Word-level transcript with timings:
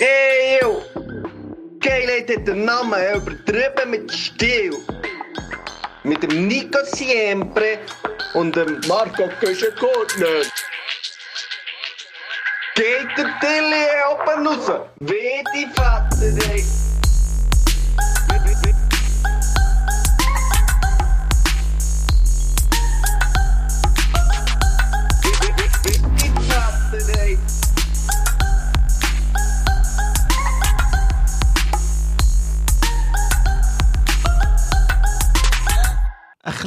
Eeuw! 0.00 0.82
Geilheid 1.78 2.28
hat 2.28 2.48
den 2.48 2.64
Namen 2.64 2.98
übertrieben 3.14 3.90
mit 3.90 4.12
Stil. 4.12 4.74
Mit 6.02 6.20
dem 6.22 6.48
Nico 6.48 6.78
Siempre 6.84 7.78
und 8.34 8.56
dem 8.56 8.80
Marco 8.88 9.28
Köschenkortner. 9.38 10.42
Geht 12.74 13.08
der 13.16 13.38
Tilly 13.40 13.86
oben 14.10 14.46
raus? 14.48 14.80
Wie 14.98 15.44
die 15.54 15.68
Vater, 15.76 16.52
ey. 16.52 16.83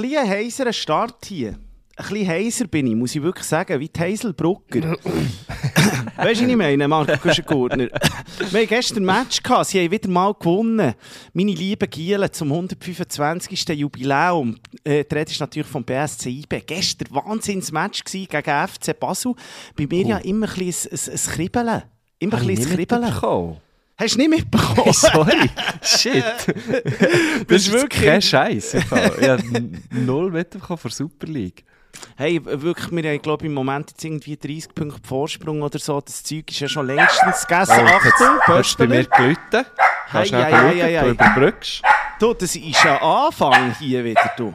Bisschen 0.02 0.30
heiserer 0.30 0.74
Start 0.74 1.26
hier. 1.26 1.58
Ein 1.96 2.10
bisschen 2.10 2.28
heiser 2.28 2.68
bin 2.68 2.86
ich, 2.86 2.96
muss 2.96 3.16
ich 3.16 3.24
wirklich 3.24 3.46
sagen, 3.46 3.80
wie 3.80 3.90
die 3.90 4.00
Hazelbrucker. 4.00 4.92
weißt 6.18 6.42
du, 6.42 6.46
was 6.46 6.50
ich 6.50 6.56
meine, 6.56 6.88
Marco 6.88 7.18
Kuschengurtner? 7.18 7.88
Wir 7.88 8.62
hatten 8.62 8.68
gestern 8.68 9.10
ein 9.10 9.24
Match, 9.24 9.42
gehabt. 9.42 9.68
sie 9.68 9.84
haben 9.84 9.92
wieder 9.92 10.08
mal 10.08 10.34
gewonnen. 10.34 10.94
Meine 11.34 11.52
lieben 11.52 11.90
Gielen 11.90 12.32
zum 12.32 12.52
125. 12.52 13.70
Jubiläum. 13.70 14.58
Äh, 14.84 15.06
die 15.06 15.16
Rede 15.16 15.32
ist 15.32 15.40
natürlich 15.40 15.68
vom 15.68 15.84
BSC 15.84 16.30
IB. 16.30 16.62
Gestern 16.68 17.08
ein 17.08 17.16
Wahnsinns-Match 17.16 18.04
gewesen 18.04 18.28
gegen 18.30 18.68
FC 18.68 19.00
Basel. 19.00 19.34
Bei 19.76 19.88
mir 19.88 20.06
ja 20.06 20.18
immer 20.20 20.48
ein 20.48 20.56
bisschen 20.56 20.92
ein, 20.92 21.00
ein, 21.00 21.14
ein 21.14 21.34
Kribbeln. 21.34 21.84
Immer 22.20 22.38
ein 22.38 22.48
bisschen 22.48 22.72
ein 22.72 22.76
Kribbeln. 22.76 23.58
Hast 24.00 24.14
du 24.14 24.20
nicht 24.20 24.30
mitbekommen? 24.30 24.94
Sorry. 24.94 25.50
Shit. 25.82 26.24
Das 26.24 27.62
ist 27.62 27.68
ist 27.68 27.72
wirklich 27.72 28.06
kein 28.06 28.22
Scheiß. 28.22 28.76
Ich 28.76 28.92
habe 28.92 29.44
null 29.90 30.32
mitbekommen 30.32 30.78
von 30.78 30.92
Super 30.92 31.26
League. 31.26 31.64
Hey, 32.16 32.40
wirklich, 32.44 32.92
wir 32.92 33.10
haben, 33.10 33.22
glaube 33.24 33.44
ich, 33.44 33.48
im 33.48 33.56
Moment 33.56 33.90
jetzt 33.90 34.04
irgendwie 34.04 34.38
30 34.38 34.76
Punkte 34.76 35.00
Vorsprung 35.08 35.64
oder 35.64 35.80
so. 35.80 36.00
Das 36.00 36.24
Zeug 36.24 36.52
ist 36.52 36.60
ja 36.60 36.68
schon 36.70 36.86
längstens 36.86 37.48
gegessen. 37.48 37.88
Achtung, 37.88 38.40
Hast 38.46 38.76
du 38.76 38.78
bei 38.78 38.88
mir 38.88 39.06
gelitten? 39.06 39.66
Schnell 40.10 40.44
hei, 40.44 40.52
schauen, 40.52 40.82
hei, 40.82 41.00
du 41.02 41.10
überbrückst. 41.10 41.82
Du, 42.20 42.34
das 42.36 42.56
ist 42.56 42.86
ein 42.86 42.98
Anfang 43.02 43.76
hier 43.80 44.04
wieder, 44.04 44.32
du. 44.38 44.54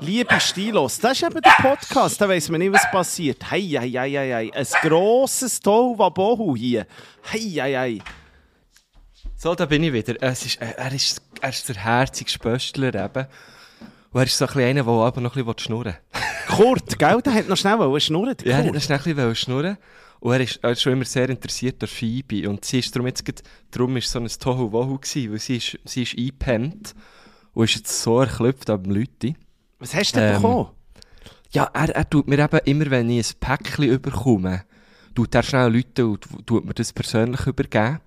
Liebe 0.00 0.40
Stilos, 0.40 0.98
das 0.98 1.12
ist 1.12 1.22
eben 1.22 1.40
der 1.40 1.54
Podcast, 1.62 2.20
da 2.20 2.28
weiss 2.28 2.48
man 2.48 2.58
nicht, 2.58 2.72
was 2.72 2.90
passiert. 2.90 3.50
Hei, 3.50 3.60
hei, 3.60 3.88
hei, 3.88 4.10
hei, 4.10 4.32
hei. 4.32 4.50
Ein 4.52 4.66
grosses 4.88 5.60
Tohuwabohu 5.60 6.56
hier. 6.56 6.86
Hei, 7.32 7.38
hei, 7.38 7.74
hei. 7.74 7.98
So, 9.42 9.54
da 9.54 9.64
bin 9.64 9.82
ich 9.82 9.90
wieder. 9.94 10.16
Es 10.20 10.44
ist, 10.44 10.60
äh, 10.60 10.74
er, 10.76 10.92
ist, 10.92 11.22
er 11.40 11.48
ist 11.48 11.66
der 11.66 11.76
herzige 11.76 12.30
Spöstler 12.30 12.94
eben. 12.94 13.26
Und 14.12 14.20
er 14.20 14.26
ist 14.26 14.36
so 14.36 14.44
ein 14.46 14.58
einer, 14.58 14.84
der 14.84 14.92
aber 14.92 15.22
noch 15.22 15.34
ein 15.34 15.42
bisschen 15.46 15.60
schnurren 15.60 15.94
will. 15.94 16.20
Kurt, 16.46 16.98
gell, 16.98 17.22
der 17.22 17.32
hat 17.32 17.48
noch 17.48 17.56
schnell 17.56 18.00
schnurren. 18.00 18.36
Ja, 18.44 18.58
er 18.58 18.64
wollte 18.66 18.82
schnell 18.82 18.98
ein 18.98 19.04
bisschen 19.04 19.36
schnurren. 19.36 19.78
Und 20.18 20.32
er 20.34 20.40
ist, 20.42 20.60
er 20.62 20.72
ist 20.72 20.82
schon 20.82 20.92
immer 20.92 21.06
sehr 21.06 21.30
interessiert 21.30 21.82
an 21.82 21.88
Phoebe. 21.88 22.50
Und 22.50 22.66
sie 22.66 22.80
ist 22.80 22.94
darum 22.94 23.06
jetzt 23.06 23.24
gerade, 23.24 23.40
darum 23.70 23.96
ist 23.96 24.10
so 24.10 24.18
ein 24.18 24.28
Tohu-Wohu 24.28 24.98
gewesen, 24.98 25.32
weil 25.32 25.38
sie 25.38 25.56
ist, 25.56 25.78
sie 25.86 26.02
ist 26.02 26.18
eingepennt 26.18 26.94
und 27.54 27.64
ist 27.64 27.76
jetzt 27.76 28.02
so 28.02 28.20
erklüpft 28.20 28.68
am 28.68 28.84
Leute. 28.84 29.36
Was 29.78 29.94
hast 29.94 30.16
du 30.16 30.20
denn 30.20 30.34
Ähm, 30.34 30.42
bekommen? 30.42 30.68
Ja, 31.52 31.70
er, 31.72 31.88
er 31.88 32.10
tut 32.10 32.28
mir 32.28 32.40
eben 32.40 32.60
immer, 32.66 32.90
wenn 32.90 33.08
ich 33.08 33.30
ein 33.30 33.40
Päckchen 33.40 33.84
überkomme, 33.84 34.64
tut 35.14 35.34
er 35.34 35.42
schnell 35.42 35.72
Leute 35.74 36.06
und 36.06 36.26
tut 36.46 36.66
mir 36.66 36.74
das 36.74 36.92
persönlich 36.92 37.46
übergeben. 37.46 38.00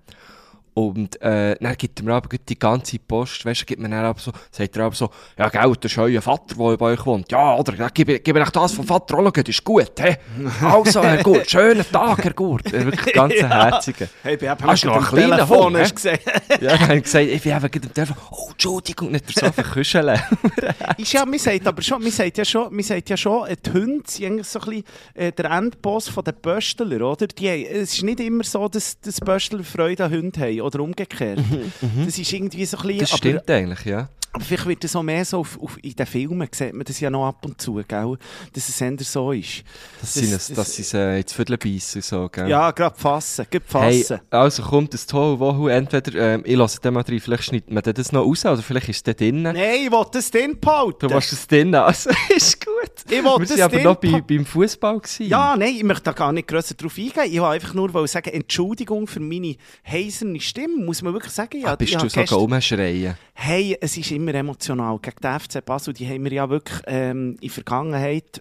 Und 0.74 1.22
äh, 1.22 1.56
dann 1.60 1.76
gibt 1.76 2.00
er 2.00 2.04
mir 2.04 2.14
aber 2.14 2.28
die 2.36 2.58
ganze 2.58 2.98
Post, 2.98 3.44
weißt 3.44 3.60
du, 3.62 3.64
gibt 3.64 3.80
mir 3.80 3.88
dann 3.88 4.04
aber 4.04 4.18
so, 4.18 4.32
sagt 4.50 4.76
er 4.76 4.84
aber 4.86 4.94
so, 4.96 5.08
ja 5.38 5.48
gell, 5.48 5.72
das 5.80 5.92
ist 5.92 5.98
euer 5.98 6.20
Vater, 6.20 6.56
der 6.56 6.76
bei 6.76 6.86
euch 6.86 7.06
wohnt. 7.06 7.30
Ja, 7.30 7.54
oder, 7.56 7.74
ja, 7.76 7.88
gib, 7.94 8.24
gib 8.24 8.36
euch 8.36 8.50
das 8.50 8.72
vom 8.72 8.84
Vater 8.84 9.18
auch 9.18 9.30
das 9.30 9.44
ist 9.48 9.62
gut, 9.62 9.92
hä? 10.00 10.16
Also, 10.62 11.02
Herr 11.02 11.22
Gurt, 11.22 11.48
schönen 11.48 11.84
Tag, 11.92 12.24
Herr 12.24 12.32
Gurt. 12.32 12.72
Er 12.72 12.86
wirklich 12.86 13.14
ganz 13.14 13.34
Ja. 13.34 13.48
herzige. 13.48 14.08
Hey, 14.24 14.34
ich 14.34 14.40
bin 14.40 14.50
Hast 14.50 14.82
du 14.82 14.88
noch 14.88 14.96
einen 14.96 15.28
kleinen 15.28 15.48
Hund, 15.48 15.76
hast 15.76 15.94
gesehen. 15.94 16.18
Ja, 16.60 16.70
dann 16.70 16.80
habe 16.80 16.96
ich 16.96 17.04
gesagt, 17.04 17.24
ich 17.26 17.42
bin 17.42 17.52
eben 17.56 17.70
gerade 17.70 17.86
am 17.86 17.94
Telefon, 17.94 18.16
oh, 18.32 18.48
Entschuldigung, 18.50 19.10
nicht 19.12 19.40
der 19.40 19.48
so 19.48 19.52
verküscheln. 19.52 20.20
Ist 20.98 21.12
ja, 21.12 21.24
man 21.24 21.38
sagt 21.38 21.66
aber 21.66 21.82
schon, 21.82 22.02
man 22.02 22.10
sagt 22.10 22.36
ja 22.38 22.44
schon, 22.44 22.74
man 22.74 22.82
sagt 22.82 23.10
ja 23.10 23.16
schon, 23.16 23.46
äh, 23.46 23.56
die 23.64 23.72
Hunde 23.72 24.02
sind 24.06 24.26
eigentlich 24.26 24.46
so 24.48 24.58
ein 24.60 24.64
bisschen 24.66 24.84
äh, 25.14 25.32
der 25.32 25.50
Endboss 25.50 26.08
von 26.08 26.24
den 26.24 26.34
Pöstler, 26.34 27.00
oder? 27.00 27.28
Die, 27.28 27.66
es 27.66 27.94
ist 27.94 28.02
nicht 28.02 28.20
immer 28.20 28.42
so, 28.44 28.68
dass, 28.68 28.98
dass 29.00 29.20
Pöstler 29.20 29.62
Freude 29.62 30.04
an 30.04 30.12
Hunden 30.12 30.40
haben, 30.40 30.60
oder 30.64 30.80
umgekehrt. 30.80 31.40
Das 32.04 32.18
ist 32.18 32.32
irgendwie 32.32 32.64
so 32.66 32.76
ein 32.78 32.82
bisschen... 32.82 32.98
Das 33.00 33.10
aber, 33.10 33.18
stimmt 33.18 33.50
eigentlich, 33.50 33.84
ja. 33.84 34.08
aber 34.32 34.44
vielleicht 34.44 34.66
wird 34.66 34.84
das 34.84 34.96
auch 34.96 35.02
mehr 35.02 35.24
so, 35.24 35.38
auf, 35.38 35.58
auf, 35.60 35.76
in 35.82 35.94
den 35.94 36.06
Filmen 36.06 36.48
sieht 36.50 36.72
man 36.74 36.84
das 36.84 36.98
ja 37.00 37.10
noch 37.10 37.26
ab 37.28 37.44
und 37.44 37.60
zu, 37.60 37.74
gell? 37.86 38.16
Dass 38.52 38.68
es 38.68 38.80
eher 38.80 38.96
so 39.00 39.32
ist. 39.32 39.62
Dass 40.00 40.14
Das- 40.14 40.48
das- 40.48 40.74
sie 40.74 40.82
es 40.82 40.94
äh, 40.94 41.20
ins 41.20 41.32
Viertel 41.32 41.56
beißen 41.58 42.02
so, 42.02 42.28
gell? 42.28 42.48
Ja, 42.48 42.70
gerade 42.72 42.96
fassen, 42.98 43.46
gerade 43.50 43.64
Hey, 43.84 44.02
fassen. 44.02 44.20
also 44.30 44.62
kommt 44.62 44.92
das 44.94 45.06
Tohu 45.06 45.38
Wohu, 45.38 45.68
entweder, 45.68 46.14
ähm, 46.34 46.42
ich 46.44 46.56
lasse 46.56 46.80
den 46.80 46.94
mal 46.94 47.02
rein, 47.02 47.20
vielleicht 47.20 47.44
schneidet 47.44 47.70
man 47.70 47.82
das 47.82 48.10
noch 48.12 48.24
raus, 48.24 48.44
oder 48.44 48.62
vielleicht 48.62 48.88
ist 48.88 48.96
es 48.96 49.02
da 49.04 49.12
drinnen. 49.12 49.42
Nein, 49.54 49.56
ich 49.86 49.90
will 49.92 50.04
das 50.12 50.30
drin 50.30 50.58
behalten. 50.60 51.08
Du 51.08 51.14
machst 51.14 51.32
es 51.32 51.46
drinnen, 51.46 51.74
also 51.76 52.10
ist 52.34 52.64
gut. 52.64 52.72
Ich 53.06 53.10
will 53.10 53.24
Wir 53.24 53.38
das 53.40 53.48
sind 53.50 53.60
aber 53.60 53.80
noch 53.82 53.96
bei, 53.96 54.20
beim 54.20 54.46
Fußball 54.46 54.98
gewesen. 54.98 55.26
Ja, 55.28 55.56
nein, 55.56 55.74
ich 55.76 55.84
möchte 55.84 56.04
da 56.04 56.12
gar 56.12 56.32
nicht 56.32 56.48
grösser 56.48 56.74
drauf 56.74 56.96
eingehen. 56.96 57.24
Ich 57.26 57.40
wollte 57.40 57.54
einfach 57.54 57.74
nur 57.74 58.08
sagen, 58.08 58.30
Entschuldigung 58.30 59.06
für 59.06 59.20
meine 59.20 59.56
heiserne 59.86 60.40
Stimme, 60.54 60.84
muss 60.84 61.02
man 61.02 61.12
wirklich 61.12 61.32
sagen. 61.32 61.60
Ja, 61.60 61.72
Ah, 61.72 61.76
bist 61.76 61.94
du 61.94 61.98
habe 61.98 62.08
so 62.08 62.20
gestern- 62.20 62.38
rumschreien? 62.38 63.16
Hey, 63.34 63.76
es 63.80 63.96
ist 63.96 64.12
immer 64.12 64.32
emotional. 64.34 65.00
Gegen 65.00 65.16
den 65.20 65.40
FC 65.40 65.64
Basel, 65.64 65.92
die 65.92 66.06
haben 66.08 66.22
wir 66.22 66.32
ja 66.32 66.48
wirklich 66.48 66.80
ähm, 66.86 67.32
in 67.34 67.40
der 67.40 67.50
Vergangenheit 67.50 68.40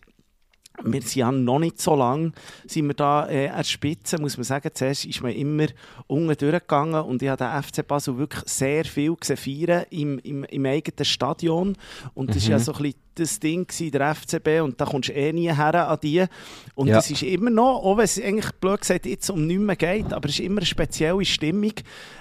wir 0.84 1.02
sind 1.04 1.16
ja 1.18 1.32
noch 1.32 1.60
nicht 1.60 1.80
so 1.80 1.96
lang 1.96 2.34
sind 2.66 2.88
wir 2.88 2.96
da 2.96 3.30
äh, 3.30 3.48
an 3.48 3.58
der 3.58 3.64
Spitze, 3.64 4.20
muss 4.20 4.38
man 4.38 4.44
sagen. 4.44 4.72
Zuerst 4.74 5.06
ist 5.06 5.22
man 5.22 5.32
immer 5.32 5.68
unten 6.08 6.36
durchgegangen 6.36 7.00
und 7.04 7.22
ich 7.22 7.30
habe 7.30 7.46
den 7.46 7.64
FC 7.64 7.88
Basel 7.88 8.18
wirklich 8.18 8.44
sehr 8.48 8.84
viel 8.84 9.16
gesehen 9.16 9.38
feiern 9.38 9.86
im, 9.92 10.18
im, 10.20 10.44
im 10.46 10.66
eigenen 10.66 11.06
Stadion. 11.06 11.78
Und 12.16 12.36
das 12.36 12.44
war 12.46 12.52
ja 12.54 12.60
so 12.60 12.74
ein 12.74 12.82
bisschen 12.82 13.00
das 13.16 13.40
Ding, 13.40 13.66
gewesen, 13.68 13.92
der 13.92 14.16
FCB, 14.16 14.62
und 14.62 14.80
da 14.80 14.86
kommst 14.86 15.10
du 15.10 15.14
eh 15.14 15.32
nie 15.34 15.52
her 15.54 15.88
an 15.88 15.98
die. 16.02 16.24
Und 16.76 16.88
Ja. 16.88 17.00
es 17.00 17.10
ist 17.12 17.24
immer 17.24 17.50
noch, 17.50 17.84
auch 17.84 17.98
wenn 17.98 18.06
es 18.06 18.20
eigentlich 18.22 18.52
blöd 18.60 18.80
gesagt 18.82 19.06
jetzt 19.06 19.30
um 19.30 19.46
nichts 19.46 19.64
mehr 19.64 19.76
geht, 19.76 20.12
aber 20.14 20.28
es 20.30 20.36
ist 20.36 20.46
immer 20.46 20.58
eine 20.60 20.66
spezielle 20.66 21.24
Stimmung. 21.26 21.74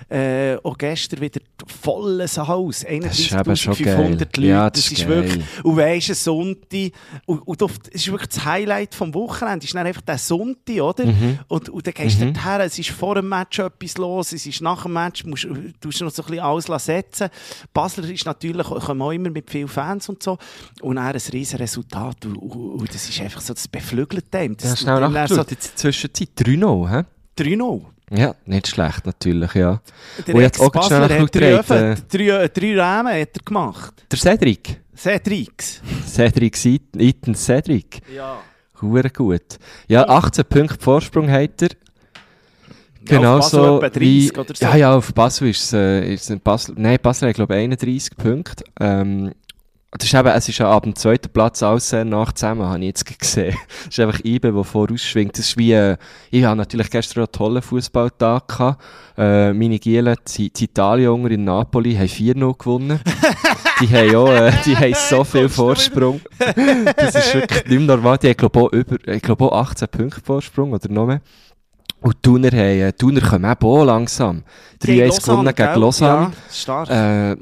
Äh, 0.08 0.56
auch 0.62 0.76
gestern 0.76 1.20
wieder 1.22 1.40
volles 1.66 2.36
Haus, 2.36 2.80
Das 2.80 3.18
ist 3.18 3.32
eben 3.32 3.56
schon 3.56 3.72
31'500 3.74 3.82
geil. 3.84 4.16
Leute. 4.18 4.40
Ja, 4.42 4.68
das, 4.70 4.82
das 4.82 4.92
ist 4.92 4.98
ist 5.00 5.08
wirklich, 5.08 5.36
geil. 5.36 5.44
und 5.64 5.76
weisst, 5.78 6.08
ein 6.10 6.14
Sonntag, 6.16 6.92
und, 7.24 7.38
und 7.40 7.62
das 7.62 7.70
ist 7.92 8.06
wirklich 8.10 8.28
das 8.28 8.44
Highlight 8.44 8.94
vom 8.94 9.14
Wochenende, 9.14 9.64
ist 9.64 9.74
dann 9.74 9.86
einfach 9.86 10.02
der 10.02 10.18
Sonntag, 10.18 10.80
oder? 10.80 11.06
Mhm. 11.06 11.38
Und, 11.48 11.68
und 11.70 11.86
dann 11.86 11.94
gehst 11.94 12.20
du 12.20 12.26
dorthin, 12.30 12.60
es 12.60 12.78
ist 12.78 12.90
vor 12.90 13.14
dem 13.14 13.28
Match 13.30 13.58
etwas 13.58 13.96
los, 13.96 14.32
es 14.32 14.44
ist 14.46 14.60
nach 14.60 14.82
dem 14.82 14.92
Match, 14.92 15.24
musst, 15.24 15.44
du 15.44 15.54
musst 15.86 16.00
noch 16.02 16.10
so 16.10 16.22
ein 16.22 16.26
bisschen 16.28 16.44
alles 16.44 16.84
setzen. 16.84 17.28
Basler 17.72 18.08
ist 18.10 18.26
natürlich, 18.26 18.66
kommen 18.66 19.00
auch 19.02 19.12
immer 19.12 19.30
mit 19.30 19.50
vielen 19.50 19.68
Fans 19.68 20.08
und 20.10 20.22
so, 20.22 20.36
und 20.82 20.96
dann 20.96 21.06
ein 21.06 21.20
riesen 21.32 21.58
Resultat, 21.58 22.24
und, 22.26 22.36
und, 22.36 22.94
das 22.94 23.08
ist 23.08 23.20
einfach 23.20 23.40
so, 23.40 23.54
das 23.54 23.68
beflügelt 23.68 24.34
einem. 24.34 24.56
Das 24.56 24.70
Ja, 24.70 24.76
schnell 24.76 25.08
nachgeschaut, 25.08 25.50
jetzt 25.50 25.78
Zwischenzeit 25.78 26.28
3-0, 26.38 26.90
hä? 26.90 27.04
So 27.38 27.44
3-0. 27.44 27.82
Ja, 28.14 28.34
nicht 28.44 28.68
schlecht 28.68 29.06
natürlich, 29.06 29.54
ja. 29.54 29.80
Der 30.26 30.34
Und 30.34 30.40
jetzt 30.42 30.60
auch 30.60 30.66
Ex-Basler 30.66 31.06
schnell 31.06 31.20
hat 31.20 31.34
drei, 31.34 31.50
nachgeschaut, 31.52 31.76
äh, 31.76 31.92
Öfen- 31.92 32.02
drei, 32.10 32.48
drei 32.48 32.80
Rahmen 32.80 33.12
hat 33.20 33.36
er 33.36 33.42
gemacht. 33.44 33.94
Der 34.10 34.18
Cedric. 34.18 34.78
Cedric 36.06 36.56
Seaton, 36.56 37.00
Eaton 37.00 37.34
Cedric. 37.34 38.00
Ja. 38.14 38.38
Hure 38.82 39.08
gut. 39.10 39.58
Ja, 39.88 40.06
18 40.08 40.44
Punkte 40.44 40.78
Vorsprung 40.80 41.30
hat 41.30 41.62
er. 41.62 41.68
Ja, 43.08 43.16
Genau 43.16 43.38
Basel 43.38 43.50
so 43.60 43.76
etwa 43.78 43.88
30 43.88 44.00
wie, 44.00 44.38
oder 44.38 44.54
so. 44.54 44.64
Ja, 44.64 44.76
ja, 44.76 44.94
auf 44.94 45.12
Basel 45.14 45.48
ist 45.48 45.62
es, 45.64 45.72
äh, 45.72 46.14
ist 46.14 46.30
es 46.30 46.38
Basel, 46.38 46.74
nein, 46.78 46.98
Basel 47.02 47.28
hat 47.30 47.34
glaube 47.34 47.54
ich 47.54 47.60
31 47.62 48.16
Punkte. 48.16 48.64
Ähm, 48.78 49.32
das 49.98 50.08
ist 50.08 50.14
eben, 50.14 50.28
es 50.28 50.48
ist 50.48 50.58
ja 50.58 50.70
ab 50.70 50.84
dem 50.84 50.96
zweiten 50.96 51.28
Platz 51.28 51.62
alles 51.62 51.90
sehr 51.90 52.06
nach 52.06 52.32
zusammen, 52.32 52.64
habe 52.64 52.78
ich 52.78 52.86
jetzt 52.86 53.04
gesehen. 53.18 53.54
Es 53.82 53.98
ist 53.98 54.00
einfach 54.00 54.20
IBE, 54.24 54.52
der 54.52 54.64
vorausschwingt. 54.64 55.36
Das 55.36 55.48
ist 55.48 55.58
wie, 55.58 55.72
äh, 55.72 55.98
ich 56.30 56.44
habe 56.44 56.56
natürlich 56.56 56.90
gestern 56.90 57.20
einen 57.20 57.32
tollen 57.32 57.60
Fußballtag 57.60 58.48
gehabt. 58.48 58.82
Äh, 59.18 59.52
meine 59.52 59.78
Gielen, 59.78 60.16
die, 60.34 60.50
die 60.50 60.64
Italiener 60.64 61.30
in 61.30 61.44
Napoli, 61.44 61.94
haben 61.94 62.06
4-0 62.06 62.58
gewonnen. 62.58 63.00
die 63.80 63.88
haben 63.88 64.16
auch, 64.16 64.28
äh, 64.28 64.52
die 64.64 64.74
haben 64.74 64.94
so 64.94 65.24
viel 65.24 65.50
Vorsprung. 65.50 66.22
das 66.96 67.14
ist 67.14 67.34
wirklich 67.34 67.66
nicht 67.66 67.78
mehr 67.78 67.96
normal. 67.96 68.16
Die 68.16 68.28
haben, 68.28 68.36
glaube 68.38 68.60
ich, 68.60 68.64
auch 68.64 68.72
über, 68.72 69.08
ich 69.08 69.22
glaube 69.22 69.44
auch 69.44 69.60
18 69.60 69.88
Punkte 69.88 70.22
Vorsprung 70.24 70.72
oder 70.72 70.90
noch 70.90 71.06
mehr. 71.06 71.20
Und 72.00 72.16
die 72.16 72.22
Thuner, 72.22 72.48
haben, 72.48 72.56
äh, 72.56 72.92
die 72.92 72.96
Thuner 72.96 73.20
kommen 73.20 73.44
auch 73.44 73.84
langsam. 73.84 74.42
3-1 74.82 75.22
gewonnen 75.22 75.54
gegen 75.54 75.80
Lausanne. 75.80 76.32
Ja, 76.32 76.32
stark. 76.50 76.90
Äh, 76.90 77.36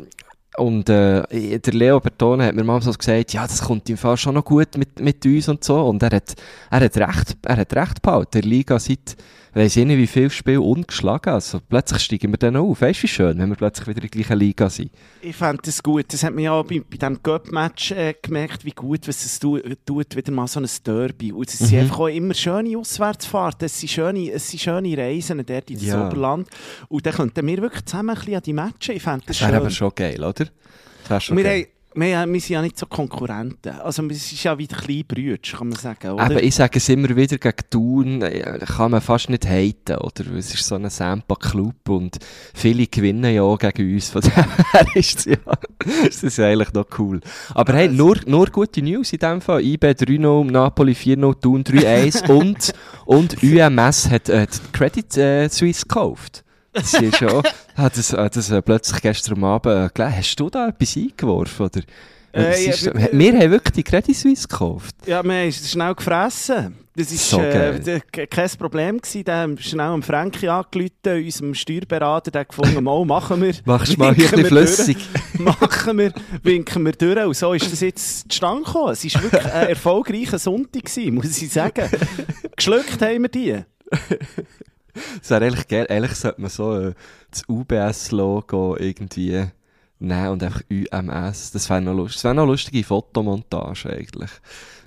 und 0.61 0.89
äh, 0.89 1.59
der 1.59 1.73
Leo 1.73 2.01
Bertone 2.01 2.47
hat 2.47 2.55
mir 2.55 2.65
mal 2.65 2.81
so 2.83 2.93
gesagt, 2.93 3.33
ja, 3.33 3.43
das 3.43 3.63
kommt 3.63 3.89
im 3.89 3.97
Fall 3.97 4.17
schon 4.17 4.35
noch 4.35 4.45
gut 4.45 4.77
mit, 4.77 5.01
mit 5.01 5.25
uns 5.25 5.49
und 5.49 5.65
so. 5.65 5.81
Und 5.87 6.03
er 6.03 6.11
hat, 6.11 6.35
er 6.71 6.81
hat 6.81 6.97
recht, 6.97 7.37
er 7.43 7.57
hat 7.57 7.75
recht 7.75 8.03
behalten. 8.03 8.31
Der 8.35 8.43
Liga 8.43 8.79
seit, 8.79 9.17
weiss 9.55 9.77
ich 9.77 9.85
nicht, 9.85 9.99
wie 9.99 10.07
viele 10.07 10.31
Spiele 10.31 10.61
ungeschlagen. 10.61 11.33
Also 11.33 11.61
plötzlich 11.69 12.03
steigen 12.03 12.33
wir 12.33 12.39
dann 12.39 12.57
auf. 12.57 12.81
Weißt 12.81 13.01
du, 13.01 13.03
wie 13.05 13.09
schön, 13.09 13.39
wenn 13.39 13.49
wir 13.49 13.57
plötzlich 13.57 13.87
wieder 13.89 13.99
in 14.03 14.09
der 14.09 14.11
gleichen 14.11 14.39
Liga 14.39 14.71
sind. 14.71 14.91
Ich 15.23 15.35
fand 15.37 15.67
das 15.67 15.83
gut. 15.83 16.13
Das 16.13 16.23
hat 16.23 16.35
man 16.35 16.45
ja 16.45 16.53
auch 16.53 16.65
bei, 16.65 16.81
bei 16.81 16.97
diesem 16.97 17.23
Cup-Match 17.23 17.93
äh, 17.93 18.15
gemerkt, 18.23 18.65
wie 18.65 18.71
gut 18.71 19.07
was 19.09 19.25
es 19.25 19.39
tu, 19.39 19.59
tut, 19.85 20.15
wieder 20.17 20.33
mal 20.33 20.47
so 20.47 20.61
ein 20.61 20.69
Derby. 20.87 21.33
Und 21.33 21.49
es 21.49 21.59
sind 21.59 21.73
Mhm. 21.73 21.79
einfach 21.81 21.99
auch 22.01 22.07
immer 22.09 22.35
schöne 22.35 22.77
Auswärtsfahrten, 22.79 23.67
es 23.67 23.81
sind 23.81 23.89
schöne, 23.91 24.31
es 24.31 24.49
sind 24.51 24.61
schöne 24.61 24.97
Reisen 24.97 25.43
dort 25.45 25.71
in 25.71 25.77
das 25.77 25.87
Ja. 25.87 26.07
Oberland. 26.07 26.49
Und 26.89 27.07
dann 27.07 27.15
könnten 27.15 27.47
wir 27.47 27.59
wirklich 27.63 27.85
zusammen 27.85 28.11
ein 28.11 28.15
bisschen 28.17 28.35
an 28.37 28.43
die 28.43 28.53
Matchen. 28.53 28.95
Ich 28.97 29.03
fand 29.03 29.29
das 29.29 29.39
Das 29.39 29.41
wäre 29.41 29.51
schön. 29.53 29.61
aber 29.61 29.71
schon 29.71 29.93
geil, 29.95 30.19
oder? 30.23 30.33
Das 31.03 31.11
wäre 31.11 31.21
schon 31.21 31.37
geil. 31.43 31.67
Wir, 31.95 32.27
wir 32.27 32.41
sind 32.41 32.51
ja 32.51 32.63
nicht 32.63 32.79
so 32.79 32.87
Konkurrenten. 32.87 33.81
Also 33.81 34.07
es 34.07 34.33
ist 34.33 34.45
ja 34.45 34.57
wieder 34.57 34.77
klein 34.77 35.05
Brüder, 35.07 35.37
kann 35.39 35.69
man 35.69 35.79
sagen, 35.79 36.13
oder? 36.13 36.23
Aber 36.23 36.43
ich 36.43 36.55
sage 36.55 36.79
es 36.79 36.89
immer 36.89 37.15
wieder, 37.17 37.37
gegen 37.37 37.71
Thun 37.71 38.23
äh, 38.23 38.59
kann 38.65 38.93
man 38.93 39.01
fast 39.01 39.29
nicht 39.29 39.47
haten, 39.47 39.97
oder? 39.97 40.27
Es 40.37 40.55
ist 40.55 40.67
so 40.67 40.77
ein 40.77 40.89
Sampa-Club 40.89 41.89
und 41.89 42.19
viele 42.55 42.87
gewinnen 42.87 43.35
ja 43.35 43.43
auch 43.43 43.59
gegen 43.59 43.95
uns. 43.95 44.11
Von 44.11 44.23
daher 44.73 44.87
ist 44.95 45.19
es 45.19 45.25
ja, 45.25 46.07
ist 46.07 46.23
das 46.23 46.39
eigentlich 46.39 46.73
noch 46.73 46.87
cool. 46.99 47.21
Aber 47.55 47.73
hey, 47.73 47.89
nur, 47.89 48.19
nur 48.27 48.47
gute 48.47 48.83
News 48.83 49.13
in 49.13 49.19
dem 49.19 49.41
Fall. 49.41 49.63
IB 49.63 49.85
3-0, 49.89 50.51
Napoli 50.51 50.93
4-0, 50.93 51.41
Thun 51.41 51.65
3-1 51.65 52.31
und, 52.31 52.73
und 53.05 53.43
UMS 53.43 54.09
hat 54.11 54.29
äh, 54.29 54.47
die 54.47 54.73
Credit 54.73 55.17
äh, 55.17 55.49
Suisse 55.49 55.83
gekauft. 55.83 56.45
Das 56.73 56.95
ist 56.95 57.17
schon, 57.17 57.43
hat 57.75 57.97
das, 57.97 58.13
hat 58.13 58.37
das 58.37 58.51
äh, 58.51 58.63
plötzlich 58.63 59.03
gestern 59.03 59.43
Abend 59.45 59.75
äh, 59.75 59.89
gelesen. 59.93 60.17
Hast 60.17 60.37
du 60.37 60.51
da 60.51 60.69
etwas 60.69 60.97
eingeworfen, 60.97 61.67
oder? 61.67 61.81
Äh, 62.33 62.65
ja, 62.65 62.71
ist, 62.73 62.87
äh, 62.87 63.09
wir 63.13 63.33
haben 63.33 63.51
wirklich 63.51 63.73
die 63.73 63.83
Credit 63.83 64.15
Suisse 64.15 64.47
gekauft. 64.47 64.95
Ja, 65.05 65.23
wir 65.23 65.33
haben 65.33 65.49
es 65.49 65.71
schnell 65.71 65.95
gefressen. 65.95 66.77
Das 66.95 67.11
ist 67.11 67.31
So 67.31 67.41
äh, 67.41 68.01
kein 68.11 68.51
Problem 68.59 68.99
gewesen. 69.01 69.25
Der 69.25 69.39
hat 69.39 69.61
schnell 69.61 69.87
am 69.87 70.03
Frankie 70.03 70.49
angerufen, 70.49 70.91
unserem 71.07 71.55
Steuerberater, 71.55 72.31
der 72.31 72.43
hat 72.43 72.49
gefunden, 72.49 72.83
mal 72.85 73.05
machen 73.05 73.41
wir. 73.41 73.55
Machst 73.65 73.95
du 73.95 73.99
mal 73.99 74.15
hier 74.15 74.33
ein 74.33 74.45
flüssig. 74.45 74.97
machen 75.39 75.99
wir, 75.99 76.13
winken 76.43 76.85
wir 76.85 76.93
durch. 76.93 77.25
Und 77.25 77.37
so 77.37 77.53
ist 77.53 77.73
das 77.73 77.81
jetzt 77.81 78.31
zustande 78.31 78.65
gekommen. 78.65 78.93
Es 78.93 79.15
war 79.15 79.23
wirklich 79.23 79.45
ein 79.45 79.69
erfolgreicher 79.69 80.39
Sonntag, 80.39 80.85
gewesen, 80.85 81.15
muss 81.15 81.41
ich 81.41 81.51
sagen. 81.51 81.89
Geschluckt 82.57 83.01
haben 83.01 83.23
wir 83.23 83.29
die. 83.29 83.65
Das 85.19 85.31
wäre 85.31 85.47
eigentlich 85.47 85.69
geil. 85.69 85.87
Eigentlich 85.89 86.15
sollte 86.15 86.41
man 86.41 86.51
so 86.51 86.79
äh, 86.79 86.95
das 87.31 87.43
UBS-Logo 87.49 88.77
irgendwie 88.79 89.47
nehmen 90.01 90.29
und 90.29 90.43
einfach 90.43 90.63
UMS. 90.71 91.53
Das 91.53 91.69
wäre 91.69 91.81
noch 91.81 91.95
lustig. 91.95 92.17
Das 92.17 92.25
wäre 92.25 92.35
noch 92.35 92.43
eine 92.43 92.53
lustige 92.53 92.85
Fotomontage 92.85 93.91
eigentlich. 93.91 94.31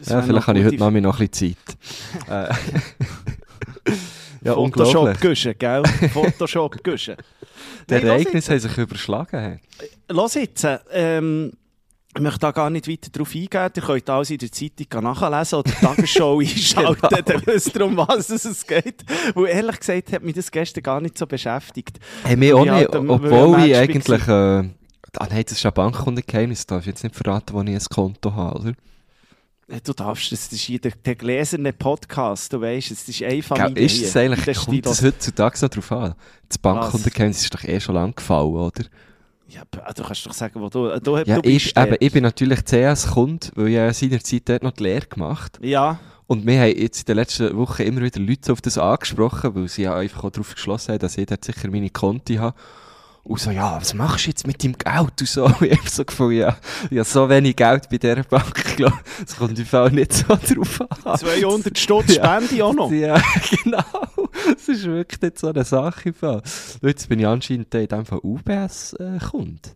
Ja, 0.06 0.22
vielleicht 0.22 0.30
noch 0.30 0.48
habe 0.48 0.60
ich 0.60 0.66
heute 0.66 0.78
mal 0.78 0.92
noch 1.02 1.20
ein 1.20 1.28
bisschen 1.28 1.56
Zeit. 2.28 2.30
äh, 2.52 3.92
ja, 4.44 4.54
unglaublich. 4.54 4.94
Photoshop-Guschen, 4.94 5.54
gell? 5.58 5.84
Photoshop-Guschen. 6.14 7.16
Die 7.90 7.94
Nein, 7.94 8.04
los 8.04 8.12
Ereignisse 8.12 8.52
haben 8.52 8.60
sich 8.60 8.78
überschlagen. 8.78 9.62
Los 10.10 10.34
jetzt, 10.34 10.68
ähm, 10.92 11.54
ich 12.16 12.22
möchte 12.22 12.40
da 12.40 12.52
gar 12.52 12.70
nicht 12.70 12.88
weiter 12.88 13.10
darauf 13.12 13.34
eingehen. 13.34 13.72
Ihr 13.76 13.82
könnt 13.82 14.10
alles 14.10 14.30
in 14.30 14.38
der 14.38 14.52
Zeitung 14.52 15.04
nachlesen 15.04 15.60
oder 15.60 15.72
die 15.72 15.86
Tagesschau 15.86 16.40
einschalten, 16.42 17.02
Genau. 17.10 17.22
dann 17.26 17.46
wisst 17.48 17.76
ihr, 17.76 17.86
um 17.86 17.98
was 17.98 18.30
es 18.30 18.68
geht. 18.68 19.04
Weil 19.34 19.48
ehrlich 19.48 19.80
gesagt 19.80 20.12
hat 20.12 20.24
mich 20.24 20.36
das 20.36 20.52
gestern 20.52 20.84
gar 20.84 21.02
nicht 21.02 21.18
so 21.18 21.26
beschäftigt. 21.26 22.00
Hey, 22.24 22.36
mir 22.36 22.56
auch 22.56 22.66
nicht, 22.66 22.96
obwohl 22.96 23.66
ich 23.66 23.76
eigentlich... 23.76 24.28
Äh, 24.28 24.32
ah 24.32 25.28
nein, 25.30 25.44
das 25.48 25.58
ist 25.58 25.66
ein 25.66 25.74
Bankkundengeheimnis. 25.74 26.66
Darf 26.68 26.82
ich 26.82 26.88
jetzt 26.88 27.04
nicht 27.04 27.16
verraten, 27.16 27.54
wo 27.54 27.62
ich 27.62 27.70
ein 27.70 27.80
Konto 27.90 28.34
habe, 28.34 28.60
oder? 28.60 28.74
Du 29.84 29.94
darfst, 29.94 30.32
das 30.32 30.52
ist 30.52 30.60
hier 30.62 30.80
der, 30.80 31.16
gläserne 31.16 31.74
Podcast, 31.74 32.52
du 32.54 32.62
weißt, 32.62 32.92
es 32.92 33.08
ist 33.08 33.24
eine 33.24 33.32
Gell, 33.32 33.42
Familie. 33.42 33.86
ist 33.86 34.04
das 34.04 34.16
eigentlich, 34.18 34.58
kommt 34.58 34.86
das 34.86 35.02
heutzutage 35.02 35.58
so 35.58 35.68
drauf 35.68 35.92
an? 35.94 36.16
Das 36.50 36.58
Bankkundengeheimnis 36.58 37.42
ist 37.44 37.54
doch 37.56 37.64
eh 37.64 37.80
schon 37.80 37.96
lang 37.96 38.14
gefallen, 38.14 38.54
oder? 38.54 38.84
Ja, 39.54 39.62
aber 39.84 39.94
du 39.94 40.04
kannst 40.04 40.26
doch 40.26 40.34
sagen, 40.34 40.60
wo 40.62 40.70
du, 40.70 41.00
du, 41.00 41.18
Ja, 41.18 41.36
du 41.36 41.42
bist. 41.44 41.68
ich, 41.68 41.78
eben, 41.78 41.96
ich 42.00 42.12
bin 42.12 42.24
natürlich 42.24 42.64
CS-Kund, 42.66 43.52
weil 43.56 43.68
ich 43.68 43.74
ja 43.76 43.94
seinerzeit 43.94 44.50
dort 44.50 44.64
noch 44.64 44.72
die 44.72 44.84
Lehre 44.84 45.06
gemacht 45.06 45.60
Ja, 45.62 46.00
Und 46.28 46.46
wir 46.48 46.60
haben 46.60 46.76
jetzt 46.78 47.00
in 47.02 47.06
den 47.06 47.16
letzten 47.18 47.56
Wochen 47.58 47.84
immer 47.84 48.02
wieder 48.02 48.20
Leute 48.20 48.52
auf 48.52 48.62
das 48.62 48.78
angesprochen, 48.78 49.54
weil 49.56 49.68
sie 49.68 49.84
ja 49.84 49.96
einfach 49.96 50.24
auch 50.24 50.32
darauf 50.32 50.54
geschlossen 50.56 50.94
haben, 50.94 51.00
dass 51.00 51.18
ich 51.18 51.26
dort 51.28 51.46
sicher 51.46 51.70
meine 51.70 51.90
Konti 51.90 52.36
habe. 52.36 52.56
Und 53.26 53.40
so, 53.40 53.52
ja, 53.52 53.78
was 53.80 53.94
machst 53.94 54.26
du 54.26 54.32
jetzt 54.32 54.46
mit 54.48 54.62
deinem 54.64 54.78
Geld? 54.78 55.22
Und 55.22 55.28
so, 55.30 55.46
ich 55.62 55.78
habe 55.78 55.90
so 55.90 56.04
gefunden, 56.04 56.38
ja, 56.40 56.58
ich 56.90 56.98
habe 56.98 57.06
so 57.08 57.30
wenig 57.30 57.56
Geld 57.56 57.90
bei 57.90 57.98
dieser 57.98 58.24
Bank, 58.24 58.54
ich 58.66 58.76
glaube, 58.76 58.98
das 59.24 59.36
kommt 59.38 59.58
im 59.60 59.66
Fall 59.66 59.92
nicht 59.92 60.12
so 60.14 60.26
drauf 60.36 60.82
an. 61.06 61.18
200 61.18 61.78
Stutz 61.78 62.16
Ja. 62.16 62.42
Spende 62.42 62.66
auch 62.66 62.74
noch. 62.74 62.92
Ja, 62.92 63.22
genau. 63.64 63.84
Das 64.54 64.68
ist 64.68 64.86
wirklich 64.86 65.22
nicht 65.22 65.40
so 65.40 65.48
eine 65.48 65.64
Sache. 65.64 66.14
Jetzt 66.82 67.10
bin 67.10 67.20
ich 67.20 67.28
anscheinend 67.28 67.74
in 67.74 67.88
dem 67.88 68.06
Fall 68.06 68.20
UBS-Kund. 68.24 69.76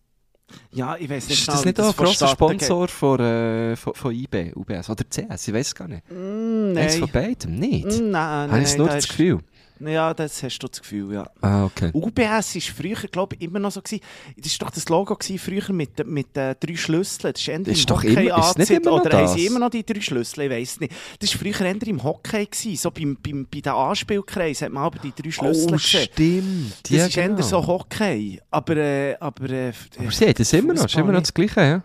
Ja, 0.71 0.95
ich 0.97 1.09
weiß 1.09 1.27
nicht 1.27 1.39
Ist 1.39 1.45
genau, 1.45 1.57
das 1.57 1.65
wie 1.65 1.69
nicht 1.69 1.81
auch 1.81 1.89
ein 1.99 2.05
grosser. 2.05 2.27
Sponsor 2.29 2.87
von, 2.87 3.19
äh, 3.19 3.75
von, 3.75 3.93
von 3.93 4.13
IB, 4.13 4.53
UBS 4.55 4.89
oder 4.89 5.03
CS? 5.03 5.47
Ich 5.49 5.53
weiß 5.53 5.67
es 5.67 5.75
gar 5.75 5.87
nicht. 5.89 6.03
Mm, 6.09 6.69
Eins 6.77 6.93
nein. 6.93 6.99
von 6.99 7.11
beidem? 7.11 7.55
Nicht? 7.55 7.85
Mm, 7.99 8.11
Nein, 8.11 8.51
Habe 8.51 8.61
ich 8.61 8.69
nein, 8.69 8.77
nur 8.77 8.87
da 8.87 8.95
das 8.95 9.07
Gefühl? 9.09 9.39
Ja, 9.79 10.13
das 10.13 10.41
hast 10.43 10.59
du 10.59 10.67
das 10.67 10.81
Gefühl, 10.81 11.13
ja. 11.13 11.29
Ah, 11.41 11.65
okay. 11.65 11.91
UBS 11.93 12.55
war 12.55 12.61
früher, 12.75 12.95
glaube 13.09 13.35
ich, 13.35 13.41
immer 13.41 13.59
noch 13.59 13.71
so. 13.71 13.81
Gewesen. 13.81 14.01
Das 14.37 14.59
war 14.59 14.67
doch 14.67 14.73
das 14.75 14.89
Logo 14.89 15.15
gewesen, 15.15 15.39
früher 15.39 15.73
mit, 15.73 16.05
mit 16.07 16.35
äh, 16.37 16.55
drei 16.59 16.75
Schlüsseln. 16.75 17.33
Das 17.33 17.41
ist 17.41 17.47
Das 17.47 17.67
ist 17.77 17.79
im 17.81 17.85
doch 17.87 17.97
Hockey 18.03 18.27
immer- 18.27 18.39
ist 18.49 18.57
nicht 18.57 18.69
immer 18.71 18.91
noch 18.91 19.05
Oder 19.05 19.17
haben 19.17 19.27
sie 19.27 19.35
das? 19.43 19.45
immer 19.51 19.59
noch 19.59 19.69
die 19.69 19.85
drei 19.85 20.01
Schlüssel? 20.01 20.41
Ich 20.43 20.49
weiß 20.51 20.79
nicht. 20.79 20.93
Das 21.19 21.33
war 21.33 21.39
früher 21.41 21.61
eher 21.65 21.87
im 21.87 22.03
Hockey. 22.03 22.45
Gewesen. 22.45 22.75
So 22.77 22.91
beim, 22.91 23.17
beim, 23.21 23.47
bei 23.51 23.59
den 23.61 23.73
Anspielkreisen 23.73 24.65
hat 24.65 24.73
man 24.73 24.83
aber 24.83 24.99
die 24.99 25.13
drei 25.13 25.31
Schlüssel 25.31 25.67
Oh, 25.69 25.71
gesehen. 25.73 26.07
stimmt. 26.13 26.73
Das 26.83 26.91
Ja, 26.91 27.05
ist 27.07 27.13
genau. 27.15 27.41
so 27.41 27.65
Hockey. 27.65 28.41
Aber, 28.51 28.75
äh, 28.77 29.15
aber, 29.19 29.49
äh, 29.49 29.73
Aber 29.99 30.11
sie 30.11 30.25
haben 30.25 30.33
das 30.33 30.53
immer 30.53 30.73
noch. 30.73 30.83
Das 30.83 30.91
ist 30.93 30.97
immer 30.97 31.11
noch 31.11 31.19
das 31.21 31.33
Gleiche, 31.33 31.61
ja? 31.61 31.83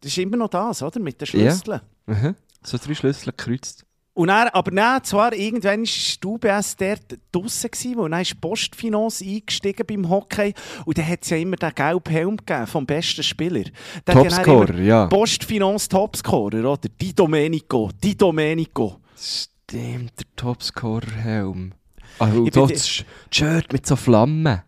Das 0.00 0.12
ist 0.12 0.18
immer 0.18 0.36
noch 0.38 0.48
das, 0.48 0.82
oder? 0.82 0.98
Mit 1.00 1.20
den 1.20 1.26
Schlüsseln. 1.26 1.80
Mhm. 2.06 2.34
So 2.62 2.78
drei 2.78 2.94
Schlüssel 2.94 3.32
gekreuzt. 3.36 3.84
Und 4.20 4.28
dann, 4.28 4.48
aber 4.48 4.70
nein, 4.70 5.02
zwar 5.02 5.32
irgendwann 5.32 5.80
war 5.80 6.18
die 6.22 6.26
UBS 6.26 6.76
dort 6.76 7.18
draussen, 7.32 7.70
gewesen, 7.70 7.96
wo 7.96 8.06
dann 8.06 8.20
ist 8.20 8.38
Postfinance 8.38 9.24
eingestiegen 9.24 9.86
beim 9.86 10.10
Hockey 10.10 10.52
und 10.84 10.98
dann 10.98 11.08
hat 11.08 11.20
es 11.22 11.30
ja 11.30 11.38
immer 11.38 11.56
den 11.56 11.74
gelben 11.74 12.12
Helm 12.12 12.36
gegeben 12.36 12.66
vom 12.66 12.84
besten 12.84 13.22
Spieler. 13.22 13.62
Der 13.62 13.72
dann 14.04 14.28
Topscorer, 14.28 14.78
ja. 14.78 15.06
Postfinance 15.06 15.88
Topscorer, 15.88 16.70
oder? 16.70 16.88
Di 17.00 17.14
Domenico, 17.14 17.88
Di 18.04 18.14
Domenico. 18.14 19.00
Stimmt, 19.16 20.12
der 20.18 20.26
Topscorer-Helm. 20.36 21.72
Und 22.18 22.56
dort 22.56 22.72
das 22.72 23.02
Shirt 23.30 23.72
mit 23.72 23.86
so 23.86 23.96
Flammen. 23.96 24.60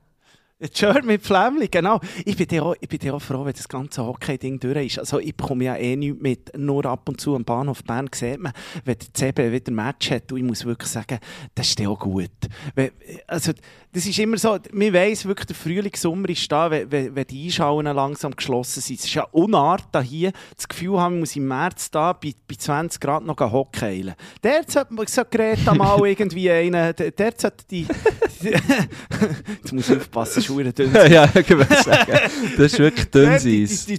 Shirt 0.73 1.05
mit 1.05 1.23
Flämmchen, 1.23 1.69
genau. 1.71 2.01
Ich 2.25 2.37
bin 2.37 2.47
ja 2.51 2.63
auch, 2.63 2.75
ich 2.81 2.89
bin 2.89 3.01
ja 3.03 3.15
auch 3.15 3.23
froh, 3.23 3.45
wenn 3.45 3.53
das 3.53 3.69
ganze 3.69 4.05
Hockey-Ding 4.05 4.61
durch 4.61 4.87
ist. 4.87 4.99
Also 4.99 5.19
ich 5.19 5.35
bekomme 5.35 5.65
ja 5.65 5.77
eh 5.77 5.97
nichts 5.97 6.21
mit. 6.21 6.57
Nur 6.57 6.85
ab 6.87 7.09
und 7.09 7.21
zu 7.21 7.35
am 7.35 7.45
Bahnhof 7.45 7.83
Bern 7.85 8.09
sieht 8.15 8.41
man, 8.41 8.53
wenn 8.85 8.97
der 8.99 9.15
CB 9.15 9.53
wieder 9.53 9.73
ein 9.73 9.75
Match 9.75 10.11
hat. 10.11 10.31
Und 10.31 10.39
ich 10.39 10.45
muss 10.45 10.65
wirklich 10.65 10.91
sagen, 10.91 11.19
das 11.55 11.69
ist 11.69 11.81
ja 11.81 11.89
auch 11.89 11.99
gut. 11.99 12.31
Also 13.27 13.53
das 13.95 14.07
ist 14.07 14.19
immer 14.19 14.39
so, 14.39 14.59
man 14.73 14.93
weiss 14.95 15.27
wirklich, 15.27 15.47
der 15.47 15.57
Frühling, 15.57 15.95
Sommer 15.95 16.31
ist 16.31 16.51
da, 16.51 16.71
wenn, 16.71 16.91
wenn, 16.91 17.27
die 17.27 17.47
Einschauen 17.47 17.85
langsam 17.85 18.35
geschlossen 18.35 18.81
sind. 18.81 19.01
Es 19.01 19.05
ist 19.05 19.15
ja 19.15 19.25
unart, 19.33 19.85
da 19.93 20.01
hier 20.01 20.33
das 20.57 20.67
Gefühl 20.67 20.99
haben, 20.99 21.15
man 21.15 21.21
muss 21.21 21.37
im 21.37 21.47
März 21.47 21.91
da 21.91 22.15
bei, 22.15 22.33
bei 22.49 22.55
20 22.55 23.01
Grad 23.01 23.25
noch 23.25 23.39
hockeyen. 23.39 24.15
Dort 24.41 24.71
sollte 24.71 24.95
man 24.95 25.07
so 25.07 25.23
Greta 25.31 25.75
mal 25.75 26.01
irgendwie 26.07 26.51
einen, 26.51 26.95
dort 26.97 27.41
sollte 27.41 27.65
die... 27.71 27.87
Jetzt 28.43 29.73
muss 29.73 29.91
ich 29.91 29.97
aufpassen, 29.99 30.43
verdammt 30.55 30.79
dünn. 30.79 30.93
ja, 31.13 31.25
ich 31.35 31.47
sagen. 31.85 32.19
Das 32.57 32.73
ist 32.73 32.79
wirklich 32.79 33.11
dünn 33.11 33.29
Eis. 33.29 33.87
die- 33.87 33.99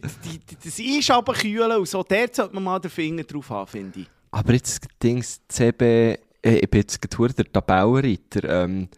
Das 0.64 0.80
Einschaben 0.80 1.36
kühlen 1.36 1.72
und 1.78 1.88
so, 1.88 2.04
dort 2.04 2.36
sollte 2.36 2.54
man 2.56 2.64
mal 2.64 2.80
den 2.80 2.92
Finger 2.92 3.24
drauf 3.24 3.50
haben, 3.50 3.68
finde 3.68 4.00
ich. 4.02 4.08
Aber 4.32 4.54
jetzt 4.54 4.88
Dings 5.02 5.40
CB, 5.48 5.82
äh, 5.84 6.18
ich 6.42 6.70
bin 6.70 6.82
jetzt 6.82 7.02
gerade 7.02 7.34
der 7.34 7.52
Tabellenreiter, 7.52 8.64
ähm, 8.64 8.90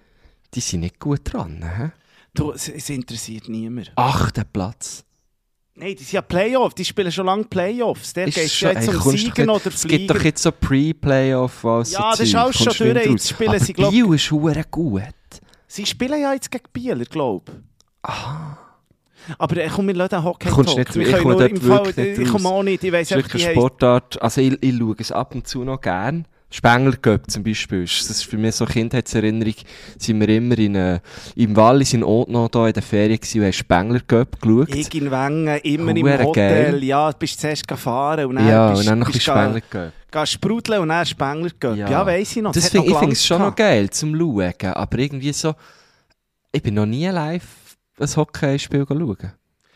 die 0.54 0.60
sind 0.62 0.82
nicht 0.82 1.00
gut 1.00 1.22
dran. 1.24 1.64
He? 1.78 1.90
Du, 2.34 2.52
es, 2.52 2.70
es 2.70 2.90
interessiert 2.90 3.50
niemand. 3.50 3.92
Achter 3.96 4.44
Platz. 4.46 5.04
Nein, 5.78 5.90
die 5.98 6.04
sind 6.04 6.14
ja 6.14 6.22
Playoffs, 6.22 6.76
die 6.76 6.86
spielen 6.86 7.12
schon 7.12 7.26
lange 7.26 7.44
Playoffs. 7.44 8.14
Der 8.14 8.30
geht 8.30 8.50
schon- 8.50 8.72
jetzt 8.72 8.88
ey, 8.88 8.96
um 8.96 9.18
Siegen 9.18 9.50
oder 9.50 9.68
Es 9.68 9.84
gibt 9.86 10.10
doch 10.10 10.16
Fliegen. 10.16 10.26
jetzt 10.30 10.42
so 10.44 10.52
Pre-Playoff, 10.54 11.64
was 11.66 11.92
Ja, 11.92 12.12
das 12.12 12.22
ist 12.22 12.36
alles 12.36 12.56
schon 12.56 12.94
durch, 12.94 13.06
jetzt 13.06 13.30
spielen 13.30 13.60
sie, 13.60 13.74
glaub- 13.74 13.92
Biel 13.92 14.14
ist 14.14 14.32
hure 14.32 14.64
gut. 14.72 15.02
Sie 15.76 15.86
spielen 15.86 16.22
ja 16.22 16.32
jetzt 16.32 16.50
gegen 16.52 16.64
Bieler, 16.72 17.04
glaube 17.04 17.52
ich. 17.52 18.10
Aber 19.38 19.58
äh, 19.58 19.68
komm, 19.68 19.88
wir 19.88 19.94
lassen 19.96 20.24
Hockey 20.24 20.48
Kommst 20.48 20.74
Talk. 20.76 20.96
nicht- 20.96 21.10
ich 21.10 21.18
komme 21.22 21.34
nur 21.36 21.50
im 21.50 21.58
Fall, 21.60 21.94
ich 22.00 22.30
komme 22.30 22.48
auch 22.48 22.64
nicht, 22.64 22.82
ich 22.84 22.94
ist 22.94 23.12
einfach. 23.12 23.52
Sportart. 23.52 24.22
Also 24.22 24.40
ich, 24.40 24.58
ich 24.64 24.78
schaue 24.78 24.96
es 24.98 25.12
ab 25.12 25.36
und 25.36 25.46
zu 25.48 25.66
noch 25.66 25.82
gern. 25.82 26.28
Spengler 26.52 26.96
Cup 26.98 27.30
zum 27.30 27.44
Beispiel. 27.44 27.84
Das 27.84 28.10
ist 28.10 28.24
für 28.26 28.38
mich 28.38 28.56
so 28.56 28.66
eine 28.66 28.74
Kindheitserinnerung. 28.74 29.56
Sind 29.98 30.20
wir 30.22 30.30
immer 30.30 30.58
in, 30.58 30.76
äh, 30.76 31.00
im 31.36 31.56
Wallis 31.56 31.94
in 31.94 32.04
Otno 32.04 32.48
da 32.48 32.68
in 32.68 32.74
der 32.74 32.84
Ferien 32.84 33.20
gewesen 33.20 33.40
und 33.40 33.46
haben 33.46 33.54
Spengler 33.54 34.00
geschaut. 34.08 34.76
Ich 34.76 34.94
in 34.96 35.12
Wengen, 35.12 35.58
immer 35.64 35.92
im 35.96 36.06
Hure 36.06 36.24
Hotel. 36.24 36.72
geil. 36.72 36.84
Ja, 36.84 37.12
bist 37.12 37.40
zuerst 37.42 37.68
gefahren 37.68 38.26
und 38.28 38.36
dann 38.36 38.48
ja, 38.48 38.70
bist, 38.70 38.82
und 38.82 38.88
dann 38.88 39.00
noch 39.00 39.08
ein 39.08 39.12
bist 39.12 39.26
bisschen 39.26 39.36
Spengler 39.42 39.62
Cup. 39.62 39.72
ga- 39.72 39.92
ga 40.12 40.26
sprudeln 40.26 40.82
und 40.82 40.90
dann 40.90 41.06
Spengler. 41.06 41.52
Ja, 41.76 41.90
Ja. 41.90 42.06
weiss 42.06 42.36
ich 42.38 42.42
noch. 42.42 42.52
Das 42.54 42.70
find, 42.70 42.86
noch 42.86 42.92
ich 42.94 42.98
finde 43.00 43.14
es 43.14 43.26
schon 43.26 43.42
noch 43.42 43.56
geil 43.56 43.90
zum 43.90 44.16
Schauen, 44.18 44.54
aber 44.74 44.98
irgendwie 45.00 45.34
so, 45.34 45.56
ich 46.52 46.62
bin 46.64 46.76
noch 46.76 46.86
nie 46.86 47.08
live 47.08 47.44
ein 48.00 48.16
Hockeyspiel 48.16 48.86
schauen. 48.88 49.18
Hey, 49.20 49.32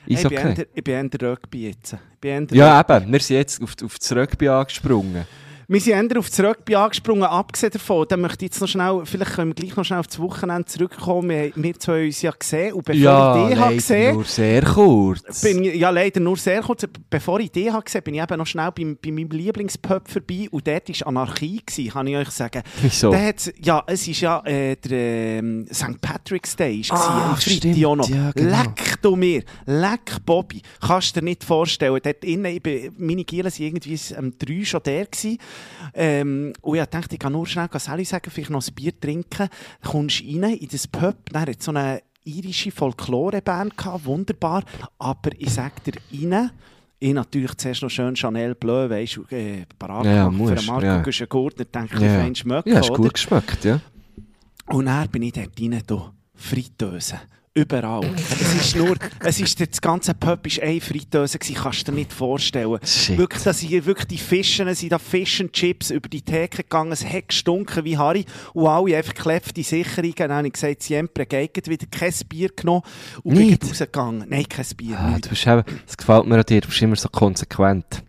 ich, 0.05 0.23
bin 0.23 0.38
Eishockey. 0.38 0.61
eher- 0.61 0.67
ich 0.73 0.83
bin 0.83 0.93
eher 0.93 1.29
Rugby 1.29 1.67
jetzt. 1.67 1.93
Ich 2.13 2.19
bin 2.21 2.47
Ja, 2.51 2.79
eben, 2.79 3.11
wir 3.11 3.19
sind 3.19 3.35
jetzt 3.38 3.61
auf, 3.61 3.75
auf 3.83 3.99
das 3.99 4.11
Rugby 4.15 4.47
angesprungen. 4.47 5.25
Wir 5.71 5.79
sind 5.79 6.11
eher 6.11 6.17
auf 6.17 6.31
das 6.31 6.39
Rugby 6.39 6.73
angesprungen, 6.73 7.25
abgesehen 7.25 7.71
davon. 7.71 8.03
Dann 8.09 8.21
möchte 8.21 8.43
ich 8.43 8.49
jetzt 8.49 8.59
noch 8.59 8.67
schnell, 8.67 9.01
vielleicht 9.05 9.33
können 9.33 9.51
wir 9.51 9.53
gleich 9.53 9.75
noch 9.75 9.85
schnell 9.85 9.99
auf 9.99 10.07
das 10.07 10.17
Wochenende 10.17 10.65
zurückkommen. 10.65 11.29
Wir, 11.29 11.51
wir 11.53 11.79
zwei 11.79 12.07
uns 12.07 12.23
ja 12.23 12.31
gesehen. 12.31 12.73
Und 12.73 12.85
bevor 12.85 12.99
ja, 12.99 13.43
ich 13.43 13.49
dich 13.49 13.59
habe 13.59 13.65
leider 13.65 13.75
gesehen 13.75 14.15
nur 14.15 14.25
sehr 14.25 14.63
kurz. 14.63 15.41
bin 15.41 15.63
ja, 15.63 15.91
leider 15.91 16.19
nur 16.21 16.38
sehr 16.38 16.63
kurz. 16.63 16.88
Bevor 17.07 17.39
ich 17.39 17.51
dich 17.51 17.71
habe 17.71 17.83
gesehen 17.83 18.01
bin 18.01 18.15
ich 18.15 18.21
eben 18.23 18.38
noch 18.39 18.47
schnell 18.47 18.71
bei, 18.71 18.83
bei 18.99 19.11
meinem 19.11 19.29
Lieblingspub 19.29 20.09
vorbei. 20.09 20.47
Und 20.49 20.65
dort 20.65 20.89
war 20.89 21.07
Anarchie, 21.07 21.61
gewesen, 21.63 21.91
kann 21.91 22.07
ich 22.07 22.15
euch 22.15 22.31
sagen. 22.31 22.63
Wieso? 22.81 23.13
Ja, 23.13 23.83
es 23.85 24.07
war 24.07 24.15
ja 24.15 24.45
äh, 24.45 24.75
der 24.75 25.38
ähm, 25.38 25.67
St. 25.71 26.01
Patrick's 26.01 26.55
Day 26.55 26.77
gewesen, 26.81 26.95
Ah, 26.95 27.38
stimmt, 27.39 27.77
ja, 27.77 27.93
genau. 27.93 28.07
Leck 28.35 28.99
du 29.03 29.15
mir, 29.15 29.43
leck 29.67 30.17
Bobby. 30.25 30.63
Kannst 30.81 31.15
du 31.15 31.19
dir 31.19 31.25
nicht 31.25 31.43
vorstellen. 31.43 31.99
Dort 32.03 32.23
innen, 32.23 32.45
ich 32.45 32.63
bin, 32.63 32.91
meine 32.97 33.23
Gielen 33.23 33.45
waren 33.45 33.63
irgendwie 33.63 33.99
um 34.17 34.33
drei 34.35 34.65
schon 34.65 34.81
der. 34.83 35.05
Gewesen. 35.05 35.38
Ähm, 35.93 36.53
und 36.61 36.77
ich 36.77 36.85
dachte, 36.85 37.15
ich 37.15 37.19
kann 37.19 37.33
nur 37.33 37.47
schnell 37.47 37.67
Sally 37.75 38.05
sagen, 38.05 38.29
vielleicht 38.31 38.49
noch 38.51 38.65
ein 38.67 38.73
Bier 38.73 38.99
trinken. 38.99 39.47
Dann 39.81 39.91
kommst 39.91 40.21
du 40.21 40.25
rein 40.41 40.53
in 40.55 40.67
das 40.67 40.87
Pub, 40.87 41.15
dann 41.31 41.41
hat 41.47 41.61
so 41.61 41.71
eine 41.71 42.01
irische 42.23 42.71
Folkloreband 42.71 43.77
gehabt, 43.77 44.05
wunderbar. 44.05 44.63
Aber 44.97 45.31
ich 45.37 45.51
sag 45.53 45.83
dir, 45.83 45.93
rein, 46.11 46.51
ich 46.99 47.13
natürlich 47.13 47.55
zuerst 47.55 47.81
noch 47.81 47.89
schön 47.89 48.15
Chanel 48.15 48.55
Bleu, 48.55 48.89
weisst 48.89 49.15
du, 49.17 49.23
äh, 49.35 49.65
parat 49.77 50.05
Ja, 50.05 50.27
gemacht 50.27 50.35
für 50.47 50.53
musst, 50.53 50.63
den 50.63 50.67
Marco 50.67 50.85
ja. 50.85 51.01
Güschen-Gurtner, 51.01 51.65
denke 51.65 51.95
ich, 51.95 52.01
Ja. 52.01 52.19
fein 52.19 52.35
schmecken, 52.35 52.69
ja, 52.69 52.75
hast 52.79 52.89
oder? 52.91 53.03
gut 53.03 53.13
geschmeckt, 53.13 53.63
ja. 53.63 53.79
Und 54.67 54.85
dann 54.85 55.07
bin 55.09 55.23
ich 55.23 55.33
dort 55.33 55.59
rein, 55.59 55.81
da, 55.87 56.13
Fritteuse. 56.35 57.19
Überall. 57.53 58.05
es 58.15 58.53
ist 58.55 58.75
nur, 58.75 58.95
es 59.21 59.39
ist, 59.39 59.59
das 59.59 59.81
ganze 59.81 60.13
Pub 60.13 60.45
war 60.45 60.63
eine 60.63 60.79
Fritteuse, 60.79 61.39
kannst 61.39 61.87
du 61.87 61.91
dir 61.91 61.97
nicht 61.97 62.13
vorstellen. 62.13 62.77
Shit. 62.85 63.17
Wirklich, 63.17 63.43
dass 63.43 63.59
hier 63.59 63.85
wirklich 63.85 64.07
die 64.07 64.17
Fischen, 64.17 64.73
sind 64.75 64.91
da 64.91 64.99
Fish 64.99 65.41
and 65.41 65.51
Chips 65.51 65.89
über 65.89 66.07
die 66.07 66.21
Theke 66.21 66.57
gegangen, 66.63 66.91
es 66.91 67.03
hat 67.05 67.29
gestunken 67.29 67.83
wie 67.85 67.97
Harry 67.97 68.25
und 68.53 68.67
alle 68.67 68.97
einfach 68.97 69.13
kleffte 69.15 69.63
Sicherungen. 69.63 70.13
Dann 70.15 70.31
habe 70.31 70.47
ich 70.47 70.53
gesagt, 70.53 70.83
Siempre 70.83 71.25
geht 71.25 71.67
wieder 71.67 71.87
kein 71.89 72.13
Bier 72.27 72.49
genommen 72.55 72.83
und 73.23 73.35
bin 73.35 73.47
Nicht? 73.47 73.63
rausgegangen. 73.65 74.25
Nein, 74.29 74.45
kein 74.47 74.65
Bier, 74.77 74.97
Ah, 74.99 75.17
du 75.19 75.29
bist 75.29 75.47
eben, 75.47 75.63
das 75.85 75.97
gefällt 75.97 76.25
mir 76.27 76.35
an 76.37 76.43
dir, 76.47 76.61
du 76.61 76.67
bist 76.67 76.81
immer 76.81 76.95
so 76.95 77.09
konsequent. 77.09 78.03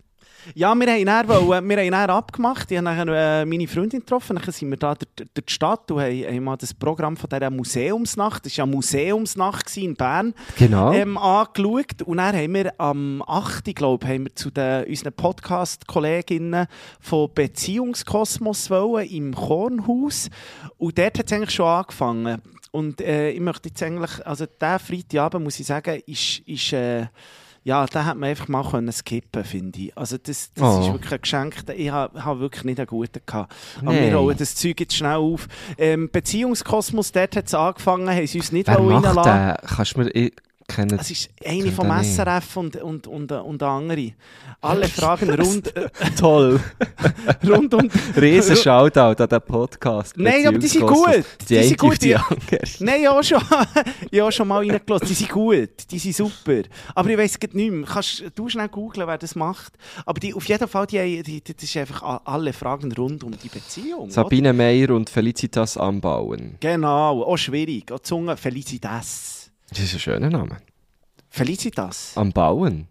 Ja, 0.54 0.74
wir 0.74 0.86
haben 0.92 1.04
dann, 1.06 1.28
wollen, 1.28 1.68
wir 1.68 1.76
haben 1.78 1.90
dann 1.90 2.10
abgemacht. 2.10 2.70
Ich 2.70 2.78
habe 2.78 2.84
dann, 2.94 3.08
äh, 3.08 3.44
meine 3.44 3.66
Freundin 3.68 4.00
getroffen. 4.00 4.36
Dann 4.36 4.52
sind 4.52 4.70
wir 4.70 4.76
da 4.76 4.94
durch, 4.94 5.10
durch 5.34 5.46
die 5.46 5.52
Stadt 5.52 5.90
und 5.90 6.00
haben, 6.00 6.24
haben 6.24 6.44
mal 6.44 6.56
das 6.56 6.74
Programm 6.74 7.16
von 7.16 7.28
dieser 7.30 7.50
Museumsnacht, 7.50 8.44
das 8.46 8.58
war 8.58 8.66
ja 8.66 8.72
Museumsnacht 8.72 9.76
in 9.76 9.94
Bern, 9.94 10.34
Genau. 10.56 10.92
ähm, 10.92 11.16
angeschaut. 11.16 12.02
Und 12.04 12.16
dann 12.18 12.34
haben 12.36 12.54
wir 12.54 12.72
am 12.80 13.22
8. 13.26 13.74
glaube 13.74 14.06
haben 14.06 14.24
wir 14.24 14.34
zu 14.34 14.50
den, 14.50 14.84
unseren 14.86 15.12
Podcast-Kolleginnen 15.12 16.66
von 17.00 17.30
Beziehungskosmos 17.34 18.70
wollen, 18.70 19.08
im 19.08 19.34
Kornhaus. 19.34 20.28
Und 20.78 20.98
dort 20.98 21.18
hat 21.18 21.26
es 21.26 21.32
eigentlich 21.32 21.50
schon 21.54 21.66
angefangen. 21.66 22.42
Und 22.72 23.00
äh, 23.00 23.30
ich 23.30 23.40
möchte 23.40 23.68
jetzt 23.68 23.82
eigentlich, 23.82 24.24
also 24.26 24.46
der 24.46 24.78
Freitagabend, 24.78 25.42
muss 25.44 25.58
ich 25.58 25.66
sagen, 25.66 26.00
ist, 26.06 26.38
ist 26.46 26.72
äh, 26.72 27.06
ja, 27.62 27.84
den 27.86 28.04
hätte 28.06 28.16
man 28.16 28.30
einfach 28.30 28.48
mal 28.48 28.64
können 28.70 28.90
skippen 28.92 29.44
finde 29.44 29.78
ich. 29.78 29.96
Also 29.98 30.16
das, 30.16 30.50
das 30.54 30.64
Oh. 30.64 30.80
ist 30.80 30.92
wirklich 30.92 31.12
ein 31.12 31.20
Geschenk. 31.20 31.54
Ich 31.76 31.90
habe 31.90 32.24
hab 32.24 32.38
wirklich 32.38 32.64
nicht 32.64 32.78
einen 32.78 32.86
guten 32.86 33.20
gehabt. 33.26 33.52
Aber 33.80 33.92
Nein. 33.92 34.02
wir 34.10 34.14
rollen 34.16 34.36
das 34.38 34.54
Zeug 34.54 34.80
jetzt 34.80 34.94
schnell 34.96 35.16
auf. 35.16 35.46
Ähm, 35.76 36.08
Beziehungskosmos, 36.10 37.12
dort 37.12 37.36
hat 37.36 37.46
es 37.46 37.54
angefangen, 37.54 38.08
haben 38.08 38.26
sie 38.26 38.38
uns 38.38 38.52
nicht 38.52 38.66
Wer 38.68 38.78
reinlassen. 38.78 39.66
Kannst 39.76 39.94
du 39.96 40.00
mir, 40.00 40.10
ich 40.10 40.32
kenne 40.70 40.98
Es 41.00 41.10
ist 41.10 41.30
eine 41.44 41.70
vom. 41.72 41.90
SRF 41.90 42.56
und, 42.56 42.76
und, 42.76 43.06
und, 43.06 43.32
und 43.32 43.62
andere. 43.62 44.12
Alle 44.60 44.88
Fragen 44.88 45.30
rund, 45.30 45.74
äh, 45.76 45.88
Toll. 46.18 46.60
rund 47.48 47.72
um... 47.74 47.88
Riesen 48.16 48.56
Shoutout 48.56 49.22
an 49.22 49.28
den 49.28 49.40
Podcast. 49.42 50.16
Nein, 50.16 50.46
aber 50.46 50.58
die 50.58 50.68
sind 50.68 50.86
gut. 50.86 51.24
Die, 51.48 51.54
Die 51.56 51.62
sind 51.64 51.78
gut, 51.78 52.02
die. 52.02 52.16
Nein, 52.80 53.02
ja 53.02 53.22
schon. 53.22 53.42
ja, 54.10 54.30
schon 54.30 54.48
mal 54.48 54.58
reingelassen. 54.58 55.08
Die 55.08 55.14
sind 55.14 55.30
gut. 55.30 55.70
Die 55.90 55.98
sind 55.98 56.14
super. 56.14 56.62
Aber 56.94 57.08
ich 57.10 57.18
weiss 57.18 57.38
grad 57.38 57.54
nicht 57.54 57.70
mehr. 57.70 57.86
Kannst 57.86 58.24
du 58.34 58.48
schnell 58.48 58.68
googlen, 58.68 59.06
wer 59.06 59.18
das 59.18 59.34
macht? 59.34 59.72
Aber 60.04 60.20
die, 60.20 60.34
auf 60.34 60.44
jeden 60.46 60.68
Fall, 60.68 60.86
die, 60.86 61.22
die, 61.22 61.40
die, 61.40 61.54
das 61.54 61.64
ist 61.64 61.76
einfach 61.76 62.20
alle 62.24 62.52
Fragen 62.52 62.92
rund 62.92 63.24
um 63.24 63.32
die 63.32 63.48
Beziehung. 63.48 64.00
oder? 64.04 64.12
Sabine 64.12 64.52
Meyer 64.52 64.90
und 64.90 65.08
Felicitas 65.10 65.76
anbauen. 65.76 66.56
Genau. 66.60 67.22
Auch 67.24 67.36
schwierig. 67.36 67.90
Auch 67.92 68.00
Zunge. 68.00 68.36
Felicitas. 68.36 69.39
Das 69.70 69.78
ist 69.78 69.94
ein 69.94 70.00
schöner 70.00 70.30
Name. 70.30 70.58
Felicitas. 71.28 72.16
Anbauen. 72.16 72.88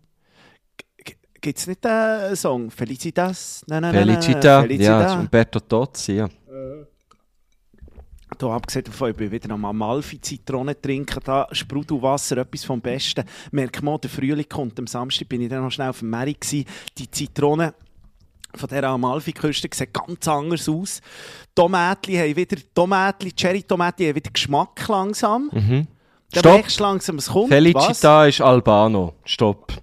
Gibt 1.42 1.58
es 1.58 1.68
nicht 1.68 1.86
einen 1.86 2.36
Song? 2.36 2.72
Felicitas? 2.72 3.64
Nein, 3.68 3.82
nein, 3.82 3.96
nein, 3.96 4.08
nein, 4.08 4.22
Felicita. 4.22 4.62
Felicita. 4.62 5.02
Ja, 5.02 5.20
Umberto 5.20 5.60
Tozzi, 5.60 6.14
ja. 6.14 6.30
Hier, 8.40 8.50
abgesehen 8.50 8.86
davon, 8.86 9.12
ich 9.12 9.18
bin 9.18 9.32
wieder 9.32 9.54
am 9.54 9.66
Amalfi-Zitrone 9.66 10.80
trinken, 10.80 11.20
da 11.24 11.48
Sprudelwasser, 11.52 12.38
etwas 12.38 12.64
vom 12.64 12.80
Besten. 12.80 13.26
Merkt 13.52 13.82
man, 13.82 14.00
der 14.00 14.10
Frühling 14.10 14.48
kommt. 14.48 14.80
Am 14.80 14.88
Samstag 14.88 15.28
bin 15.28 15.42
ich 15.42 15.50
dann 15.50 15.64
noch 15.64 15.72
schnell 15.72 15.90
auf 15.90 16.00
dem 16.00 16.12
gsi. 16.40 16.66
Die 16.98 17.10
Zitrone 17.10 17.74
von 18.56 18.70
dieser 18.70 18.88
Amalfi-Küste 18.88 19.68
sieht 19.74 19.94
ganz 19.94 20.28
anders 20.28 20.70
aus. 20.70 21.02
Tomatli 21.54 22.16
haben 22.16 22.36
wieder, 22.36 22.58
Tomatli, 22.74 23.32
Cherry-Tomatli 23.34 24.08
haben 24.08 24.16
wieder 24.16 24.32
Geschmack 24.32 24.88
langsam. 24.88 25.50
Mhm. 25.52 25.88
Dann 26.32 26.42
Stopp. 26.42 26.54
merkst 26.54 26.80
du 26.80 26.84
langsam, 26.84 27.16
es 27.18 27.28
kommt. 27.28 27.48
Felicita 27.50 28.26
ist 28.28 28.42
Albano. 28.42 29.14
Stopp. 29.26 29.74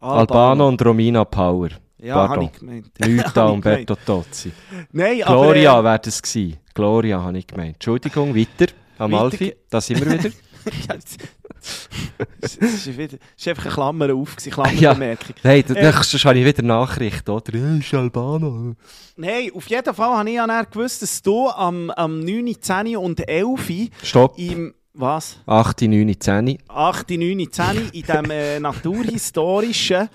Was? 0.00 0.10
Albano 0.20 0.68
und 0.68 0.82
Romina 0.84 1.24
Power. 1.24 1.68
Ja, 1.98 2.28
habe 2.28 2.44
ich 2.44 2.52
gemeint. 2.52 2.90
Da 3.34 3.46
ich 3.46 3.52
Umberto 3.52 3.94
Tozzi. 3.94 4.52
Nein, 4.92 5.22
aber... 5.22 5.42
Gloria 5.42 5.78
äh, 5.80 5.84
wäre 5.84 5.98
das 5.98 6.22
gewesen. 6.22 6.56
Gloria 6.72 7.20
habe 7.22 7.36
ich 7.38 7.46
gemeint. 7.46 7.74
Entschuldigung, 7.74 8.34
weiter. 8.34 8.72
Amalfi, 8.96 9.48
Weiter- 9.48 9.56
da 9.68 9.80
sind 9.82 10.00
wir 10.04 10.12
wieder. 10.18 10.30
ja, 10.88 10.94
es- 10.94 12.56
ist, 12.56 12.86
ist 12.86 13.48
einfach 13.48 13.64
eine 13.66 13.74
Klammer 13.74 14.14
auf, 14.14 14.36
Ja. 14.42 14.50
Klammerbemerkung. 14.52 15.34
Hey, 15.42 15.62
da, 15.62 15.74
Äh. 15.74 15.92
habe 15.92 16.38
ich 16.38 16.44
wieder 16.46 16.62
Nachrichten, 16.62 17.30
oder? 17.30 17.54
Ja, 17.54 17.76
ist 17.76 17.92
Albano. 17.94 18.74
Nein, 19.16 19.50
auf 19.54 19.68
jeden 19.68 19.94
Fall 19.94 20.16
habe 20.18 20.28
ich 20.30 20.36
ja 20.36 20.62
gewusst, 20.62 21.02
dass 21.02 21.20
du 21.20 21.48
am, 21.48 21.90
am 21.90 22.20
9., 22.20 22.54
10. 22.60 22.96
und 22.96 23.26
11. 23.28 23.90
Stopp. 24.02 24.38
im 24.38 24.72
was? 24.92 25.38
8, 25.46 25.82
9, 25.82 26.14
10. 26.20 26.58
8., 26.68 27.10
9., 27.10 27.52
10. 27.52 27.76
in 27.92 28.02
diesem 28.02 28.30
äh, 28.30 28.58
naturhistorischen 28.60 30.08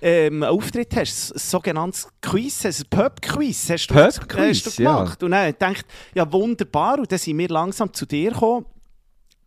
ähm, 0.00 0.42
Auftritt 0.42 0.96
hast. 0.96 1.32
Ein 1.34 1.38
sogenanntes 1.38 2.08
Quiz, 2.20 2.64
ein 2.64 2.74
Pub-Quiz 2.88 3.70
hast 3.70 3.86
du, 3.88 3.94
Pub-Quiz, 3.94 4.66
hast 4.66 4.78
du 4.78 4.82
ja. 4.82 4.96
gemacht. 4.96 5.22
Und 5.22 5.30
dann 5.32 5.46
gedacht, 5.52 5.84
ja 6.14 6.30
wunderbar, 6.32 6.98
und 6.98 7.10
dann 7.12 7.18
sind 7.18 7.38
wir 7.38 7.48
langsam 7.48 7.92
zu 7.92 8.06
dir 8.06 8.32
gekommen. 8.32 8.66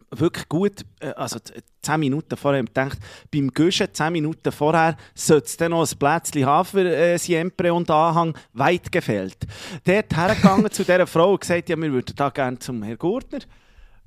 Wirklich 0.10 0.48
gut, 0.48 0.86
äh, 1.01 1.07
also 1.10 1.38
z- 1.39 1.62
10 1.81 2.00
Minuten 2.00 2.38
vorher, 2.38 2.62
ich 2.62 2.67
gedacht, 2.67 2.98
beim 3.34 3.50
Guschen, 3.50 3.88
10 3.91 4.13
Minuten 4.13 4.51
vorher, 4.53 4.96
sollte 5.13 5.48
es 5.48 5.57
dann 5.57 5.72
noch 5.72 5.86
ein 5.91 5.98
Plätzchen 5.98 6.46
haben 6.46 6.65
für 6.65 6.86
äh, 6.96 7.17
Siempre 7.17 7.74
und 7.74 7.89
Anhang, 7.91 8.34
weit 8.53 8.89
gefällt. 8.91 9.38
Dort 9.84 10.15
hergegangen 10.15 10.72
zu 10.72 10.84
dieser 10.84 11.07
Frau 11.07 11.34
und 11.34 11.41
gesagt, 11.41 11.67
ja, 11.67 11.75
wir 11.75 11.91
würden 11.91 12.15
da 12.15 12.29
gerne 12.29 12.57
zum 12.60 12.84
Herrn 12.84 12.98
Gurtner 12.98 13.39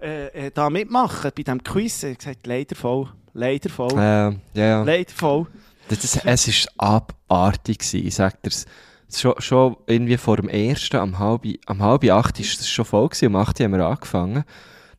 äh, 0.03 0.47
äh, 0.47 0.51
da 0.53 0.71
mitmachen, 0.71 1.31
bei 1.35 1.43
diesem 1.43 1.63
Quiz. 1.63 2.03
Er 2.03 2.11
hat 2.11 2.19
gesagt, 2.19 2.47
leider 2.47 2.77
voll, 2.77 3.09
leider 3.33 3.71
voll, 3.71 3.93
Äh, 3.93 4.33
ja. 4.55 4.83
leider 4.83 5.13
voll. 5.15 5.47
Das, 5.89 6.01
das, 6.01 6.25
es 6.25 6.67
war 6.79 7.03
abartig, 7.29 7.79
gewesen, 7.79 8.07
ich 8.07 8.15
sag 8.15 8.43
dir's. 8.43 8.67
Schon, 9.13 9.35
schon 9.39 9.77
irgendwie 9.87 10.17
vor 10.17 10.37
dem 10.37 10.49
ersten, 10.49 10.97
am 10.99 11.19
halb, 11.19 11.45
am 11.67 11.83
halb 11.83 12.05
acht 12.05 12.39
ist 12.39 12.61
es 12.61 12.69
schon 12.69 12.85
voll 12.85 13.09
gewesen, 13.09 13.27
um 13.27 13.37
acht 13.37 13.59
haben 13.59 13.73
wir 13.73 13.85
angefangen. 13.85 14.45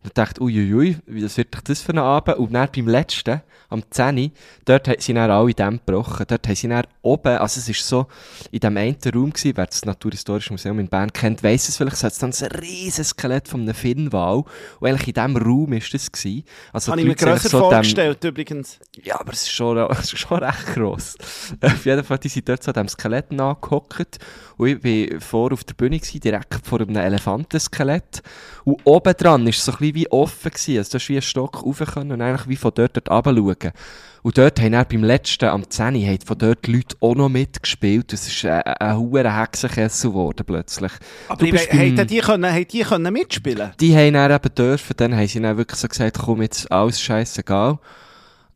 Und 0.03 0.17
dachte, 0.17 0.41
uiuiui, 0.41 0.97
was 1.05 1.37
wird 1.37 1.53
doch 1.53 1.61
das 1.61 1.81
für 1.81 1.91
ein 1.93 1.99
Abend? 1.99 2.37
Und 2.37 2.53
dann 2.53 2.67
beim 2.75 2.87
letzten, 2.87 3.41
am 3.69 3.83
10. 3.89 4.31
dort 4.65 4.87
haben 4.87 4.99
sie 4.99 5.13
dann 5.13 5.29
alle 5.29 5.53
Dämme 5.53 5.77
gebrochen. 5.77 6.25
Dort 6.27 6.47
haben 6.47 6.55
sie 6.55 6.67
dann 6.67 6.85
oben, 7.03 7.37
also 7.37 7.59
es 7.59 7.69
ist 7.69 7.87
so, 7.87 8.07
in 8.49 8.59
dem 8.59 8.75
einen 8.77 8.97
Raum 9.13 9.31
gewesen, 9.31 9.53
wer 9.55 9.65
das 9.67 9.85
Naturhistorische 9.85 10.51
Museum 10.53 10.79
in 10.79 10.87
Bern 10.87 11.13
kennt, 11.13 11.43
weiss 11.43 11.69
es 11.69 11.77
vielleicht, 11.77 11.97
es 11.97 12.03
hat 12.03 12.21
dann 12.21 12.31
ein 12.31 12.59
riesiges 12.59 13.09
Skelett 13.09 13.47
von 13.47 13.61
einem 13.61 13.75
Finnwal. 13.75 14.43
Und 14.79 14.87
eigentlich 14.89 15.07
in 15.07 15.13
diesem 15.13 15.37
Raum 15.37 15.71
ist 15.73 15.93
das 15.93 16.11
gewesen. 16.11 16.43
Also 16.73 16.91
Habe 16.91 17.01
ich 17.01 17.07
mir 17.07 17.15
sind 17.17 17.29
grösser 17.29 17.49
so 17.49 17.59
dem- 17.59 17.69
vorgestellt, 17.69 18.23
übrigens. 18.23 18.79
ja, 19.03 19.19
aber 19.19 19.33
es 19.33 19.43
ist 19.43 19.51
schon, 19.51 19.77
es 19.91 20.13
ist 20.13 20.17
schon 20.19 20.39
recht 20.39 20.73
gross. 20.73 21.15
auf 21.61 21.85
jeden 21.85 22.03
Fall, 22.03 22.17
die 22.17 22.27
sind 22.29 22.49
dort 22.49 22.63
so 22.63 22.71
an 22.71 22.73
diesem 22.73 22.87
Skelett 22.89 23.29
angehockt. 23.31 24.17
Und 24.57 24.67
ich 24.85 25.11
war 25.11 25.21
vor 25.21 25.53
auf 25.53 25.63
der 25.63 25.75
Bühne, 25.75 25.97
gewesen, 25.99 26.19
direkt 26.19 26.65
vor 26.65 26.81
einem 26.81 26.95
Elefantenskelett. 26.95 28.21
Und 28.63 28.79
oben 28.83 29.13
dran 29.15 29.43
war 29.43 29.49
es 29.49 29.63
so 29.63 29.71
ein 29.71 29.77
bisschen 29.93 30.09
wie 30.09 30.11
offen. 30.11 30.51
Gewesen. 30.51 30.77
Also, 30.77 30.91
du 30.91 30.95
hast 30.95 31.09
wie 31.09 31.13
einen 31.13 31.21
Stock 31.21 31.65
rauf 31.65 31.79
können 31.93 32.11
und 32.11 32.21
eigentlich 32.21 32.47
wie 32.47 32.55
von 32.55 32.71
dort 32.73 32.95
dort 32.95 33.09
runter 33.09 33.73
Und 34.21 34.37
dort 34.37 34.59
haben 34.59 34.71
dann 34.71 34.85
beim 34.89 35.03
letzten, 35.03 35.45
am 35.45 35.69
10. 35.69 35.95
haben 35.95 36.19
von 36.25 36.37
dort 36.37 36.67
Leute 36.67 36.95
auch 36.99 37.15
noch 37.15 37.29
mitgespielt. 37.29 38.13
Das 38.13 38.27
ist 38.27 38.45
ein, 38.45 38.61
ein 38.61 38.97
hoher 38.97 39.39
Hexenkessel 39.39 40.11
geworden 40.11 40.43
plötzlich. 40.45 40.91
Aber 41.27 41.45
Du 41.45 41.51
bist 41.51 41.71
haben 41.71 42.07
die, 42.07 42.19
können, 42.19 42.53
haben 42.53 42.67
die 42.67 42.81
können 42.81 43.13
mitspielen 43.13 43.71
die 43.79 43.95
haben 43.95 44.13
dann 44.13 44.31
eben 44.31 44.55
dürfen, 44.55 44.93
dann 44.97 45.15
haben 45.15 45.27
sie 45.27 45.41
dann 45.41 45.57
wirklich 45.57 45.79
so 45.79 45.87
gesagt, 45.87 46.19
komm, 46.19 46.41
jetzt 46.41 46.71
alles 46.71 47.01
scheißegal. 47.01 47.79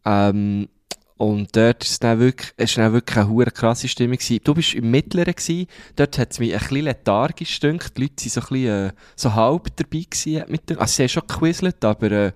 Ähm, 0.05 0.67
und 1.17 1.55
dort 1.55 1.83
ist 1.85 2.03
dann 2.03 2.19
wirklich, 2.19 2.51
ist 2.57 2.77
dann 2.77 2.91
wirklich 2.91 3.17
eine 3.17 3.29
hure 3.29 3.51
krasse 3.51 3.87
Stimmung 3.87 4.17
gewesen. 4.17 4.41
Du 4.43 4.53
bist 4.53 4.73
im 4.73 4.91
Mittleren 4.91 5.33
gewesen, 5.33 5.67
dort 5.95 6.17
hat 6.17 6.31
es 6.31 6.39
mich 6.39 6.53
ein 6.53 6.59
bisschen 6.59 6.81
lethargisch 6.81 7.59
gedünkt. 7.59 7.97
Die 7.97 8.01
Leute 8.01 8.15
waren 8.17 8.29
so 8.29 8.41
ein 8.41 8.47
bisschen, 8.47 8.87
äh, 8.87 8.91
so 9.15 9.33
halb 9.33 9.75
dabei 9.77 10.05
gewesen, 10.09 10.43
mich 10.49 10.61
gedünkt. 10.61 10.81
Also 10.81 10.93
sie 10.93 11.03
haben 11.03 11.09
schon 11.09 11.27
gequizzelt, 11.27 11.85
aber, 11.85 12.11
äh, 12.11 12.31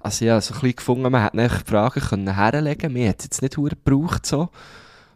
also 0.00 0.24
ja, 0.24 0.40
so 0.40 0.54
ein 0.54 0.60
bisschen 0.60 0.76
gefunden, 0.76 1.12
man 1.12 1.30
hätte 1.30 1.64
Fragen 1.64 2.00
können 2.00 2.34
herlegen. 2.34 2.92
Mir 2.92 3.10
hat 3.10 3.20
es 3.20 3.26
jetzt 3.26 3.42
nicht 3.42 3.56
hure 3.56 3.76
gebraucht, 3.76 4.26
so. 4.26 4.48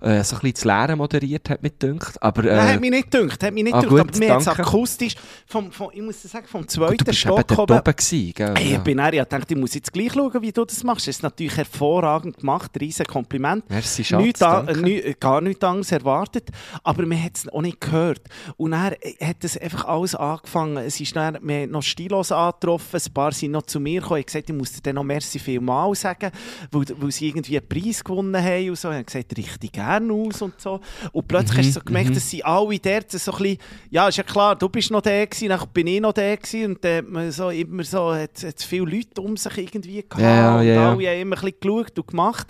Äh, 0.02 0.24
so 0.24 0.34
ein 0.36 0.40
bisschen 0.42 0.52
das 0.54 0.64
Lehren 0.64 0.98
moderiert, 0.98 1.48
hat 1.48 1.62
mich 1.62 1.78
gedünkt. 1.78 2.20
Aber, 2.20 2.44
äh, 2.44 2.56
Nein, 2.56 2.68
hat 2.74 2.80
mich 2.80 2.90
nicht 2.90 3.10
gedacht, 3.10 3.42
hat 3.42 3.54
mich 3.54 3.62
nicht 3.64 3.72
ah, 3.74 3.80
gedacht. 3.80 3.90
gut, 3.90 4.00
aber 4.00 4.18
mir 4.18 4.34
hat 4.34 4.40
es 4.40 4.48
akustisch, 4.48 5.14
vom, 5.46 5.70
vom, 5.70 5.90
ich 5.92 6.02
muss 6.02 6.20
sagen, 6.22 6.46
vom 6.48 6.62
du 6.62 6.66
zweiten 6.66 7.04
bist 7.04 7.24
eben 7.24 7.34
Stock 7.38 7.58
oben. 7.58 7.78
oben 7.78 7.94
gewesen, 7.96 8.32
gell? 8.34 8.54
Ey, 8.56 8.70
Ja. 8.72 8.76
ich 8.78 8.82
bin 8.82 8.96
dann, 8.98 9.12
ich 9.14 9.22
dachte, 9.22 9.54
ich 9.54 9.60
muss 9.60 9.74
jetzt 9.74 9.92
gleich 9.92 10.12
schauen, 10.12 10.42
wie 10.42 10.50
du 10.50 10.64
das 10.64 10.82
machst. 10.82 11.06
Das 11.06 11.16
ist 11.16 11.22
natürlich 11.22 11.56
hervorragend 11.56 12.38
gemacht, 12.38 12.70
riesen 12.80 13.06
Kompliment. 13.06 13.68
Merci, 13.70 14.02
Schatz, 14.04 14.22
Nichts 14.22 14.42
an- 14.42 14.68
äh, 14.86 15.14
gar 15.20 15.40
nichts 15.40 15.62
anderes 15.64 15.92
erwartet, 15.92 16.48
aber 16.82 17.06
man 17.06 17.22
hat 17.22 17.36
es 17.36 17.48
auch 17.48 17.62
nicht 17.62 17.80
gehört. 17.80 18.22
Und 18.56 18.72
dann 18.72 18.94
äh, 19.00 19.24
hat 19.24 19.36
das 19.44 19.56
einfach 19.56 19.84
alles 19.84 20.14
angefangen. 20.14 20.78
Es 20.78 21.00
ist 21.00 21.14
dann, 21.14 21.38
wir 21.42 21.62
haben 21.62 21.70
noch 21.70 21.82
Stilos 21.82 22.32
angetroffen, 22.32 23.00
ein 23.04 23.12
paar 23.12 23.32
sind 23.32 23.52
noch 23.52 23.62
zu 23.62 23.78
mir 23.78 24.00
gekommen, 24.00 24.20
ich 24.20 24.26
gesagt, 24.26 24.50
ich 24.50 24.56
muss 24.56 24.72
dir 24.72 24.80
dann 24.82 24.96
noch 24.96 25.04
merci 25.04 25.38
vielmal 25.38 25.94
sagen, 25.94 26.30
weil, 26.70 26.84
weil 26.96 27.12
sie 27.12 27.28
irgendwie 27.28 27.58
einen 27.58 27.68
Preis 27.68 28.02
gewonnen 28.02 28.42
haben 28.42 28.70
und 28.70 28.78
so. 28.78 28.88
Ich 28.88 28.94
habe 28.94 29.04
gesagt, 29.04 29.36
richtig 29.36 29.72
gerne 29.98 30.12
aus 30.12 30.42
und 30.42 30.60
so. 30.60 30.80
Und 31.12 31.28
plötzlich 31.28 31.58
hast 31.58 31.68
du 31.68 31.72
so 31.72 31.80
gemerkt, 31.80 32.16
dass 32.16 32.28
sie 32.28 32.44
alle 32.44 32.78
dort 32.78 33.10
so 33.10 33.32
ein 33.32 33.38
bisschen, 33.38 33.58
ja, 33.90 34.08
ist 34.08 34.16
ja 34.16 34.24
klar, 34.24 34.56
du 34.56 34.68
bist 34.68 34.90
noch 34.90 35.02
der 35.02 35.26
gewesen, 35.26 35.48
dann 35.48 35.60
bin 35.72 35.86
ich 35.86 36.00
noch 36.00 36.12
der 36.12 36.36
gewesen 36.36 36.72
und 36.72 36.84
dann 36.84 36.96
hat 36.98 37.08
man 37.08 37.32
so 37.32 37.50
immer 37.50 37.84
so, 37.84 38.14
hat, 38.14 38.42
hat 38.42 38.62
viele 38.62 38.84
Leute 38.86 39.20
um 39.20 39.36
sich 39.36 39.58
irgendwie 39.58 40.02
gehabt 40.02 40.20
Ja, 40.20 40.58
und 40.58 40.66
ja, 40.66 40.74
ja. 40.74 40.90
alle 40.90 41.08
haben 41.08 41.20
immer 41.20 41.36
ein 41.36 41.42
bisschen 41.42 41.60
geschaut 41.60 41.98
und 41.98 42.06
gemacht. 42.06 42.46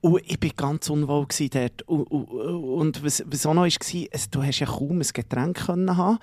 Und 0.00 0.22
ich 0.26 0.38
bin 0.38 0.52
ganz 0.56 0.88
unwohl 0.90 1.26
gewesen 1.26 1.50
dort. 1.52 1.82
Und, 1.82 2.02
und, 2.04 2.24
und 2.24 3.04
was, 3.04 3.22
was 3.26 3.46
auch 3.46 3.54
noch 3.54 3.62
war, 3.62 4.06
es, 4.10 4.30
du 4.30 4.42
hast 4.42 4.58
ja 4.58 4.66
kaum 4.66 5.00
ein 5.00 5.06
Getränk 5.12 5.66
können 5.66 5.96
haben. 5.96 6.18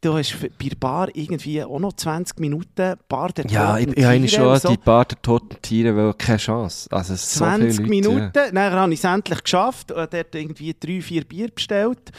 Du 0.00 0.14
hast 0.14 0.36
bei 0.40 0.68
der 0.68 0.76
Bar 0.76 1.08
irgendwie 1.14 1.62
auch 1.62 1.78
noch 1.78 1.92
20 1.94 2.38
Minuten 2.40 2.96
Bar 3.08 3.30
der 3.32 3.46
Ja, 3.46 3.78
ich, 3.78 3.86
toten 3.86 3.98
ich 3.98 4.04
habe 4.04 4.28
schon 4.28 4.58
so. 4.58 4.68
die 4.70 4.76
Bar 4.78 5.04
der 5.04 5.20
toten 5.22 5.60
Tiere, 5.62 5.96
weil 5.96 6.14
keine 6.14 6.38
Chance. 6.38 6.88
Also, 6.90 7.14
es 7.14 7.32
sind 7.32 7.38
so 7.38 7.44
20 7.44 7.76
viele 7.76 7.88
Minuten, 7.88 8.18
Leute, 8.34 8.50
dann 8.52 8.72
habe 8.72 8.92
ich 8.92 8.98
es 8.98 9.04
endlich 9.04 9.42
geschafft 9.42 9.92
dort 10.06 10.34
irgendwie 10.34 10.74
drei, 10.78 11.00
vier 11.00 11.24
Bier 11.24 11.48
bestellt. 11.54 12.10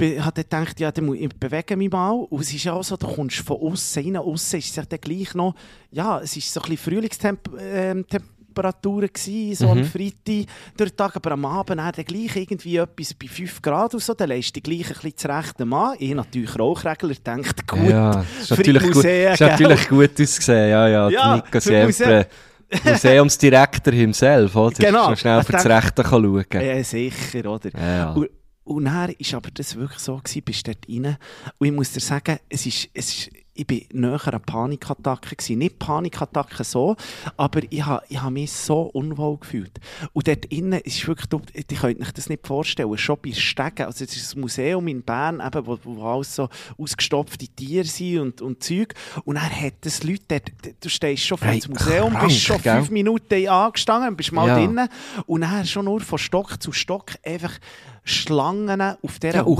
Ich 0.00 0.18
habe 0.20 0.42
gedacht, 0.42 0.80
ja, 0.80 0.90
dann 0.90 1.06
muss 1.06 1.18
ich 1.20 1.28
bewege 1.28 1.76
mich 1.76 1.90
mal. 1.90 2.10
Und 2.28 2.40
es 2.40 2.52
ist 2.52 2.64
ja 2.64 2.72
auch 2.72 2.82
so, 2.82 2.96
du 2.96 3.06
kommst 3.06 3.36
von 3.38 3.58
außen 3.60 4.02
rein, 4.04 4.16
außen 4.16 4.58
ist 4.58 4.70
es 4.70 4.76
ja 4.76 4.82
dann 4.88 5.00
gleich 5.00 5.34
noch, 5.34 5.54
ja, 5.92 6.18
es 6.20 6.36
ist 6.36 6.52
so 6.52 6.60
ein 6.62 6.70
bisschen 6.70 6.92
Frühlingstemperaturen 6.92 9.08
gewesen, 9.12 9.54
so 9.54 9.66
Mhm. 9.66 9.70
am 9.78 9.84
Freitag 9.84 10.46
durch 10.76 10.90
den 10.90 10.96
Tag, 10.96 11.14
aber 11.16 11.30
am 11.32 11.44
Abend 11.44 11.78
dann 11.78 11.92
gleich 12.04 12.34
irgendwie 12.34 12.76
etwas 12.76 13.14
bei 13.14 13.28
5 13.28 13.62
Grad 13.62 13.94
und 13.94 14.02
so, 14.02 14.14
dann 14.14 14.28
lässt 14.30 14.48
du 14.56 14.60
dich 14.60 14.62
gleich 14.64 14.88
ein 14.88 14.94
bisschen 14.94 15.16
zurecht 15.16 15.60
Mann. 15.60 15.94
Ich 16.00 16.12
natürlich 16.12 16.58
Rauchregler, 16.58 17.14
denkt 17.24 17.64
gut, 17.66 17.88
Ja, 17.88 18.24
ist 18.40 18.50
natürlich, 18.50 18.90
gut, 18.90 19.04
ist 19.04 19.40
natürlich 19.40 19.88
gut 19.88 20.20
ausgesehen. 20.20 20.70
Ja, 20.70 20.88
ja, 20.88 21.08
Ja, 21.08 21.36
Nico 21.36 21.60
Siempre, 21.60 22.26
Museumsdirektor 22.82 23.92
himself, 23.92 24.56
oder? 24.56 24.74
Genau. 24.74 25.10
So 25.10 25.16
schnell 25.16 25.42
für 25.42 25.52
das 25.52 25.66
Rechte 25.66 26.02
kann 26.02 26.22
schauen. 26.22 26.44
Ja, 26.52 26.84
sicher, 26.84 27.50
oder? 27.50 27.70
Ja, 27.72 27.96
ja. 27.96 28.12
Und, 28.12 28.30
und 28.64 28.84
dann 28.86 28.94
war 28.94 29.34
aber 29.34 29.50
das 29.52 29.76
wirklich 29.76 30.00
so, 30.00 30.16
gewesen, 30.16 30.42
bist 30.42 30.66
dort 30.66 30.78
rein. 30.88 31.16
Und 31.58 31.66
ich 31.66 31.72
muss 31.72 31.92
dir 31.92 32.00
sagen, 32.00 32.38
es 32.48 32.66
ist, 32.66 32.88
es 32.94 33.08
ist, 33.08 33.30
ich 33.54 33.68
war 33.68 33.78
näher 33.92 34.34
an 34.34 34.42
Panikattacke. 34.42 35.36
Gewesen. 35.36 35.58
Nicht 35.58 35.78
Panikattacke 35.78 36.64
so, 36.64 36.96
aber 37.36 37.60
ich 37.70 37.84
habe 37.84 38.02
ich 38.08 38.20
ha 38.20 38.30
mich 38.30 38.52
so 38.52 38.82
unwohl 38.82 39.38
gefühlt. 39.38 39.78
Und 40.12 40.26
dort 40.28 40.44
innen 40.46 40.80
ist 40.80 41.06
wirklich, 41.06 41.28
du, 41.28 41.40
ihr 41.54 41.64
könnt 41.64 42.00
euch 42.00 42.12
das 42.12 42.28
nicht 42.28 42.46
vorstellen, 42.46 42.96
schon 42.98 43.18
bei 43.22 43.32
Stegen, 43.32 43.86
also 43.86 44.04
es 44.04 44.16
ist 44.16 44.34
ein 44.34 44.40
Museum 44.40 44.86
in 44.88 45.02
Bern, 45.02 45.40
eben, 45.44 45.66
wo, 45.66 45.78
wo 45.84 46.04
alles 46.04 46.34
so 46.34 46.48
ausgestopfte 46.78 47.46
Tiere 47.48 47.84
sind 47.84 48.18
und, 48.20 48.42
und 48.42 48.62
Zeug. 48.62 48.94
Und 49.24 49.36
dann 49.36 49.50
hat 49.50 49.74
es 49.84 50.02
Leute 50.02 50.22
dort, 50.28 50.52
du 50.80 50.88
stehst 50.88 51.24
schon 51.24 51.38
vor 51.38 51.48
Hey, 51.48 51.60
das 51.60 51.68
Museum, 51.68 52.12
krank, 52.12 52.28
bist 52.28 52.40
schon 52.40 52.60
gell? 52.62 52.76
fünf 52.76 52.90
Minuten 52.90 53.48
angestanden, 53.48 54.16
bist 54.16 54.32
mal 54.32 54.48
Ja. 54.48 54.56
drinnen 54.58 54.88
und 55.26 55.42
dann 55.42 55.64
schon 55.66 55.84
nur 55.84 56.00
von 56.00 56.18
Stock 56.18 56.60
zu 56.62 56.72
Stock 56.72 57.12
einfach 57.24 57.52
Schlangen 58.04 58.80
auf 58.80 59.18
dieser 59.18 59.36
Ja, 59.36 59.42
und 59.42 59.56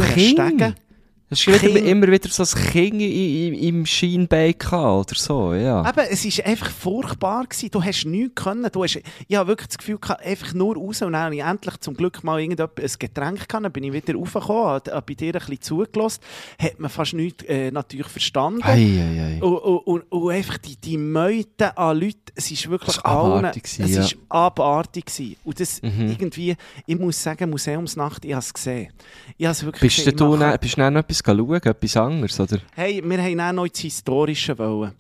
du 1.42 1.53
wieder, 1.53 1.59
Kind- 1.59 1.87
immer 1.88 2.07
wieder 2.09 2.29
so 2.29 2.42
ein 2.42 2.64
Kind 2.70 3.01
im 3.01 3.87
Schienbein 3.87 4.55
gehabt 4.59 5.11
oder 5.12 5.18
so, 5.18 5.55
ja. 5.55 5.81
Eben, 5.88 6.07
es 6.11 6.25
war 6.38 6.47
einfach 6.47 6.70
furchtbar. 6.70 7.44
Gewesen. 7.44 7.70
Du 7.70 7.83
hast 7.83 8.05
nichts 8.05 8.42
können. 8.42 8.68
Du 8.73 8.83
hast, 8.83 9.01
ich 9.29 9.37
habe 9.37 9.49
wirklich 9.49 9.68
das 9.68 9.79
Gefühl, 9.79 9.99
gehabt, 9.99 10.25
einfach 10.25 10.55
nur 10.55 10.77
raus. 10.77 11.03
Und 11.03 11.12
dann 11.12 11.23
habe 11.23 11.35
ich 11.37 11.42
endlich 11.42 11.77
zum 11.81 11.94
Glück 11.94 12.23
mal 12.25 12.38
ein 12.38 12.51
Getränk 12.51 13.49
gehabt. 13.49 13.53
Dann 13.64 13.73
bin 13.73 13.85
ich 13.85 13.92
wieder 13.92 14.14
raufgekommen, 14.18 14.64
habe 14.64 15.03
bei 15.07 15.14
dir 15.14 15.35
ein 15.35 15.40
bisschen 15.40 15.61
zugelassen. 15.61 16.20
Hat 16.61 16.79
man 16.79 16.90
fast 16.90 17.14
nichts 17.14 17.44
äh, 17.44 17.70
natürlich 17.70 18.09
verstanden. 18.09 18.62
Ei, 18.62 18.73
ei, 18.73 19.38
ei. 19.40 19.42
Und, 19.42 19.57
und, 19.87 20.01
und, 20.12 20.31
einfach 20.31 20.59
die, 20.59 20.77
die 20.77 20.97
Meute 20.99 21.77
an 21.77 21.99
Leuten, 22.01 22.18
es 22.35 22.51
ist 22.51 22.68
wirklich 22.68 22.97
Das 22.97 23.05
war 23.05 23.12
allen, 23.16 23.44
abartig 23.44 23.62
gewesen, 23.64 23.85
es 23.85 23.94
ja. 23.94 24.03
ist 24.03 24.16
abartig 24.29 25.07
gewesen. 25.07 25.37
Und 25.44 25.61
das 25.61 25.81
Mhm. 25.83 26.09
irgendwie, 26.09 26.57
ich 26.87 26.99
muss 26.99 27.23
sagen, 27.23 27.51
Museumsnacht, 27.51 28.25
ich 28.25 28.33
habe 28.33 28.40
es 28.40 28.55
gesehen. 28.55 28.92
Ich 29.37 29.44
habe 29.47 29.53
es 29.53 29.64
wirklich 29.64 29.81
Bist 29.83 29.97
gesehen. 29.99 30.16
du, 30.16 30.37
du 30.37 30.59
bist 30.59 30.77
du 30.79 30.81
noch 30.90 31.01
etwas 31.01 31.23
schauen, 31.25 31.63
etwas 31.63 31.97
anderes, 31.97 32.41
oder? 32.41 32.59
Hey, 32.75 33.03
wir 33.05 33.23
haben 33.23 33.39
dann 33.39 33.57
noch 33.57 33.69
das 33.69 33.81
Historische 33.81 34.59
wollen. 34.59 34.93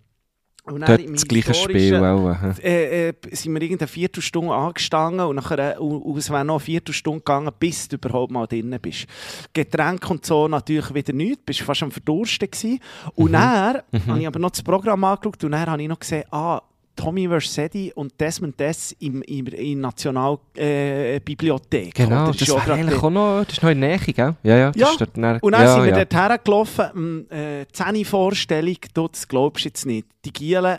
Und 0.66 0.80
dann 0.80 0.96
Dort 0.96 1.14
das 1.14 1.28
gleiche 1.28 1.52
Spiel 1.52 1.94
auch. 1.96 2.34
Äh, 2.62 3.08
äh, 3.08 3.14
sind 3.32 3.52
wir 3.52 3.60
irgendeine 3.60 3.86
Viertelstunde 3.86 4.54
angestanden 4.54 5.26
und, 5.26 5.36
nachher, 5.36 5.76
äh, 5.76 5.78
und, 5.78 6.16
es 6.16 6.30
wäre 6.30 6.42
noch 6.42 6.54
eine 6.54 6.60
Viertelstunde 6.60 7.20
gegangen, 7.20 7.52
bis 7.58 7.86
du 7.86 7.96
überhaupt 7.96 8.32
mal 8.32 8.46
drinnen 8.46 8.80
bist. 8.80 9.06
Getränke 9.52 10.08
und 10.08 10.24
so 10.24 10.48
natürlich 10.48 10.94
wieder 10.94 11.12
nichts, 11.12 11.42
bist 11.44 11.60
fast 11.60 11.82
am 11.82 11.90
Verdursten 11.90 12.50
gewesen. 12.50 12.80
Und 13.14 13.32
dann 13.32 13.82
habe 14.06 14.20
ich 14.20 14.26
aber 14.26 14.38
noch 14.38 14.50
das 14.50 14.62
Programm 14.62 15.04
angeschaut 15.04 15.44
und 15.44 15.50
dann 15.50 15.66
habe 15.66 15.82
ich 15.82 15.88
noch 15.88 16.00
gesehen, 16.00 16.24
ah, 16.30 16.62
Tommy 16.96 17.28
Versetti 17.28 17.92
und 17.94 18.18
Desmond 18.20 18.58
Des 18.58 18.92
im, 19.00 19.22
im, 19.22 19.46
in 19.46 19.80
der 19.80 19.88
Nationalbibliothek. 19.88 21.98
Äh. 21.98 22.04
Genau, 22.04 22.24
Oder? 22.24 22.32
das, 22.32 22.42
ist 22.42 22.68
eigentlich 22.68 23.02
auch 23.02 23.10
noch, 23.10 23.44
das 23.44 23.58
ist 23.58 23.62
noch 23.62 23.70
in 23.70 23.80
Nähe, 23.80 23.98
gell? 23.98 24.34
Ja, 24.42 24.56
ja, 24.56 24.70
das 24.70 24.80
Ja, 24.80 24.88
dann, 25.14 25.38
Und 25.40 25.52
dann 25.52 25.62
ja, 25.62 25.74
sind 25.74 25.84
wir 25.84 25.90
ja. 25.90 26.04
dort 26.04 26.14
hergelaufen, 26.14 26.86
ähm, 26.94 27.26
äh, 27.30 27.66
10 27.72 28.04
Vorstellung, 28.04 28.76
du, 28.94 29.08
das 29.08 29.28
glaubst 29.28 29.64
du 29.64 29.68
jetzt 29.68 29.86
nicht. 29.86 30.06
Die 30.24 30.32
Gielen 30.32 30.78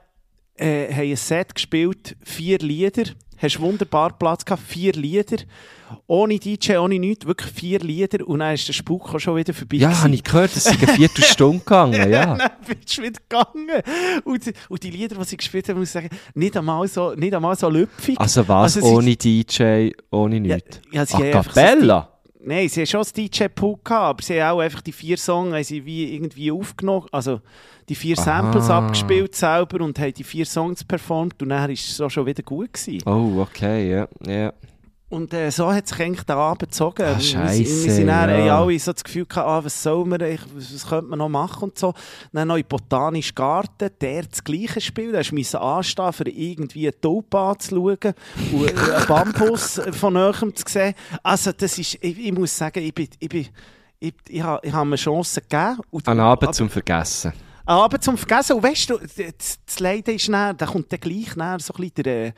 äh, 0.55 0.93
haben 0.93 1.09
ein 1.09 1.15
Set 1.15 1.55
gespielt, 1.55 2.17
vier 2.23 2.59
Lieder, 2.59 3.03
hast 3.37 3.59
wunderbar 3.59 4.17
Platz 4.17 4.45
gehabt, 4.45 4.63
vier 4.65 4.93
Lieder, 4.93 5.37
ohne 6.07 6.39
DJ, 6.39 6.77
ohne 6.77 6.97
nichts, 6.99 7.25
wirklich 7.25 7.51
vier 7.51 7.79
Lieder 7.79 8.27
und 8.27 8.39
dann 8.39 8.53
ist 8.53 8.67
der 8.67 8.73
Spuk 8.73 9.13
auch 9.13 9.19
schon 9.19 9.35
wieder 9.35 9.53
vorbei. 9.53 9.77
Ja, 9.77 10.01
habe 10.03 10.13
ich 10.15 10.23
gehört, 10.23 10.51
es 10.55 10.65
ist 10.65 10.81
eine 10.81 10.87
Viertelstunde 10.93 11.59
gegangen, 11.65 12.09
ja. 12.11 12.35
dann 12.35 12.51
bist 12.67 12.97
du 12.97 13.03
wieder 13.03 13.19
gegangen. 13.29 13.81
Und, 14.23 14.45
die- 14.45 14.53
und 14.69 14.83
die 14.83 14.89
Lieder, 14.91 15.15
die 15.17 15.23
sie 15.25 15.37
gespielt 15.37 15.69
haben, 15.69 15.79
muss 15.79 15.89
ich 15.89 15.93
sagen, 15.93 16.09
nicht 16.33 16.57
einmal 16.57 16.87
so, 16.87 17.13
nicht 17.13 17.33
einmal 17.33 17.55
so 17.55 17.69
lüpfig. 17.69 18.19
Also 18.19 18.47
was, 18.47 18.77
Also 18.77 18.87
ohne 18.87 19.15
DJ, 19.15 19.91
ohne 20.11 20.39
nichts? 20.39 20.81
ja, 20.91 21.05
sie 21.05 21.15
A 21.15 21.41
Cappella? 21.43 22.09
Nein, 22.47 22.69
sie 22.69 22.81
haben 22.81 22.87
schon 22.87 22.99
das 23.01 23.11
DJ-Pool 23.11 23.77
gehabt, 23.83 23.91
aber 23.91 24.21
sie 24.21 24.41
haben 24.41 24.57
auch 24.57 24.61
einfach 24.61 24.81
die 24.81 24.91
vier 24.91 25.17
Songs 25.17 25.67
sie 25.67 25.83
wie 25.83 26.13
irgendwie 26.13 26.51
aufgenommen, 26.51 27.07
also 27.11 27.41
die 27.89 27.95
vier 27.95 28.15
Samples 28.15 28.69
Aha. 28.69 28.85
abgespielt 28.85 29.33
selber 29.35 29.83
und 29.83 29.97
haben 29.97 30.13
die 30.13 30.23
vier 30.23 30.45
Songs 30.45 30.83
performt 30.83 31.41
und 31.41 31.49
dann 31.49 31.61
war 31.61 31.69
es 31.69 31.97
so 31.97 32.07
schon 32.07 32.27
wieder 32.27 32.43
gut 32.43 32.73
gewesen. 32.73 33.01
Oh, 33.07 33.41
okay, 33.41 33.89
ja. 33.89 34.07
ja. 34.27 34.53
Und 35.07 35.33
äh, 35.35 35.51
so 35.51 35.71
hat 35.71 35.87
sich 35.87 35.99
eigentlich 35.99 36.25
der 36.25 36.35
Abend 36.37 36.71
gezogen. 36.71 37.03
Ah, 37.03 37.15
Wir- 37.15 37.19
scheisse, 37.23 37.59
wir, 37.59 37.83
wir 37.85 37.91
sind 37.93 38.07
dann, 38.07 38.45
ja. 38.45 38.59
alle 38.59 38.79
so 38.79 38.91
das 38.91 39.03
Gefühl 39.03 39.25
gehabt, 39.27 39.47
ah, 39.47 39.63
was 39.63 39.83
soll 39.83 40.03
man, 40.05 40.19
ich- 40.21 40.41
was, 40.55 40.87
könnte 40.87 41.05
man 41.09 41.19
noch 41.19 41.29
machen 41.29 41.65
und 41.65 41.77
so. 41.77 41.93
Dann 42.33 42.47
noch 42.47 42.57
in 42.57 42.65
Botanischen 42.67 43.35
Garten, 43.35 43.89
der 44.01 44.23
das 44.23 44.43
gleiche 44.43 44.81
Spiel, 44.81 45.11
da 45.11 45.21
musste 45.31 45.61
anstehen, 45.61 46.11
für 46.11 46.27
irgendwie 46.27 46.87
eine 46.87 46.99
Taupe 46.99 47.37
anzuschauen 47.37 47.97
und 48.51 48.79
einen 48.79 49.05
Bambus 49.07 49.79
von 49.91 50.13
näherem 50.13 50.55
zu 50.55 50.63
sehen. 50.67 50.95
Also 51.21 51.51
das 51.51 51.77
ist, 51.77 51.95
ich, 52.01 52.19
ich 52.25 52.31
muss 52.33 52.57
sagen, 52.57 52.79
ich 52.83 52.93
bin, 52.93 53.07
ich 53.19 53.29
bin, 53.29 53.47
ich, 53.99 54.13
ich, 54.27 54.41
habe, 54.41 54.65
ich 54.67 54.73
habe 54.73 54.89
mir 54.89 54.95
Chancen 54.97 55.43
gegeben. 55.47 55.79
Und, 55.91 56.07
Ein 56.07 56.19
Abend 56.19 56.43
aber- 56.45 56.51
zum 56.51 56.67
Vergessen. 56.69 57.31
ein 57.67 57.75
Abend 57.75 58.03
zum 58.03 58.17
Vergessen. 58.17 58.53
Und 58.53 58.63
weißt 58.63 58.89
du, 58.89 58.97
das, 58.97 59.59
das 59.65 59.79
Leiden 59.79 60.15
ist 60.15 60.29
näher, 60.29 60.55
da 60.55 60.65
kommt 60.65 60.91
dann 60.91 60.99
gleich 60.99 61.35
näher 61.35 61.57
so 61.59 61.73
ein 61.75 61.81
bisschen 61.81 62.03
der, 62.03 62.33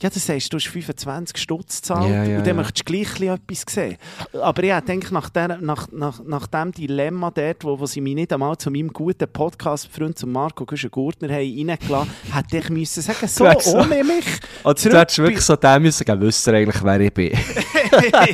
ja, 0.00 0.10
du 0.10 0.18
sagst, 0.20 0.52
du 0.52 0.58
hast 0.58 0.68
25 0.68 1.36
Stutz 1.36 1.80
gezahlt 1.80 2.08
Ja, 2.10 2.22
ja, 2.24 2.38
und 2.38 2.46
dann 2.46 2.56
ja. 2.56 2.62
möchtest 2.62 2.88
du 2.88 2.92
gleich 2.92 3.20
etwas 3.20 3.64
sehen. 3.68 3.96
Aber 4.40 4.62
ich 4.62 4.72
denke, 4.84 5.12
nach, 5.12 5.28
der, 5.30 5.58
nach, 5.60 5.88
nach, 5.90 6.20
nach 6.24 6.46
dem 6.46 6.70
Dilemma 6.70 7.30
dort, 7.32 7.64
wo, 7.64 7.80
wo 7.80 7.84
sie 7.86 8.00
mich 8.00 8.14
nicht 8.14 8.32
einmal 8.32 8.56
zu 8.58 8.70
meinem 8.70 8.92
guten 8.92 9.26
Podcast-Freund, 9.28 10.16
zu 10.16 10.26
Marco 10.28 10.64
Güschen-Gurtner, 10.64 11.28
haben 11.28 11.68
reingelassen, 11.68 12.10
hätte 12.32 12.58
ich 12.58 12.70
müssen 12.70 13.02
sagen, 13.02 13.26
so, 13.28 13.44
ohne 13.44 14.04
mich. 14.04 14.24
Oder 14.62 14.74
du 14.74 14.98
hättest 14.98 15.18
wirklich 15.18 15.44
so 15.44 15.56
dem 15.56 15.82
müssen 15.82 16.04
geben, 16.04 16.20
wüsste 16.20 16.52
er 16.52 16.58
eigentlich, 16.58 16.84
wer 16.84 17.00
ich 17.00 17.12
bin. 17.14 17.32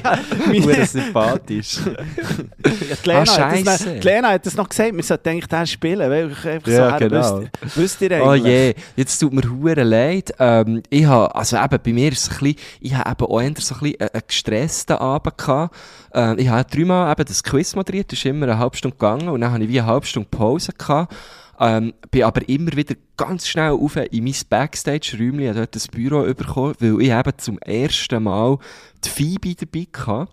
ja, 0.05 0.19
meine, 0.47 0.87
sympathisch. 0.87 1.79
ja, 1.87 2.97
die, 3.03 3.09
Lena 3.09 3.23
Ah, 3.23 3.51
hat 3.51 3.67
das, 3.67 3.87
noch- 3.87 3.93
die 3.95 4.01
Lena 4.01 4.29
hat 4.31 4.47
das 4.47 4.57
noch 4.57 4.69
gesagt, 4.69 4.95
wir 4.95 5.03
sollten 5.03 5.29
eigentlich 5.31 5.47
den 5.47 5.67
spielen, 5.67 6.11
weil 6.11 6.31
ich 6.31 6.45
einfach 6.47 6.69
Ja, 6.71 6.91
so, 6.91 7.09
genau. 7.09 7.41
wisst, 7.63 7.77
wisst 7.77 8.03
ihr 8.03 8.21
Oh 8.23 8.31
eigentlich? 8.31 8.45
je, 8.53 8.75
jetzt 8.97 9.19
tut 9.19 9.33
mir 9.33 9.43
hure 9.49 9.83
leid. 9.83 10.35
Ähm, 10.39 10.83
ich 10.91 11.05
habe, 11.07 11.35
also 11.35 11.54
eben, 11.55 11.83
bei 11.83 11.93
mir 11.93 12.13
ist 12.13 12.27
es 12.27 12.31
ein 12.31 12.39
bisschen, 12.39 12.57
ich 12.81 12.95
habe 12.95 13.11
eben 13.11 13.31
auch 13.31 13.41
eher 13.41 13.53
so 13.59 13.75
ein 13.75 13.81
bisschen 13.81 14.01
einen, 14.01 14.23
gestressten 14.27 14.97
Abend 14.97 15.39
gehabt. 15.39 15.77
Ähm, 16.13 16.39
ich 16.39 16.49
habe 16.49 16.69
dreimal 16.69 17.13
eben 17.13 17.25
das 17.25 17.43
Quiz 17.43 17.75
moderiert, 17.75 18.13
das 18.13 18.19
ist 18.19 18.25
immer 18.25 18.47
eine 18.47 18.59
halbe 18.59 18.77
Stunde 18.77 18.97
gegangen 18.97 19.29
und 19.29 19.41
dann 19.41 19.53
habe 19.53 19.65
ich 19.65 19.71
wie 19.71 19.81
eine 19.81 19.89
halbe 19.89 20.07
Stunde 20.07 20.29
Pause 20.31 20.73
gehabt. 20.73 21.15
Ähm, 21.61 21.95
bin 22.11 22.25
aber 22.25 22.49
immer 22.49 22.73
wieder 22.73 22.97
ganz 23.17 23.47
schnell 23.47 23.73
auf 23.73 23.97
in 23.97 24.25
mein 24.25 24.35
Backstage-Räumchen, 24.49 25.49
habe 25.49 25.59
dort 25.61 25.77
das 25.77 25.89
Büro 25.89 26.23
bekommen, 26.35 26.75
weil 26.81 27.01
ich 27.01 27.11
eben 27.11 27.39
zum 27.39 27.59
ersten 27.59 28.23
Mal 28.23 28.59
die 29.05 29.09
Phoebe 29.09 29.55
dabei 29.55 29.87
hatte. 29.97 30.33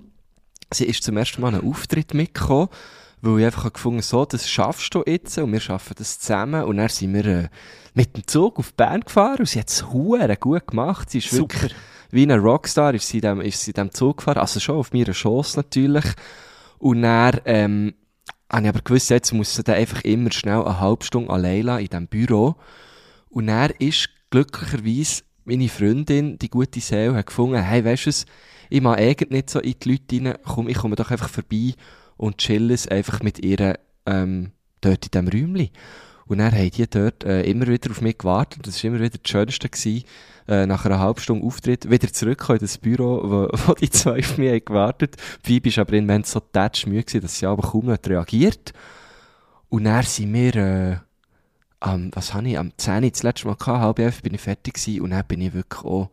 Sie 0.74 0.86
ist 0.86 1.04
zum 1.04 1.18
ersten 1.18 1.42
Mal 1.42 1.54
einen 1.54 1.70
Auftritt 1.70 2.14
mitgekommen, 2.14 2.70
weil 3.22 3.40
ich 3.40 3.46
einfach 3.46 3.72
gefunden 3.72 4.02
so, 4.02 4.26
das 4.26 4.50
schaffst 4.50 4.96
du 4.96 5.04
jetzt 5.06 5.38
und 5.38 5.52
wir 5.52 5.60
schaffen 5.60 5.94
das 5.98 6.20
zusammen. 6.20 6.64
Und 6.64 6.78
dann 6.78 6.90
sind 6.90 7.14
wir 7.14 7.26
äh, 7.26 7.50
mit 7.94 8.16
dem 8.16 8.28
Zug 8.28 8.60
auf 8.60 8.74
Bern 8.74 9.02
gefahren 9.02 9.40
und 9.40 9.50
sie 9.50 9.60
hat 9.60 9.70
es 9.70 9.84
gut 10.40 10.68
gemacht. 10.68 11.10
Sie 11.10 11.18
ist 11.20 11.30
Super. 11.30 11.54
wirklich 11.62 11.76
wie 12.12 12.24
eine 12.24 12.38
Rockstar, 12.38 12.94
ist 12.94 13.08
sie 13.08 13.22
dem, 13.22 13.42
ist 13.42 13.62
sie 13.62 13.74
dem 13.74 13.92
Zug 13.92 14.18
gefahren. 14.18 14.40
Also 14.40 14.60
schon 14.60 14.78
auf 14.78 14.94
meiner 14.94 15.12
Chance 15.12 15.58
natürlich. 15.58 16.06
Und 16.80 17.02
dann, 17.04 17.40
ähm, 17.46 17.94
habe 18.52 18.64
ich 18.64 18.70
aber 18.70 18.82
gewusst, 18.82 19.10
jetzt 19.10 19.32
muss 19.32 19.56
sie 19.56 19.64
dann 19.64 19.76
einfach 19.76 20.02
immer 20.04 20.32
schnell 20.32 20.62
eine 20.62 20.80
halbe 20.80 21.06
Stunde 21.06 21.32
allein 21.32 21.64
lassen 21.64 21.82
in 21.82 21.88
diesem 21.88 22.08
Büro. 22.08 22.56
Und 23.30 23.48
er 23.48 23.80
ist 23.80 24.10
glücklicherweise 24.30 25.24
meine 25.46 25.70
Freundin, 25.70 26.38
die 26.38 26.50
gute 26.50 26.80
Seele, 26.80 27.16
hat 27.16 27.28
gefunden, 27.28 27.62
hey, 27.62 27.84
weißt 27.84 28.06
du 28.06 28.10
was, 28.10 28.26
ich 28.70 28.82
mag 28.82 29.00
eigentlich 29.00 29.30
nicht 29.30 29.50
so 29.50 29.60
in 29.60 29.76
die 29.82 29.90
Leute 29.90 30.26
rein, 30.26 30.38
komm, 30.44 30.68
ich 30.68 30.78
komme 30.78 30.96
doch 30.96 31.12
einfach 31.12 31.30
vorbei 31.30 31.74
und 32.18 32.38
chill 32.38 32.72
es 32.72 32.88
einfach 32.88 33.22
mit 33.22 33.44
ihr 33.44 33.80
ähm, 34.06 34.52
dort 34.82 35.06
in 35.06 35.12
diesem 35.12 35.28
Räumchen. 35.28 35.70
Und 36.26 36.38
dann 36.38 36.52
haben 36.54 36.72
die 36.72 36.88
dort 36.90 37.24
äh, 37.24 37.44
immer 37.44 37.68
wieder 37.68 37.92
auf 37.92 38.02
mich 38.02 38.18
gewartet. 38.18 38.66
Das 38.66 38.84
war 38.84 38.90
immer 38.90 39.00
wieder 39.00 39.18
das 39.22 39.30
Schönste. 39.30 39.70
Gewesen. 39.70 40.06
Äh, 40.48 40.66
nach 40.66 40.86
einer 40.86 41.00
halben 41.00 41.20
Stunde 41.20 41.46
Auftritt 41.46 41.90
wieder 41.90 42.12
zurückgekommen 42.12 42.60
in 42.60 42.66
das 42.66 42.78
Büro, 42.78 43.22
wo, 43.24 43.48
wo 43.68 43.74
die 43.74 43.90
zwei 43.90 44.20
auf 44.20 44.38
mich 44.38 44.50
haben 44.50 44.66
gewartet 44.66 45.16
Phoebe 45.44 45.70
ist 45.70 45.78
aber 45.78 45.94
im 45.94 46.06
Moment 46.06 46.26
so 46.26 46.40
tätsch 46.40 46.88
müde 46.88 47.04
gewesen, 47.04 47.22
dass 47.22 47.38
sie 47.38 47.46
aber 47.46 47.62
kaum 47.62 47.86
noch 47.86 47.98
reagiert. 48.06 48.74
Und 49.70 49.86
dann 49.86 50.04
sind 50.04 50.34
wir, 50.34 50.56
äh, 50.56 50.98
am, 51.80 52.12
was 52.14 52.34
habe 52.34 52.50
ich, 52.50 52.58
am 52.58 52.72
10 52.76 53.04
Uhr 53.04 53.12
das 53.12 53.24
letzte 53.24 53.48
Mal 53.48 53.56
gehabt, 53.56 53.82
halb 53.82 54.00
elf 54.00 54.22
bin 54.22 54.34
ich 54.34 54.42
fertig 54.42 54.74
gewesen 54.74 55.02
und 55.02 55.12
dann 55.12 55.26
bin 55.26 55.42
ich 55.42 55.54
wirklich 55.54 55.84
auch 55.84 56.10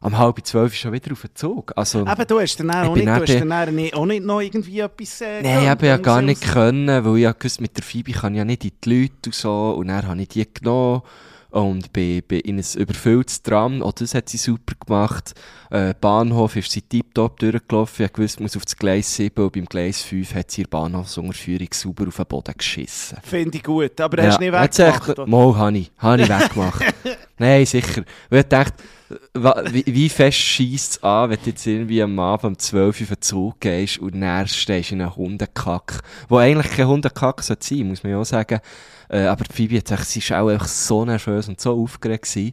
am 0.00 0.18
halb 0.18 0.44
zwölf 0.46 0.74
schon 0.74 0.92
wieder 0.92 1.12
auf 1.12 1.22
den 1.22 1.34
Zug. 1.34 1.72
Also, 1.76 2.00
Eben, 2.00 2.26
du 2.26 2.40
hast 2.40 2.60
dann 2.60 2.68
Ich 2.68 2.74
auch 2.74 2.94
nicht, 2.94 3.06
du 3.06 3.12
hast 3.12 3.40
dann 3.40 3.52
auch 3.52 3.66
nicht, 3.70 3.94
auch 3.94 4.06
nicht 4.06 4.24
noch 4.24 4.40
irgendwie 4.40 4.80
etwas 4.80 5.20
äh, 5.20 5.42
Nein, 5.42 5.62
ich 5.62 5.68
habe 5.68 5.86
ja 5.86 5.96
gar 5.96 6.22
nicht 6.22 6.42
Museum. 6.42 6.54
können, 6.54 7.04
weil 7.04 7.16
ich 7.16 7.22
ja 7.22 7.32
gewusst, 7.32 7.60
mit 7.60 7.76
der 7.76 7.84
Phoebe 7.84 8.12
kann 8.12 8.34
ich 8.34 8.38
ja 8.38 8.44
nicht 8.44 8.64
in 8.64 8.70
die 8.84 9.02
Leute 9.02 9.12
und 9.26 9.34
so. 9.34 9.70
Und 9.78 9.88
dann 9.88 10.06
habe 10.06 10.20
ich 10.20 10.28
die 10.28 10.46
genommen 10.52 11.02
und 11.50 11.92
bin, 11.92 12.22
bin 12.22 12.40
in 12.40 12.58
ein 12.58 12.64
überfülltes 12.76 13.42
Tram. 13.42 13.82
Auch 13.82 13.92
das 13.92 14.14
hat 14.14 14.28
sie 14.28 14.36
super 14.36 14.74
gemacht. 14.84 15.32
Äh, 15.70 15.94
Bahnhof 15.98 16.54
ist 16.56 16.70
sie 16.70 16.82
tiptop 16.82 17.38
durchgelaufen. 17.40 18.04
Ich 18.06 18.18
wusste, 18.18 18.42
muss 18.42 18.56
auf 18.56 18.64
das 18.64 18.76
Gleis 18.76 19.14
7 19.16 19.42
und 19.42 19.52
beim 19.54 19.64
Gleis 19.64 20.02
5 20.02 20.34
hat 20.34 20.50
sie 20.50 20.62
ihre 20.62 20.68
Bahnhofsunterführung 20.68 21.68
sauber 21.72 22.08
auf 22.08 22.16
den 22.16 22.26
Boden 22.26 22.54
geschissen. 22.56 23.18
Finde 23.22 23.56
ich 23.56 23.64
gut, 23.64 23.98
aber 24.00 24.22
hast 24.22 24.38
du 24.38 24.44
nicht 24.44 24.52
weggemacht? 24.52 25.26
Mal, 25.26 25.56
habe 25.56 25.78
ich. 25.78 25.90
Habe 25.98 26.22
ich 26.22 26.28
weggemacht. 26.28 26.84
Nein, 27.38 27.64
sicher. 27.64 28.02
Weil 28.28 28.40
ich 28.40 28.48
dachte, 28.48 28.84
wie, 29.34 29.84
wie 29.86 30.08
fest 30.08 30.38
scheisst 30.38 30.92
es 30.92 31.02
an, 31.02 31.30
wenn 31.30 31.38
du 31.38 31.50
jetzt 31.50 31.66
irgendwie 31.66 32.02
am 32.02 32.18
Abend 32.18 32.44
um 32.44 32.58
12 32.58 33.00
Uhr 33.00 33.04
auf 33.04 33.08
den 33.08 33.22
Zug 33.22 33.60
gehst 33.60 33.98
und 33.98 34.20
dann 34.20 34.48
stehst 34.48 34.92
in 34.92 35.00
einem 35.00 35.14
Hundekack. 35.14 36.00
Wo 36.28 36.38
eigentlich 36.38 36.72
kein 36.72 36.88
Hundekack 36.88 37.42
sollte 37.42 37.66
sein, 37.66 37.86
muss 37.86 38.02
man 38.02 38.12
ja 38.12 38.18
auch 38.18 38.24
sagen. 38.24 38.60
Äh, 39.08 39.26
aber 39.26 39.44
Phoebe 39.52 39.76
hat 39.76 39.84
gesagt, 39.84 40.06
sie 40.06 40.28
war 40.30 40.42
auch 40.42 40.48
einfach 40.48 40.66
so 40.66 41.04
nervös 41.04 41.48
und 41.48 41.60
so 41.60 41.80
aufgeregt 41.80 42.24
gewesen. 42.24 42.52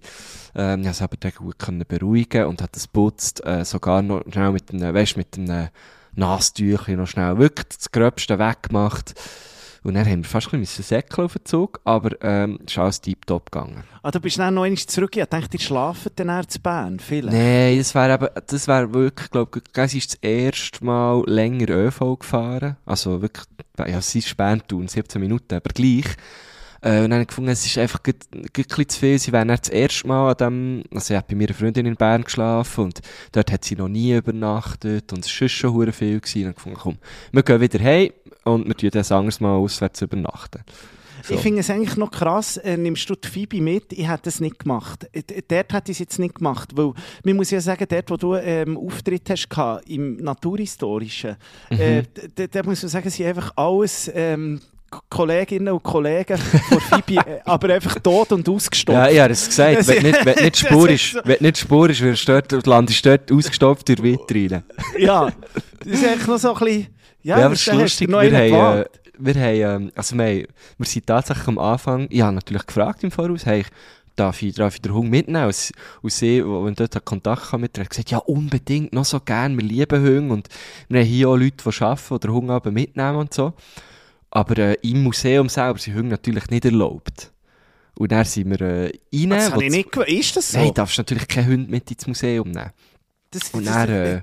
Ähm, 0.55 0.81
ich 0.81 0.85
konnte 0.85 0.97
sie 0.97 1.03
aber 1.03 1.17
dann 1.17 1.31
gut 1.31 1.59
können 1.59 1.85
beruhigen 1.87 2.45
und 2.45 2.61
hat 2.61 2.75
das 2.75 2.87
putzt, 2.87 3.43
äh, 3.45 3.65
sogar 3.65 4.01
noch 4.01 4.21
schnell 4.31 4.51
mit 4.51 4.71
einem, 4.71 4.93
weißt, 4.93 5.17
mit 5.17 5.37
einem 5.37 5.69
Nasstüchchen 6.15 6.97
noch 6.97 7.07
schnell 7.07 7.37
wirklich 7.39 7.77
das 7.77 7.91
Gröbste 7.91 8.37
weggemacht. 8.37 9.15
Und 9.83 9.95
dann 9.95 10.05
haben 10.05 10.23
wir 10.23 10.29
fast 10.29 10.53
ein 10.53 10.61
bisschen 10.61 10.83
säckeln 10.83 11.25
auf 11.25 11.33
den 11.33 11.45
Zug, 11.45 11.81
aber 11.83 12.11
ähm, 12.21 12.57
es 12.65 12.73
ist 12.73 12.79
alles 12.79 13.01
tiptop 13.01 13.51
gegangen. 13.51 13.83
Ah, 14.01 14.11
du 14.11 14.19
bist 14.19 14.39
dann 14.39 14.53
noch 14.53 14.63
einmal 14.63 14.77
zurück. 14.77 15.15
Ich 15.17 15.25
dachte, 15.25 15.57
ihr 15.57 15.59
schlafen 15.59 16.11
dann 16.15 16.29
eher 16.29 16.47
zu 16.47 16.59
Bern. 16.59 16.99
Vielleicht. 16.99 17.35
Nein, 17.35 17.77
das 17.77 17.93
wäre 17.93 18.13
eben, 18.13 18.27
das 18.47 18.67
wäre 18.67 18.93
wirklich, 18.93 19.29
glaube 19.29 19.61
ich, 19.75 19.91
sie 19.91 19.97
ist 19.97 20.13
das 20.13 20.19
erste 20.21 20.85
Mal 20.85 21.23
länger 21.27 21.69
ÖV 21.69 22.17
gefahren. 22.19 22.77
Also 22.85 23.21
wirklich, 23.21 23.45
ja, 23.77 24.01
sie 24.01 24.19
ist 24.19 24.29
Späntun, 24.29 24.87
17 24.87 25.19
Minuten, 25.19 25.55
aber 25.55 25.69
gleich. 25.73 26.05
Äh, 26.83 26.97
und 26.97 27.03
dann 27.09 27.13
habe 27.13 27.21
ich 27.21 27.27
gefunden, 27.29 27.49
es 27.49 27.65
ist 27.65 27.77
einfach 27.77 27.99
ein 28.05 28.13
bisschen 28.51 28.89
zu 28.89 28.99
viel. 28.99 29.17
Sie 29.17 29.31
wäre 29.31 29.45
dann 29.45 29.57
das 29.57 29.69
erste 29.69 30.05
Mal 30.07 30.31
an 30.31 30.37
dem, 30.37 30.83
also 30.93 31.05
sie 31.07 31.17
hat 31.17 31.27
bei 31.27 31.35
meiner 31.35 31.53
Freundin 31.53 31.85
in 31.85 31.95
Bern 31.95 32.23
geschlafen 32.23 32.85
und 32.85 32.99
dort 33.31 33.51
hat 33.51 33.63
sie 33.63 33.75
noch 33.75 33.87
nie 33.87 34.13
übernachtet 34.15 35.11
und 35.13 35.25
es 35.25 35.41
war 35.41 35.47
schon 35.49 35.91
viel 35.93 36.19
gewesen. 36.19 36.39
Und 36.39 36.45
dann 36.45 36.55
gefunden, 36.55 36.77
komm, 36.81 36.97
wir 37.31 37.43
gehen 37.43 37.61
wieder 37.61 37.79
heim 37.79 38.09
und 38.43 38.67
wir 38.67 38.75
tun 38.75 38.89
das 38.91 39.11
anderes 39.11 39.39
Mal 39.39 39.55
auswärts 39.55 40.01
übernachten. 40.01 40.61
So. 41.25 41.35
Ich 41.35 41.39
finde 41.39 41.61
es 41.61 41.69
eigentlich 41.69 41.95
noch 41.95 42.11
krass, 42.11 42.57
äh, 42.57 42.75
nimmst 42.75 43.09
du 43.09 43.15
die 43.15 43.29
Phoebe 43.29 43.61
mit? 43.61 43.93
Ich 43.93 44.09
hätte 44.09 44.23
das 44.23 44.41
nicht 44.41 44.59
gemacht. 44.59 45.07
Äh, 45.13 45.23
d- 45.23 45.41
Dort 45.47 45.71
hätte 45.71 45.91
ich 45.93 45.95
es 45.95 45.99
jetzt 45.99 46.19
nicht 46.19 46.35
gemacht, 46.35 46.71
weil, 46.75 46.91
man 47.23 47.37
muss 47.37 47.49
ja 47.49 47.61
sagen, 47.61 47.85
dort, 47.87 48.11
wo 48.11 48.17
du 48.17 48.35
ähm, 48.35 48.77
Auftritt 48.77 49.29
hast, 49.29 49.49
gehabt, 49.49 49.89
im 49.89 50.17
Naturhistorischen, 50.17 51.37
Mhm. 51.71 51.79
äh, 51.79 52.01
d- 52.03 52.27
d- 52.27 52.47
da 52.49 52.63
muss 52.63 52.81
man 52.81 52.89
sagen, 52.89 53.09
sie 53.09 53.25
einfach 53.25 53.53
alles 53.55 54.11
ähm, 54.13 54.59
Kolleginnen 55.09 55.73
und 55.73 55.83
Kollegen 55.83 56.37
von 56.37 56.79
Phoebe, 56.79 57.21
äh, 57.27 57.39
aber 57.45 57.73
einfach 57.73 57.99
tot 57.99 58.31
und 58.31 58.47
ausgestopft. 58.47 58.97
Ja, 58.97 59.09
ich 59.09 59.19
habe 59.19 59.33
es 59.33 59.45
gesagt, 59.45 59.87
wenn 59.87 60.03
nicht, 60.03 60.25
wenn 60.25 60.43
nicht 60.43 60.57
Spur 60.67 60.89
ist 60.89 61.15
wenn 61.23 61.37
nicht 61.39 61.57
Spur 61.57 61.89
ist, 61.89 62.01
wirst 62.01 62.27
du 62.27 62.41
dort, 62.41 62.65
landest 62.65 63.05
dort 63.05 63.31
ausgestopft 63.31 63.87
durch 63.89 64.01
Vitrine. 64.03 64.63
Ja, 64.97 65.31
das 65.79 65.93
ist 65.93 66.05
eigentlich 66.05 66.27
noch 66.27 66.37
so 66.37 66.53
ein 66.53 66.59
bisschen... 66.59 66.87
Ja, 67.23 67.39
Ja, 67.39 67.45
aber 67.45 67.53
es 67.53 67.65
ist 67.65 67.73
lustig, 67.73 68.09
noch 68.09 68.21
wir 68.21 68.37
haben, 68.37 68.81
äh, 68.81 68.85
wir 69.17 69.35
haben, 69.35 69.83
ähm, 69.83 69.91
also 69.95 70.17
wir, 70.17 70.25
haben, 70.25 70.47
wir 70.77 70.85
sind 70.85 71.07
tatsächlich 71.07 71.47
am 71.47 71.57
Anfang, 71.57 72.07
ich 72.09 72.21
habe 72.21 72.35
natürlich 72.35 72.65
gefragt 72.65 73.03
im 73.03 73.11
Voraus, 73.11 73.45
hey, 73.45 73.63
darf 74.15 74.41
ich, 74.41 74.55
darf 74.55 74.75
ich 74.75 74.81
den 74.81 74.93
Hund 74.93 75.09
mitnehmen? 75.09 75.45
Und, 75.45 75.71
und 76.01 76.11
sie, 76.11 76.43
wenn 76.43 76.75
dort 76.75 77.05
Kontakt 77.05 77.49
kam 77.49 77.61
mit 77.61 77.77
ihr, 77.77 77.83
hat 77.83 77.89
gesagt, 77.89 78.11
ja, 78.11 78.19
unbedingt, 78.19 78.93
noch 78.93 79.05
so 79.05 79.19
gern, 79.19 79.57
wir 79.57 79.65
lieben 79.65 80.03
Hunde 80.03 80.33
und 80.33 80.49
wir 80.89 81.01
haben 81.01 81.07
hier 81.07 81.29
auch 81.29 81.35
Leute, 81.35 81.63
die 81.63 81.83
arbeiten, 81.83 82.13
die 82.13 82.19
den 82.19 82.31
Hund 82.31 82.49
aber 82.49 82.71
mitnehmen 82.71 83.15
und 83.17 83.33
so. 83.33 83.53
Aber 84.35 84.57
äh, 84.57 84.73
im 84.81 85.03
Museum 85.03 85.47
selber 85.47 85.77
sind 85.77 85.93
Hunde 85.95 86.09
natürlich 86.09 86.49
nicht 86.49 86.65
erlaubt. 86.65 87.31
Und 87.95 88.11
dann 88.11 88.25
sind 88.25 88.49
wir 88.49 88.61
äh, 88.61 88.91
rein. 89.13 89.29
Das 89.29 89.51
habe 89.51 89.63
ich 89.65 89.69
nicht 89.71 89.91
gewusst. 89.91 90.09
Ist 90.09 90.35
das 90.37 90.51
so? 90.53 90.57
Nein, 90.57 90.73
darfst 90.73 90.97
natürlich 90.97 91.27
keinen 91.27 91.47
Hund 91.51 91.69
mit 91.69 91.91
ins 91.91 92.07
Museum 92.07 92.49
nehmen. 92.49 92.71
das, 93.29 93.49
Und 93.51 93.65
das- 93.65 93.73
dann, 93.75 93.89
äh, 93.89 94.21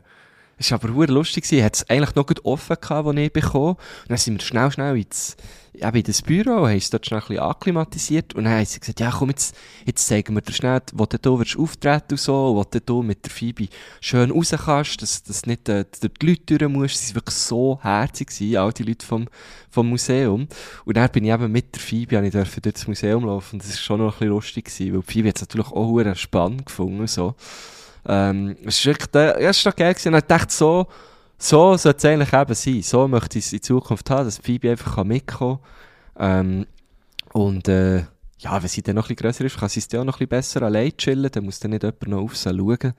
es 0.61 0.71
war 0.71 0.83
aber 0.83 0.93
hure 0.93 1.07
lustig, 1.07 1.45
gewesen. 1.45 1.65
hat 1.65 1.77
es 1.77 1.89
eigentlich 1.89 2.15
noch 2.15 2.27
gut 2.27 2.45
offen 2.45 2.77
gehabt, 2.79 3.09
als 3.09 3.17
ich 3.17 3.33
bekommen. 3.33 3.77
Und 3.77 4.11
dann 4.11 4.19
sind 4.19 4.35
wir 4.35 4.47
schnell, 4.47 4.71
schnell 4.71 4.95
ins, 4.95 5.35
eben 5.73 5.97
in 5.97 6.03
das 6.03 6.21
Büro, 6.21 6.67
haben 6.67 6.75
uns 6.75 6.91
dort 6.91 7.07
schnell 7.07 7.21
ein 7.21 7.29
bisschen 7.29 7.43
akklimatisiert. 7.43 8.35
Und 8.35 8.45
dann 8.45 8.53
haben 8.53 8.67
sie 8.67 8.79
gesagt, 8.79 9.01
ja 9.01 9.11
komm, 9.11 9.31
jetzt, 9.31 9.57
jetzt 9.87 10.07
zeigen 10.07 10.35
wir 10.35 10.43
dir 10.43 10.53
schnell, 10.53 10.83
wo 10.93 11.07
du 11.07 11.39
wirst 11.39 11.59
auftreten 11.59 12.11
und 12.11 12.21
so, 12.21 12.57
wo 12.57 12.65
du 12.65 12.79
da 12.79 12.95
mit 13.03 13.25
der 13.25 13.33
Phoebe 13.33 13.69
schön 14.03 14.31
raus 14.31 14.55
kannst, 14.55 15.01
dass, 15.01 15.23
dass 15.23 15.47
nicht 15.47 15.67
äh, 15.71 15.87
durch 15.99 16.13
die 16.21 16.27
Leute 16.27 16.59
durch 16.59 16.71
musst. 16.71 16.99
Sie 16.99 17.15
waren 17.15 17.23
wirklich 17.23 17.37
so 17.37 17.79
herzig 17.81 18.29
gewesen, 18.29 18.57
all 18.59 18.73
die 18.75 18.83
Leute 18.83 19.07
vom, 19.07 19.29
vom 19.71 19.89
Museum. 19.89 20.47
Und 20.85 20.97
dann 20.99 21.11
bin 21.11 21.25
ich 21.25 21.33
eben 21.33 21.51
mit 21.51 21.75
der 21.75 21.81
Phoebe, 21.81 22.19
habe 22.19 22.27
ich 22.27 22.33
durfte 22.35 22.61
durch 22.61 22.87
Museum 22.87 23.25
laufen. 23.25 23.55
Und 23.55 23.63
das 23.63 23.71
war 23.71 23.79
schon 23.79 24.01
noch 24.01 24.09
ein 24.09 24.19
bisschen 24.19 24.29
lustig 24.29 24.65
gewesen, 24.67 24.93
weil 24.93 25.01
die 25.01 25.11
Phoebe 25.11 25.29
hat 25.31 25.37
es 25.37 25.43
natürlich 25.43 25.69
auch 25.69 25.87
hure 25.87 26.15
spannend 26.17 26.67
gefunden 26.67 27.01
und 27.01 27.09
so. 27.09 27.35
Ähm, 28.07 28.57
es 28.65 28.79
ist 28.79 28.87
wirklich, 28.87 29.11
der- 29.11 29.41
ja, 29.43 29.51
es 29.51 29.63
doch 29.63 29.77
geil 29.77 29.93
gewesen. 29.95 30.15
Und 30.15 30.21
ich 30.21 30.27
dachte, 30.27 30.53
so, 30.55 30.87
so 31.39 31.77
soll 31.77 31.95
es 31.97 32.05
eigentlich 32.05 32.33
eben 32.33 32.55
sein. 32.55 32.83
So 32.83 33.09
möchte 33.09 33.39
ich 33.39 33.47
es 33.47 33.53
in 33.53 33.63
Zukunft 33.63 34.09
haben, 34.11 34.25
dass 34.25 34.39
Phoebe 34.39 34.71
einfach 34.71 35.05
mitkommen 35.05 35.61
kann. 36.17 36.49
Ähm, 36.49 36.67
und, 37.33 37.69
äh, 37.69 38.05
ja, 38.39 38.61
wenn 38.63 38.69
sie 38.69 38.83
dann 38.83 38.97
noch 38.97 39.05
ein 39.05 39.15
bisschen 39.15 39.17
grösser 39.17 39.45
ist, 39.45 39.59
kann 39.59 39.69
sie 39.69 39.81
es 39.81 39.89
dann 39.89 40.01
auch 40.01 40.05
noch 40.07 40.15
ein 40.15 40.27
bisschen 40.27 40.29
besser 40.29 40.63
allein 40.63 40.97
chillen, 40.97 41.31
dann 41.31 41.45
muss 41.45 41.61
dann 41.61 41.71
nicht 41.73 41.83
jemand 41.83 42.09
noch 42.09 42.23
auf 42.23 42.37
sie 42.37 42.49
schauen. 42.51 42.95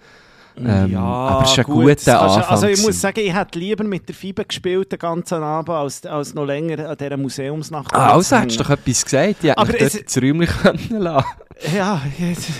Ähm, 0.57 0.97
aber 0.97 1.43
es 1.45 1.51
ist 1.51 1.59
ein 1.59 1.63
gut, 1.63 1.75
guter 1.75 1.95
das 1.95 2.07
Anfang 2.09 2.43
Also 2.43 2.67
ich 2.67 2.81
muss 2.81 2.99
sagen, 2.99 3.21
ich 3.21 3.33
hätte 3.33 3.57
lieber 3.57 3.85
mit 3.85 4.07
der 4.09 4.13
FIBE 4.13 4.43
gespielt 4.43 4.91
den 4.91 4.99
ganzen 4.99 5.41
Abend, 5.41 5.69
als, 5.69 6.05
als 6.05 6.33
noch 6.33 6.43
länger 6.45 6.89
an 6.89 6.97
dieser 6.97 7.15
Museumsnacht. 7.15 7.93
Ah, 7.93 8.11
also 8.13 8.35
hättest 8.35 8.59
du 8.59 8.63
doch 8.63 8.69
etwas 8.71 9.03
gesagt. 9.05 9.35
Die 9.43 9.49
hätten 9.49 9.59
Aber 9.61 9.79
es- 9.81 9.95
ins 9.95 10.17
Räumchen 10.17 10.47
können 10.61 11.01
lassen 11.01 11.25
Ja, 11.73 12.01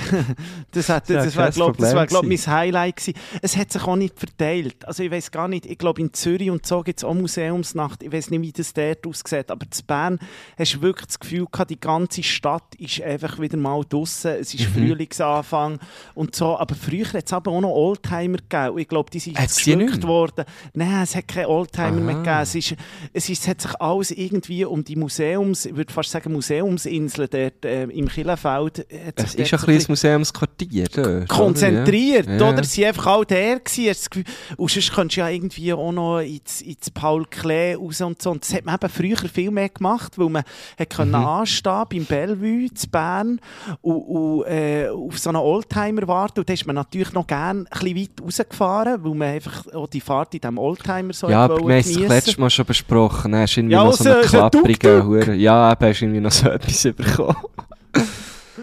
das, 0.72 0.90
hat, 0.90 1.10
das 1.10 1.36
wäre, 1.36 1.46
kein 1.46 1.52
glaube 1.54 1.78
das 1.80 2.08
glaub, 2.08 2.26
mein 2.26 2.38
Highlight 2.38 2.98
gewesen. 2.98 3.14
Es 3.42 3.58
hat 3.58 3.72
sich 3.72 3.84
auch 3.84 3.96
nicht 3.96 4.18
verteilt. 4.20 4.86
Also 4.86 5.04
ich 5.04 5.12
weiß 5.12 5.32
gar 5.32 5.48
nicht, 5.48 5.66
ich 5.66 5.78
glaube 5.78 6.02
in 6.02 6.14
Zürich 6.14 6.50
und 6.50 6.66
so 6.66 6.82
gibt 6.82 7.00
es 7.00 7.04
auch 7.04 7.14
Museumsnacht. 7.14 8.04
Ich 8.04 8.12
weiß 8.12 8.30
nicht, 8.30 8.42
wie 8.42 8.52
das 8.52 8.74
dort 8.74 9.06
aussieht, 9.08 9.50
aber 9.50 9.70
zu 9.72 9.84
Bern 9.84 10.20
hast 10.58 10.76
du 10.76 10.82
wirklich 10.82 11.08
das 11.08 11.20
Gefühl 11.20 11.48
gehabt, 11.52 11.72
die 11.72 11.80
ganze 11.80 12.22
Stadt 12.24 12.76
ist 12.78 13.02
einfach 13.02 13.40
wieder 13.40 13.58
mal 13.58 13.84
draussen. 13.88 14.32
Es 14.40 14.54
Mhm. 14.54 14.60
ist 14.60 14.70
Frühlingsanfang 14.72 15.80
und 16.14 16.36
so. 16.36 16.58
Aber 16.58 16.76
früher 16.76 17.06
hat 17.14 17.26
es 17.26 17.34
aber 17.34 17.52
auch 17.52 17.62
noch 17.62 17.72
Oldtimer 17.72 18.38
gegeben. 18.38 18.78
Ich 18.78 18.88
glaube, 18.88 19.10
die 19.10 19.20
sind 19.20 19.38
geschmückt 19.38 20.04
worden. 20.06 20.46
Nein, 20.74 21.02
es 21.04 21.16
hat 21.16 21.28
keine 21.28 21.50
Oldtimer 21.50 21.92
mehr 21.92 22.16
Aha. 22.16 22.22
gegeben. 22.24 22.42
Es, 22.42 22.56
ist, 22.56 22.76
es, 23.14 23.30
ist, 23.30 23.42
es 23.44 23.48
hat 23.48 23.62
sich 23.62 23.82
alles 23.82 24.12
irgendwie 24.12 24.66
um 24.66 24.84
die 24.84 24.96
Museums, 24.96 25.66
ich 25.66 25.76
würde 25.76 25.92
fast 25.92 26.12
sagen 26.12 26.32
Museumsinsel 26.34 27.28
dort 27.28 27.66
äh, 27.66 27.84
im 27.86 28.08
Killenfeld. 28.08 28.86
Es 29.16 29.36
ist 29.36 29.54
ein 29.54 29.60
so 29.60 29.66
bisschen 29.68 29.86
ein 29.86 29.86
Museumsquartier 29.90 30.88
dort. 30.94 31.30
konzentriert, 31.30 32.28
oder? 32.28 32.38
Ja. 32.38 32.50
oder? 32.50 32.64
Sie 32.64 32.86
einfach 32.86 33.08
all 33.08 33.26
der 33.26 33.60
gewesen. 33.60 33.88
das 33.88 34.10
Und 34.58 34.70
sonst 34.70 34.94
könntest 34.94 35.16
du 35.18 35.22
ja 35.22 35.30
irgendwie 35.30 35.72
auch 35.74 35.92
noch 35.92 36.20
ins, 36.20 36.62
ins 36.62 36.90
Paul 36.92 37.26
Klee 37.30 37.76
raus 37.76 38.02
und 38.02 38.22
so. 38.22 38.32
Und 38.32 38.44
das 38.44 38.54
hat 38.54 38.66
man 38.66 38.76
eben 38.76 38.90
früher 38.90 39.30
viel 39.30 39.50
mehr 39.52 39.70
gemacht, 39.70 40.18
weil 40.18 40.30
man 40.30 40.44
hat 40.78 40.90
können 40.90 41.12
Mhm. 41.12 41.16
anstehen 41.26 41.84
beim 41.90 42.06
Bellevue 42.06 42.74
zu 42.74 42.90
Bern 42.90 43.40
und, 43.82 43.96
und 44.02 44.44
äh, 44.48 44.88
auf 44.90 45.18
so 45.20 45.30
einen 45.30 45.38
Oldtimer 45.38 46.08
warten. 46.08 46.40
Und 46.42 46.50
da 46.50 46.54
ist 46.54 46.66
man 46.68 46.76
natürlich 46.76 47.14
noch 47.14 47.28
gerne 47.28 47.62
ein 47.62 47.66
bisschen 47.80 47.98
weit 47.98 48.10
rausgefahren, 48.24 49.04
weil 49.04 49.14
man 49.16 49.28
einfach 49.30 49.68
auch 49.74 49.88
die 49.88 50.02
Fahrt 50.02 50.34
in 50.34 50.42
diesem 50.42 50.58
Oldtimer 50.58 51.14
so 51.14 51.30
Ja, 51.30 51.46
aber 51.46 51.56
wir 51.58 51.62
haben 51.64 51.72
es 51.80 51.88
geniessen. 51.88 52.08
letztes 52.10 52.38
Mal 52.38 52.50
schon 52.50 52.66
besprochen. 52.66 53.32
Dann 53.32 53.42
hast 53.42 53.56
irgendwie 53.58 53.74
Ja, 53.76 53.84
noch 53.86 53.94
so 53.94 54.04
also, 54.10 54.20
einen 54.20 54.28
so 54.28 54.42
ein 54.42 54.52
klapprigen 54.52 55.00
Tuk-Tuk. 55.02 55.06
Hure. 55.28 55.36
Ja, 55.36 55.72
eben 55.72 55.86
hast 55.86 56.02
irgendwie 56.02 56.20
noch 56.20 56.32
so 56.32 56.50
etwas 56.50 56.84
bekommen. 56.96 57.36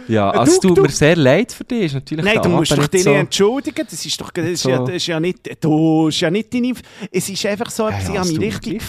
Ja, 0.08 0.30
Ein 0.30 0.38
also 0.40 0.52
es 0.52 0.60
tut 0.60 0.70
mir 0.70 0.74
Tuk-Tuk. 0.76 0.92
sehr 0.92 1.16
leid 1.16 1.52
für 1.52 1.64
dich. 1.64 1.84
Ist 1.86 1.94
natürlich 1.94 2.24
Nein, 2.24 2.40
du 2.42 2.48
musst 2.48 2.72
dich 2.72 2.92
nicht 2.92 3.04
so- 3.04 3.12
entschuldigen. 3.12 3.86
Das 3.90 4.04
ist 4.06 4.20
doch 4.20 4.30
das 4.30 4.46
ist 4.46 4.64
ja, 4.64 4.76
so. 4.78 4.84
das 4.86 4.94
ist 4.96 5.06
ja 5.06 5.20
nicht, 5.20 5.64
du, 5.64 6.08
ist 6.08 6.20
ja 6.20 6.30
nicht 6.30 6.52
deine... 6.52 6.72
Es 7.12 7.28
ist 7.28 7.46
einfach 7.46 7.70
so, 7.70 7.88
Ja, 7.88 7.98
ja, 7.98 7.98
ich 8.12 8.18
habe 8.18 8.28
mich 8.28 8.38
mir 8.38 8.46
richtig... 8.46 8.82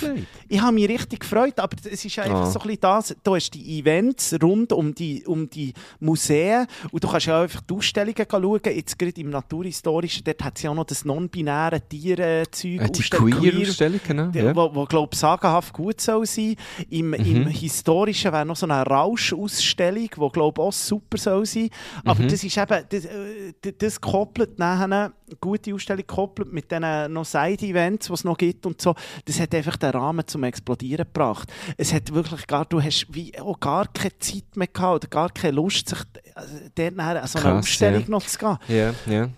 Ich 0.51 0.59
habe 0.59 0.73
mich 0.73 0.89
richtig 0.89 1.19
gefreut, 1.19 1.59
aber 1.59 1.77
es 1.91 2.03
ist 2.03 2.17
einfach 2.19 2.39
Ah. 2.41 2.45
so 2.49 2.59
ein 2.59 2.63
bisschen 2.67 2.81
das, 2.81 3.15
du 3.23 3.35
hast 3.35 3.51
die 3.51 3.79
Events 3.79 4.35
rund 4.41 4.73
um 4.73 4.95
die, 4.95 5.23
um 5.27 5.47
die 5.49 5.73
Museen 5.99 6.65
und 6.91 7.03
du 7.03 7.07
kannst 7.07 7.27
ja 7.27 7.37
auch 7.37 7.43
einfach 7.43 7.61
die 7.61 7.73
Ausstellungen 7.75 8.15
schauen, 8.29 8.59
jetzt 8.75 8.97
gerade 8.97 9.21
im 9.21 9.29
Naturhistorischen, 9.29 10.23
dort 10.23 10.43
hat 10.43 10.57
es 10.57 10.63
ja 10.63 10.71
auch 10.71 10.75
noch 10.75 10.85
das 10.85 11.05
non-binäre 11.05 11.81
Tiere-Zeug, 11.87 12.81
Äh, 12.81 12.89
die 12.89 12.99
Ausstellung, 13.01 13.29
Queer-Ausstellung, 13.31 13.99
genau. 14.07 14.27
die- 14.27 14.39
Ja. 14.39 14.55
wo, 14.55 14.73
wo 14.73 14.85
glaube 14.85 15.09
ich, 15.13 15.19
sagenhaft 15.19 15.71
gut 15.73 16.01
soll 16.01 16.25
sein. 16.25 16.55
Im, 16.89 17.13
Im 17.13 17.45
Historischen 17.47 18.31
wäre 18.31 18.45
noch 18.45 18.55
so 18.55 18.65
eine 18.65 18.81
Rauschausstellung, 18.83 20.09
die 20.15 20.29
glaube 20.31 20.61
ich 20.61 20.67
auch 20.67 20.73
super 20.73 21.08
soll 21.17 21.45
sein. 21.45 21.69
Aber 22.03 22.23
das 22.23 22.43
ist 22.43 22.57
eben, 22.57 22.85
das, 22.89 23.05
äh, 23.05 23.73
das 23.77 23.99
koppelt 23.99 24.59
nachher, 24.59 24.85
eine 24.85 25.13
gute 25.39 25.73
Ausstellung 25.73 26.05
koppelt 26.07 26.51
mit 26.51 26.71
diesen 26.71 27.13
noch 27.13 27.25
Side-Events, 27.25 28.07
die 28.07 28.13
es 28.13 28.23
noch 28.23 28.37
gibt 28.37 28.65
und 28.65 28.81
so, 28.81 28.95
das 29.25 29.39
hat 29.39 29.53
einfach 29.55 29.77
den 29.77 29.91
Rahmen 29.91 30.27
zum 30.27 30.43
Explodieren 30.43 31.05
gebracht. 31.05 31.51
Es 31.77 31.93
hat 31.93 32.13
wirklich 32.13 32.47
gar, 32.47 32.65
du 32.65 32.81
hast 32.81 33.07
wie 33.09 33.37
auch 33.39 33.59
gar 33.59 33.87
keine 33.87 34.17
Zeit 34.19 34.55
mehr 34.55 34.67
gehabt 34.67 35.03
oder 35.03 35.07
gar 35.07 35.29
keine 35.29 35.53
Lust, 35.53 35.89
sich 35.89 35.99
äh, 35.99 36.69
dort 36.75 36.95
nachher 36.95 37.21
an 37.21 37.27
so 37.27 37.39
eine 37.39 37.49
Krass, 37.49 37.65
Ausstellung 37.65 38.01
ja. 38.01 38.09
noch 38.09 38.25
zu 38.25 38.37
gehen. 38.37 38.57
Ja, 38.67 38.93
ja. 39.05 39.29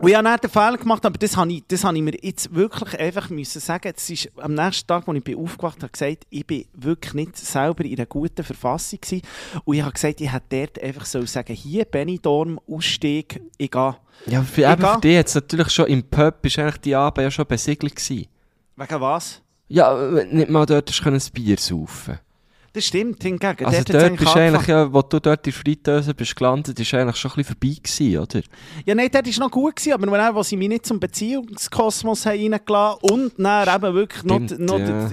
Und 0.00 0.08
ich 0.08 0.14
habe 0.14 0.24
dann 0.24 0.38
den 0.38 0.48
Fehler 0.48 0.76
gemacht, 0.76 1.04
aber 1.04 1.18
das 1.18 1.36
habe 1.36 1.52
ich, 1.52 1.64
das 1.66 1.82
habe 1.82 1.96
ich 1.96 2.02
mir 2.04 2.14
jetzt 2.22 2.54
wirklich 2.54 3.00
einfach 3.00 3.30
müssen 3.30 3.60
sagen. 3.60 3.92
Das 3.92 4.08
ist 4.08 4.30
am 4.36 4.54
nächsten 4.54 4.86
Tag, 4.86 5.08
als 5.08 5.16
ich 5.18 5.24
bin 5.24 5.36
aufgewacht 5.36 5.82
habe, 5.82 5.90
gesagt, 5.90 6.24
ich 6.30 6.46
bin 6.46 6.66
wirklich 6.72 7.14
nicht 7.14 7.36
selber 7.36 7.84
in 7.84 7.96
einer 7.96 8.06
guten 8.06 8.44
Verfassung 8.44 9.00
gewesen. 9.00 9.22
Und 9.64 9.74
ich 9.74 9.82
habe 9.82 9.92
gesagt, 9.92 10.20
ich 10.20 10.32
hätte 10.32 10.46
dort 10.50 10.80
einfach 10.80 11.04
so 11.04 11.26
sagen, 11.26 11.52
hier 11.52 11.84
Benidorm, 11.84 12.60
Ausstieg, 12.68 13.40
ich 13.56 13.72
gehe. 13.72 13.96
Ja, 14.26 14.42
für, 14.42 14.62
eben 14.62 14.74
Egal. 14.74 14.94
für 14.94 15.00
dich 15.00 15.12
jetzt 15.12 15.34
natürlich 15.34 15.70
schon 15.70 15.86
im 15.86 16.04
Pub 16.04 16.46
ist 16.46 16.58
eigentlich 16.60 16.80
die 16.80 16.94
Abend 16.94 17.24
ja 17.24 17.30
schon 17.32 17.46
besiegelt 17.46 17.96
gewesen. 17.96 18.28
Wegen 18.76 19.00
was? 19.00 19.42
Ja, 19.66 19.94
du 19.94 20.24
nicht 20.30 20.48
mal 20.48 20.64
dort 20.64 20.88
hast 20.88 21.02
können 21.02 21.20
ein 21.20 21.32
Bier 21.32 21.58
saufen. 21.58 22.20
Das 22.72 22.84
stimmt, 22.84 23.22
hingegen. 23.22 23.64
Also 23.64 23.78
hat's 23.78 23.90
dort 23.90 24.16
bist 24.16 24.36
eigentlich, 24.36 24.66
ja, 24.66 24.92
wo 24.92 25.00
du 25.02 25.18
dort 25.20 25.46
in 25.46 25.52
der 25.52 25.60
Fritteuse 25.60 26.14
bist 26.14 26.36
gelandet, 26.36 26.78
ist 26.78 26.92
eigentlich 26.94 27.16
schon 27.16 27.30
ein 27.32 27.36
bisschen 27.36 27.56
vorbei 27.56 27.76
gewesen, 27.82 28.18
oder? 28.18 28.40
Ja, 28.84 28.94
nein, 28.94 29.08
dort 29.10 29.26
war 29.26 29.44
noch 29.46 29.50
gut, 29.50 29.76
gewesen, 29.76 29.92
aber 29.94 30.06
dann, 30.06 30.36
als 30.36 30.48
sie 30.48 30.56
mich 30.56 30.68
nicht 30.68 30.86
zum 30.86 31.00
Beziehungskosmos 31.00 32.26
haben 32.26 32.52
reingelassen 32.52 32.98
und 33.10 33.32
dann 33.38 33.74
eben 33.74 33.94
wirklich 33.94 34.22
noch, 34.24 34.36
Stimmt, 34.36 34.60
noch 34.60 34.78
ja. 34.78 35.08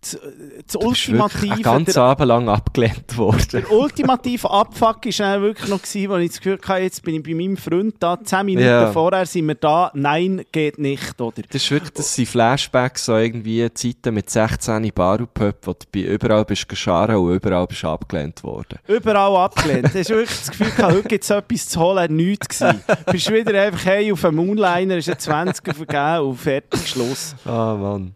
das, 0.00 0.18
das, 0.66 0.76
Ultimative... 0.76 1.62
der- 1.84 2.02
Abend 2.02 2.26
lang 2.26 2.48
abgelehnt 2.48 3.16
worden. 3.16 3.46
Der 3.52 3.70
ultimative 3.72 4.50
Abfuck 4.50 5.04
war 5.06 5.12
dann 5.18 5.42
wirklich 5.42 5.68
noch, 5.70 5.82
gewesen, 5.82 6.10
wo 6.10 6.16
ich 6.16 6.28
das 6.28 6.38
Gefühl 6.38 6.58
hatte, 6.64 6.82
jetzt 6.82 7.02
bin 7.02 7.14
ich 7.16 7.22
bei 7.22 7.34
meinem 7.34 7.56
Freund 7.56 7.94
da, 8.00 8.18
10 8.22 8.46
Minuten 8.46 8.66
Ja. 8.66 8.92
vorher 8.92 9.26
sind 9.26 9.46
wir 9.48 9.54
da, 9.54 9.90
nein, 9.94 10.42
geht 10.52 10.78
nicht, 10.78 11.20
oder? 11.20 11.42
Das 11.50 11.62
ist 11.62 11.70
wirklich, 11.70 11.90
das 11.92 12.14
sind 12.14 12.28
Flashbacks, 12.28 13.04
so 13.06 13.16
irgendwie 13.16 13.72
Zeiten 13.74 14.14
mit 14.14 14.28
16 14.30 14.90
Bar 14.94 15.20
und 15.20 15.34
Pub, 15.34 15.56
wo 15.62 15.72
du 15.72 15.86
bei 15.92 16.00
überall 16.00 16.44
bist 16.44 16.68
gescharen 16.68 16.95
und 17.04 17.34
überall 17.34 17.66
bist 17.66 17.84
abgelehnt 17.84 18.42
worden. 18.42 18.78
Überall 18.86 19.36
abgelehnt. 19.36 19.94
Du 19.94 19.98
hast 19.98 20.10
wirklich 20.10 20.38
das 20.38 20.50
Gefühl 20.50 20.70
gehabt, 20.70 20.94
heute 20.94 21.08
gibt 21.08 21.24
es 21.24 21.30
etwas 21.30 21.68
zu 21.68 21.80
holen, 21.80 22.16
nichts 22.16 22.58
gewesen. 22.58 22.82
Bist 23.10 23.32
wieder 23.32 23.62
einfach, 23.62 23.84
hey, 23.84 24.12
auf 24.12 24.24
einem 24.24 24.36
Moonliner 24.36 24.96
ist 24.96 25.08
ein 25.08 25.16
20er 25.48 25.74
vergeben 25.74 26.28
und 26.28 26.36
fertig, 26.36 26.88
Schluss. 26.88 27.34
Ah, 27.44 27.74
Mann. 27.74 28.14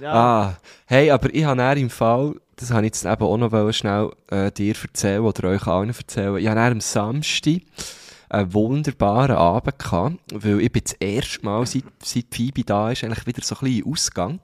Ja. 0.00 0.12
Ah, 0.12 0.56
hey, 0.86 1.10
aber 1.10 1.34
ich 1.34 1.44
habe 1.44 1.78
im 1.78 1.90
Fall, 1.90 2.34
das 2.56 2.70
habe 2.70 2.86
ich 2.86 2.92
jetzt 2.92 3.04
eben 3.04 3.22
auch 3.22 3.36
noch 3.36 3.72
schnell 3.72 4.10
äh, 4.30 4.50
dir 4.50 4.74
erzählen 4.80 5.20
oder 5.20 5.48
euch 5.48 5.66
allen 5.66 5.90
erzählen, 5.90 6.36
ich 6.36 6.48
habe 6.48 6.60
am 6.60 6.80
Samstag 6.80 7.60
einen 8.30 8.54
wunderbaren 8.54 9.36
Abend 9.36 9.78
gehabt, 9.78 10.16
weil 10.32 10.60
ich 10.60 10.72
bin 10.72 10.82
das 10.84 10.92
erste 10.94 11.44
Mal, 11.44 11.66
seit, 11.66 11.84
seit 12.02 12.26
Phoebe 12.30 12.64
da 12.64 12.90
ist, 12.90 13.04
eigentlich 13.04 13.26
wieder 13.26 13.42
so 13.42 13.56
ein 13.56 13.64
bisschen 13.64 13.92
Ausgang. 13.92 14.40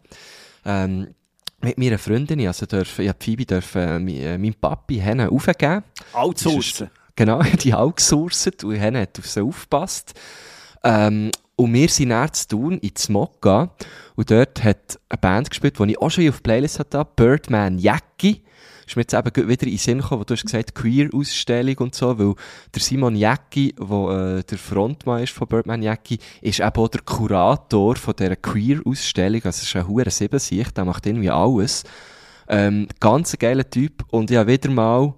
Ähm, 0.64 1.14
mit 1.62 1.78
meiner 1.78 1.98
Freundin, 1.98 2.46
also 2.46 2.66
dürfen, 2.66 3.02
ich 3.02 3.08
habe 3.08 3.18
Phoebe 3.22 3.44
dürfen, 3.46 3.80
äh, 3.82 3.98
mi- 3.98 4.20
äh, 4.20 4.38
meinem 4.38 4.54
Papi 4.54 4.96
Henne 4.98 5.30
aufgeben. 5.30 5.82
Outsourcen. 6.12 6.90
Genau, 7.16 7.42
die 7.62 7.72
haben 7.72 7.80
outgesourcet 7.82 8.62
und 8.64 8.74
Henne 8.76 9.00
hat 9.02 9.18
auf 9.18 9.26
sie 9.26 9.40
aufgepasst. 9.42 10.14
Ähm, 10.84 11.30
und 11.56 11.72
wir 11.72 11.88
sind 11.88 12.10
dann 12.10 12.30
zu 12.32 12.48
tun 12.48 12.78
ins 12.78 13.08
Mokka 13.08 13.70
und 14.14 14.30
dort 14.30 14.62
hat 14.62 14.98
eine 15.08 15.18
Band 15.18 15.48
gespielt, 15.50 15.78
die 15.78 15.92
ich 15.92 15.98
auch 15.98 16.10
schon 16.10 16.28
auf 16.28 16.42
Playlist 16.42 16.78
hatte, 16.78 17.06
Birdman 17.16 17.78
Jackie. 17.78 18.42
Ist 18.86 18.94
mir 18.94 19.02
jetzt 19.02 19.14
eben 19.14 19.48
wieder 19.48 19.66
in 19.66 19.70
den 19.70 19.78
Sinn 19.78 19.98
gekommen, 19.98 20.20
wo 20.20 20.24
du 20.24 20.34
hast 20.34 20.44
gesagt 20.44 20.74
Queer-Ausstellung 20.74 21.78
und 21.78 21.94
so, 21.94 22.18
weil 22.18 22.34
der 22.72 22.82
Simon 22.82 23.16
Jackie, 23.16 23.74
der 23.78 24.38
äh, 24.38 24.42
der 24.44 24.58
Frontmann 24.58 25.24
ist 25.24 25.32
von 25.32 25.48
Birdman 25.48 25.82
Jackie, 25.82 26.18
ist 26.40 26.60
eben 26.60 26.68
auch 26.68 26.88
der 26.88 27.00
Kurator 27.02 27.96
von 27.96 28.14
dieser 28.14 28.36
Queer-Ausstellung. 28.36 29.42
Also 29.44 29.60
es 29.60 29.62
ist 29.62 29.76
ein 29.76 29.88
hure 29.88 30.10
Siebensicht, 30.10 30.76
der 30.76 30.84
macht 30.84 31.04
irgendwie 31.06 31.30
alles. 31.30 31.82
Ähm, 32.48 32.86
ganz 33.00 33.36
geiler 33.36 33.68
Typ 33.68 34.04
und 34.10 34.30
habe 34.30 34.52
wieder 34.52 34.70
mal 34.70 35.14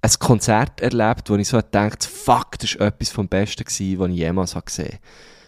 ein 0.00 0.10
Konzert 0.18 0.80
erlebt, 0.80 1.30
wo 1.30 1.36
ich 1.36 1.46
so 1.46 1.58
gedacht 1.58 2.04
fuck, 2.04 2.58
das 2.58 2.78
war 2.78 2.88
etwas 2.88 3.10
vom 3.10 3.28
Besten 3.28 3.64
gewesen, 3.64 3.98
was 4.00 4.10
ich 4.10 4.16
jemals 4.16 4.56
gesehen 4.64 4.86
habe. 4.86 4.98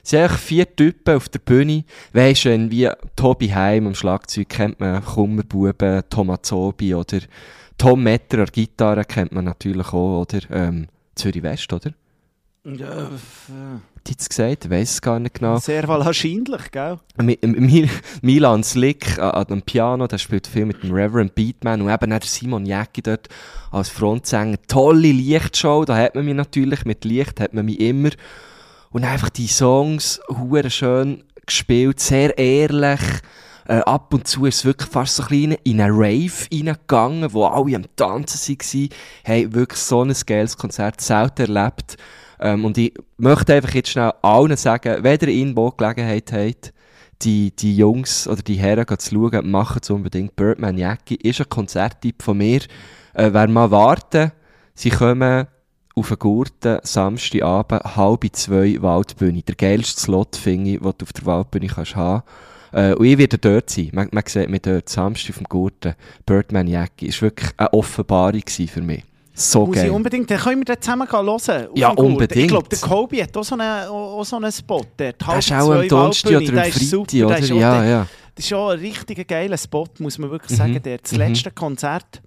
Es 0.05 0.11
sind 0.11 0.21
eigentlich 0.21 0.41
vier 0.41 0.77
Typen 0.77 1.17
auf 1.17 1.31
der 1.31 1.39
Bühne. 1.39 1.85
Weisst 2.13 2.45
du, 2.45 2.71
wie 2.71 2.91
Tobi 3.17 3.49
Heim 3.49 3.87
am 3.87 3.95
Schlagzeug 3.95 4.49
kennt 4.51 4.79
man 4.79 5.03
Kummerbuben, 5.03 6.03
Tomazzobi 6.11 6.95
oder 6.95 7.21
Tom 7.79 8.03
Metter 8.03 8.39
an 8.39 8.45
der 8.47 8.53
Gitarre 8.53 9.05
kennt 9.05 9.33
man 9.33 9.45
natürlich 9.45 9.89
auch, 9.89 10.23
oder? 10.23 10.41
Ähm, 10.51 10.87
Zürich 11.15 11.43
West, 11.43 11.73
oder? 11.73 11.93
Ja, 12.67 13.11
Hat 13.11 14.09
jetzt 14.09 14.31
gesagt? 14.31 14.65
Ich 14.65 14.71
weiss 14.71 14.93
es 14.93 15.03
gar 15.03 15.19
nicht 15.21 15.35
genau. 15.35 15.59
sehr 15.59 15.87
wahrscheinlich, 15.87 16.71
gell? 16.71 16.99
Mi- 17.19 17.39
Mi- 17.45 17.91
Milan 18.23 18.65
Slick 18.65 19.19
an, 19.19 19.47
dem 19.49 19.61
Piano, 19.63 20.07
der 20.07 20.17
spielt 20.17 20.47
viel 20.47 20.65
mit 20.65 20.83
dem 20.83 20.91
Reverend 20.93 21.35
Beatman 21.35 21.83
und 21.83 21.91
eben 21.91 22.13
auch 22.13 22.23
Simon 22.23 22.65
Jäcki 22.65 23.03
dort 23.03 23.29
als 23.71 23.91
Frontsänger. 23.91 24.57
Tolle 24.67 25.13
Lichtshow, 25.13 25.85
da 25.85 25.95
hat 25.97 26.15
man 26.15 26.25
mich 26.25 26.35
natürlich, 26.35 26.87
mit 26.87 27.05
Licht 27.05 27.39
hat 27.39 27.53
man 27.53 27.67
mich 27.67 27.81
immer. 27.81 28.11
Und 28.91 29.05
einfach 29.05 29.29
die 29.29 29.49
Songs, 29.49 30.21
hure 30.29 30.71
schön 30.71 31.23
gespielt, 31.45 32.01
sehr 32.01 32.39
ehrlich, 32.39 33.01
Äh, 33.67 33.79
ab 33.79 34.13
und 34.13 34.29
zu 34.29 34.45
ist 34.45 34.65
wirklich 34.65 34.91
fast 34.91 35.17
so 35.17 35.23
ein 35.23 35.29
bisschen 35.29 35.53
in 35.65 35.81
einen 35.81 35.95
Rave 35.95 36.49
reingegangen, 36.53 37.33
wo 37.33 37.47
alle 37.47 37.77
am 37.77 37.85
Tanzen 37.97 38.57
waren. 38.57 38.89
Hey, 39.23 39.53
wirklich 39.53 39.81
so 39.81 40.03
ein 40.03 40.15
geiles 40.27 40.57
Konzert, 40.57 41.01
selten 41.01 41.55
erlebt. 41.55 41.97
Ähm, 42.41 42.65
und 42.65 42.77
ich 42.77 42.93
möchte 43.17 43.55
einfach 43.55 43.75
jetzt 43.75 43.91
schnell 43.91 44.13
allen 44.23 44.57
sagen, 44.57 45.03
wenn 45.03 45.21
ihr 45.21 45.29
irgendwo 45.29 45.71
Gelegenheit 45.71 46.31
habt, 46.33 46.75
die, 47.23 47.55
die 47.57 47.77
Jungs 47.77 48.29
oder 48.29 48.43
die 48.43 48.57
Herren 48.57 48.87
zu 48.99 49.15
schauen, 49.15 49.51
machen 49.51 49.81
es 49.83 49.91
unbedingt. 49.91 50.37
Birdman 50.37 50.77
Jackie 50.77 51.17
ist 51.17 51.41
ein 51.41 51.49
Konzerttipp 51.49 52.23
von 52.23 52.37
mir. 52.37 52.61
Äh, 53.15 53.31
wer 53.33 53.49
mal 53.49 53.71
warten, 53.71 54.33
sie 54.75 54.91
kommen 54.91 55.47
auf 55.95 56.11
einen 56.11 56.19
Gurten, 56.19 56.81
Samstagabend, 56.83 57.97
halb 57.97 58.25
zwei, 58.33 58.83
Waldbühne. 58.83 59.43
Der 59.43 59.55
geilste 59.55 60.01
Slot, 60.01 60.37
finde 60.37 60.71
ich, 60.71 60.81
den 60.81 60.93
du 60.99 61.05
auf 61.05 61.13
der 61.13 61.27
Waldbühne 61.27 61.69
kannst 61.69 61.97
haben. 61.97 62.25
Äh, 62.75 62.95
und 62.95 63.07
ich 63.07 63.17
werde 63.19 63.39
dort 63.39 63.71
sein. 63.71 63.91
Man, 63.93 64.09
man 64.11 64.25
sieht 64.27 64.49
mich 64.51 64.63
dort, 64.63 64.89
Samstag 64.89 65.31
auf 65.31 65.39
dem 65.39 65.45
Gurten. 65.49 65.95
Birdman 66.27 66.67
Jackie. 66.67 67.07
Ist 67.07 67.23
wirklich 67.23 67.51
eine 67.57 67.73
Offenbarung 67.73 68.43
für 68.49 68.83
mich. 68.83 69.05
So 69.37 69.67
Muss 69.67 69.77
geil. 69.77 69.87
ich 69.87 69.91
unbedingt, 69.91 70.31
dann 70.31 70.39
können 70.39 70.61
wir 70.61 70.65
den 70.75 70.81
zusammen 70.81 71.09
gehen 71.09 71.27
hören. 71.27 71.69
Ja, 71.75 71.89
unbedingt. 71.91 72.37
Ich 72.43 72.49
glaube, 72.49 72.69
der 72.69 72.79
Kobe 72.79 73.21
hat 73.23 73.37
auch 73.37 73.43
so 73.43 73.57
einen, 73.57 73.89
auch 73.89 74.19
auch 74.21 74.25
so 74.25 74.37
einen 74.37 74.53
Spot 74.53 74.83
dort. 74.97 75.17
Das 75.27 75.39
ist 75.47 75.53
auch 75.53 75.71
am 75.73 75.89
Donnerstag 75.89 76.31
oder 76.31 76.39
am 76.39 76.71
Freitag, 76.71 77.25
oder? 77.25 77.57
Ja, 77.57 77.85
ja. 77.85 78.07
Das 78.37 78.45
ist 78.45 78.49
schon 78.49 78.73
ein 78.73 78.79
richtig 78.79 79.27
geiler 79.29 79.57
Spot, 79.59 79.87
muss 79.99 80.19
man 80.19 80.31
wirklich 80.31 80.53
Mhm. 80.53 80.57
sagen. 80.57 80.83
Der, 80.83 80.99
das 80.99 81.13
Mhm. 81.13 81.19
letzte 81.19 81.51
Konzert. 81.51 82.23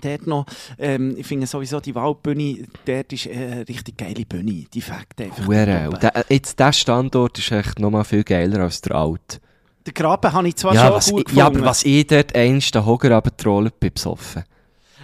Dort 0.00 0.26
noch, 0.26 0.46
ähm, 0.78 1.14
ich 1.16 1.26
finde 1.26 1.46
sowieso 1.46 1.80
die 1.80 1.94
Waldbühne, 1.94 2.64
dort 2.84 3.12
ist 3.12 3.26
äh, 3.26 3.30
eine 3.32 3.68
richtig 3.68 3.96
geile 3.98 4.24
Bühne. 4.26 4.64
Die 4.72 4.80
fängt 4.80 5.20
einfach. 5.20 5.46
Hure. 5.46 5.90
Und 5.90 6.02
der, 6.02 6.24
jetzt, 6.28 6.58
der 6.58 6.72
Standort 6.72 7.38
ist 7.38 7.50
echt 7.52 7.78
nochmal 7.78 8.04
viel 8.04 8.24
geiler 8.24 8.60
als 8.60 8.80
der 8.80 8.96
alte. 8.96 9.38
Der 9.86 9.92
Graben 9.92 10.32
habe 10.32 10.48
ich 10.48 10.56
zwar 10.56 10.74
Ja, 10.74 10.86
schon 10.86 10.92
was, 10.94 11.10
gut 11.10 11.30
ich- 11.30 11.36
ja, 11.36 11.44
aber 11.44 11.50
gefunden. 11.54 11.68
was 11.68 11.84
ich 11.84 12.06
dort 12.06 12.34
einst 12.34 12.74
den 12.74 12.86
Hocker 12.86 13.10
abgetrollt 13.12 13.78
bin, 13.80 13.92
besoffen. 13.92 14.44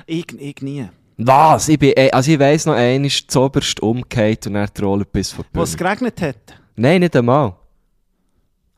Ich, 0.06 0.26
ich 0.38 0.62
nie. 0.62 0.88
Was? 1.18 1.68
Ich 1.68 1.78
bin, 1.80 1.92
also 2.12 2.30
ich 2.30 2.38
weiss 2.38 2.64
noch, 2.64 2.74
einmal 2.74 3.06
ist 3.06 3.30
zoberst 3.30 3.80
umgekehrt 3.80 4.46
und 4.46 4.54
er 4.54 4.72
trollt 4.72 5.10
bis 5.12 5.32
vor 5.32 5.44
die 5.52 5.58
Wo 5.58 5.62
es 5.62 5.76
Bühne. 5.76 5.88
geregnet 5.96 6.22
hat. 6.22 6.36
Nein, 6.76 7.00
nicht 7.00 7.16
einmal. 7.16 7.56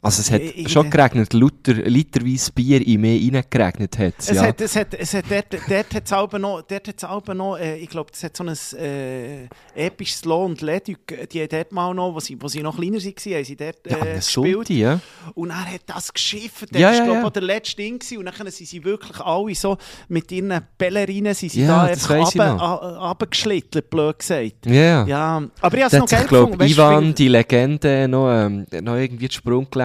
Also 0.03 0.23
es 0.23 0.31
hat 0.31 0.41
ich- 0.41 0.73
schon 0.73 0.89
geregnet, 0.89 1.35
Liter, 1.35 1.75
literweise 1.75 2.51
Bier 2.53 2.87
in 2.87 3.03
mir 3.03 3.21
reingeregnet 3.35 3.99
hat 3.99 4.15
Es 4.19 4.31
ja. 4.31 4.45
hat, 4.45 4.59
es 4.61 4.75
hat, 4.75 4.95
es 4.95 5.13
hat, 5.13 5.25
dort, 5.29 5.53
dort 5.69 5.95
hat 5.95 6.07
es 6.07 6.13
aber 6.13 6.39
noch, 6.39 6.63
dort 6.63 6.89
hat's 6.89 7.03
noch 7.35 7.59
äh, 7.59 7.77
ich 7.77 7.89
glaube, 7.91 8.11
das 8.11 8.23
hat 8.25 8.35
so 8.35 8.45
ein 8.45 8.57
äh, 8.79 9.45
episches 9.75 10.25
Lo 10.25 10.47
und 10.47 10.63
Leduc, 10.63 10.99
die 11.31 11.41
haben 11.43 11.49
dort 11.51 11.73
mal 11.73 11.93
noch, 11.95 12.15
wo 12.15 12.21
sie, 12.21 12.41
wo 12.41 12.49
sie 12.49 12.63
noch 12.63 12.77
kleiner 12.77 12.97
waren, 12.97 13.35
haben 13.35 13.45
sie 13.45 13.57
dort 13.57 13.77
ja, 13.87 13.97
äh, 13.99 14.01
eine 14.01 14.15
gespielt. 14.15 14.55
Sonntag, 14.55 14.71
ja. 14.71 15.01
Und 15.35 15.51
er 15.51 15.65
hat 15.75 15.83
das 15.87 16.13
geschifft. 16.13 16.63
Ja, 16.63 16.67
Das 16.73 16.81
ja, 16.81 16.89
war, 16.89 16.95
glaube 16.97 17.13
ja. 17.13 17.19
ich, 17.21 17.27
auch 17.27 17.31
der 17.31 17.43
letzte 17.43 17.77
Ding. 17.77 17.99
gewesen. 17.99 18.19
Und 18.19 18.25
dann 18.25 18.51
sind 18.51 18.69
sie 18.69 18.83
wirklich 18.85 19.21
alle 19.21 19.55
so 19.55 19.77
mit 20.09 20.33
ihren 20.33 20.61
Ballerinen 20.79 21.35
sind 21.35 21.53
sie 21.53 21.61
Ja, 21.63 21.87
da 21.87 21.89
das 21.93 22.11
einfach 22.11 23.01
runtergeschlittert, 23.01 23.91
blöd 23.91 24.19
gesagt. 24.19 24.67
Ja, 24.67 24.73
ja. 24.73 25.07
Ja, 25.07 25.43
aber 25.61 25.77
ich 25.77 25.85
habe 25.85 25.95
es 25.97 26.01
noch 26.01 26.09
geil 26.09 26.27
glaube 26.27 26.45
gefunden. 26.57 26.61
Weißt 26.61 26.73
Ivan, 26.73 27.15
die 27.15 27.29
Legende, 27.29 28.09
noch, 28.09 28.31
ähm, 28.31 28.67
noch 28.83 28.97
irgendwie 28.97 29.29
das 29.29 29.41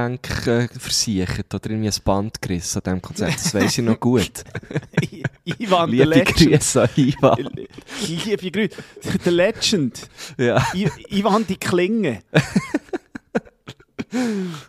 Sprunggelenk 0.06 0.48
äh, 0.48 0.80
versichert 0.80 1.54
oder 1.54 1.70
irgendwie 1.70 1.89
ein 1.89 1.96
Band 2.04 2.41
gerissen 2.41 2.78
an 2.80 2.84
diesem 2.84 3.02
Konzert. 3.02 3.36
Das 3.36 3.54
weiss 3.54 3.78
ich 3.78 3.84
noch 3.84 4.00
gut. 4.00 4.44
Ivan, 5.60 5.91
der 5.91 6.06
Liebe 6.06 6.20
Legend. 6.20 6.36
Grüße 6.38 6.82
an 6.84 6.89
Ivan. 6.96 7.50
Liebe 8.08 8.52
Grüße. 8.52 9.18
Der 9.26 9.32
Legend. 9.32 10.10
Ja. 10.38 10.65
I 10.74 10.89
Ivan 11.10 11.46
die 11.48 11.58
Klinge. 11.58 12.22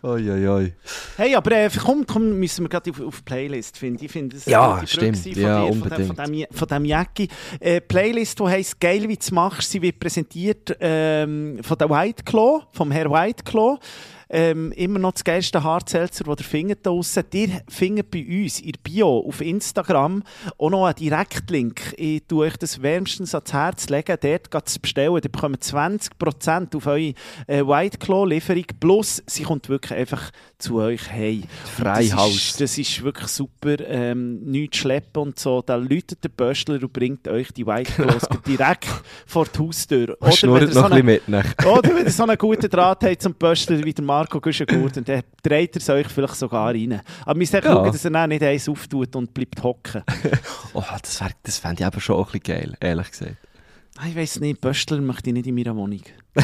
Oi, 0.03 0.29
oi, 0.29 0.47
oi. 0.47 0.73
Hey, 1.15 1.33
aber 1.35 1.51
äh, 1.53 1.69
komm, 1.81 2.05
komm, 2.05 2.37
müssen 2.37 2.65
wir 2.65 2.69
gerade 2.69 2.91
auf, 2.91 2.99
auf 2.99 3.17
die 3.17 3.23
Playlist 3.23 3.77
finden. 3.77 4.03
Ich 4.03 4.11
finde, 4.11 4.35
das 4.35 4.45
Ja, 4.45 4.75
gute 4.75 4.87
stimmt. 4.87 5.17
Von 5.17 5.31
Ja, 5.33 5.61
dir, 5.61 5.67
von 5.67 5.71
dem- 5.71 5.81
unbedingt. 5.83 6.17
Von 6.17 6.31
dem, 6.33 6.45
von 6.51 6.67
dem 6.67 6.85
Jäcki. 6.85 7.27
Äh, 7.59 7.79
Playlist, 7.81 8.39
die 8.39 8.43
heisst 8.43 8.79
«Geil, 8.79 9.07
wie 9.07 9.15
du 9.15 9.33
machst». 9.35 9.71
Sie 9.71 9.81
wird 9.81 9.99
präsentiert 9.99 10.75
ähm, 10.81 11.59
von 11.61 11.77
der 11.77 11.89
White 11.89 12.23
Claw, 12.23 12.63
vom 12.73 12.91
Herr 12.91 13.09
White 13.09 13.43
Claw. 13.45 13.77
Ähm, 14.29 14.71
immer 14.73 14.99
noch 14.99 15.13
das 15.13 15.23
geilste 15.23 15.63
Hartzelzer, 15.63 16.25
das 16.25 16.39
ihr 16.39 16.45
findet 16.45 16.85
da 16.85 16.91
draussen. 16.91 17.23
Ihr 17.33 17.61
findet 17.69 18.11
bei 18.11 18.25
uns 18.25 18.59
in 18.59 18.73
der 18.73 18.79
Bio 18.83 19.19
auf 19.27 19.41
Instagram 19.41 20.23
auch 20.57 20.69
noch 20.69 20.85
einen 20.85 20.95
Direktlink. 20.95 21.93
Ich 21.97 22.23
tue 22.27 22.47
euch 22.47 22.57
das 22.57 22.81
wärmstens 22.81 23.33
ans 23.33 23.53
Herz 23.53 23.89
legen, 23.89 24.17
dort 24.21 24.51
geht 24.51 24.69
zu 24.69 24.79
bestellen. 24.79 25.15
Ihr 25.15 25.29
bekommt 25.29 25.63
20% 25.63 26.75
auf 26.75 26.87
eure 26.87 27.13
äh, 27.47 27.65
White 27.65 27.97
Claw 27.99 28.27
Lieferung. 28.27 28.65
Plus, 28.79 29.23
sie 29.25 29.43
kommt 29.43 29.69
wirklich 29.69 29.97
einfach 29.97 30.31
zu 30.57 30.77
euch 30.77 31.09
hey. 31.09 31.43
Frei 31.75 32.07
das 32.07 32.57
das 32.57 32.77
ist 32.77 33.03
wirklich 33.03 33.27
super. 33.27 33.79
Ähm, 33.87 34.41
nichts 34.43 34.77
schleppen 34.77 35.23
und 35.23 35.39
so. 35.39 35.61
Da 35.61 35.75
läutet 35.75 36.23
der 36.23 36.29
Böschler 36.29 36.81
und 36.81 36.93
bringt 36.93 37.27
euch 37.27 37.51
die 37.51 37.65
White 37.65 37.91
Claws 37.93 38.27
direkt 38.47 38.87
vor 39.25 39.45
die 39.45 39.59
Haustür. 39.59 40.17
Und 40.19 40.35
schnurrt 40.35 40.73
noch 40.73 40.85
ein 40.85 40.89
bisschen 40.89 41.05
mit. 41.05 41.27
Ne? 41.27 41.43
oder 41.65 41.95
wenn 41.95 42.05
ihr 42.05 42.11
so 42.11 42.23
einen 42.23 42.37
guten 42.37 42.69
Draht 42.69 43.03
habt 43.03 43.21
zum 43.21 43.33
Böschler 43.33 43.83
wie 43.83 43.93
der 43.93 44.03
Marco 44.17 44.41
Güschengurt, 44.41 44.97
dann 45.07 45.21
dreht 45.43 45.75
er 45.75 45.81
es 45.81 45.89
euch 45.89 46.07
vielleicht 46.07 46.35
sogar 46.35 46.73
rein. 46.73 47.01
Aber 47.21 47.33
wir 47.35 47.37
müssen 47.37 47.55
Ja. 47.57 47.61
schauen, 47.61 47.91
dass 47.91 48.03
er 48.03 48.11
dann 48.11 48.29
nicht 48.29 48.41
eins 48.43 48.67
auftut 48.67 49.15
und 49.15 49.33
bleibt 49.33 49.61
hocken. 49.61 50.03
Oh, 50.73 50.83
das, 51.01 51.21
wär- 51.21 51.29
das 51.43 51.57
fände 51.59 51.81
ich 51.81 51.85
aber 51.85 51.99
schon 51.99 52.15
auch 52.15 52.33
ein 52.33 52.39
bisschen 52.39 52.57
geil, 52.59 52.77
ehrlich 52.79 53.11
gesagt. 53.11 53.35
Ah, 53.97 54.05
Ich 54.09 54.15
weiß 54.15 54.39
nicht, 54.39 54.59
Böschler 54.61 55.01
möchte 55.01 55.29
ich 55.29 55.33
nicht 55.35 55.47
in 55.47 55.55
meiner 55.55 55.75
Wohnung. 55.75 56.01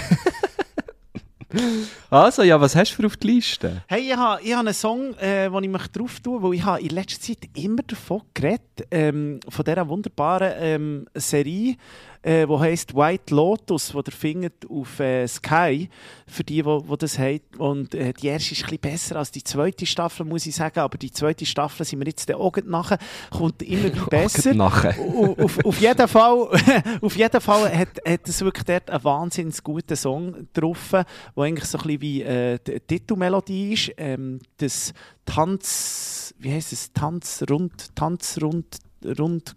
Also, 2.09 2.41
ja, 2.41 2.59
was 2.59 2.75
hast 2.75 2.91
du 2.93 2.95
für 2.95 3.05
auf 3.05 3.15
die 3.17 3.27
Liste? 3.27 3.83
Hey, 3.88 4.09
ich 4.12 4.17
habe, 4.17 4.41
ich 4.41 4.51
habe 4.53 4.62
einen 4.62 4.73
Song, 4.73 5.13
äh, 5.19 5.51
den 5.51 5.63
ich 5.63 5.69
möchte 5.69 5.99
drauf 5.99 6.19
tun 6.19 6.41
weil 6.41 6.55
ich 6.55 6.63
habe 6.65 6.81
in 6.81 6.89
letzter 6.89 7.21
Zeit 7.21 7.47
immer 7.55 7.83
davon 7.86 8.21
geredet, 8.33 8.62
ähm, 8.89 9.39
von 9.47 9.63
dieser 9.63 9.88
wunderbaren 9.88 10.51
ähm, 10.57 11.05
Serie, 11.13 11.75
äh, 12.23 12.47
die 12.47 12.59
heisst 12.59 12.95
White 12.95 13.36
Lotus, 13.36 13.89
die 13.89 13.97
ihr 13.97 14.12
findet 14.12 14.69
auf 14.69 14.99
äh, 14.99 15.27
Sky, 15.27 15.89
für 16.25 16.43
die, 16.43 16.63
die, 16.63 16.77
die 16.89 16.97
das 16.97 17.19
haben. 17.19 17.41
Und 17.57 17.93
äh, 17.93 18.13
die 18.13 18.27
erste 18.27 18.53
ist 18.53 18.62
ein 18.62 18.65
bisschen 18.65 18.79
besser 18.79 19.15
als 19.17 19.31
die 19.31 19.43
zweite 19.43 19.86
Staffel, 19.86 20.25
muss 20.25 20.45
ich 20.45 20.55
sagen, 20.55 20.79
aber 20.79 20.97
die 20.97 21.12
zweite 21.12 21.45
Staffel 21.45 21.86
sind 21.86 21.99
wir 21.99 22.07
jetzt 22.07 22.33
auch 22.33 22.51
gleich 22.51 22.65
nachher, 22.65 22.97
kommt 23.29 23.62
immer 23.62 23.89
besser. 24.09 24.53
Nachher. 24.53 24.97
auf, 24.99 25.63
auf, 25.65 25.79
jeden 25.79 26.07
Fall, 26.07 26.49
auf 27.01 27.15
jeden 27.15 27.41
Fall 27.41 27.77
hat, 27.77 27.99
hat 28.07 28.27
es 28.27 28.41
wirklich 28.41 28.65
dort 28.65 28.89
einen 28.89 29.03
wahnsinnig 29.03 29.62
guten 29.62 29.95
Song 29.95 30.47
drauf, 30.53 30.93
wo 31.36 31.41
eigentlich 31.41 31.65
so 31.65 31.77
ein 31.77 31.83
bisschen 31.83 32.01
wie 32.01 32.21
äh, 32.23 32.59
die 32.65 32.79
Titelmelodie 32.79 33.73
ist. 33.73 33.91
Ähm, 33.97 34.39
das 34.57 34.93
Tanz, 35.25 36.33
wie 36.39 36.53
heißt 36.53 36.73
es? 36.73 36.93
Tanz 36.93 37.43
rund, 37.49 37.95
Tanz 37.95 38.39
rund, 38.41 38.77
rund 39.19 39.55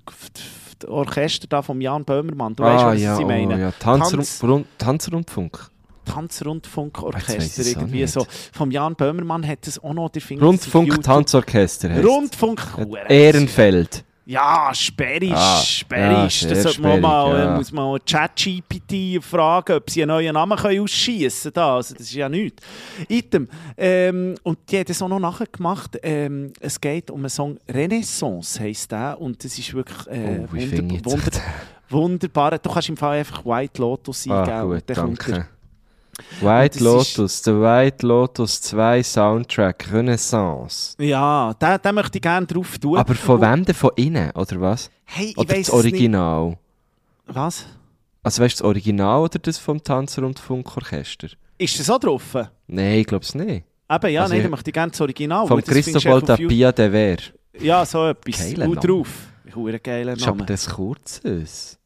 Orchester 0.86 1.46
da 1.48 1.62
von 1.62 1.80
Jan 1.80 2.04
Böhmermann. 2.04 2.54
Du 2.54 2.62
weißt, 2.62 2.84
ah, 2.84 2.92
was 2.92 3.00
ja, 3.00 3.18
ich 3.18 3.26
meine? 3.26 3.54
Oh, 3.54 3.58
ja. 3.58 3.72
Tanz, 3.72 4.10
Tanz- 4.10 4.64
Tanzrundfunk. 4.78 5.70
Tanz 6.04 6.38
Jetzt 6.38 6.46
Rundfunkorchester 6.46 7.34
weiss 7.38 7.58
ich's 7.58 7.76
auch 7.76 7.80
irgendwie 7.82 8.06
so. 8.06 8.26
Vom 8.52 8.70
Jan 8.70 8.94
Böhmermann 8.94 9.46
hat 9.46 9.66
es 9.66 9.82
auch 9.82 9.92
noch. 9.92 10.08
der 10.10 10.22
es 10.22 10.30
auf 10.30 10.74
Rundfunk. 10.74 11.02
Tanzorchester 11.02 11.90
heisst 11.90 12.06
Rundfunk. 12.06 12.62
Ehrenfeld. 13.08 14.04
Ja, 14.28 14.70
sperrisch, 14.74 15.30
Ah, 15.32 15.60
sperrisch. 15.60 16.42
ja, 16.42 16.48
das 16.48 16.62
sollte 16.64 16.80
man 16.82 17.00
mal, 17.00 17.36
äh, 17.36 17.44
ja. 17.44 17.56
muss 17.56 17.70
man 17.70 18.00
ChatGPT 18.04 19.22
fragen, 19.22 19.76
ob 19.76 19.88
sie 19.88 20.02
einen 20.02 20.08
neuen 20.08 20.34
Namen 20.34 20.58
können 20.58 20.80
ausschießen 20.82 21.52
können. 21.52 21.66
Also, 21.66 21.94
das 21.94 22.02
ist 22.08 22.14
ja 22.14 22.28
nichts. 22.28 22.60
Item. 23.08 23.48
Ähm, 23.76 24.34
und 24.42 24.58
die 24.68 24.80
hat 24.80 24.90
es 24.90 25.00
auch 25.00 25.06
noch 25.08 25.20
nachher 25.20 25.46
gemacht. 25.46 25.96
Ähm, 26.02 26.52
es 26.58 26.80
geht 26.80 27.08
um 27.12 27.20
einen 27.20 27.28
Song 27.30 27.56
Renaissance, 27.68 28.58
heisst 28.60 28.90
der. 28.90 29.20
Und 29.20 29.44
das 29.44 29.56
ist 29.58 29.72
wirklich 29.72 30.06
äh, 30.08 30.40
Oh, 30.40 30.52
wunder, 30.52 31.04
wunder, 31.04 31.30
wunderbar. 31.88 32.58
Du 32.58 32.68
kannst 32.68 32.88
im 32.88 32.96
Fall 32.96 33.18
einfach 33.20 33.44
White 33.44 33.80
Lotus 33.80 34.26
eingeben. 34.26 34.50
Ah, 34.50 34.62
gut, 34.64 34.82
dann 34.86 34.96
kommt 34.96 35.20
danke. 35.28 35.48
White 36.40 36.78
Und 36.78 36.84
Lotus, 36.84 37.42
der 37.42 37.60
White 37.60 38.06
Lotus 38.06 38.60
2 38.62 39.02
Soundtrack, 39.02 39.92
Renaissance. 39.92 40.94
Ja, 41.02 41.52
den, 41.54 41.78
den 41.82 41.94
möchte 41.94 42.18
ich 42.18 42.22
gerne 42.22 42.46
drauf 42.46 42.78
tun. 42.78 42.98
Aber 42.98 43.14
von 43.14 43.36
Und- 43.36 43.40
wem 43.42 43.64
denn? 43.64 43.74
Von 43.74 43.90
innen, 43.96 44.30
oder 44.32 44.60
was? 44.60 44.90
Hey, 45.04 45.26
ich 45.28 45.36
Oder 45.38 45.48
das 45.54 45.58
es 45.58 45.66
nicht. 45.68 45.72
Original? 45.74 46.58
Was? 47.26 47.66
Also 48.22 48.42
weißt 48.42 48.58
du 48.58 48.62
das 48.62 48.66
Original 48.66 49.20
oder 49.20 49.38
das 49.38 49.58
vom 49.58 49.82
Tanzrundfunkorchester? 49.82 51.28
Ist 51.58 51.78
das 51.80 51.88
auch 51.90 51.98
drauf? 52.00 52.34
Nein, 52.66 52.98
ich 53.00 53.06
glaube 53.06 53.24
es 53.24 53.34
nicht. 53.34 53.64
Eben, 53.88 54.08
ja, 54.12 54.22
Also 54.22 54.32
nein, 54.32 54.38
ich- 54.38 54.42
dann 54.44 54.50
möchte 54.50 54.70
ich 54.70 54.74
gerne 54.74 54.90
das 54.90 55.00
Original. 55.00 55.46
Vom 55.46 55.62
Cristobal 55.62 56.22
Tapia 56.22 56.72
de 56.72 56.90
Ver. 56.90 57.16
Ja, 57.60 57.86
so 57.86 58.06
etwas. 58.08 58.38
Geiler 58.38 58.66
Gut 58.66 58.76
Name. 58.82 58.86
drauf. 58.86 59.08
Geiler 59.82 60.12
Das 60.12 60.20
ist 60.22 60.26
aber 60.28 60.36
Name. 60.38 60.46
das 60.46 60.68
Kurzes. 60.68 61.78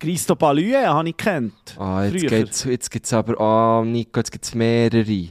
Christo 0.00 0.34
Balue 0.34 0.76
habe 0.86 1.08
ich 1.10 1.16
kennt. 1.16 1.52
Ah, 1.78 2.04
jetzt 2.04 2.18
Früher. 2.18 2.28
geht's, 2.30 2.64
jetzt 2.64 2.90
gibt's 2.90 3.12
aber, 3.12 3.38
ah, 3.40 3.84
Nico, 3.84 4.18
jetzt 4.18 4.32
gibt's 4.32 4.54
mehrere. 4.54 5.28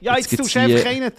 Ja, 0.00 0.16
Jetzt 0.16 0.36
tust 0.36 0.54
du 0.54 0.58
einfach 0.60 0.80
hier- 0.80 0.86
einen. 0.90 1.12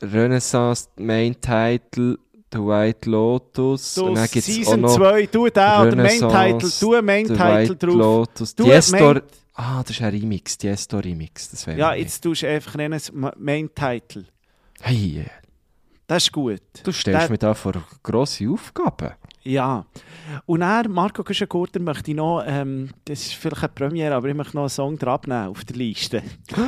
Renaissance, 0.00 0.88
Main 0.96 1.34
Title, 1.40 2.18
The 2.52 2.58
White 2.58 3.10
Lotus. 3.10 3.94
Du, 3.94 4.06
und 4.06 4.14
dann 4.14 4.28
gibt's 4.28 4.48
auch 4.48 4.52
Season 4.54 4.80
noch 4.80 4.94
2, 4.96 5.26
tu 5.26 5.44
den 5.48 5.50
oder 5.50 5.96
Main 5.96 6.18
Title, 6.20 6.70
tu 6.80 7.02
Main 7.02 7.26
The 7.26 7.34
Title 7.34 7.54
White 7.58 7.76
drauf. 7.76 7.94
Lotus. 7.94 8.54
Du 8.54 8.64
Diestor. 8.64 9.14
Main- 9.14 9.22
Ah, 9.54 9.82
das 9.82 9.90
ist 9.90 10.02
ein 10.02 10.10
Remix, 10.10 10.56
Diestor 10.56 11.02
Remix. 11.02 11.50
Das 11.50 11.66
wäre 11.66 11.76
Ja, 11.78 11.92
jetzt 11.94 12.20
tust 12.22 12.42
du 12.42 12.48
einfach 12.48 12.76
einen 12.76 13.00
Main 13.38 13.68
Title. 13.74 14.24
Hey, 14.80 15.26
Das 16.06 16.22
ist 16.24 16.32
gut. 16.32 16.62
Du 16.84 16.92
stellst 16.92 17.22
Der- 17.22 17.30
mir 17.30 17.38
da 17.38 17.52
vor 17.54 17.74
grosse 18.04 18.48
Aufgaben. 18.48 19.12
Ja. 19.48 19.86
Und 20.46 20.60
dann, 20.60 20.90
Marco 20.92 21.24
Güschen-Gurter, 21.24 21.80
möchte 21.80 22.10
ich 22.10 22.16
noch, 22.16 22.42
ähm, 22.46 22.90
das 23.06 23.20
ist 23.20 23.34
vielleicht 23.34 23.62
eine 23.62 23.72
Premiere, 23.72 24.14
aber 24.14 24.28
ich 24.28 24.34
möchte 24.34 24.56
noch 24.56 24.64
einen 24.64 24.68
Song 24.68 24.98
dran 24.98 25.14
abnehmen 25.14 25.48
auf 25.48 25.64
der 25.64 25.76
Liste. 25.76 26.22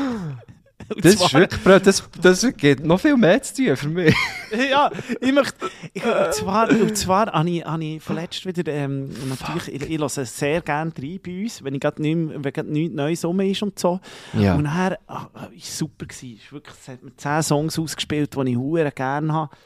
Und 0.89 1.05
Das 1.05 1.13
ist 1.15 1.21
zwar- 1.21 1.41
wirklich, 1.41 1.63
Bro, 1.63 1.79
das, 1.79 2.03
das 2.21 2.57
geht 2.57 2.85
noch 2.85 2.99
viel 2.99 3.17
mehr 3.17 3.41
zu 3.43 3.55
tun 3.55 3.77
für 3.77 3.89
mich. 3.89 4.17
ja, 4.71 4.91
ich 5.21 5.33
möchte. 5.33 5.71
Ich, 5.93 6.05
und 6.05 6.35
zwar, 6.35 6.69
und 6.71 6.97
zwar 6.97 7.27
habe 7.27 7.51
ich, 7.51 7.65
habe 7.65 7.85
ich 7.85 8.03
vorletzt 8.03 8.45
wieder. 8.47 8.73
Ähm, 8.73 9.11
natürlich, 9.29 9.69
ich, 9.69 9.89
ich 9.91 9.99
höre 10.01 10.09
sehr 10.09 10.63
gerne 10.63 10.91
rein 10.99 11.21
bei 11.25 11.43
uns, 11.43 11.63
wenn 11.63 11.75
ich 11.75 11.81
gerade 11.81 12.03
nicht, 12.03 12.65
nichts 12.65 12.95
Neues 12.95 13.25
rum 13.25 13.39
ist 13.41 13.63
und 13.63 13.79
so. 13.79 14.01
Ja. 14.33 14.57
Und 14.57 14.63
nachher 14.65 14.99
ah, 15.07 15.29
ah, 15.35 15.49
ist 15.55 15.77
super 15.77 16.07
gewesen. 16.07 16.37
Ist 16.43 16.51
wirklich, 16.53 16.75
es 16.81 16.89
hat 16.89 17.03
mir 17.03 17.15
10 17.15 17.43
Songs 17.43 17.79
ausgespielt, 17.79 18.35
die 18.35 18.51
ich 18.51 18.57
hure 18.57 18.91
gerne 18.91 19.33
habe. 19.33 19.57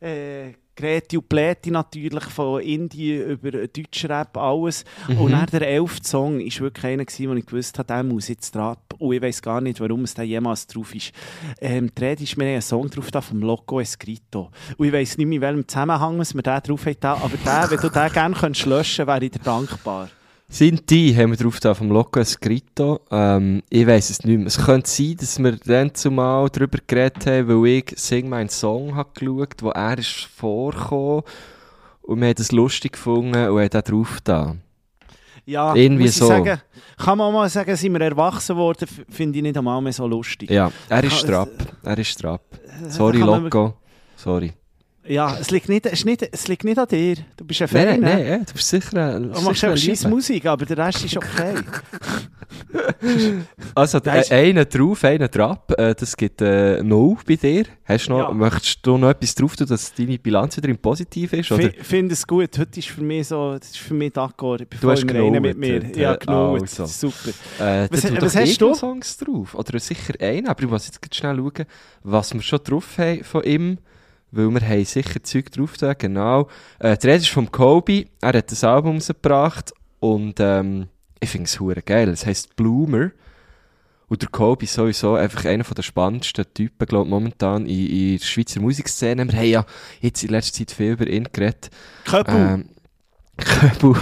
Äh, 0.00 0.54
Greti 0.76 1.18
und 1.18 1.28
Pläti 1.28 1.70
natürlich, 1.70 2.24
von 2.24 2.60
Indie 2.60 3.16
über 3.16 3.50
Deutschrap, 3.50 4.36
alles. 4.36 4.84
Und 5.08 5.32
dann 5.32 5.46
der 5.46 5.68
elfte 5.68 6.08
Song 6.08 6.38
war 6.38 6.60
wirklich 6.60 6.84
einer, 6.84 7.04
wo 7.04 7.34
ich 7.34 7.46
gewusst 7.46 7.78
habe, 7.78 7.86
der 7.86 8.02
muss 8.02 8.28
jetzt 8.28 8.54
drauf. 8.54 8.78
Und 8.98 9.14
ich 9.14 9.22
weiß 9.22 9.42
gar 9.42 9.60
nicht, 9.60 9.80
warum 9.80 10.04
es 10.04 10.14
da 10.14 10.22
jemals 10.22 10.66
drauf 10.66 10.94
ist. 10.94 11.12
Ähm, 11.60 11.90
die 11.96 12.04
Rede 12.04 12.22
ist 12.22 12.36
mir 12.36 12.46
einen 12.46 12.62
Song 12.62 12.88
drauf 12.90 13.10
da 13.10 13.20
vom 13.20 13.40
Loco 13.40 13.80
Escrito. 13.80 14.50
Und 14.76 14.86
ich 14.86 14.92
weiß 14.92 15.18
nicht 15.18 15.26
mehr, 15.26 15.36
in 15.36 15.42
welchem 15.42 15.68
Zusammenhang 15.68 16.18
wir 16.18 16.42
den 16.42 16.60
drauf 16.62 16.86
haben. 16.86 17.22
Aber 17.22 17.36
der, 17.44 17.70
wenn 17.70 17.78
du 17.78 17.88
den 17.88 18.12
gerne 18.12 18.34
könntest 18.34 18.66
löschen 18.66 19.06
wäre 19.06 19.24
ich 19.24 19.32
dir 19.32 19.40
dankbar. 19.40 20.08
Sinti 20.54 21.12
haben 21.18 21.30
wir 21.30 21.36
drauf 21.36 21.58
da 21.58 21.74
vom 21.74 21.90
Loco 21.90 22.20
Escrito. 22.20 23.00
Ähm, 23.10 23.60
ich 23.70 23.84
weiss 23.88 24.10
es 24.10 24.22
nicht 24.22 24.38
mehr. 24.38 24.46
Es 24.46 24.56
könnte 24.64 24.88
sein, 24.88 25.16
dass 25.18 25.36
wir 25.40 25.56
dann 25.56 25.92
zumal 25.96 26.48
darüber 26.48 26.78
geredet 26.86 27.26
haben, 27.26 27.48
weil 27.48 27.66
ich 27.78 27.92
Sing 27.96 28.28
meinen 28.28 28.48
Song 28.48 28.94
habe 28.94 29.10
geschaut, 29.14 29.62
wo 29.62 29.70
er 29.70 29.98
ist 29.98 30.28
vorgekommen. 30.36 31.22
Und 32.02 32.20
wir 32.20 32.28
haben 32.28 32.34
das 32.36 32.52
lustig 32.52 32.92
gefunden 32.92 33.34
und 33.48 33.58
haben 33.60 33.68
da 33.68 33.82
drauf 33.82 34.18
da. 34.22 34.54
Ja, 35.44 35.74
Irgendwie 35.74 36.04
muss 36.04 36.14
so. 36.18 36.28
Sagen, 36.28 36.60
kann 36.98 37.18
man 37.18 37.26
auch 37.26 37.32
mal 37.32 37.48
sagen, 37.48 37.74
sind 37.74 37.92
wir 37.92 38.00
erwachsen 38.02 38.54
worden, 38.56 38.86
finde 39.10 39.38
ich 39.38 39.42
nicht 39.42 39.58
einmal 39.58 39.82
mehr 39.82 39.92
so 39.92 40.06
lustig. 40.06 40.50
Ja, 40.50 40.70
er 40.88 41.02
ist 41.02 41.18
strapp. 41.18 41.50
Er 41.82 41.98
ist 41.98 42.10
strapp. 42.10 42.42
Sorry, 42.90 43.18
kann 43.18 43.28
man- 43.28 43.42
Loco. 43.42 43.74
Sorry. 44.14 44.52
Ja, 45.06 45.36
es 45.38 45.50
liegt, 45.50 45.68
nicht, 45.68 45.84
es, 45.86 45.92
ist 45.92 46.04
nicht, 46.06 46.26
es 46.32 46.48
liegt 46.48 46.64
nicht 46.64 46.78
an 46.78 46.88
dir. 46.88 47.16
Du 47.36 47.44
bist 47.44 47.60
ein 47.60 47.68
Nein, 47.72 47.86
Fan. 47.88 48.00
nein, 48.00 48.18
ne? 48.22 48.30
nein, 48.30 48.44
du 48.46 48.52
bist 48.54 48.68
sicher 48.68 49.14
ein 49.16 49.32
Du 49.32 49.40
machst 49.42 49.62
einfach 49.64 49.76
scheiß. 49.76 50.06
Musik, 50.08 50.46
aber 50.46 50.64
der 50.64 50.78
Rest 50.78 51.04
ist 51.04 51.16
okay. 51.16 51.54
Also, 53.74 54.00
Der 54.00 54.20
ist- 54.20 54.30
äh, 54.30 54.36
einen 54.48 54.68
drauf, 54.68 55.04
einen 55.04 55.28
drauf. 55.30 55.58
Äh, 55.76 55.94
das 55.94 56.16
gibt 56.16 56.40
äh, 56.40 56.82
null 56.82 57.16
bei 57.26 57.36
dir. 57.36 57.64
Hast 57.84 58.08
noch, 58.08 58.18
Ja. 58.18 58.30
Möchtest 58.32 58.78
du 58.86 58.96
noch 58.96 59.10
etwas 59.10 59.34
drauf 59.34 59.56
tun, 59.56 59.66
dass 59.66 59.92
deine 59.94 60.18
Bilanz 60.18 60.56
wieder 60.56 60.68
im 60.68 60.78
Positiv 60.78 61.32
ist? 61.32 61.50
Ich 61.50 61.76
finde 61.82 62.14
es 62.14 62.26
gut. 62.26 62.56
Heute 62.58 62.78
ist 62.78 62.88
für 62.88 63.02
mich 63.02 63.28
so, 63.28 63.56
das 63.58 63.68
ist 63.70 63.78
für 63.78 63.94
mich 63.94 64.12
d'accord. 64.12 64.66
Du 64.80 64.90
hast 64.90 65.04
Reinen 65.04 65.42
mit 65.42 65.58
mir. 65.58 65.82
heute. 65.84 66.00
Ja, 66.00 66.14
Äh, 66.14 66.18
genau. 66.18 66.54
also. 66.54 66.86
Super. 66.86 67.30
Äh, 67.60 67.88
Was- 67.90 68.20
was 68.22 68.36
hast 68.36 68.60
du? 68.60 68.74
Songs 68.74 69.16
drauf. 69.18 69.54
Oder 69.54 69.78
sicher 69.80 70.14
einen, 70.20 70.46
aber 70.48 70.62
ich 70.62 70.68
muss 70.70 70.86
jetzt 70.86 71.14
schnell 71.14 71.36
schauen, 71.36 71.66
was 72.02 72.32
wir 72.34 72.42
schon 72.42 72.60
drauf 72.64 72.86
haben 72.98 73.24
von 73.24 73.42
ihm. 73.44 73.78
Weil 74.36 74.50
wir 74.50 74.68
haben 74.68 74.84
sicher 74.84 75.22
Zeug 75.22 75.50
drauf 75.52 75.76
da, 75.76 75.94
genau. 75.94 76.48
Äh, 76.78 76.96
die 76.96 77.06
Rede 77.06 77.18
ist 77.18 77.28
vom 77.28 77.50
Kobe. 77.50 78.06
Er 78.20 78.32
hat 78.32 78.50
das 78.50 78.64
Album 78.64 78.96
rausgebracht 78.96 79.72
und 80.00 80.40
ähm, 80.40 80.88
ich 81.20 81.30
finde 81.30 81.46
es 81.46 81.60
hure 81.60 81.82
geil. 81.82 82.08
Es 82.08 82.26
heisst 82.26 82.56
Bloomer. 82.56 83.10
Und 84.06 84.22
der 84.22 84.28
Kobe 84.28 84.64
ist 84.64 84.74
sowieso 84.74 85.14
einfach 85.14 85.46
einer 85.46 85.64
der 85.64 85.82
spannendsten 85.82 86.44
Typen, 86.52 86.86
glaube 86.86 87.08
momentan 87.08 87.66
in, 87.66 87.86
in 87.86 88.18
der 88.18 88.24
Schweizer 88.24 88.60
Musikszene. 88.60 89.26
Wir 89.26 89.38
haben 89.38 89.48
ja 89.48 89.66
jetzt 90.00 90.22
in 90.22 90.30
letzter 90.30 90.58
Zeit 90.58 90.70
viel 90.72 90.92
über 90.92 91.06
ihn 91.06 91.28
geredet. 91.32 91.70
Köppel. 92.04 92.34
Ähm, 92.34 92.68
Köbel 93.36 93.96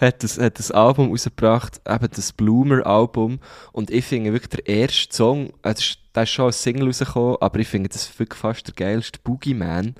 hat 0.00 0.22
das, 0.22 0.38
hat 0.38 0.58
das 0.58 0.70
Album 0.70 1.10
rausgebracht, 1.10 1.80
eben 1.88 2.08
das 2.14 2.32
Bloomer-Album. 2.32 3.40
Und 3.72 3.90
ich 3.90 4.04
finde 4.04 4.32
wirklich 4.32 4.62
der 4.62 4.66
erste 4.66 5.14
Song, 5.14 5.48
äh, 5.62 5.74
das 5.74 5.80
ist, 5.80 5.98
der 6.14 6.22
ist 6.24 6.30
schon 6.30 6.46
als 6.46 6.62
Single 6.62 6.86
rausgekommen, 6.86 7.36
aber 7.40 7.58
ich 7.58 7.68
finde 7.68 7.88
das 7.88 8.18
wirklich 8.18 8.38
fast 8.38 8.66
der 8.66 8.74
geilste 8.74 9.18
Boogeyman. 9.22 9.94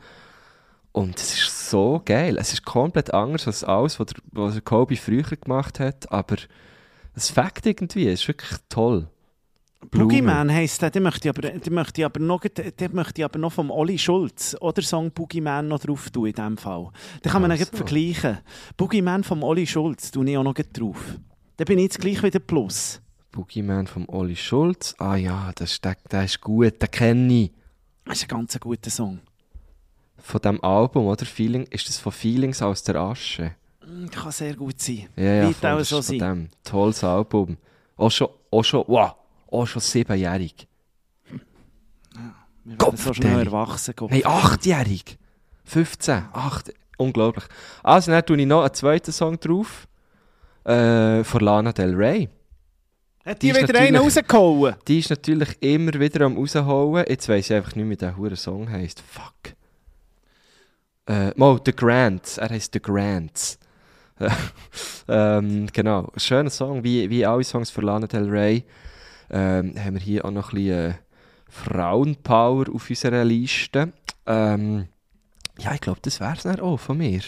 Und 0.92 1.18
es 1.18 1.34
ist 1.34 1.70
so 1.70 2.02
geil. 2.04 2.36
Es 2.38 2.52
ist 2.52 2.64
komplett 2.64 3.14
anders 3.14 3.46
als 3.46 3.62
alles, 3.62 4.00
was 4.00 4.06
der, 4.06 4.22
was 4.32 4.54
der 4.54 4.62
Kobe 4.62 4.96
früher 4.96 5.22
gemacht 5.22 5.78
hat, 5.78 6.10
aber 6.10 6.36
es 7.14 7.30
fängt 7.30 7.64
irgendwie, 7.64 8.08
es 8.08 8.22
ist 8.22 8.28
wirklich 8.28 8.58
toll. 8.68 9.08
Boogeyman 9.90 10.52
heisst 10.52 10.82
der, 10.82 10.90
den 10.90 11.02
möchte 11.02 11.28
ich 11.28 11.36
aber, 11.36 11.50
den 11.50 11.74
möchte 11.74 12.00
ich 12.00 12.04
aber 12.04 12.20
noch, 12.20 12.40
den 12.42 12.92
möchte 12.94 13.20
ich 13.20 13.24
aber 13.24 13.38
noch 13.38 13.52
vom 13.52 13.70
Olli 13.70 13.98
Schulz 13.98 14.54
oder 14.60 14.82
Song 14.82 15.10
Boogeyman 15.10 15.68
noch 15.68 15.80
drauf 15.80 16.10
tun 16.10 16.26
in 16.26 16.34
dem 16.34 16.58
Fall. 16.58 16.90
Den 17.24 17.32
kann 17.32 17.42
man 17.42 17.50
Ach 17.52 17.56
dann 17.56 17.66
so. 17.66 17.76
vergleichen. 17.76 18.38
Boogeyman 18.76 19.24
vom 19.24 19.42
Olli 19.42 19.66
Schulz 19.66 20.10
tue 20.10 20.28
ich 20.30 20.36
auch 20.36 20.42
noch 20.42 20.54
drauf. 20.54 21.18
Dann 21.56 21.64
bin 21.64 21.78
ich 21.78 21.84
jetzt 21.84 22.00
gleich 22.00 22.22
wieder 22.22 22.38
Plus. 22.40 23.00
Boogeyman 23.32 23.86
vom 23.86 24.08
Olli 24.08 24.36
Schulz. 24.36 24.94
Ah 24.98 25.16
ja, 25.16 25.50
das 25.54 25.72
ist, 25.72 25.84
der, 25.84 25.96
der 26.10 26.24
ist 26.24 26.40
gut, 26.40 26.80
den 26.80 26.90
kenne 26.90 27.32
ich. 27.32 27.52
Das 28.04 28.18
ist 28.18 28.24
ein 28.24 28.28
ganz 28.28 28.60
guter 28.60 28.90
Song. 28.90 29.20
Von 30.18 30.40
dem 30.42 30.62
Album, 30.62 31.06
oder? 31.06 31.24
Feeling, 31.24 31.64
ist 31.70 31.88
das 31.88 31.96
von 31.98 32.12
Feelings 32.12 32.60
aus 32.60 32.82
der 32.82 32.96
Asche? 32.96 33.52
Mm, 33.86 34.06
Kann 34.08 34.30
sehr 34.32 34.54
gut 34.54 34.78
sein. 34.80 35.08
Ja, 35.16 35.24
ja, 35.24 35.46
Wird 35.48 35.56
voll, 35.56 35.70
auch 35.70 35.78
das 35.78 35.88
so 35.88 35.98
ist 36.00 36.06
von 36.08 36.18
sein. 36.18 36.28
dem. 36.28 36.48
Tolles 36.64 37.02
Album. 37.02 37.56
Auch 37.96 38.10
schon, 38.10 38.28
auch 38.50 38.62
schon, 38.62 38.84
wow, 38.86 39.14
auch 39.50 39.66
schon 39.66 39.82
siebenjährig. 39.82 40.66
Werden 42.64 42.78
Gott, 42.78 42.98
schnell 42.98 43.36
Deli. 43.36 43.46
erwachsen. 43.46 43.94
Gott. 43.96 44.10
Nein, 44.10 44.24
achtjährig. 44.24 45.18
15, 45.64 46.24
8, 46.32 46.72
unglaublich. 46.98 47.44
Also, 47.82 48.10
dann 48.10 48.24
tue 48.24 48.40
ich 48.40 48.46
noch 48.46 48.62
einen 48.62 48.74
zweiten 48.74 49.12
Song 49.12 49.38
drauf. 49.38 49.86
Äh, 50.64 51.24
von 51.24 51.40
Lana 51.40 51.72
Del 51.72 51.94
Rey. 51.94 52.28
Hat 53.24 53.42
die 53.42 53.52
die 53.52 53.58
wieder 53.58 53.78
einen 53.78 53.96
rausgehauen? 53.96 54.74
Die 54.86 54.98
ist 54.98 55.10
natürlich 55.10 55.60
immer 55.62 55.92
wieder 55.94 56.24
am 56.24 56.36
rausholen. 56.36 57.04
Jetzt 57.08 57.28
weiss 57.28 57.50
ich 57.50 57.56
einfach 57.56 57.74
nicht, 57.74 57.88
wie 57.88 57.96
der 57.96 58.16
hure 58.16 58.36
Song 58.36 58.70
heisst. 58.70 59.00
Fuck. 59.00 59.54
Äh, 61.06 61.32
mal, 61.36 61.58
The 61.64 61.72
Grants. 61.72 62.38
Er 62.38 62.50
heisst 62.50 62.72
The 62.74 62.80
Grants. 62.80 63.58
ähm, 65.08 65.66
genau. 65.72 66.12
Schöner 66.16 66.50
Song, 66.50 66.84
wie, 66.84 67.08
wie 67.08 67.24
alle 67.24 67.44
Songs 67.44 67.70
von 67.70 67.84
Lana 67.84 68.06
Del 68.06 68.28
Rey. 68.28 68.64
Ähm, 69.30 69.74
haben 69.78 69.94
wir 69.94 70.00
hier 70.00 70.24
auch 70.24 70.30
noch 70.30 70.52
ein 70.52 70.56
bisschen 70.56 70.90
äh, 70.90 70.94
Frauenpower 71.48 72.66
auf 72.72 72.90
unserer 72.90 73.24
Liste. 73.24 73.92
Ähm, 74.26 74.86
ja, 75.58 75.74
ich 75.74 75.80
glaube, 75.80 76.00
das 76.02 76.20
wäre 76.20 76.34
es 76.34 76.60
auch 76.60 76.78
von 76.78 76.98
mir. 76.98 77.20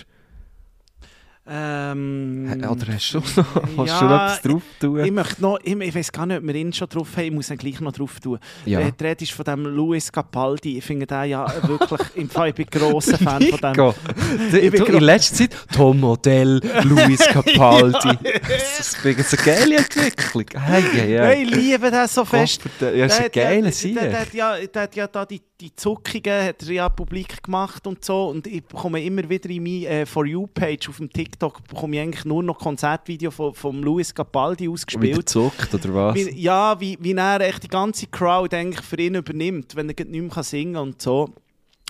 Ähm, 1.54 2.64
Oder 2.70 2.86
hast 2.94 3.12
du 3.12 3.18
noch, 3.18 3.26
hast 3.76 3.88
ja, 3.88 3.98
du 4.00 4.04
noch 4.06 4.22
etwas 4.22 4.42
drauf 4.42 4.62
tun? 4.80 5.04
Ich 5.04 5.10
möchte 5.12 5.42
noch, 5.42 5.58
ich, 5.62 5.76
ich 5.78 5.94
weiß 5.94 6.10
gar 6.12 6.24
nicht, 6.24 6.38
ob 6.38 6.46
wir 6.46 6.54
ihn 6.54 6.72
schon 6.72 6.88
drauf 6.88 7.08
haben, 7.16 7.24
ich 7.24 7.30
muss 7.32 7.50
ihn 7.50 7.58
gleich 7.58 7.80
noch 7.80 7.92
drauf 7.92 8.18
tun. 8.20 8.38
Ja. 8.64 8.80
Ja. 8.80 8.90
Die 8.90 9.04
Rede 9.04 9.24
ist 9.24 9.32
von 9.32 9.44
dem 9.44 9.64
Luis 9.66 10.10
Capaldi. 10.10 10.78
Ich 10.78 10.84
finde 10.84 11.06
den 11.06 11.24
ja 11.28 11.46
wirklich, 11.66 12.00
im 12.14 12.30
Fall, 12.30 12.48
ich 12.50 12.54
bin 12.54 12.66
grosser 12.70 13.18
Fan 13.18 13.42
von 13.42 13.58
dem. 13.60 13.72
Du, 13.74 14.56
Ich 14.56 14.70
du, 14.72 14.84
in 14.86 15.02
letzter 15.04 15.34
Zeit 15.36 15.56
Tom 15.74 16.00
Modell, 16.00 16.60
Luis 16.84 17.20
Capaldi. 17.28 18.18
Das 18.48 18.78
ist 18.80 19.04
eine 19.04 19.14
geile 19.44 19.76
Entwicklung. 19.76 20.46
Hey, 20.54 20.82
hey, 20.92 21.18
Hey, 21.18 21.42
ich 21.42 21.50
liebe 21.54 21.90
den 21.90 22.08
so 22.08 22.24
fest. 22.24 22.62
Ja, 22.80 23.06
das 23.06 23.12
ist 23.18 23.24
ein 23.24 23.30
Der- 23.32 23.44
geiler 23.44 23.62
der- 23.62 23.72
Sieg. 23.72 23.94
Der, 23.98 24.08
der, 24.08 24.20
hat 24.20 24.32
ja, 24.34 24.56
der 24.66 24.82
hat 24.82 24.96
ja 24.96 25.06
da 25.06 25.26
die, 25.26 25.42
die 25.62 25.74
Zuckungen 25.76 26.44
hat 26.44 26.62
er 26.62 26.72
ja 26.72 26.88
publik 26.88 27.42
gemacht 27.42 27.86
und 27.86 28.04
so. 28.04 28.28
Und 28.28 28.46
ich 28.46 28.64
bekomme 28.64 29.02
immer 29.02 29.28
wieder 29.28 29.48
in 29.48 29.62
meine 29.62 29.86
äh, 29.86 30.06
For 30.06 30.26
You-Page 30.26 30.88
auf 30.88 30.96
dem 30.96 31.10
TikTok 31.10 31.66
bekomme 31.68 31.96
ich 31.96 32.02
eigentlich 32.02 32.24
nur 32.24 32.42
noch 32.42 32.58
Konzertvideo 32.58 33.30
von, 33.30 33.54
von 33.54 33.80
Luis 33.80 34.12
Capaldi 34.12 34.68
ausgespielt. 34.68 35.28
zuckt, 35.28 35.72
oder 35.72 35.94
was? 35.94 36.16
Wie, 36.16 36.40
ja, 36.40 36.78
wie, 36.80 36.98
wie 37.00 37.12
er 37.12 37.40
echt 37.40 37.62
die 37.62 37.68
ganze 37.68 38.08
Crowd 38.08 38.54
eigentlich 38.56 38.84
für 38.84 39.00
ihn 39.00 39.14
übernimmt, 39.14 39.76
wenn 39.76 39.88
er 39.88 40.04
nicht 40.04 40.34
mehr 40.34 40.42
singen 40.42 40.74
kann 40.74 40.82
und 40.82 41.00
so. 41.02 41.30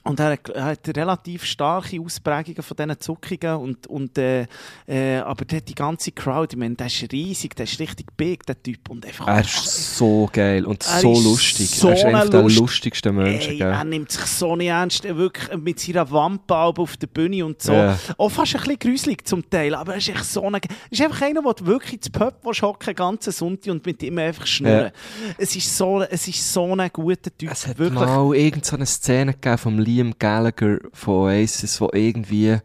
Und 0.05 0.19
er 0.19 0.33
hat, 0.57 0.89
relativ 0.97 1.45
starke 1.45 2.01
Ausprägungen 2.01 2.63
von 2.63 2.77
diesen 2.77 3.01
Zuckungen. 3.01 3.57
Und, 3.57 3.87
und, 3.87 4.19
äh, 4.19 4.47
äh, 4.89 5.19
aber 5.19 5.45
der, 5.45 5.61
die 5.61 5.75
ganze 5.75 6.11
Crowd, 6.11 6.49
ich 6.55 6.59
meine, 6.59 6.75
der 6.75 6.87
ist 6.89 7.07
riesig, 7.13 7.55
der 7.55 7.65
ist 7.65 7.79
richtig 7.79 8.07
big, 8.17 8.45
der 8.47 8.61
Typ. 8.61 8.91
Und 8.91 9.07
einfach, 9.07 9.29
Er 9.29 9.41
ist 9.41 9.97
so 9.97 10.29
geil 10.33 10.65
und 10.67 10.83
so 10.83 11.13
lustig. 11.13 11.69
so 11.71 11.89
er 11.89 11.95
ist 11.95 12.05
einer 12.05 12.23
ein 12.23 12.31
der 12.31 12.43
Lust- 12.43 12.59
lustigsten 12.59 13.15
Menschen. 13.15 13.53
Ey, 13.53 13.59
gell? 13.59 13.71
er 13.71 13.85
nimmt 13.85 14.11
sich 14.11 14.25
so 14.27 14.57
nicht 14.57 14.69
ernst, 14.69 15.05
er 15.05 15.17
wirklich 15.17 15.57
mit 15.57 15.79
seiner 15.79 16.11
Wampe 16.11 16.57
auf 16.57 16.97
der 16.97 17.07
Bühne 17.07 17.45
und 17.47 17.63
so. 17.63 17.73
Ja. 17.73 17.97
Auch 18.19 18.29
fast 18.29 18.55
ein 18.57 18.61
bisschen 18.63 18.79
gruselig 18.81 19.25
zum 19.27 19.49
Teil, 19.49 19.75
aber 19.75 19.93
er 19.93 19.99
ist 19.99 20.09
echt 20.09 20.25
so 20.25 20.43
ein, 20.45 20.55
er 20.55 20.61
ist 20.91 21.01
einfach 21.01 21.23
einer, 21.23 21.43
der 21.43 21.67
wirklich 21.67 21.93
ins 21.95 22.11
willst 22.43 22.63
hocken 22.63 22.87
den 22.87 22.97
ganzen 22.97 23.33
Sonntag 23.33 23.71
und 23.73 23.87
mit 23.87 24.03
ihm 24.03 24.19
einfach 24.19 24.47
schnurren. 24.47 24.91
Es, 25.39 25.55
ist 25.55 25.77
so, 25.77 26.03
es 26.03 26.27
ist 26.27 26.53
so 26.53 26.75
ein 26.75 26.91
guter 26.93 27.31
Typ, 27.37 27.51
Es 27.53 27.67
hat 27.67 27.79
wirklich. 27.79 28.01
mal 28.01 28.35
irgend 28.35 28.65
so 28.67 28.75
eine 28.77 28.87
Szene 28.87 29.33
gegeben 29.35 29.59
von 29.59 29.79
Liam 29.93 30.15
Gallagher 30.19 30.79
von 30.93 31.15
Oasis, 31.15 31.81
wo 31.81 31.91
irgendwie, 31.93 32.59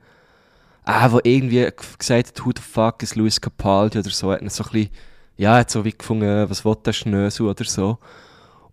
ah, 0.84 1.12
wo 1.12 1.20
irgendwie 1.24 1.68
gesagt 1.98 2.28
hat, 2.28 2.46
who 2.46 2.52
the 2.56 2.62
fuck 2.62 3.04
is 3.04 3.16
Luis 3.16 3.42
Capaldi 3.42 4.00
oder 4.00 4.10
so, 4.10 4.32
hat 4.32 4.40
so 4.52 4.64
ein 4.64 4.70
bisschen, 4.72 4.90
ja, 5.38 5.58
hat 5.58 5.70
so 5.70 5.84
wie 5.84 5.92
gefunden, 5.92 6.50
was 6.50 6.64
will 6.64 6.76
der 6.84 6.94
Schnösel 6.94 7.48
oder 7.48 7.66
so. 7.66 7.98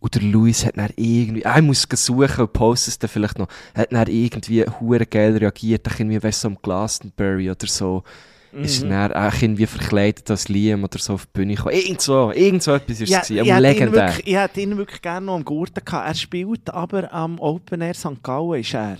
Und 0.00 0.14
der 0.14 0.22
Luis 0.22 0.64
hat 0.66 0.76
dann 0.76 0.90
irgendwie, 0.96 1.46
ah, 1.46 1.56
ich 1.56 1.64
muss 1.64 1.86
suchen 1.90 2.42
und 2.42 2.52
poste 2.52 2.90
es 2.90 2.98
dann 2.98 3.08
vielleicht 3.08 3.38
noch, 3.38 3.48
hat 3.74 3.92
dann 3.92 4.06
irgendwie 4.06 4.64
hure 4.80 5.06
geil 5.06 5.36
reagiert, 5.36 5.86
dann 5.86 5.94
irgendwie, 5.98 6.18
du, 6.18 6.32
so 6.32 6.48
am 6.48 6.58
Glastonbury 6.60 7.50
oder 7.50 7.66
so, 7.66 7.98
ist 7.98 8.33
Mhm. 8.54 8.90
er 8.90 9.08
dann 9.08 9.24
auch 9.32 9.42
irgendwie 9.42 9.66
verkleidet 9.66 10.30
als 10.30 10.48
Liam 10.48 10.84
oder 10.84 10.98
so 10.98 11.14
auf 11.14 11.26
die 11.26 11.30
Bühne 11.32 11.54
gekommen. 11.54 11.74
Irgend 11.74 12.00
so, 12.00 12.32
irgend 12.32 12.62
so 12.62 12.72
etwas 12.72 13.00
ist 13.00 13.08
Ja, 13.10 13.20
es 13.20 13.30
ich, 13.30 13.36
gewesen, 13.36 13.50
aber 13.52 13.66
hätte 13.68 13.76
ihn 13.76 13.80
legendär. 13.80 14.08
wirklich, 14.08 14.26
ich 14.26 14.36
hätte 14.36 14.60
ihn 14.60 14.76
wirklich 14.76 15.02
gerne 15.02 15.26
noch 15.26 15.34
am 15.34 15.44
Gurten 15.44 15.84
gehabt. 15.84 16.08
Er 16.08 16.14
spielt 16.14 16.70
aber 16.70 17.12
am 17.12 17.38
Open 17.38 17.80
Air 17.80 17.94
St. 17.94 18.22
Gallen 18.22 18.60
ist 18.60 18.74
er. 18.74 18.96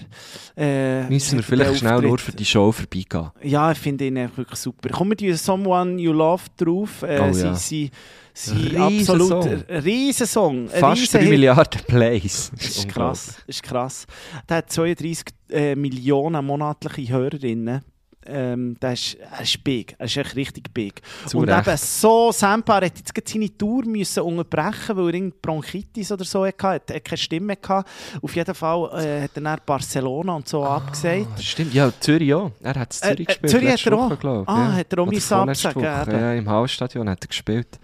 Äh, 0.57 1.09
Müssen 1.09 1.39
wir 1.39 1.43
vielleicht 1.43 1.79
schnell 1.79 2.01
nur 2.03 2.19
für 2.19 2.33
die 2.33 2.45
Show 2.45 2.73
vorbeigehen. 2.73 3.31
Ja, 3.43 3.73
ich 3.73 3.79
finde 3.79 4.07
ihn 4.07 4.17
wirklich 4.37 4.59
super. 4.59 4.89
Kommen 4.91 5.17
die 5.17 5.33
Someone 5.35 6.01
You 6.01 6.13
Love 6.13 6.43
drauf? 6.57 7.03
Äh, 7.03 7.21
Oh 7.21 7.33
sie, 7.33 7.45
ja. 7.45 7.55
sie, 7.55 7.91
sie 8.33 8.77
absolut 8.77 9.65
Riesensong. 9.69 10.69
Fast 10.69 10.83
3 10.83 10.91
Riesenhit. 11.19 11.29
Milliarden 11.31 11.81
Plays. 11.87 12.51
Das 12.57 12.67
ist 12.77 12.89
krass. 12.89 13.27
Das 13.27 13.45
ist 13.47 13.63
krass. 13.63 14.07
Der 14.49 14.57
hat 14.59 14.71
32 14.73 15.25
äh, 15.51 15.75
Millionen 15.77 16.45
monatliche 16.45 17.13
Hörerinnen. 17.13 17.83
Ähm, 18.27 18.77
das 18.81 18.93
ist, 19.01 19.14
er 19.16 19.41
ist 19.43 19.64
big. 19.64 19.95
Er 19.99 20.07
ist 20.07 20.16
echt 20.16 20.37
richtig 20.37 20.72
big. 20.72 21.03
Zu 21.27 21.39
und 21.39 21.49
Recht. 21.49 21.66
eben 21.66 21.77
so 21.77 22.33
Sampa 22.33 22.77
hat 22.77 22.85
jetzt 22.99 23.12
seine 23.29 23.57
Tour 23.57 23.85
müssen 23.87 24.22
unterbrechen, 24.22 24.97
weil 24.97 25.09
er 25.09 25.14
irgendwie 25.14 25.37
Bronchitis 25.43 26.11
oder 26.12 26.25
so 26.25 26.45
hatte. 26.47 26.93
Er 26.95 26.97
hat 26.97 27.05
keine 27.05 27.18
Stimme 27.18 27.57
gehabt. 27.57 27.89
Auf 28.22 28.35
jeden 28.37 28.55
Fall 28.55 28.89
äh, 29.05 29.22
hat 29.22 29.31
er 29.35 29.41
dann 29.43 29.59
Barcelona 29.66 30.35
und 30.37 30.49
so 30.49 30.64
abgesagt. 30.64 31.27
Ah, 31.37 31.41
Stimmt, 31.41 31.75
ja, 31.75 31.93
Zürich 32.01 32.33
auch. 32.35 32.51
Er 32.62 32.75
hat 32.75 32.89
Äh, 32.95 33.01
Zürich 33.01 33.20
äh, 33.20 33.25
gespielt. 33.25 33.51
Zürich 33.51 33.68
hat 33.72 33.87
er 33.87 33.93
Woche, 33.93 34.14
auch? 34.14 34.43
ich. 34.43 34.49
Ah, 34.49 34.59
ja. 34.68 34.72
hat 34.72 34.93
er 34.93 34.99
auch 34.99 35.07
müssen 35.07 35.35
absagen, 35.35 35.83
Woche. 35.83 36.12
Ja, 36.12 36.33
im 36.35 36.49
Hausstadion 36.49 37.09
hat 37.11 37.25
er 37.25 37.29
gespielt. 37.29 37.79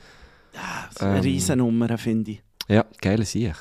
Ist 0.91 1.01
eine 1.03 1.16
Ähm. 1.16 1.22
Riesennummer, 1.22 1.97
finde 1.99 2.32
ich. 2.32 2.43
Ja, 2.68 2.84
geile 3.01 3.24
Sieg. 3.24 3.55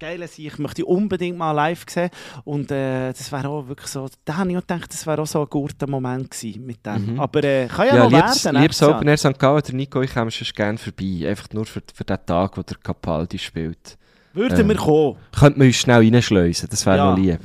Geil, 0.00 0.22
ich 0.22 0.58
möchte 0.58 0.84
unbedingt 0.86 1.36
mal 1.36 1.50
live 1.50 1.84
sehen. 1.88 2.10
Und 2.44 2.70
äh, 2.70 3.08
das 3.12 3.32
wäre 3.32 3.48
auch 3.48 3.66
wirklich 3.66 3.88
so, 3.88 4.08
da 4.24 4.36
habe 4.36 4.50
ich 4.52 4.56
auch 4.56 4.60
gedacht, 4.60 4.92
das 4.92 5.04
wäre 5.06 5.20
auch 5.22 5.26
so 5.26 5.40
ein 5.40 5.48
guter 5.48 5.88
Moment 5.88 6.30
gewesen 6.30 6.64
mit 6.64 6.86
dem. 6.86 7.14
Mhm. 7.14 7.20
Aber 7.20 7.42
äh, 7.42 7.66
kann 7.66 7.86
ja, 7.88 7.96
Ja, 7.96 8.04
noch 8.04 8.10
liebes, 8.12 8.44
werden. 8.44 8.62
liebes 8.62 8.80
nächstes 8.80 8.80
Jahr. 8.88 8.96
Open 8.96 9.08
Air 9.08 9.16
St. 9.18 9.38
Gallen, 9.38 9.62
der 9.66 9.74
Nico, 9.74 10.02
ich 10.02 10.14
komme 10.14 10.30
schon 10.30 10.46
gerne 10.54 10.78
vorbei. 10.78 11.28
Einfach 11.28 11.48
nur 11.52 11.66
für, 11.66 11.82
für 11.92 12.04
den 12.04 12.18
Tag, 12.24 12.56
wo 12.56 12.62
der 12.62 12.76
Capaldi 12.76 13.38
spielt. 13.38 13.98
Würden 14.34 14.60
Ähm. 14.60 14.68
wir 14.68 14.76
kommen. 14.76 15.16
Könnte 15.36 15.58
man 15.58 15.66
uns 15.66 15.76
schnell 15.76 15.98
reinschleusen, 16.12 16.68
das 16.70 16.86
wäre 16.86 16.96
Ja. 16.98 17.10
noch 17.10 17.18
lieb. 17.18 17.40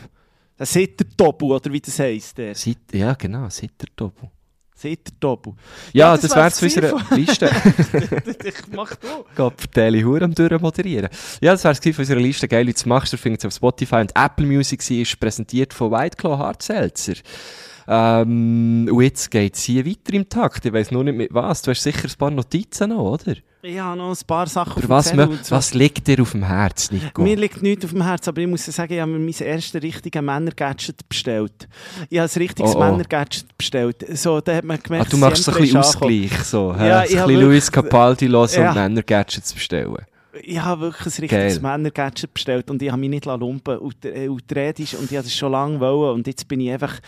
Der 0.60 0.66
Sitter-Tobu, 0.68 1.56
oder 1.56 1.72
wie 1.74 1.82
das 1.82 1.98
heisst. 1.98 2.38
Der 2.38 2.54
Seit, 2.54 2.78
ja, 2.94 3.14
genau, 3.16 3.48
Sitter-Doppel. 4.76 5.54
Sitter-Tobu. 5.54 5.56
Ja, 5.94 6.08
Ja, 6.08 6.12
das, 6.14 6.22
das 6.22 6.36
wär's 6.36 6.62
unserer 6.62 7.00
gewesen 7.00 7.16
Liste. 7.16 7.50
ich 8.44 8.56
mach 8.76 8.96
du. 8.96 9.08
Gott, 9.36 9.54
Vertelle 9.58 10.04
Hure 10.04 10.26
am 10.26 10.34
durchmoderieren. 10.34 11.10
Ja, 11.42 11.52
das 11.52 11.64
gewesen 11.64 11.94
von 11.94 12.04
unserer 12.04 12.20
Liste. 12.20 12.48
Geil, 12.48 12.68
was 12.68 12.86
machst 12.86 13.14
du? 13.14 13.18
Findet 13.18 13.44
ihr 13.44 13.48
auf 13.48 13.54
Spotify 13.54 13.96
und 13.98 14.12
Apple 14.16 14.46
Music. 14.46 14.82
Sie 14.82 15.02
ist 15.02 15.20
präsentiert 15.20 15.74
von 15.74 15.92
White 15.92 16.18
Claw 16.18 16.38
Hard 16.38 16.62
Seltzer. 16.62 17.14
Ähm, 17.88 18.88
und 18.92 19.02
jetzt 19.02 19.30
geht 19.30 19.56
es 19.56 19.64
hier 19.64 19.86
weiter 19.86 20.14
im 20.14 20.28
Takt. 20.28 20.66
Ich 20.66 20.74
weiss 20.74 20.92
nur 20.92 21.04
nicht 21.04 21.18
mit 21.18 21.34
was. 21.34 21.62
Du 21.62 21.72
hast 21.72 21.84
sicher 21.84 22.08
ein 22.08 22.18
paar 22.18 22.32
Notizen 22.32 22.90
noch, 22.90 23.14
oder? 23.14 23.36
Ich 23.66 23.80
habe 23.80 23.98
noch 23.98 24.10
ein 24.10 24.28
paar 24.28 24.46
Sachen 24.48 24.74
Oder 24.80 24.90
was, 24.90 25.06
Zettel 25.06 25.40
so. 25.42 25.56
was 25.56 25.74
liegt 25.74 26.06
dir 26.06 26.22
auf 26.22 26.32
dem 26.32 26.44
Herz, 26.44 26.92
Nico? 26.92 27.22
Mir 27.22 27.38
liegt 27.38 27.62
nichts 27.62 27.86
auf 27.86 27.92
dem 27.92 28.04
Herzen, 28.04 28.28
aber 28.32 28.42
ich 28.42 28.48
muss 28.48 28.66
sagen, 28.66 28.92
ich 28.94 29.00
habe 29.00 29.10
mir 29.10 29.20
mein 29.20 29.34
erstes 29.34 29.82
richtiges 29.82 30.22
Männer-Gadget 30.22 31.08
bestellt. 31.08 31.70
Ich 32.10 32.20
habe 32.20 32.30
ein 32.30 32.38
richtiges 32.40 32.76
Oh, 32.76 32.78
oh. 32.78 32.84
Männer-Gadget 32.84 33.58
bestellt. 33.58 34.06
So, 34.18 34.42
da 34.42 34.54
hat 34.56 34.66
man 34.66 34.80
Ah, 34.80 34.82
gemerkt, 34.84 35.14
du 35.14 35.18
machst 35.18 35.46
so 35.46 35.54
ein 35.54 35.60
bisschen. 35.62 35.78
Ausgleich. 35.78 36.34
So? 36.44 36.76
Ja, 36.78 36.84
ich 36.84 36.92
ein 36.92 37.02
bisschen 37.04 37.18
wirklich- 37.30 37.40
Luis 37.40 37.72
Capaldi 37.72 38.28
hören 38.28 38.50
Ja. 38.54 38.70
und 38.70 38.76
Männer-Gadgets 38.76 39.54
bestellen. 39.54 39.96
Ich 40.42 40.60
habe 40.62 40.82
wirklich 40.82 41.06
ein 41.18 41.22
richtiges. 41.22 41.62
Männer-Gadget 41.62 42.34
bestellt 42.34 42.70
und 42.70 42.82
ich 42.82 42.90
habe 42.92 43.00
mich 43.00 43.12
nicht 43.12 43.26
lumpen 43.26 43.76
lassen. 43.76 43.80
Und, 43.86 44.04
äh, 44.06 44.28
und 44.28 44.52
ich 44.52 44.94
habe 45.18 45.24
das 45.24 45.34
schon 45.34 45.54
lange 45.54 45.80
wollen 45.80 46.16
und 46.16 46.28
jetzt 46.28 46.50
bin 46.50 46.60
ich 46.60 46.70
einfach 46.70 47.00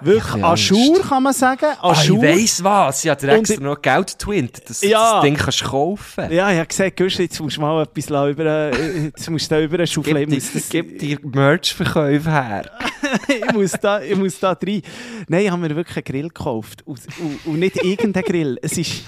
wirklich. 0.00 0.68
Jour, 0.70 1.00
kann 1.02 1.22
man 1.22 1.32
sagen. 1.32 1.64
An 1.64 1.76
Ah, 1.80 2.02
ich 2.02 2.10
weiss 2.10 2.62
was. 2.64 3.04
Ich 3.04 3.10
habe 3.10 3.20
dir 3.20 3.32
extra 3.32 3.62
noch 3.62 3.80
Geld 3.80 4.18
twint, 4.18 4.68
dass 4.68 4.82
Ja. 4.82 5.14
das 5.14 5.22
Ding 5.22 5.36
kannst 5.36 5.64
kaufen 5.64 6.30
Ja, 6.32 6.50
ich 6.50 6.58
habe 6.58 6.66
gesagt, 6.66 7.00
jetzt 7.00 7.40
musst 7.40 7.56
du 7.56 7.60
mal 7.60 7.82
etwas 7.82 8.06
über, 8.30 8.44
äh, 8.46 9.04
jetzt 9.04 9.30
musst 9.30 9.50
du 9.50 9.54
da 9.54 9.60
über 9.60 9.76
einen 9.78 9.86
Schuffel. 9.86 10.26
Gib, 10.26 10.52
das- 10.52 10.68
gib 10.68 10.98
dir 10.98 11.18
Merch-Verkäufe 11.22 12.30
her. 12.30 12.70
ich, 13.28 13.52
muss 13.52 13.72
da, 13.72 14.00
ich 14.00 14.16
muss 14.16 14.38
da 14.38 14.52
rein. 14.52 14.82
Nein, 15.28 15.44
ich 15.44 15.50
habe 15.50 15.60
mir 15.62 15.74
wirklich 15.76 15.96
einen 15.96 16.04
Grill 16.04 16.28
gekauft. 16.28 16.82
Und, 16.86 17.00
und, 17.20 17.46
und 17.46 17.58
nicht 17.58 17.76
irgendeinen 17.82 18.24
Grill. 18.24 18.58
Es 18.62 18.76
ist, 18.78 19.02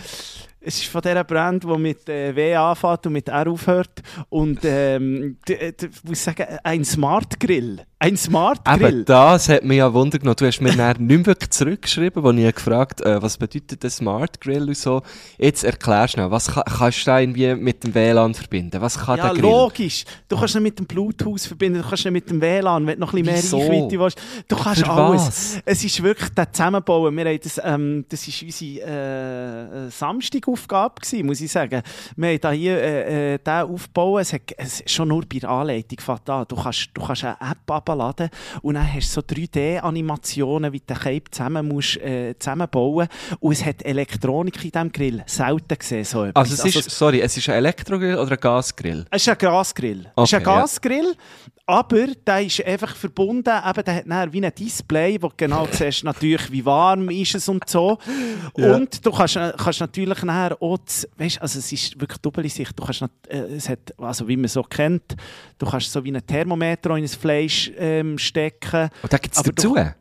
es 0.60 0.76
ist 0.78 0.86
von 0.86 1.00
dieser 1.02 1.24
Brand, 1.24 1.64
die 1.64 1.78
mit 1.78 2.08
äh, 2.08 2.34
W 2.36 2.54
anfängt 2.54 3.06
und 3.06 3.12
mit 3.14 3.28
R 3.28 3.48
aufhört. 3.48 4.02
Und 4.28 4.60
ähm, 4.64 5.38
ich 5.48 5.88
muss 6.04 6.22
sagen, 6.24 6.46
ein 6.62 6.84
Smart 6.84 7.38
Grill. 7.40 7.82
Ein 8.02 8.16
Smart 8.16 8.64
Grill. 8.64 8.82
Eben, 8.82 9.04
das 9.04 9.50
hat 9.50 9.62
mich 9.62 9.76
ja 9.76 9.92
Wunder 9.92 10.18
genommen. 10.18 10.36
Du 10.38 10.46
hast 10.46 10.58
mir 10.62 10.74
dann 10.74 10.96
nicht 11.06 11.26
wirklich 11.26 11.50
zurückgeschrieben, 11.50 12.22
wo 12.22 12.30
ich 12.30 12.54
gefragt 12.54 13.02
äh, 13.02 13.20
was 13.20 13.36
bedeutet 13.36 13.82
der 13.82 13.90
Smart 13.90 14.40
Grill 14.40 14.66
und 14.68 14.76
so. 14.76 15.02
Jetzt 15.36 15.64
erklär 15.64 16.08
schnell, 16.08 16.30
was 16.30 16.50
ka 16.50 16.62
kannst 16.62 17.02
du 17.02 17.10
da 17.10 17.20
irgendwie 17.20 17.54
mit 17.56 17.84
dem 17.84 17.94
WLAN 17.94 18.32
verbinden? 18.32 18.80
Was 18.80 18.98
kann 18.98 19.18
Ja, 19.18 19.32
der 19.34 19.42
Grill? 19.42 19.50
logisch. 19.50 20.04
Du 20.30 20.38
kannst 20.38 20.54
ihn 20.54 20.62
mit 20.62 20.78
dem 20.78 20.86
Bluetooth 20.86 21.42
verbinden, 21.42 21.82
du 21.82 21.86
kannst 21.88 22.06
ihn 22.06 22.14
mit 22.14 22.30
dem 22.30 22.40
WLAN, 22.40 22.86
wenn 22.86 22.94
du 22.94 23.00
noch 23.00 23.12
ein 23.12 23.22
bisschen 23.22 23.60
mehr 23.60 23.66
Reichweite 23.68 23.98
willst. 24.00 24.18
Du 24.48 24.56
kannst 24.56 24.80
Für 24.82 24.90
alles. 24.90 25.26
was? 25.26 25.58
Es 25.66 25.84
ist 25.84 26.02
wirklich 26.02 26.30
der 26.30 26.50
Zusammenbauen. 26.50 27.14
Wir 27.14 27.26
haben 27.26 27.40
das, 27.42 27.60
ähm, 27.62 28.06
das 28.08 28.26
ist 28.26 28.42
unsere 28.42 29.86
äh, 29.86 29.90
Samstagaufgabe 29.90 31.02
gewesen, 31.02 31.26
muss 31.26 31.42
ich 31.42 31.52
sagen. 31.52 31.82
Wir 32.16 32.28
haben 32.30 32.40
da 32.40 32.50
hier 32.50 32.80
äh, 32.80 33.34
äh, 33.34 33.38
den 33.38 33.52
aufbauen. 33.74 34.22
Es 34.22 34.32
hat, 34.32 34.40
es, 34.56 34.82
schon 34.86 35.08
nur 35.08 35.22
bei 35.30 35.38
der 35.38 35.50
Anleitung 35.50 35.98
fängt 36.00 36.30
an. 36.30 36.46
Du 36.48 36.56
kannst, 36.56 36.88
du 36.94 37.02
kannst 37.04 37.24
eine 37.24 37.36
App 37.40 37.70
abladen 37.90 38.30
und 38.62 38.74
dann 38.74 38.92
hast 38.92 39.08
du 39.16 39.20
so 39.20 39.26
3D-Animationen, 39.90 40.72
wie 40.72 40.80
du 40.80 40.86
den 40.86 40.96
Cape 40.96 41.30
zusammen 41.30 41.68
musst, 41.68 41.96
äh, 41.98 42.34
zusammenbauen 42.38 43.08
Und 43.40 43.52
es 43.52 43.64
hat 43.64 43.82
Elektronik 43.84 44.56
in 44.64 44.70
diesem 44.70 44.92
Grill. 44.92 45.22
Selten 45.26 45.78
gesehen 45.78 46.04
so 46.04 46.24
etwas. 46.24 46.50
Also, 46.50 46.68
es 46.68 46.76
ist, 46.76 46.90
sorry, 46.90 47.20
es 47.20 47.36
ist 47.36 47.48
ein 47.48 47.56
Elektrogrill 47.56 48.16
oder 48.16 48.32
ein 48.32 48.40
Gasgrill? 48.40 49.04
Es 49.10 49.22
ist 49.22 49.28
ein 49.28 49.38
Gasgrill. 49.38 50.06
es 50.16 50.22
ist 50.24 50.34
ein 50.34 50.40
Okay. 50.40 50.44
Gasgrill, 50.44 51.14
aber 51.70 52.06
der 52.26 52.42
ist 52.42 52.64
einfach 52.64 52.94
verbunden, 52.94 53.48
eben, 53.48 53.84
der 53.84 53.94
hat 53.94 54.04
dann 54.06 54.32
wie 54.32 54.44
ein 54.44 54.52
Display, 54.54 55.16
wo 55.20 55.28
du 55.28 55.34
genau 55.36 55.66
siehst, 55.70 56.04
natürlich, 56.04 56.50
wie 56.52 56.64
warm 56.64 57.08
ist 57.10 57.34
es 57.34 57.48
und 57.48 57.68
so. 57.68 57.98
Ja. 58.56 58.74
Und 58.74 59.04
du 59.04 59.10
kannst, 59.10 59.36
äh, 59.36 59.52
kannst 59.56 59.80
natürlich 59.80 60.22
nachher 60.22 60.60
auch, 60.60 60.78
das- 60.78 61.08
weisst, 61.16 61.40
also 61.40 61.58
es 61.58 61.72
ist 61.72 62.00
wirklich 62.00 62.18
doppelte 62.18 62.48
Sicht, 62.50 62.78
du 62.78 62.84
kannst, 62.84 63.02
äh, 63.28 63.36
es 63.56 63.68
hat, 63.68 63.94
also 63.98 64.26
wie 64.28 64.36
man 64.36 64.48
so 64.48 64.62
kennt, 64.62 65.16
du 65.58 65.66
kannst 65.66 65.92
so 65.92 66.02
wie 66.04 66.12
ein 66.14 66.26
Thermometer 66.26 66.96
in 66.96 67.04
ein 67.04 67.08
Fleisch 67.08 67.70
ähm, 67.78 68.18
stecken. 68.18 68.90
Und 69.02 69.12
da 69.12 69.18
gibt 69.18 69.36
es 69.36 69.42
dazu? 69.42 69.74
doch- 69.74 69.92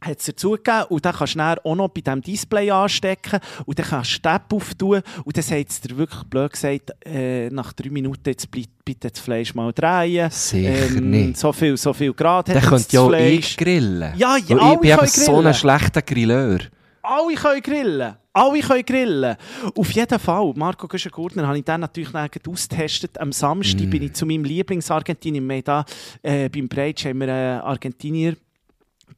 hat 0.00 0.18
es 0.20 0.26
dazu 0.26 0.52
gegeben 0.52 0.84
und 0.90 1.04
dann 1.04 1.14
kannst 1.14 1.34
du 1.34 1.38
dann 1.38 1.58
auch 1.64 1.74
noch 1.74 1.88
bei 1.88 2.00
diesem 2.00 2.22
Display 2.22 2.70
anstecken 2.70 3.40
und 3.66 3.78
dann 3.78 3.86
kannst 3.86 4.24
du 4.24 4.28
App 4.28 4.52
auftun 4.52 5.02
und 5.24 5.36
dann 5.36 5.42
sagt 5.44 5.70
es 5.70 5.80
dir 5.80 5.96
wirklich 5.96 6.22
blöd 6.24 6.52
gesagt, 6.52 6.92
äh, 7.04 7.48
nach 7.50 7.72
drei 7.72 7.90
Minuten 7.90 8.22
jetzt 8.28 8.48
bitte, 8.50 8.68
bitte 8.84 9.10
das 9.10 9.18
Fleisch 9.20 9.54
mal 9.54 9.72
drehen. 9.72 10.30
Sicher 10.30 11.00
nicht. 11.00 11.36
So 11.36 11.52
viel, 11.52 11.76
so 11.76 11.92
viel 11.92 12.12
Grad 12.12 12.48
hat 12.50 12.62
ja 12.62 12.70
das 12.70 12.96
auch 12.96 13.08
Fleisch. 13.08 13.38
ich 13.50 13.56
grillen. 13.56 14.12
Ja, 14.16 14.36
ja, 14.36 14.56
Weil 14.56 14.74
ich 14.74 14.80
bin 14.80 14.90
eben 14.90 14.98
können 14.98 15.08
so 15.08 15.38
ein 15.40 15.54
schlechter 15.54 16.02
Grilleur. 16.02 16.58
Alle 17.02 17.34
können 17.34 17.62
grillen. 17.62 18.14
Alle 18.34 18.60
können 18.60 18.84
grillen. 18.84 19.36
Auf 19.74 19.90
jeden 19.92 20.18
Fall. 20.18 20.52
Marco 20.54 20.86
Güscher-Gurtner 20.86 21.46
habe 21.48 21.58
ich 21.58 21.64
dann 21.64 21.80
natürlich 21.80 22.10
dann 22.10 22.28
ausgetestet. 22.48 23.18
Am 23.18 23.32
Samstag 23.32 23.86
Mm. 23.86 23.90
bin 23.90 24.02
ich 24.04 24.12
zu 24.12 24.26
meinem 24.26 24.44
Lieblingsargentinier. 24.44 25.40
Wir 25.42 25.56
haben 25.56 25.64
da, 25.64 25.84
äh, 26.22 26.48
beim 26.48 26.68
Breitsch 26.68 27.06
haben 27.06 27.20
wir 27.20 27.32
einen 27.32 27.60
Argentinier, 27.62 28.36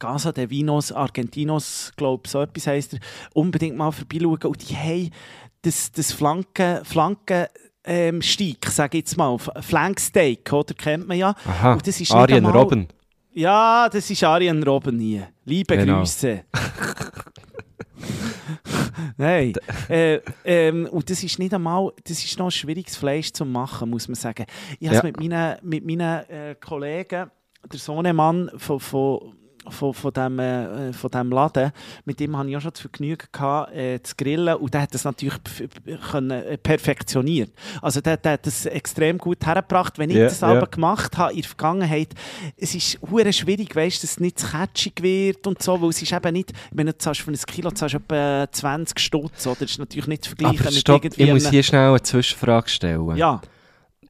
Casa 0.01 0.31
de 0.31 0.49
Vinos 0.49 0.91
Argentinos, 0.91 1.91
glaube 1.95 2.27
so 2.27 2.41
etwas 2.41 2.65
heisst 2.67 2.93
er, 2.93 2.99
unbedingt 3.33 3.77
mal 3.77 3.91
vorbeischauen. 3.91 4.39
Und 4.51 4.69
die 4.69 4.75
haben 4.75 5.11
das, 5.61 5.91
das 5.91 6.11
Flanken, 6.11 6.83
Flanken 6.83 7.45
ähm, 7.83 8.21
Steak, 8.21 8.65
sage 8.67 8.97
ich 8.97 9.03
jetzt 9.05 9.17
mal, 9.17 9.37
Flanksteak, 9.37 10.51
oder? 10.53 10.73
Kennt 10.73 11.07
man 11.07 11.17
ja. 11.17 11.33
Aha, 11.45 11.73
Und 11.73 11.87
das 11.87 12.01
ist 12.01 12.11
Arjen 12.11 12.37
einmal- 12.45 12.51
Robben. 12.61 12.87
Ja, 13.33 13.87
das 13.89 14.09
ist 14.09 14.23
Arjen 14.23 14.61
Robben 14.63 14.99
hier. 14.99 15.29
Liebe 15.45 15.77
Genau. 15.77 15.99
Grüße. 15.99 16.43
Nein. 19.17 19.53
äh, 19.89 20.19
ähm, 20.43 20.87
und 20.91 21.09
das 21.09 21.23
ist 21.23 21.39
nicht 21.39 21.53
einmal, 21.53 21.91
das 22.03 22.23
ist 22.23 22.37
noch 22.39 22.45
ein 22.47 22.51
schwieriges 22.51 22.95
Fleisch 22.97 23.31
zu 23.31 23.45
machen, 23.45 23.89
muss 23.89 24.07
man 24.07 24.15
sagen. 24.15 24.45
Ich 24.79 24.87
habe 24.89 24.97
es 24.97 25.03
Ja. 25.03 25.07
mit 25.07 25.19
meinen, 25.19 25.57
mit 25.63 25.85
meinen 25.85 26.29
äh, 26.29 26.55
Kollegen, 26.59 27.29
der 27.71 27.79
Sohnemann 27.79 28.49
von, 28.57 28.79
von, 28.79 29.33
von, 29.69 29.93
von, 29.93 30.11
dem, 30.11 30.39
äh, 30.39 30.93
von 30.93 31.11
dem 31.11 31.29
Laden, 31.29 31.71
mit 32.05 32.19
dem 32.19 32.37
hatte 32.37 32.49
ich 32.49 32.57
auch 32.57 32.61
schon 32.61 32.71
das 32.71 32.81
Vergnügen 32.81 33.27
gehabt, 33.31 33.73
äh, 33.73 34.01
zu 34.01 34.15
grillen 34.15 34.55
und 34.55 34.73
der 34.73 34.81
hat 34.81 34.93
das 34.93 35.03
natürlich 35.03 35.37
können, 36.11 36.31
äh, 36.31 36.57
perfektioniert. 36.57 37.51
Also 37.81 38.01
der, 38.01 38.17
der 38.17 38.33
hat 38.33 38.45
das 38.45 38.65
extrem 38.65 39.17
gut 39.17 39.45
hergebracht. 39.45 39.99
Wenn 39.99 40.09
ich 40.09 40.17
Ja, 40.17 40.25
das 40.25 40.43
aber 40.43 40.61
ja. 40.61 40.65
gemacht 40.65 41.17
habe 41.17 41.33
in 41.33 41.41
der 41.41 41.47
Vergangenheit, 41.47 42.09
es 42.57 42.73
ist 42.75 42.99
hure 43.09 43.31
schwierig, 43.31 43.75
weißt, 43.75 44.03
dass 44.03 44.11
es 44.11 44.19
nicht 44.19 44.39
zu 44.39 44.47
catchig 44.47 45.01
wird 45.01 45.45
und 45.47 45.61
so, 45.61 45.81
weil 45.81 45.89
es 45.89 46.01
ist 46.01 46.11
eben 46.11 46.33
nicht, 46.33 46.51
wenn 46.71 46.87
du 46.87 46.97
zahlst 46.97 47.21
für 47.21 47.31
ein 47.31 47.37
Kilo 47.37 47.71
zahlst 47.71 47.95
etwa 47.95 48.47
20 48.51 48.99
Stutz, 48.99 49.45
oder? 49.45 49.57
Das 49.61 49.71
ist 49.71 49.79
natürlich 49.79 50.07
nicht 50.07 50.23
zu 50.23 50.29
vergleichen 50.29 50.59
Aber 50.59 50.71
mit 50.71 50.79
stopp, 50.79 51.03
irgendwie 51.03 51.23
ich 51.23 51.33
muss 51.33 51.49
hier 51.49 51.63
schnell 51.63 51.89
eine 51.89 52.01
Zwischenfrage 52.01 52.69
stellen. 52.69 53.15
Ja, 53.15 53.41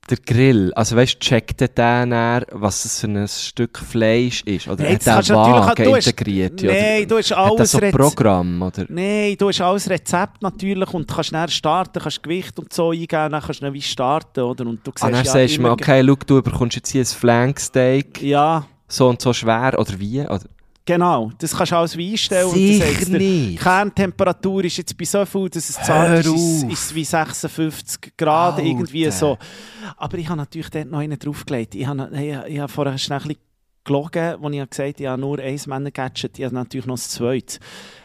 der 0.10 0.18
Grill, 0.18 0.74
also 0.74 0.95
weißt 0.95 1.20
checkt 1.20 1.62
der 1.62 1.70
dann, 1.70 2.12
was 2.52 2.84
es 2.86 2.99
für 2.99 3.08
ein 3.08 3.28
Stück 3.28 3.78
Fleisch 3.78 4.41
ist? 4.43 4.68
Oder 4.68 4.84
Hey, 4.84 4.95
hat 4.95 5.06
der 5.06 5.16
hast- 5.16 6.08
integriert? 6.08 6.62
Nein, 6.64 7.08
du 7.08 7.18
hast 7.18 7.32
alles 7.32 7.72
so 7.72 7.80
Programm? 7.80 8.62
Oder? 8.62 8.86
Nein, 8.89 9.36
du 9.38 9.47
hast 9.47 9.62
alles 9.62 9.89
Rezept 9.89 10.41
natürlich 10.41 10.91
und 10.93 11.08
kannst 11.08 11.32
dann 11.34 11.47
starten, 11.49 11.99
kannst 12.02 12.24
Gewicht 12.24 12.58
und 12.60 12.74
so 12.74 12.89
eingeben, 12.91 13.32
dann 13.32 13.41
kannst 13.41 13.62
du 13.62 13.72
wie 13.72 13.82
starten, 13.82 14.41
oder? 14.41 14.66
Und 14.66 14.86
du 14.86 14.91
siehst 14.91 15.04
Ah, 15.04 15.12
dann 15.12 15.24
ja 15.24 15.32
sagst 15.32 15.58
du 15.58 15.62
mir, 15.62 15.72
okay, 15.72 16.04
schau, 16.06 16.16
du 16.26 16.41
bekommst 16.41 16.76
jetzt 16.76 16.89
hier 16.89 17.02
ein 17.04 17.06
Flanksteak, 17.06 18.22
Ja, 18.22 18.66
so 18.88 19.08
und 19.08 19.22
so 19.22 19.32
schwer, 19.34 19.76
oder 19.78 19.99
wie? 19.99 20.22
Oder? 20.22 20.41
Genau. 20.86 21.32
Das 21.39 21.55
kannst 21.55 21.71
du 21.71 21.75
alles 21.77 21.97
wie 21.97 22.11
einstellen. 22.11 22.47
und 22.47 22.55
Sicher 22.55 22.86
dann 22.86 22.95
sagst. 22.95 23.13
Die 23.21 23.55
Kerntemperatur 23.61 24.63
ist 24.65 24.77
jetzt 24.77 24.97
bei 24.97 25.05
so 25.05 25.25
viel, 25.25 25.49
dass 25.49 25.69
es 25.69 25.75
zart 25.75 26.25
ist, 26.25 26.63
ist, 26.63 26.95
wie 26.95 27.05
56 27.05 28.17
Grad, 28.17 28.55
Alter. 28.55 28.65
irgendwie 28.65 29.09
so. 29.11 29.38
Aber 29.97 30.17
ich 30.17 30.27
habe 30.27 30.38
natürlich 30.38 30.69
dort 30.69 30.89
noch 30.89 30.99
einen 30.99 31.17
draufgelegt. 31.17 31.75
Ich 31.75 31.86
habe, 31.86 32.09
ich, 32.13 32.53
ich 32.53 32.59
habe 32.59 32.71
vorher 32.71 32.97
schnell 32.97 33.19
ein 33.19 33.27
bisschen 33.27 33.41
gelogen, 33.84 34.21
als 34.43 34.53
ich 34.53 34.69
gesagt 34.69 34.89
habe, 34.95 35.01
ich 35.03 35.07
habe 35.07 35.21
nur 35.21 35.39
ein 35.39 35.59
Männer-Gadget, 35.65 36.38
ich 36.39 36.45
habe 36.45 36.55
natürlich 36.55 36.86
noch 36.86 36.95
das 36.95 37.09
zweite. 37.09 37.59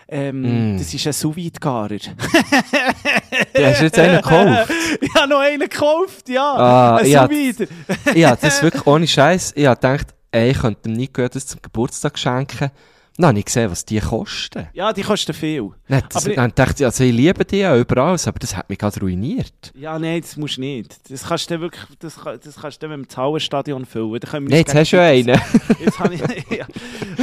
Ähm, 0.08 0.74
Mm. 0.74 0.78
Das 0.78 0.94
ist 0.94 1.04
ein 1.06 1.12
sous 1.12 1.34
garer 1.58 1.88
Du 1.88 3.64
hast 3.64 3.80
jetzt 3.82 3.98
einen 3.98 4.16
gekauft. 4.22 4.70
ich 5.00 5.14
habe 5.14 5.28
noch 5.28 5.40
einen 5.40 5.58
gekauft, 5.58 6.28
ja. 6.28 6.52
Ah, 6.54 6.96
ein 6.98 7.06
ja. 7.06 7.22
Sous-Vide. 7.26 7.68
ja, 8.14 8.36
das 8.36 8.54
ist 8.54 8.62
wirklich 8.62 8.86
ohne 8.86 9.06
Scheiß. 9.06 9.52
Ich 9.56 9.66
habe 9.66 9.74
gedacht, 9.76 10.14
ey, 10.36 10.50
ich 10.50 10.58
könnte 10.58 10.82
dem 10.82 10.92
Nico 10.92 11.26
das 11.26 11.46
zum 11.46 11.62
Geburtstag 11.62 12.18
schenken. 12.18 12.70
Dann 13.18 13.28
habe 13.28 13.38
ich 13.38 13.44
gesehen, 13.46 13.70
was 13.70 13.84
die 13.84 13.98
kosten. 14.00 14.68
Ja, 14.74 14.92
die 14.92 15.02
kosten 15.02 15.32
viel. 15.32 15.70
Nein, 15.88 16.02
das, 16.08 16.22
Aber 16.22 16.30
ich- 16.30 16.36
dann 16.36 16.52
dachte 16.54 16.82
ich, 16.82 16.84
also 16.84 17.04
ich 17.04 17.12
liebe 17.12 17.44
die 17.44 17.58
ja 17.58 17.76
überall, 17.76 18.16
aber 18.26 18.38
das 18.38 18.56
hat 18.56 18.68
mich 18.68 18.78
gerade 18.78 19.00
ruiniert. 19.00 19.72
Ja, 19.74 19.98
nein, 19.98 20.20
das 20.20 20.36
musst 20.36 20.56
du 20.58 20.60
nicht. 20.62 21.10
Das 21.10 21.24
kannst 21.24 21.50
du 21.50 21.60
wirklich, 21.60 21.82
das, 21.98 22.16
das 22.44 22.56
kannst 22.56 22.82
du 22.82 22.88
mit 22.88 23.10
dem 23.10 23.16
Hallenstadion 23.16 23.86
füllen. 23.86 24.20
Da 24.20 24.38
Nein, 24.38 24.48
jetzt 24.50 24.74
hast 24.74 24.92
du 24.92 24.96
gegenseitig- 24.98 25.42
einen. 25.42 25.76
Jetzt 25.86 25.98
habe 26.00 26.14
ich, 26.14 26.20
ja. 26.50 26.66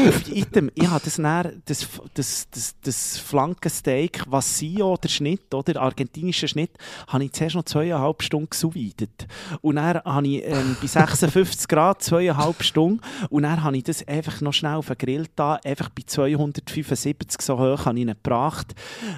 Auf 0.07 0.27
Item, 0.31 0.71
ich 0.73 0.87
habe 0.87 1.01
das, 1.03 1.15
dann, 1.15 1.61
das, 1.65 1.87
das, 2.13 2.47
das, 2.51 2.75
das 2.81 3.17
Flankensteak, 3.17 4.23
Vasio, 4.27 4.97
der 4.97 5.09
Schnitt, 5.09 5.53
oder, 5.53 5.81
argentinischer 5.81 6.47
Schnitt, 6.47 6.71
habe 7.07 7.25
ich 7.25 7.33
zuerst 7.33 7.55
noch 7.55 7.63
zweieinhalb 7.65 8.21
Stunden 8.23 8.49
gesouvidet. 8.49 9.27
Und 9.61 9.75
dann 9.75 9.97
habe 10.03 10.27
ich 10.27 10.43
ähm, 10.45 10.75
bei 10.81 10.87
56 11.03 11.67
Grad 11.67 12.01
zweieinhalb 12.01 12.63
Stunden 12.63 13.01
und 13.29 13.43
dann 13.43 13.63
habe 13.63 13.77
ich 13.77 13.83
das 13.83 14.07
einfach 14.07 14.41
noch 14.41 14.53
schnell 14.53 14.75
auf 14.75 14.87
den 14.87 14.97
Grill 14.97 15.25
da, 15.35 15.59
einfach 15.63 15.82
bei 15.89 16.03
275 16.05 17.41
so 17.41 17.57
hoch 17.57 17.86
habe 17.86 17.97
ich 17.97 18.05
ihn 18.05 18.07
gebracht. 18.09 18.73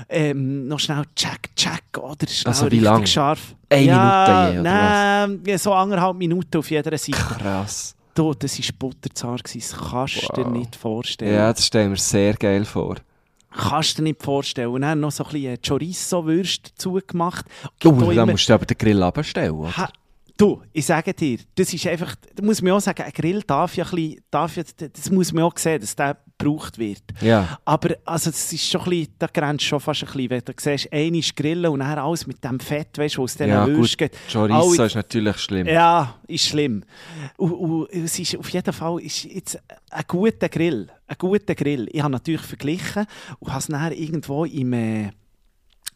Ähm, 0.09 0.67
noch 0.67 0.79
schnell 0.79 1.03
check, 1.15 1.55
check, 1.55 1.83
oder, 1.97 2.27
schnell 2.27 2.51
Also 2.53 2.65
wie 2.65 2.75
richtig 2.77 2.83
lang? 2.83 3.05
scharf. 3.05 3.55
Eine 3.69 3.83
ja, 3.85 3.97
Minute 3.97 4.53
je, 4.53 4.59
oder 4.59 5.27
nein, 5.27 5.41
ja, 5.45 5.57
so 5.57 5.73
anderthalb 5.73 6.17
Minuten 6.17 6.57
auf 6.57 6.69
jeder 6.69 6.97
Seite. 6.97 7.11
Krass. 7.17 7.95
Du, 8.13 8.33
das 8.33 8.57
war 8.59 8.65
butterzart, 8.79 9.43
gewesen, 9.43 9.75
das 9.77 9.89
kannst 9.91 10.15
du 10.29 10.33
dir 10.35 10.45
Wow. 10.45 10.51
nicht 10.53 10.75
vorstellen. 10.75 11.33
Ja, 11.33 11.51
das 11.51 11.65
stellen 11.65 11.89
wir 11.91 11.97
sehr 11.97 12.33
geil 12.35 12.63
vor. 12.63 12.95
Kannst 13.51 13.93
du 13.97 14.01
dir 14.01 14.09
nicht 14.09 14.23
vorstellen. 14.23 14.69
Und 14.69 14.81
dann 14.81 14.99
noch 14.99 15.11
so 15.11 15.25
ein 15.25 15.31
bisschen 15.31 15.57
Chorizo-Würste 15.61 16.71
dazu 16.71 16.99
gemacht. 17.05 17.45
Oh, 17.65 17.69
Gibt 17.79 18.03
auch 18.03 18.13
dann 18.13 18.29
musst 18.29 18.47
du 18.49 18.53
aber 18.53 18.65
den 18.65 18.77
Grill 18.77 19.01
abstellen. 19.03 19.65
du, 20.37 20.61
ich 20.73 20.85
sage 20.85 21.13
dir, 21.13 21.39
das 21.55 21.73
ist 21.73 21.87
einfach, 21.87 22.15
da 22.35 22.43
muss 22.43 22.61
man 22.61 22.73
auch 22.73 22.79
sagen, 22.81 23.03
ein 23.03 23.11
Grill 23.11 23.41
darf 23.43 23.75
ja 23.75 23.85
ein 23.85 23.91
bisschen, 23.91 24.21
darf 24.31 24.55
ja, 24.57 24.63
das 24.93 25.09
muss 25.09 25.33
man 25.33 25.43
auch 25.43 25.57
sehen, 25.57 25.79
dass 25.81 25.95
der 25.95 26.17
gebraucht 26.37 26.77
wird. 26.77 27.01
Ja. 27.21 27.57
Aber 27.65 27.95
also, 28.05 28.29
das 28.29 28.51
ist 28.51 28.69
schon 28.69 28.81
ein 28.81 28.89
bisschen, 28.89 29.13
da 29.19 29.27
grenzt 29.27 29.65
schon 29.65 29.79
fast 29.79 30.03
ein 30.03 30.07
bisschen, 30.07 30.29
wenn 30.29 30.41
du 30.41 30.53
siehst, 30.57 30.91
einmal 30.91 31.21
grillen 31.35 31.65
und 31.71 31.79
dann 31.79 31.97
alles 31.97 32.27
mit 32.27 32.43
dem 32.43 32.59
Fett, 32.59 32.97
weißt 32.97 33.17
du, 33.17 33.23
was 33.23 33.31
aus 33.31 33.37
diesen 33.37 33.49
Ja, 33.49 33.65
geht. 33.65 34.11
Chorizo 34.31 34.71
Alle- 34.71 34.85
ist 34.85 34.95
natürlich 34.95 35.37
schlimm. 35.37 35.67
Ja, 35.67 36.15
ist 36.27 36.45
schlimm. 36.47 36.83
Und, 37.37 37.51
und 37.53 37.89
es 37.91 38.19
ist 38.19 38.37
auf 38.37 38.49
jeden 38.49 38.73
Fall 38.73 38.99
ist 39.01 39.23
jetzt 39.23 39.59
ein 39.89 40.03
guter 40.07 40.49
Grill. 40.49 40.87
Ein 41.07 41.15
guter 41.17 41.55
Grill. 41.55 41.87
Ich 41.91 42.01
habe 42.01 42.11
natürlich 42.11 42.41
verglichen 42.41 43.05
und 43.39 43.49
habe 43.51 43.59
es 43.59 43.67
dann 43.67 43.91
irgendwo 43.91 44.45
im, 44.45 44.73
äh, 44.73 45.11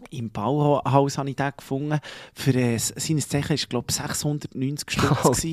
im 0.09 0.29
Bauhaus 0.29 1.17
habe 1.17 1.29
ich 1.29 1.35
den 1.35 1.51
gefunden. 1.55 1.99
Für 2.33 2.53
äh, 2.53 2.77
seines 2.77 3.27
Zeichen 3.27 3.53
ist 3.53 3.69
glaube 3.69 3.87
ich 3.89 3.95
690 3.95 4.91
Stutz. 4.91 5.47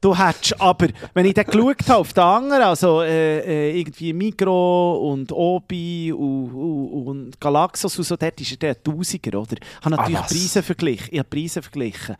Du 0.00 0.16
hättest 0.16 0.60
aber, 0.60 0.88
wenn 1.14 1.26
ich 1.26 1.34
dann 1.34 1.46
geschaut 1.46 1.88
habe 1.88 1.98
auf 1.98 2.12
den 2.12 2.22
anderen, 2.24 2.62
also 2.62 3.02
äh, 3.02 3.38
äh, 3.40 3.78
irgendwie 3.80 4.12
Migro 4.12 5.10
und 5.12 5.32
Obi 5.32 6.12
und, 6.12 6.52
und, 6.52 7.06
und 7.06 7.40
Galaxos 7.40 7.98
und 7.98 8.04
so, 8.04 8.16
dort 8.16 8.40
ist 8.40 8.52
er 8.52 8.56
der 8.56 8.82
Tausiger, 8.82 9.40
oder? 9.40 9.56
Ich 9.56 9.84
habe 9.84 9.96
natürlich 9.96 10.18
Ah? 10.18 10.26
Preise 10.26 10.62
verglichen. 10.62 11.08
Ich 11.10 11.18
habe 11.18 11.28
Preise 11.28 11.62
verglichen. 11.62 12.16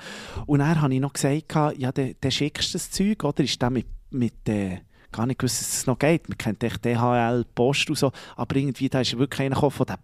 Und 0.47 0.59
dann 0.61 0.81
habe 0.81 0.95
ich 0.95 1.01
noch 1.01 1.13
gesagt, 1.13 1.79
ja, 1.79 1.93
der, 1.93 2.15
der 2.15 2.31
schickst 2.31 2.75
das 2.75 2.91
Zeug, 2.91 3.25
oder? 3.25 3.43
Ist 3.45 3.61
der 3.61 3.71
mit, 3.71 3.87
mit 4.11 4.49
äh, 4.49 4.79
gar 5.13 5.27
nicht 5.27 5.39
gewusst, 5.39 5.61
dass 5.61 5.79
es 5.79 5.87
noch 5.87 5.99
geht. 5.99 6.29
Man 6.29 6.39
kennt 6.39 6.63
echt 6.63 6.85
DHL, 6.85 7.45
Post 7.55 7.89
und 7.89 7.97
so, 7.97 8.13
aber 8.37 8.57
irgendwie, 8.57 8.89
da 8.89 9.01
ist 9.01 9.17
wirklich 9.19 9.41
einer 9.41 9.57
von 9.71 9.87
den 9.87 9.97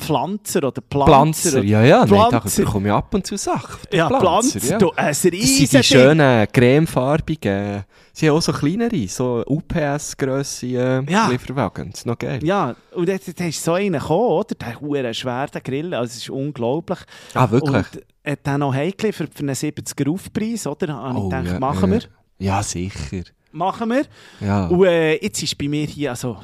Pflanzer 0.00 0.64
oder 0.64 0.80
Planzer. 0.80 1.10
Planzer, 1.12 1.62
ja, 1.64 1.82
ja, 1.82 1.98
nein, 2.06 2.08
da 2.08 2.40
Pflanzer. 2.40 2.64
bekomme 2.64 2.88
ich 2.88 2.94
ab 2.94 3.12
und 3.14 3.26
zu 3.26 3.36
Sachen. 3.36 3.80
Ja, 3.92 4.08
Pflanzer, 4.08 4.60
ja. 4.60 4.78
du, 4.78 4.90
ein 4.92 5.06
Das 5.08 5.22
sind 5.22 5.32
die 5.34 5.82
schönen, 5.82 6.46
cremefarbigen, 6.52 7.84
sie 8.12 8.28
haben 8.28 8.36
auch 8.36 8.42
so 8.42 8.52
kleinere, 8.52 9.08
so 9.08 9.42
UPS-Grösse 9.46 10.66
äh, 10.66 11.02
Ja. 11.10 11.28
Lieferwagen. 11.28 11.90
Das 11.90 12.00
ist 12.00 12.06
noch 12.06 12.18
geil. 12.18 12.40
Ja, 12.44 12.74
und 12.94 13.08
dann, 13.08 13.18
dann 13.36 13.48
ist 13.48 13.62
so 13.62 13.72
einer 13.72 13.98
gekommen, 13.98 14.26
oder? 14.28 14.54
Der 14.54 14.80
hure 14.80 15.14
schwere 15.14 15.60
Grill, 15.62 15.94
also 15.94 16.10
es 16.10 16.16
ist 16.18 16.30
unglaublich. 16.30 16.98
Ah, 17.34 17.50
wirklich? 17.50 17.74
Und 17.94 18.04
hat 18.24 18.38
dann 18.44 18.60
noch 18.60 18.74
heimgeliefert 18.74 19.30
für 19.34 19.40
einen 19.40 19.54
70er 19.54 20.10
Aufpreis, 20.12 20.66
oder? 20.66 20.94
Habe 20.94 21.18
ich 21.18 21.24
gedacht, 21.24 21.44
Oh, 21.48 21.52
ja, 21.54 21.58
machen 21.58 21.90
wir. 21.90 22.00
ja. 22.38 22.62
Sicher. 22.62 23.24
Machen 23.50 23.88
wir. 23.90 24.02
Ja. 24.40 24.66
Und 24.68 24.84
äh, 24.84 25.14
jetzt 25.22 25.42
ist 25.42 25.56
bei 25.56 25.68
mir 25.68 25.86
hier, 25.86 26.10
also, 26.10 26.36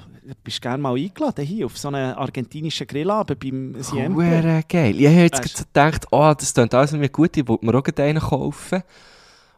bist 0.43 0.63
gerne 0.63 0.83
mal 0.83 0.95
eingeladen 0.97 1.45
hier 1.45 1.67
auf 1.67 1.77
so 1.79 1.89
einen 1.89 2.15
argentinischen 2.15 2.87
Grillabend 2.87 3.39
beim 3.41 3.83
Siempre. 3.83 4.43
Hure 4.43 4.63
geil. 4.69 5.01
Ich 5.01 5.07
habe 5.07 5.21
jetzt 5.21 5.43
Weißt- 5.43 5.59
gedacht, 5.67 6.07
oh, 6.11 6.33
das 6.37 6.55
klingt 6.55 6.75
alles 6.75 6.93
mir 6.93 7.09
gut, 7.09 7.37
ich 7.37 7.47
wollte 7.47 7.67
mir 7.67 7.75
auch 7.75 7.85
einen 7.99 8.21
kaufen. 8.21 8.83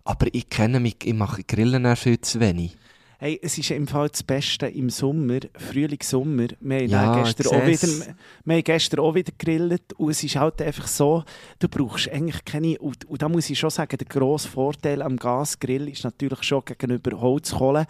Aber 0.05 0.27
ich 0.33 0.49
kenne 0.49 0.81
mich, 0.81 0.97
ich 1.05 1.15
mache 1.15 1.43
Grillen 1.45 1.85
eher 1.85 1.97
viel 1.97 2.21
zu 2.21 2.39
wenig. 2.41 2.77
Hey, 3.19 3.41
es 3.43 3.57
ist 3.57 3.71
im 3.71 3.87
Fall 3.87 4.11
das 4.11 4.23
Beste 4.23 4.67
im 4.67 4.91
Sommer, 4.91 5.39
Frühling, 5.55 6.01
Sommer. 6.03 6.49
Wir 6.61 6.81
haben, 6.81 6.89
Ja, 6.89 7.19
ich 7.27 7.35
gestern, 7.35 7.47
auch 7.57 7.67
wieder, 7.67 8.15
wir 8.45 8.55
haben 8.57 8.65
gestern 8.65 9.01
auch 9.01 9.15
wieder 9.15 9.33
gegrillt 9.37 9.95
und 9.95 10.11
es 10.11 10.23
ist 10.23 10.37
halt 10.37 10.61
einfach 10.61 10.87
so, 10.87 11.25
du 11.59 11.67
brauchst 11.67 12.11
eigentlich 12.11 12.45
keine, 12.45 12.79
und, 12.79 13.07
und 13.07 13.23
da 13.23 13.31
muss 13.31 13.49
ich 13.49 13.59
schon 13.59 13.71
sagen, 13.71 13.97
der 13.97 14.07
grosse 14.07 14.49
Vorteil 14.49 15.01
am 15.01 15.17
Gasgrill 15.17 15.89
ist 15.89 16.05
natürlich 16.05 16.43
schon 16.43 16.63
gegenüber 16.67 17.19
Holzkohle, 17.19 17.87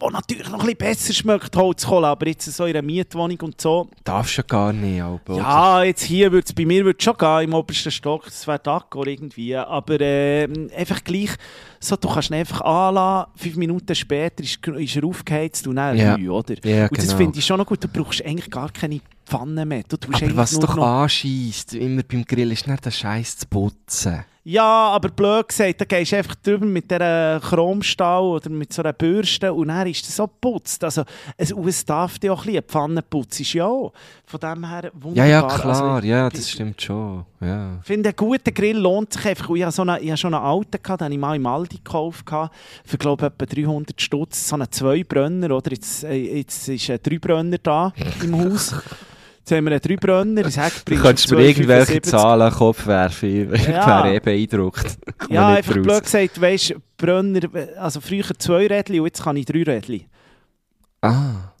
wo 0.00 0.10
natürlich 0.10 0.48
noch 0.48 0.60
ein 0.60 0.66
bisschen 0.66 0.78
besser 0.78 1.12
schmeckt, 1.12 1.56
Holzkohle, 1.56 2.06
aber 2.06 2.26
jetzt 2.28 2.44
so 2.52 2.64
in 2.64 2.70
einer 2.76 2.82
Mietwohnung 2.82 3.38
und 3.42 3.60
so, 3.60 3.88
Darfst 4.04 4.38
du 4.38 4.42
gar 4.44 4.72
nicht, 4.72 5.02
Alter. 5.02 5.34
ja, 5.36 5.82
jetzt 5.84 6.02
hier 6.02 6.30
wird's, 6.32 6.52
bei 6.52 6.64
mir 6.64 6.84
würde 6.84 6.96
es 6.98 7.04
schon 7.04 7.16
gehen, 7.16 7.42
im 7.44 7.54
obersten 7.54 7.90
Stock, 7.90 8.24
das 8.26 8.46
wäre 8.46 8.62
Taco 8.62 9.04
irgendwie, 9.04 9.56
aber 9.56 10.00
ähm, 10.00 10.70
einfach 10.76 11.02
gleich, 11.02 11.30
so, 11.80 11.96
du 11.96 12.08
kannst 12.08 12.30
ihn 12.30 12.34
einfach 12.36 12.60
anlassen, 12.60 13.30
fünf 13.36 13.56
Minuten 13.56 13.94
später 13.94 14.42
ist, 14.42 14.64
ist 14.66 14.96
er 14.96 15.04
aufgeheizt 15.04 15.66
und 15.66 15.76
dann 15.76 15.96
Ja. 15.96 16.16
neu, 16.16 16.30
oder? 16.30 16.54
Ja, 16.64 16.84
und 16.88 16.96
das 16.98 17.06
genau. 17.06 17.16
finde 17.18 17.38
ich 17.38 17.46
schon 17.46 17.58
noch 17.58 17.66
gut, 17.66 17.82
du 17.82 17.88
brauchst 17.88 18.24
eigentlich 18.24 18.50
gar 18.50 18.70
keine 18.70 19.00
Pfanne 19.26 19.66
mehr, 19.66 19.82
du 19.88 19.96
tust 19.96 20.22
Aber 20.22 20.36
was 20.36 20.52
nur 20.52 20.62
doch 20.62 20.76
noch... 20.76 20.86
anschießt, 20.86 21.74
immer 21.74 22.02
beim 22.02 22.24
Grill, 22.24 22.50
ist 22.52 22.66
nicht 22.66 22.84
der 22.84 22.90
Scheiß 22.90 23.38
zu 23.38 23.46
putzen. 23.46 24.24
Ja, 24.50 24.88
aber 24.92 25.10
blöd 25.10 25.48
gesagt, 25.48 25.82
da 25.82 25.84
gehst 25.84 26.12
du 26.12 26.16
einfach 26.16 26.34
drüber 26.36 26.64
mit 26.64 26.90
dieser 26.90 27.38
Chromstahl 27.38 28.22
oder 28.22 28.48
mit 28.48 28.72
so 28.72 28.80
einer 28.80 28.94
Bürste 28.94 29.52
und 29.52 29.68
dann 29.68 29.86
ist 29.86 30.06
das 30.06 30.16
so 30.16 30.26
geputzt. 30.26 30.82
Also, 30.82 31.04
es, 31.36 31.84
darf 31.84 32.18
dir 32.18 32.32
auch 32.32 32.40
ein 32.40 32.46
bisschen, 32.46 32.62
Pfannenputz 32.62 33.40
ist 33.40 33.52
ja 33.52 33.66
auch. 33.66 33.92
Von 34.24 34.40
dem 34.40 34.66
her 34.66 34.84
Ja, 34.84 34.90
wunderbar. 34.94 35.26
ja, 35.28 35.42
klar, 35.42 35.96
Also, 35.96 36.06
ja, 36.06 36.30
das 36.30 36.48
stimmt 36.48 36.80
schon. 36.80 37.26
Ja. 37.42 37.76
Ich 37.82 37.86
finde, 37.86 38.08
ein 38.08 38.16
guter 38.16 38.50
Grill 38.50 38.78
lohnt 38.78 39.12
sich 39.12 39.26
einfach. 39.26 39.50
Ich 39.50 39.62
habe, 39.62 39.72
so 39.72 39.82
eine, 39.82 40.00
ich 40.00 40.08
habe 40.08 40.16
schon 40.16 40.32
einen 40.32 40.42
alten, 40.42 40.82
gehabt, 40.82 41.02
den 41.02 41.04
habe 41.04 41.14
ich 41.14 41.20
mal 41.20 41.36
im 41.36 41.46
Aldi 41.46 41.76
gekauft, 41.76 42.24
gehabt, 42.24 42.56
für 42.86 42.96
glaube 42.96 43.26
ich 43.26 43.32
etwa 43.44 43.54
300 43.54 44.00
Stutz. 44.00 44.48
So 44.48 44.54
einen 44.56 44.72
Zwei-Brenner, 44.72 45.54
oder? 45.54 45.72
Jetzt, 45.72 46.04
äh, 46.04 46.14
jetzt 46.38 46.66
ist 46.68 46.88
ein 46.88 47.00
Drei-Brenner 47.02 47.58
da 47.62 47.92
im 48.22 48.42
Haus. 48.42 48.74
Jetzt 49.48 49.56
haben 49.56 49.64
wir 49.64 49.70
einen 49.72 49.80
Drei-Brenner, 49.80 50.42
das 50.42 50.56
Heck 50.58 50.72
Du 50.76 50.84
bringt 50.84 51.02
könntest 51.02 51.30
mir 51.30 51.40
irgendwelche 51.40 52.02
Zahlen 52.02 52.52
Kopf 52.52 52.86
werfen, 52.86 53.54
ich 53.54 53.66
Ja. 53.66 54.04
wäre 54.04 54.14
eh 54.16 54.20
beeindruckt. 54.20 54.98
Ja, 55.30 55.48
einfach 55.48 55.74
raus. 55.74 55.82
blöd 55.82 56.02
gesagt, 56.04 56.38
weisst 56.40 56.74
Brenner, 56.98 57.40
also 57.78 58.00
früher 58.02 58.24
zwei 58.38 58.66
Rädchen 58.66 59.00
und 59.00 59.06
jetzt 59.06 59.22
kann 59.22 59.36
ich 59.38 59.46
drei 59.46 59.62
Rädchen. 59.62 60.04
Ah. 61.00 61.52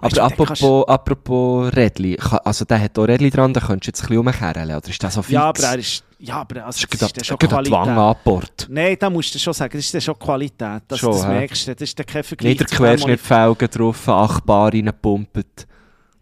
Weißt 0.00 0.16
du, 0.16 0.22
Aber 0.22 0.30
dann 0.36 0.46
kannst- 0.46 0.62
apropos, 0.62 0.88
apropos 0.88 1.76
Rädli, 1.76 2.16
ka- 2.16 2.40
also 2.44 2.64
der 2.64 2.80
hat 2.80 2.98
auch 2.98 3.04
Rädli 3.08 3.28
dran, 3.30 3.52
da 3.52 3.60
könntest 3.60 3.86
du 3.86 3.90
jetzt 3.90 4.00
ein 4.04 4.08
bisschen 4.08 4.44
rumkehren, 4.52 4.76
oder 4.76 4.88
ist 4.88 5.02
der 5.02 5.10
so 5.10 5.20
fix? 5.20 5.32
Ja, 5.32 5.42
aber 5.48 5.62
er 5.64 5.78
ist, 5.80 6.04
ja, 6.20 6.34
aber 6.36 6.64
also, 6.64 6.86
das 6.88 6.98
das 7.00 7.10
ist 7.10 7.16
ist, 7.18 7.26
schon 7.26 7.36
die 7.40 7.50
Wange 7.50 7.64
Qualität. 7.68 7.88
angebohrt. 7.98 8.66
Nein, 8.70 8.96
da 8.98 9.10
musst 9.10 9.34
du 9.34 9.38
schon 9.38 9.52
sagen, 9.52 9.76
das 9.76 9.92
ist 9.92 10.02
schon 10.04 10.18
Qualität. 10.18 10.82
Das, 10.88 10.98
Schon, 11.00 11.12
das 11.12 11.26
merkst 11.26 11.66
du, 11.68 11.74
das 11.74 11.82
ist 11.90 12.06
kein 12.06 12.22
Vergleich 12.24 12.58
Nicht 12.58 12.70
der 12.70 12.78
Querschnittfelgen 12.78 13.68
drauf, 13.68 14.08
acht 14.08 14.46
Bar 14.46 14.72
reingepumpt. 14.72 15.66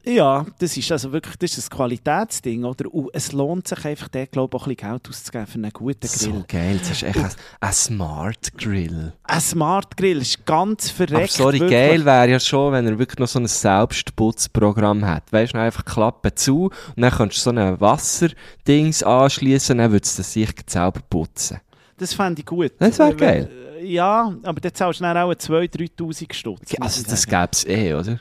Ja, 0.09 0.47
das 0.61 0.77
ist 0.77 0.93
also 0.93 1.11
wirklich 1.11 1.37
das 1.37 1.59
ist 1.59 1.73
ein 1.73 1.77
Qualitätsding, 1.77 2.65
oder? 2.65 2.93
Und 2.95 3.11
es 3.13 3.33
lohnt 3.33 3.67
sich 3.67 3.85
einfach, 3.85 4.07
der 4.09 4.29
glaube 4.29 4.57
ich, 4.57 4.63
auch 4.63 4.67
ein 4.67 4.75
bisschen 4.77 4.91
Geld 4.91 5.09
auszugeben 5.09 5.47
für 5.47 5.55
einen 5.55 5.71
guten 5.73 6.01
Grill. 6.01 6.09
So 6.09 6.45
geil, 6.47 6.79
das 6.79 6.91
ist 6.91 7.03
echt 7.03 7.19
ein, 7.19 7.31
ein 7.61 7.73
Smart 7.73 8.57
Grill. 8.57 9.13
Ein 9.25 9.41
Smart 9.41 9.97
Grill 9.97 10.19
ist 10.19 10.47
ganz 10.47 10.91
verreckt. 10.91 11.17
Aber 11.17 11.27
sorry, 11.27 11.61
wirklich. 11.61 11.71
geil 11.71 12.05
wäre 12.05 12.31
ja 12.31 12.41
schon, 12.41 12.73
wenn 12.73 12.87
er 12.87 12.99
wirklich 12.99 13.19
noch 13.19 13.27
so 13.27 13.41
ein 13.41 13.49
Selbstputzprogramm 13.49 15.05
hat. 15.05 15.33
Weißt 15.33 15.55
du, 15.55 15.59
einfach 15.59 15.85
Klappe 15.85 16.33
zu 16.35 16.71
und 16.95 17.03
dann 17.03 17.11
kannst 17.11 17.39
du 17.39 17.41
so 17.41 17.51
ein 17.51 17.81
Wasserdings 17.81 19.03
anschließen, 19.03 19.79
dann 19.79 19.91
würdest 19.91 20.19
du 20.19 20.23
das 20.23 20.33
sich 20.33 20.51
selber 20.69 21.01
putzen. 21.11 21.61
Das 21.99 22.15
fände 22.15 22.41
ich 22.41 22.47
gut. 22.47 22.73
Das 22.79 22.99
wär 22.99 23.09
Äh, 23.09 23.15
geil. 23.15 23.51
Ja, 23.83 24.35
aber 24.43 24.61
dann 24.61 24.73
zahlst 24.75 25.01
du 25.01 25.05
dann 25.05 25.17
auch 25.17 25.33
2'000, 25.33 25.97
3'000 25.99 26.33
Stutz. 26.33 26.75
Also 26.81 27.03
das 27.03 27.27
gäbe 27.27 27.49
es 27.53 27.67
eh, 27.67 27.95
oder? 27.95 28.21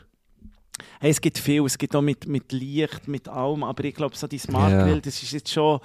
Hey, 1.00 1.12
es 1.12 1.20
gibt 1.22 1.38
viel, 1.38 1.64
es 1.66 1.78
gibt 1.78 1.96
auch 1.96 2.02
mit, 2.02 2.26
mit 2.28 2.52
Licht, 2.52 3.08
mit 3.08 3.28
allem, 3.28 3.64
aber 3.64 3.84
ich 3.84 3.94
glaube, 3.96 4.16
so 4.16 4.28
die 4.28 4.38
Smart 4.38 4.72
Ja. 4.72 4.84
Grill, 4.86 5.02
das 5.02 5.22
ist 5.22 5.32
jetzt 5.32 5.52
schon 5.52 5.80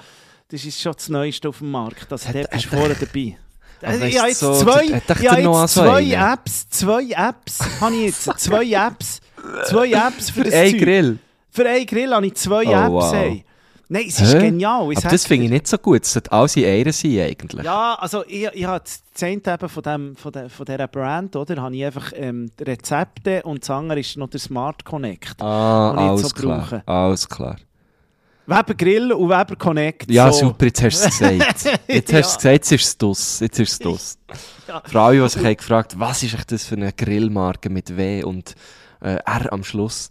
das, 0.49 0.65
ist 0.65 0.81
schon 0.81 0.93
das 0.93 1.09
Neueste 1.09 1.49
auf 1.49 1.59
dem 1.59 1.71
Markt. 1.71 2.11
Das 2.11 2.27
Hat- 2.27 2.35
hat, 2.35 2.51
bist 2.51 2.67
hat 2.71 2.79
vorne 2.79 2.95
dabei. 2.99 3.37
Also 3.83 4.05
ich 4.05 4.19
habe 4.19 4.29
jetzt 4.29 4.41
so- 4.41 4.53
zwei, 4.63 4.85
ich 4.85 4.93
habe 5.29 6.03
jetzt? 6.03 6.33
Apps, 6.33 6.69
zwei 6.69 7.03
Apps 7.13 7.59
habe 7.81 7.95
ich 7.95 8.03
jetzt, 8.03 8.39
zwei 8.39 8.73
Apps, 8.73 9.21
zwei 9.69 9.91
Apps 9.93 10.29
für 10.31 10.45
das 10.45 10.53
Ein. 10.53 10.77
Grill. 10.77 11.19
Für 11.51 11.67
einen 11.67 11.87
Grill 11.87 12.11
habe 12.15 12.27
ich 12.27 12.35
zwei 12.35 12.67
Oh, 12.67 12.73
Apps. 12.73 12.91
wow. 12.91 13.13
Hey. 13.15 13.45
Nein, 13.93 14.05
es 14.07 14.21
ist 14.21 14.35
Hä? 14.35 14.39
genial. 14.39 14.93
Ich 14.93 14.99
Aber 14.99 15.09
das 15.09 15.27
finde 15.27 15.47
ich 15.47 15.51
nicht 15.51 15.67
so 15.67 15.77
gut. 15.77 16.05
Es 16.05 16.13
sollte 16.13 16.31
alles 16.31 16.55
in 16.55 16.65
einer 16.65 16.93
sein, 16.93 17.19
eigentlich. 17.23 17.65
Ja, 17.65 17.97
also 17.99 18.25
ich, 18.25 18.49
ich 18.53 18.65
habe 18.65 18.79
das 18.85 19.03
Zehnte 19.15 19.51
eben 19.51 19.69
von, 19.69 19.83
dem, 19.83 20.15
von, 20.15 20.31
der, 20.31 20.49
von 20.49 20.65
dieser 20.65 20.87
Brand, 20.87 21.35
oder? 21.35 21.61
Habe 21.61 21.75
ich 21.75 21.85
einfach 21.85 22.13
ähm, 22.15 22.53
Rezepte 22.61 23.43
und 23.43 23.63
das 23.63 23.71
andere 23.71 23.99
ist 23.99 24.17
noch 24.17 24.29
der 24.29 24.39
Smart 24.39 24.85
Connect. 24.85 25.43
Ah, 25.43 25.91
alles 25.91 26.23
so 26.23 26.29
klar. 26.29 26.85
Alles 26.87 27.29
klar. 27.29 27.57
Weber 28.47 28.75
Grill 28.75 29.13
und 29.13 29.29
Weber 29.29 29.57
Connect. 29.57 30.09
Ja, 30.09 30.31
so. 30.31 30.47
super, 30.47 30.67
jetzt 30.67 30.85
hast 30.85 31.03
du 31.03 31.09
es 31.09 31.19
gesagt. 31.19 31.81
Jetzt 31.89 32.13
hast 32.13 32.13
du 32.13 32.17
es 32.17 32.37
gesagt, 32.37 32.45
jetzt 32.45 32.73
ist 32.73 32.85
es 32.85 32.99
dus. 32.99 33.41
Jetzt 33.41 33.59
ist 33.59 33.73
es 33.73 33.79
dus. 33.81 34.19
Ja. 34.69 34.83
Alle, 34.95 35.21
die 35.21 35.29
sich 35.29 35.57
gefragt 35.57 35.99
was 35.99 36.23
ist 36.23 36.37
das 36.53 36.65
für 36.65 36.77
eine 36.77 36.93
Grillmarke 36.93 37.69
mit 37.71 37.97
W 37.97 38.23
und 38.23 38.55
äh, 39.01 39.17
R 39.17 39.53
am 39.53 39.65
Schluss. 39.65 40.09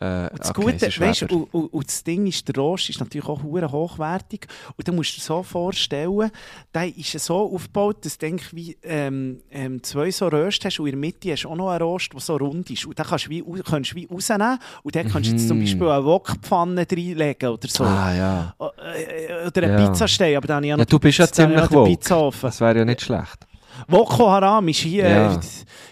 Äh, 0.00 0.28
Und 0.30 0.38
das 0.40 0.50
okay, 0.50 0.62
Gute, 0.72 1.00
weißt, 1.00 1.22
und, 1.32 1.52
und, 1.52 1.72
und 1.72 1.86
das 1.88 2.04
Ding 2.04 2.26
ist, 2.28 2.46
der 2.46 2.54
Rost 2.54 2.88
ist 2.88 3.00
natürlich 3.00 3.26
auch 3.28 3.42
hure 3.42 3.70
hochwertig. 3.72 4.46
Und 4.76 4.86
du 4.86 4.92
musst 4.92 5.16
dir 5.16 5.20
so 5.20 5.42
vorstellen, 5.42 6.30
der 6.72 6.96
ist 6.96 7.12
ja 7.14 7.18
so 7.18 7.52
aufgebaut, 7.52 8.04
dass 8.04 8.16
du 8.16 8.26
denk, 8.26 8.42
wie, 8.54 8.76
ähm, 8.84 9.40
ähm, 9.50 9.82
zwei 9.82 10.10
so 10.12 10.28
Röste 10.28 10.68
hast 10.68 10.78
und 10.78 10.86
in 10.86 10.92
der 10.92 11.00
Mitte 11.00 11.32
hast 11.32 11.42
du 11.42 11.48
auch 11.48 11.56
noch 11.56 11.70
einen 11.70 11.82
Rost, 11.82 12.12
der 12.12 12.20
so 12.20 12.36
rund 12.36 12.70
ist. 12.70 12.86
Und 12.86 12.96
den 12.96 13.04
kannst 13.06 13.26
du 13.26 13.30
wie, 13.30 13.44
kannst 13.68 13.90
du 13.92 13.96
wie 13.96 14.06
rausnehmen 14.06 14.58
und 14.84 14.94
dann 14.94 15.08
kannst 15.08 15.28
du 15.30 15.32
jetzt 15.32 15.48
zum 15.48 15.58
Mhm. 15.58 15.62
Beispiel 15.62 15.88
eine 15.88 16.04
Wokpfanne 16.04 16.86
reinlegen 16.90 17.48
oder 17.48 17.68
so. 17.68 17.82
Ah, 17.84 18.14
ja. 18.14 18.54
O- 18.58 18.66
äh, 18.66 19.46
Oder 19.48 19.62
einen 19.64 19.78
Ja. 19.80 19.88
Pizzastein, 19.90 20.36
aber 20.36 20.46
dann 20.46 20.56
habe 20.58 20.66
ich 20.66 20.70
ja 20.70 20.74
Ja, 20.74 20.76
noch 20.78 20.84
du 20.86 20.98
bist 21.00 21.18
ja 21.18 21.26
dann 21.26 21.68
ziemlich. 21.68 21.84
Pizzaofen. 21.98 22.40
Das 22.42 22.60
wäre 22.60 22.78
ja 22.78 22.84
nicht 22.84 23.00
schlecht. 23.00 23.47
Woko 23.86 24.30
Haram 24.30 24.66
ist 24.68 24.78
hier, 24.80 25.08
Ja. 25.08 25.40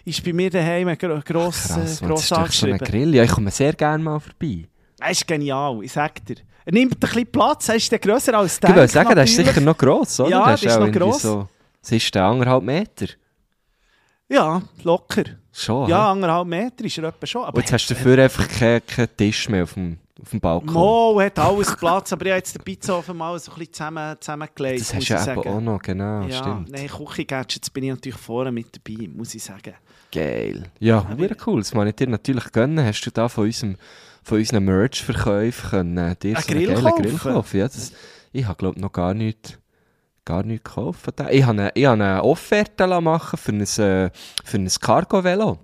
ist 0.05 0.25
bei 0.25 0.33
mir 0.33 0.51
daheim 0.51 0.89
gro 0.99 1.21
gross, 1.25 1.69
Krass, 1.69 2.01
äh, 2.01 2.05
man, 2.05 2.11
gross 2.11 2.21
doch 2.21 2.27
so 2.29 2.35
ein 2.37 2.41
angeschrieben. 2.43 2.79
Grill. 2.79 3.15
Ja, 3.15 3.23
ich 3.25 3.31
komme 3.31 3.51
sehr 3.51 3.73
gerne 3.75 4.03
mal 4.03 4.19
vorbei. 4.19 4.65
Er 4.99 5.11
ist 5.11 5.27
genial, 5.27 5.79
ich 5.83 5.93
sag 5.93 6.25
dir. 6.25 6.37
Er 6.65 6.73
nimmt 6.73 6.95
ein 6.97 6.99
bisschen 6.99 7.27
Platz, 7.31 7.69
er 7.69 7.77
ist 7.77 7.93
der 7.93 7.99
grösser 8.01 8.35
als 8.35 8.55
Ich 8.55 8.61
der. 8.61 8.75
würde 8.75 8.89
sagen, 8.89 9.15
der 9.15 9.25
ist 9.25 9.37
sicher 9.37 9.61
noch 9.61 9.77
gross, 9.79 10.19
oder? 10.21 10.31
Ja, 10.31 10.47
der 10.47 10.57
der 10.57 10.71
ist 10.71 10.81
noch 10.81 10.93
gross. 10.93 11.23
So, 11.23 11.49
was 11.83 11.93
ist 11.93 12.15
der, 12.15 12.25
anderthalb 12.25 12.63
Meter? 12.65 13.07
Ja, 14.29 14.61
locker. 14.83 15.23
Schon, 15.53 15.89
Ja, 15.89 16.07
hä? 16.07 16.11
anderthalb 16.13 16.47
Meter 16.49 16.85
ist 16.85 16.99
er 16.99 17.05
etwa 17.05 17.27
schon. 17.27 17.43
Und 17.43 17.49
Aber 17.49 17.61
jetzt 17.61 17.73
hast 17.73 17.89
du 17.89 17.95
dafür 17.95 18.19
einfach 18.23 18.49
keinen 18.49 18.85
keinen 18.85 19.17
Tisch 19.17 19.49
mehr 19.49 19.63
auf 19.63 19.75
dem, 19.75 19.99
auf 20.27 20.31
dem 20.31 20.41
Balkon. 20.41 20.73
Mo 20.73 21.21
hat 21.21 21.39
alles 21.39 21.75
Platz, 21.77 22.13
aber 22.13 22.27
ich 22.27 22.31
habe 22.33 22.39
jetzt 22.39 22.55
den 22.55 22.63
Pizzaofen 22.63 23.17
mal 23.17 23.39
so 23.39 23.53
ein 23.53 23.59
bisschen 23.59 23.73
zusammen, 23.73 24.17
zusammengelegt, 24.21 24.81
das 24.81 24.95
hast 24.95 25.09
du 25.09 25.15
ja 25.15 25.33
eben 25.33 25.49
auch 25.49 25.61
noch, 25.61 25.81
genau, 25.81 26.23
ja, 26.27 26.39
stimmt. 26.39 26.71
nein, 26.71 26.89
Küche-Gadgets 26.89 27.71
bin 27.71 27.85
ich 27.85 27.91
natürlich 27.91 28.19
vorne 28.19 28.51
mit 28.51 28.67
dabei, 28.77 29.09
muss 29.09 29.35
ich 29.35 29.45
sagen. 29.45 29.75
Geil. 30.13 30.65
Ja, 30.81 31.07
wäre 31.17 31.37
cool. 31.47 31.61
Das 31.61 31.73
kann 31.73 31.87
ich 31.87 31.95
dir 31.95 32.09
natürlich 32.09 32.51
gönnen. 32.53 32.85
Hast 32.85 33.03
du 33.03 33.11
da 33.11 33.29
von, 33.29 33.45
unserem, 33.45 33.77
von 34.23 34.39
unseren 34.39 34.65
Merch-Verkäufen 34.65 35.71
können, 35.71 35.99
äh, 35.99 36.17
dir 36.17 36.37
Einen 36.37 36.45
so 36.45 36.53
einen 36.53 36.65
Grill 36.65 36.83
geilen? 36.83 37.03
Grill 37.03 37.19
kaufen? 37.19 37.59
Ja, 37.59 37.67
das, 37.67 37.93
ich 38.33 38.47
habe, 38.47 38.57
glaube 38.57 38.81
noch 38.81 38.93
gar 38.93 39.15
nichts 39.15 39.59
gar 40.25 40.43
nicht 40.43 40.65
gekauft. 40.65 41.07
Ich 41.31 41.45
habe 41.45 41.63
eine, 41.63 41.71
ich 41.75 41.87
habe 41.87 42.03
eine 42.03 42.25
Offerte 42.25 42.87
machen 43.01 43.39
für 43.39 43.53
ein, 43.53 43.61
äh, 43.61 44.11
für 44.45 44.57
ein 44.57 44.69
Cargo-Velo. 44.69 45.59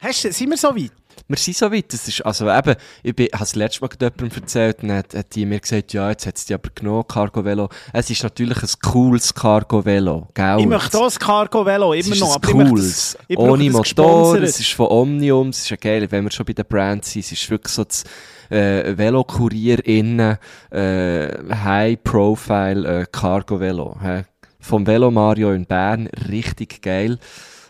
Hast 0.00 0.24
du, 0.24 0.32
sind 0.32 0.50
wir 0.50 0.56
so 0.56 0.74
weit? 0.76 0.92
Wir 1.28 1.36
sind 1.36 1.56
so 1.56 1.70
weit. 1.72 1.92
Das 1.92 2.06
ist, 2.08 2.20
also 2.26 2.50
eben, 2.50 2.74
ich 3.02 3.14
bin, 3.16 3.28
habe 3.32 3.44
es 3.44 3.54
letztes 3.54 3.80
Mal 3.80 3.90
jemandem 3.98 4.30
erzählt 4.42 4.82
und 4.82 4.92
hat, 4.92 5.14
hat 5.14 5.34
die 5.34 5.46
mir 5.46 5.60
gesagt, 5.60 5.92
ja, 5.92 6.10
jetzt 6.10 6.26
hat 6.26 6.36
es 6.36 6.44
die 6.46 6.54
aber 6.54 6.68
genommen, 6.74 7.04
Cargo-Velo. 7.08 7.68
Es 7.92 8.10
ist 8.10 8.22
natürlich 8.22 8.62
ein 8.62 8.68
cooles 8.82 9.32
Cargo-Velo, 9.34 10.28
gell? 10.34 10.56
Ich 10.60 10.66
möchte 10.66 10.98
auch 10.98 11.04
das 11.04 11.18
Cargo-Velo, 11.18 11.94
Es 11.94 12.06
immer 12.06 12.14
ist 12.16 12.20
noch. 12.20 12.28
ein 12.30 12.34
aber 12.36 12.48
ich 12.48 12.54
möchte 12.54 12.68
cooles, 12.70 13.12
das- 13.16 13.24
ich 13.28 13.38
ohne 13.38 13.64
das 13.64 13.72
Motor, 13.72 14.42
es 14.42 14.60
ist 14.60 14.72
von 14.72 14.86
Omnium, 14.88 15.48
es 15.48 15.58
ist 15.60 15.70
ja 15.70 15.76
geil, 15.76 16.06
wenn 16.10 16.24
wir 16.24 16.30
schon 16.30 16.44
bei 16.46 16.52
der 16.52 16.64
Brand 16.64 17.04
sind, 17.04 17.24
es 17.24 17.32
ist 17.32 17.48
wirklich 17.50 17.72
so 17.72 17.84
das 17.84 18.04
äh, 18.50 18.96
Velokurier 18.98 19.84
innen, 19.86 20.36
äh, 20.70 21.28
High-Profile 21.54 23.00
äh, 23.02 23.06
Cargo-Velo. 23.10 23.96
hä? 24.02 24.24
Vom 24.60 24.86
Velo 24.86 25.10
Mario 25.10 25.52
in 25.52 25.66
Bern, 25.66 26.06
richtig 26.28 26.82
geil. 26.82 27.18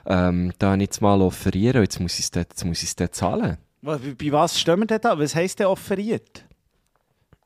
Ähm, 0.06 0.52
da 0.58 0.74
jetzt 0.74 1.00
mal 1.00 1.20
offerieren, 1.20 1.82
jetzt 1.82 2.00
muss 2.00 2.18
ich 2.18 2.30
es 2.84 2.96
dort 2.96 3.14
zahlen. 3.14 3.58
Bei, 3.80 3.98
was 4.30 4.60
stehen 4.60 4.78
wir 4.80 4.86
denn 4.86 5.00
da? 5.00 5.18
Was 5.18 5.34
heisst 5.34 5.58
der 5.58 5.68
offeriert? 5.70 6.44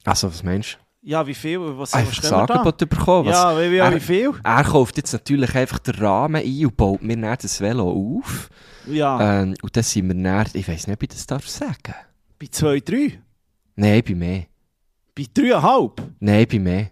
Also, 0.05 0.29
was 0.29 0.43
meinst 0.43 0.75
du? 0.75 1.09
Ja, 1.09 1.25
wie 1.27 1.35
viel? 1.35 1.59
Was, 1.79 1.95
Einfach 1.95 2.13
stehen 2.15 2.31
das? 2.31 2.51
Angebot 2.51 2.79
bekommen. 2.79 3.29
Was, 3.29 3.35
Ja, 3.37 3.57
wie, 3.59 3.71
wie, 3.71 3.77
er- 3.77 3.95
wie 3.95 4.01
viel? 4.01 4.33
Er 4.43 4.65
kauft 4.65 4.97
jetzt 4.97 5.13
natürlich 5.13 5.55
einfach 5.55 5.79
den 5.79 5.95
Rahmen 5.95 6.43
ein 6.45 6.67
und 6.67 6.77
baut 6.77 7.03
mir 7.03 7.17
dann 7.17 7.37
das 7.41 7.61
Velo 7.61 7.91
auf. 8.19 8.49
Ja, 8.89 9.41
Ähm, 9.43 9.55
und 9.63 9.77
dann 9.77 9.85
sind 9.85 10.09
wir 10.09 10.15
dann, 10.23 10.47
ich 10.53 10.67
weiss 10.69 10.87
nicht, 10.87 10.97
ob 10.97 11.03
ich 11.03 11.09
das 11.11 11.27
darf 11.27 11.49
sagen. 11.49 11.95
bei 12.41 12.47
2, 12.51 12.81
3? 12.81 13.19
Nein, 13.77 14.03
bei 14.07 14.15
mehr. 14.15 14.43
Bei 15.15 15.23
3,5? 15.23 15.93
Nein, 16.21 16.47
bei 16.51 16.59
mehr. 16.59 16.91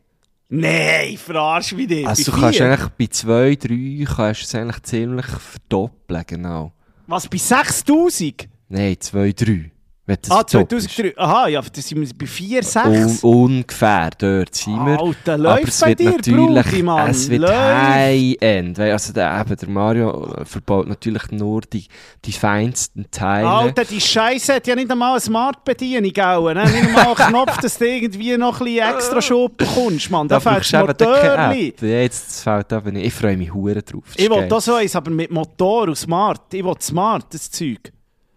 Nein, 0.49 1.17
verarsch 1.17 1.73
mich 1.73 1.89
nicht. 1.89 2.07
Also 2.07 2.31
bei 2.31 2.37
du 2.37 2.41
kannst 2.43 2.59
vier? 2.59 2.67
eigentlich 2.73 2.89
bei 2.91 3.07
2, 3.07 3.55
3 3.57 4.05
kannst 4.15 4.41
du 4.41 4.45
es 4.45 4.55
eigentlich 4.55 4.83
ziemlich 4.83 5.27
verdoppeln, 5.27 6.25
genau. 6.27 6.73
Was, 7.07 7.29
bei 7.29 7.39
6000? 7.39 8.49
Nein, 8.69 8.97
2, 8.99 9.33
3. 9.33 9.71
Ah, 10.07 10.45
verdoppelst. 10.47 10.91
2003. 10.91 11.15
Aha, 11.17 11.49
ja, 11.49 11.63
da 11.63 11.81
sind 11.81 11.99
wir 12.01 12.09
bei 12.19 12.27
4, 12.27 12.63
6. 12.63 13.25
Un 13.25 13.55
ungefähr 13.57 14.11
dort 14.19 14.55
sind 14.55 14.85
wir. 14.85 15.01
Alter, 15.01 15.35
Aber 15.35 15.43
läuft 15.43 15.69
es 15.69 15.81
bei 15.81 15.89
wird 15.89 16.01
dir, 16.01 16.11
natürlich, 16.11 16.65
Brudi, 16.67 16.83
Mann. 16.83 17.11
es 17.11 17.31
wird. 17.31 17.49
High-End. 17.49 18.77
Weil 18.79 18.93
Also 18.93 19.13
der, 19.15 19.41
eben, 19.41 19.57
der 19.57 19.69
Mario 19.71 20.35
äh, 20.35 20.45
verbaut 20.45 20.89
natürlich 20.89 21.31
nur 21.31 21.63
die, 21.63 21.87
die 22.23 22.33
feinsten 22.33 23.11
Teile. 23.11 23.49
Alter, 23.49 23.85
die 23.87 24.01
Scheiße 24.01 24.55
hat 24.55 24.67
ja 24.67 24.75
nicht 24.75 24.91
einmal 24.91 25.13
eine 25.13 25.21
Smart-Bedienung, 25.21 26.13
ne? 26.13 26.65
Nicht 26.65 26.85
einmal 26.87 27.07
einen 27.07 27.29
Knopf, 27.31 27.57
dass 27.63 27.79
du 27.79 27.89
irgendwie 27.89 28.37
noch 28.37 28.61
ein 28.61 28.65
bisschen 28.67 28.95
extra 28.95 29.23
Schub 29.23 29.57
bekommst, 29.57 30.11
Mann. 30.11 30.29
Da, 30.29 30.39
fehlt 30.39 30.71
Motorli. 30.71 31.69
App. 31.69 31.83
Ja, 31.83 31.89
jetzt 31.89 32.43
fällt 32.43 32.71
aber 32.75 32.93
nicht. 32.93 33.07
Ich 33.07 33.15
freue 33.15 33.39
mich 33.39 33.55
hure 33.55 33.83
drauf. 33.83 34.05
Ich 34.17 34.29
will 34.29 34.49
das 34.49 34.67
so 34.67 34.75
eins, 34.75 34.95
aber 34.95 35.11
mit 35.11 35.31
Motor 35.31 35.89
und 35.89 35.97
Smart. 35.97 36.53
Ich 36.53 36.63
will 36.63 36.75
Smart, 36.79 37.33
das 37.33 37.51
Zeug. 37.51 37.91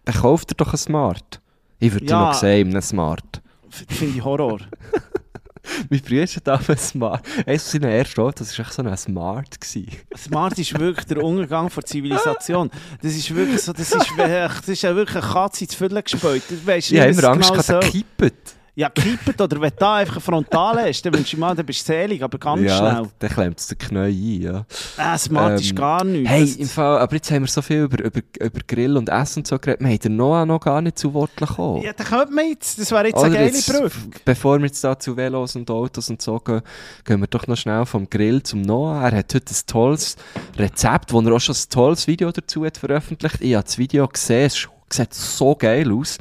Dann 0.06 0.14
kauf 0.14 0.46
dir 0.46 0.54
doch 0.54 0.72
ein 0.72 0.78
Smart. 0.78 1.42
Ich 1.78 1.92
würde 1.92 2.06
Ja. 2.06 2.20
noch 2.28 2.34
sehen, 2.34 2.68
einem 2.70 2.82
Smart. 2.82 3.40
Finde 3.70 4.16
ich 4.18 4.24
Horror. 4.24 4.58
Mein 5.90 6.00
Bruder 6.00 6.24
hat 6.24 6.48
auch 6.48 6.68
ein 6.68 6.78
Smart. 6.78 7.22
Eines 7.46 7.70
von 7.70 7.82
seinen 7.82 7.92
ersten 7.92 8.20
Autos 8.22 8.58
war 8.58 8.64
echt 8.64 8.74
so 8.74 8.82
ein 8.82 8.96
Smart. 8.96 9.60
Gewesen. 9.60 9.86
Smart 10.16 10.58
ist 10.58 10.78
wirklich 10.78 11.06
der 11.06 11.22
Untergang 11.22 11.68
der 11.74 11.84
Zivilisation. 11.84 12.70
Das 13.02 13.12
ist 13.14 13.34
wirklich 13.34 13.60
so, 13.60 13.72
das 13.74 13.92
ist, 13.92 13.94
wirklich- 14.16 14.60
das 14.60 14.68
ist 14.68 14.82
wirklich 14.82 15.22
eine 15.22 15.32
Katze 15.32 15.64
ins 15.64 15.74
Viertel 15.74 16.02
gespäut. 16.02 16.42
Du 16.48 16.66
weisst 16.66 16.90
Ich 16.90 16.98
habe 17.00 17.10
immer 17.10 17.24
Angst, 17.24 17.50
genau 17.50 17.56
dass 17.56 17.68
er 17.68 17.80
kippt. 17.80 18.54
Ja, 18.78 18.88
kippet 18.90 19.40
oder 19.40 19.60
wenn 19.60 19.70
du 19.70 19.76
da 19.76 19.96
einfach 19.96 20.14
eine 20.14 20.20
Frontale 20.20 20.82
hast, 20.82 21.02
dann 21.02 21.12
wünschst 21.12 21.32
du 21.32 21.38
mal, 21.38 21.52
dann 21.52 21.66
bist 21.66 21.80
du 21.80 21.92
selig, 21.92 22.22
aber 22.22 22.38
ganz 22.38 22.62
ja, 22.62 22.76
schnell. 22.76 23.08
dann 23.18 23.30
klemmt 23.30 23.58
es 23.58 23.66
den 23.66 23.76
Knie 23.76 24.46
ein. 24.48 24.64
Ja. 24.96 25.14
Äh, 25.14 25.18
Smart 25.18 25.50
Ähm, 25.50 25.56
ist 25.56 25.74
gar 25.74 26.04
nichts. 26.04 26.30
Hey, 26.30 26.54
im 26.60 26.68
Fall, 26.68 26.98
aber 27.00 27.16
jetzt 27.16 27.28
haben 27.32 27.42
wir 27.42 27.48
so 27.48 27.60
viel 27.60 27.82
über, 27.82 28.04
über, 28.04 28.20
über 28.38 28.60
Grill 28.68 28.96
und 28.96 29.08
Essen 29.08 29.40
und 29.40 29.48
so 29.48 29.58
geredet. 29.58 29.80
Wir 29.80 29.88
haben 29.88 29.98
den 29.98 30.14
Noah 30.14 30.46
noch 30.46 30.60
gar 30.60 30.80
nicht 30.80 30.96
zu 30.96 31.12
Wort 31.12 31.36
gekommen. 31.36 31.82
Ja, 31.82 31.92
da 31.92 32.04
könnte 32.04 32.32
man 32.32 32.50
jetzt, 32.50 32.78
das 32.78 32.92
wäre 32.92 33.06
jetzt 33.08 33.16
eine 33.16 33.30
Oder 33.30 33.38
geile 33.40 33.50
jetzt, 33.50 33.68
Prüfung. 33.68 34.12
Bevor 34.24 34.58
wir 34.60 34.66
jetzt 34.66 34.84
da 34.84 34.96
zu 34.96 35.16
Velos 35.16 35.56
und 35.56 35.68
Autos 35.72 36.08
und 36.08 36.22
so 36.22 36.38
gehen, 36.38 36.62
gehen 37.04 37.18
wir 37.18 37.26
doch 37.26 37.48
noch 37.48 37.56
schnell 37.56 37.84
vom 37.84 38.08
Grill 38.08 38.44
zum 38.44 38.62
Noah. 38.62 39.02
Er 39.10 39.18
hat 39.18 39.34
heute 39.34 39.54
ein 39.54 39.66
tolles 39.66 40.14
Rezept, 40.56 41.12
wo 41.12 41.20
er 41.20 41.32
auch 41.34 41.40
schon 41.40 41.56
ein 41.56 41.68
tolles 41.68 42.06
Video 42.06 42.30
dazu 42.30 42.64
hat 42.64 42.78
veröffentlicht. 42.78 43.38
Ich 43.40 43.56
habe 43.56 43.64
das 43.64 43.76
Video 43.76 44.06
gesehen, 44.06 44.46
es 44.46 44.68
sieht 44.88 45.12
so 45.12 45.56
geil 45.56 45.90
aus. 45.90 46.18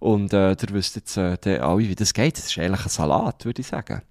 Und 0.00 0.32
äh, 0.32 0.50
ihr 0.50 0.68
wisst 0.72 0.96
jetzt 0.96 1.16
äh, 1.16 1.58
alle, 1.58 1.78
wie 1.78 1.94
das 1.94 2.12
geht. 2.14 2.38
Das 2.38 2.46
ist 2.46 2.58
eigentlich 2.58 2.84
ein 2.84 2.88
Salat, 2.88 3.44
würde 3.44 3.60
ich 3.60 3.66
sagen. 3.66 4.02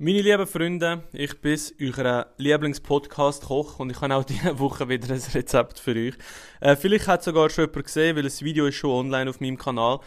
Meine 0.00 0.22
lieben 0.22 0.46
Freunde, 0.46 1.02
ich 1.12 1.38
bin 1.40 1.58
euer 1.82 2.26
Lieblingspodcast-Koch 2.38 3.78
und 3.78 3.90
ich 3.90 4.00
habe 4.00 4.14
auch 4.14 4.24
diese 4.24 4.58
Woche 4.58 4.88
wieder 4.88 5.12
ein 5.12 5.20
Rezept 5.34 5.78
für 5.78 5.90
euch. 5.90 6.14
Äh, 6.60 6.76
vielleicht 6.76 7.08
hat 7.08 7.20
es 7.20 7.26
sogar 7.26 7.50
schon 7.50 7.66
jemand 7.66 7.84
gesehen, 7.84 8.16
weil 8.16 8.22
das 8.22 8.40
Video 8.42 8.66
ist 8.66 8.76
schon 8.76 8.90
online 8.90 9.28
auf 9.28 9.40
meinem 9.40 9.58
Kanal. 9.58 10.00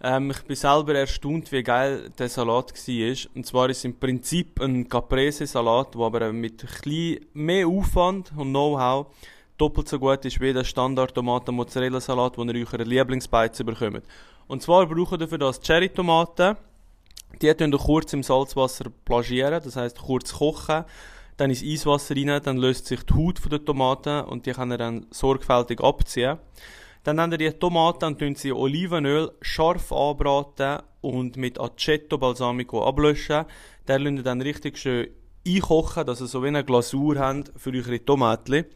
Ähm, 0.00 0.30
ich 0.30 0.42
bin 0.42 0.54
selber 0.54 0.94
erstaunt, 0.94 1.50
wie 1.50 1.62
geil 1.62 2.10
der 2.18 2.28
Salat 2.28 2.72
war. 2.72 3.16
Und 3.34 3.46
zwar 3.46 3.68
ist 3.68 3.78
es 3.78 3.84
im 3.84 3.98
Prinzip 3.98 4.60
ein 4.60 4.88
Caprese-Salat, 4.88 5.94
der 5.94 6.02
aber 6.02 6.32
mit 6.32 6.58
bisschen 6.58 7.26
mehr 7.32 7.66
Aufwand 7.66 8.32
und 8.36 8.50
Know-how 8.50 9.06
doppelt 9.58 9.88
so 9.88 9.98
gut 9.98 10.24
ist 10.24 10.40
wie 10.40 10.52
der 10.52 10.62
Standard-Tomaten-Mozzarella-Salat, 10.62 12.36
den 12.36 12.48
ihr 12.50 12.66
eurer 12.66 12.84
Lieblingsbeiz 12.84 13.58
bekommt. 13.64 14.02
Und 14.46 14.62
zwar 14.62 14.86
brauchen 14.86 15.18
wir 15.18 15.28
für 15.28 15.38
das 15.38 15.60
Cherry-Tomaten. 15.60 16.56
Die 17.42 17.52
tun 17.52 17.72
ihr 17.72 17.78
kurz 17.78 18.12
im 18.12 18.22
Salzwasser 18.22 18.86
plagieren, 19.04 19.60
das 19.62 19.74
heißt 19.74 19.98
kurz 19.98 20.32
kochen. 20.32 20.84
Dann 21.36 21.50
ins 21.50 21.62
Eiswasser 21.62 22.16
rein, 22.16 22.40
dann 22.42 22.56
löst 22.56 22.86
sich 22.86 23.02
die 23.02 23.14
Haut 23.14 23.40
der 23.50 23.64
Tomaten 23.64 24.24
und 24.24 24.46
die 24.46 24.52
kann 24.52 24.70
ihr 24.70 24.78
dann 24.78 25.06
sorgfältig 25.10 25.80
abziehen. 25.80 26.38
Dann 27.08 27.16
nehmt 27.16 27.40
ihr 27.40 27.52
die 27.52 27.58
Tomaten 27.58 28.16
und 28.20 28.36
sie 28.36 28.50
in 28.50 28.54
Olivenöl 28.54 29.30
scharf 29.40 29.92
anbraten 29.92 30.82
und 31.00 31.38
mit 31.38 31.58
Aceto 31.58 32.18
Balsamico 32.18 32.86
ablöschen. 32.86 33.46
Der 33.86 33.98
lasst 33.98 34.16
ihr 34.18 34.22
dann 34.22 34.42
richtig 34.42 34.76
schön 34.76 35.08
einkochen, 35.46 36.04
dass 36.04 36.20
ihr 36.20 36.26
so 36.26 36.42
wie 36.42 36.48
eine 36.48 36.64
Glasur 36.64 37.18
habt 37.18 37.50
für 37.56 37.72
eure 37.72 38.04
Tomaten. 38.04 38.66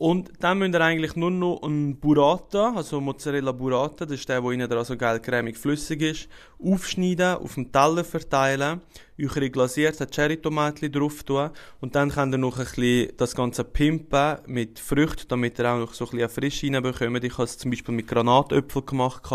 Und 0.00 0.32
dann 0.40 0.56
müsst 0.56 0.72
ihr 0.72 0.80
eigentlich 0.80 1.14
nur 1.14 1.30
noch 1.30 1.62
einen 1.62 2.00
Burrata, 2.00 2.72
also 2.74 3.02
Mozzarella 3.02 3.52
Burrata, 3.52 4.06
das 4.06 4.18
ist 4.20 4.28
der, 4.30 4.40
der 4.40 4.50
innen 4.52 4.66
dran 4.66 4.82
so 4.82 4.96
geil 4.96 5.20
cremig 5.20 5.58
flüssig 5.58 6.00
ist, 6.00 6.28
aufschneiden, 6.58 7.36
auf 7.36 7.52
dem 7.52 7.70
Teller 7.70 8.02
verteilen, 8.02 8.80
eure 9.20 9.50
glasierten 9.50 10.10
Cherry-Tomaten 10.10 10.90
drauf 10.90 11.22
tun 11.22 11.50
und 11.82 11.94
dann 11.94 12.08
könnt 12.08 12.32
ihr 12.32 12.38
noch 12.38 12.58
ein 12.58 12.64
bisschen 12.64 13.12
das 13.18 13.34
Ganze 13.34 13.62
pimpen 13.62 14.38
mit 14.46 14.78
Früchten, 14.78 15.28
damit 15.28 15.58
ihr 15.58 15.70
auch 15.70 15.78
noch 15.78 15.92
so 15.92 16.06
ein 16.06 16.12
bisschen 16.12 16.30
Frische 16.30 16.72
reinbekommt. 16.72 17.22
Ich 17.22 17.34
habe 17.34 17.44
es 17.44 17.58
zum 17.58 17.70
Beispiel 17.70 17.94
mit 17.94 18.08
Granatöpfel 18.08 18.80
gemacht 18.80 19.30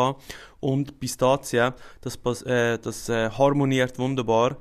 und 0.61 0.99
Pistazien. 0.99 1.73
Das, 2.01 2.17
äh, 2.41 2.79
das 2.79 3.07
äh, 3.07 3.29
harmoniert 3.29 3.99
wunderbar. 3.99 4.57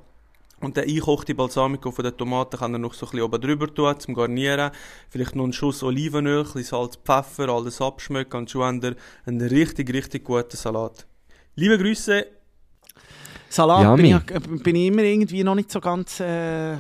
Und 0.61 0.77
der 0.77 0.85
einkochte 0.85 1.35
Balsamico 1.35 1.91
von 1.91 2.05
den 2.05 2.17
Tomaten 2.17 2.59
kann 2.59 2.73
er 2.75 2.79
noch 2.79 2.95
so 2.95 3.07
ein 3.07 3.11
bisschen 3.11 3.25
oben 3.25 3.41
drüber 3.41 3.73
tun, 3.73 3.99
zum 3.99 4.15
Garnieren. 4.15 4.71
Vielleicht 5.09 5.37
noch 5.37 5.45
einen 5.45 5.53
Schuss 5.53 5.83
Olivenöl, 5.83 6.41
ein 6.41 6.45
bisschen 6.45 6.65
Salz, 6.65 6.97
Pfeffer, 6.97 7.49
alles 7.49 7.81
abschmecken 7.81 8.37
und 8.39 8.51
schon 8.51 8.63
haben 8.63 8.97
einen 9.27 9.41
richtig, 9.41 9.93
richtig 9.93 10.25
guten 10.25 10.57
Salat. 10.57 11.07
Liebe 11.57 11.79
Grüße, 11.79 12.27
Salat 13.55 13.97
bin 13.97 14.07
ich, 14.07 14.63
bin 14.65 14.75
ich, 14.75 14.87
immer 14.89 15.03
irgendwie 15.03 15.45
noch 15.45 15.55
nicht 15.55 15.71
so 15.71 15.79
ganz 15.79 16.19
äh, 16.19 16.77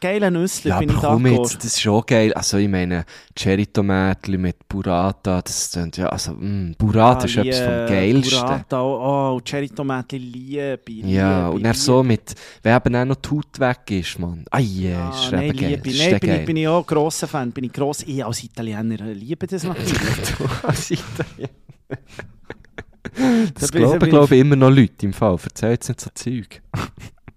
geile 0.00 0.32
Nüsse. 0.32 0.68
Ja, 0.68 0.80
bin 0.80 0.90
aber 0.90 1.00
komm 1.00 1.26
jetzt, 1.28 1.58
das 1.58 1.66
ist 1.66 1.80
schon 1.80 2.02
geil. 2.04 2.32
Also 2.32 2.56
ich 2.56 2.68
meine, 2.68 3.04
Cherry-Tomaten 3.36 4.40
mit 4.40 4.68
Burrata, 4.68 5.40
das 5.40 5.70
sind 5.70 5.96
ja, 5.96 6.06
also 6.06 6.32
mh, 6.32 6.40
mm, 6.40 6.74
Burrata 6.76 7.22
ah, 7.22 7.24
ist 7.24 7.36
etwas 7.36 7.60
vom 7.60 7.86
Geilsten. 7.86 8.40
Burrata, 8.40 8.82
oh, 8.82 9.36
oh 9.36 9.40
Cherry-Tomaten 9.42 10.18
liebe, 10.18 10.80
liebe. 10.88 11.08
Ja, 11.08 11.50
und 11.50 11.62
dann 11.62 11.74
so 11.74 12.02
mit, 12.02 12.34
wenn 12.64 12.76
eben 12.76 12.96
auch 12.96 13.04
noch 13.04 13.14
die 13.14 13.30
Haut 13.30 13.60
weg 13.60 13.90
ist, 13.90 14.18
man. 14.18 14.44
Ah 14.50 14.58
yeah, 14.58 15.10
ist 15.10 15.30
nein, 15.30 15.52
liebe. 15.52 15.60
geil. 15.62 15.82
Nein, 15.84 16.18
bin, 16.20 16.30
ich, 16.30 16.44
bin 16.46 16.56
ich 16.56 16.66
auch 16.66 16.84
grosser 16.84 17.28
Fan, 17.28 17.52
bin 17.52 17.62
ich 17.62 17.72
gross, 17.72 18.02
ich 18.02 18.24
als 18.24 18.42
Italiener 18.42 18.96
liebe 19.14 19.46
das 19.46 19.62
natürlich. 19.62 20.34
du 20.36 20.66
als 20.66 20.90
Italiener. 20.90 21.48
Das 23.54 23.72
glauben, 23.72 24.04
ich, 24.04 24.10
glaube 24.10 24.34
ich, 24.34 24.40
immer 24.40 24.56
noch 24.56 24.70
Leute 24.70 25.06
im 25.06 25.12
Fall. 25.12 25.38
Erzählt 25.42 25.88
nicht 25.88 26.00
so 26.00 26.10
Zeug. 26.14 26.62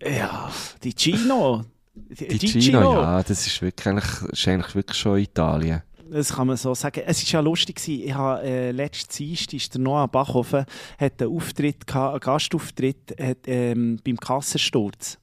ja, 0.02 0.52
die 0.84 0.94
Chino. 0.94 1.64
Die, 1.94 2.28
die 2.28 2.48
Chino, 2.48 2.94
ja, 2.94 3.24
das 3.24 3.46
ist, 3.46 3.62
wirklich, 3.62 3.88
eigentlich, 3.88 4.32
ist 4.32 4.48
eigentlich 4.48 4.76
wirklich 4.76 4.98
schon 4.98 5.20
Italien. 5.20 5.82
Das 6.10 6.34
kann 6.34 6.48
man 6.48 6.58
so 6.58 6.74
sagen. 6.74 7.04
Es 7.06 7.24
war 7.26 7.40
ja 7.40 7.40
lustig, 7.40 7.82
ich 7.88 8.14
habe 8.14 8.44
äh, 8.44 8.72
letztes 8.72 9.08
Dienstag 9.18 9.54
ist 9.54 9.74
der 9.74 9.82
Noah 9.82 10.08
Bachhofen 10.08 10.66
hat 10.98 11.22
einen 11.22 11.34
Auftritt, 11.34 11.90
einen 11.94 12.20
Gastauftritt 12.20 13.16
hat, 13.18 13.38
ähm, 13.48 13.98
beim 14.04 14.18
Kassensturz. 14.18 15.18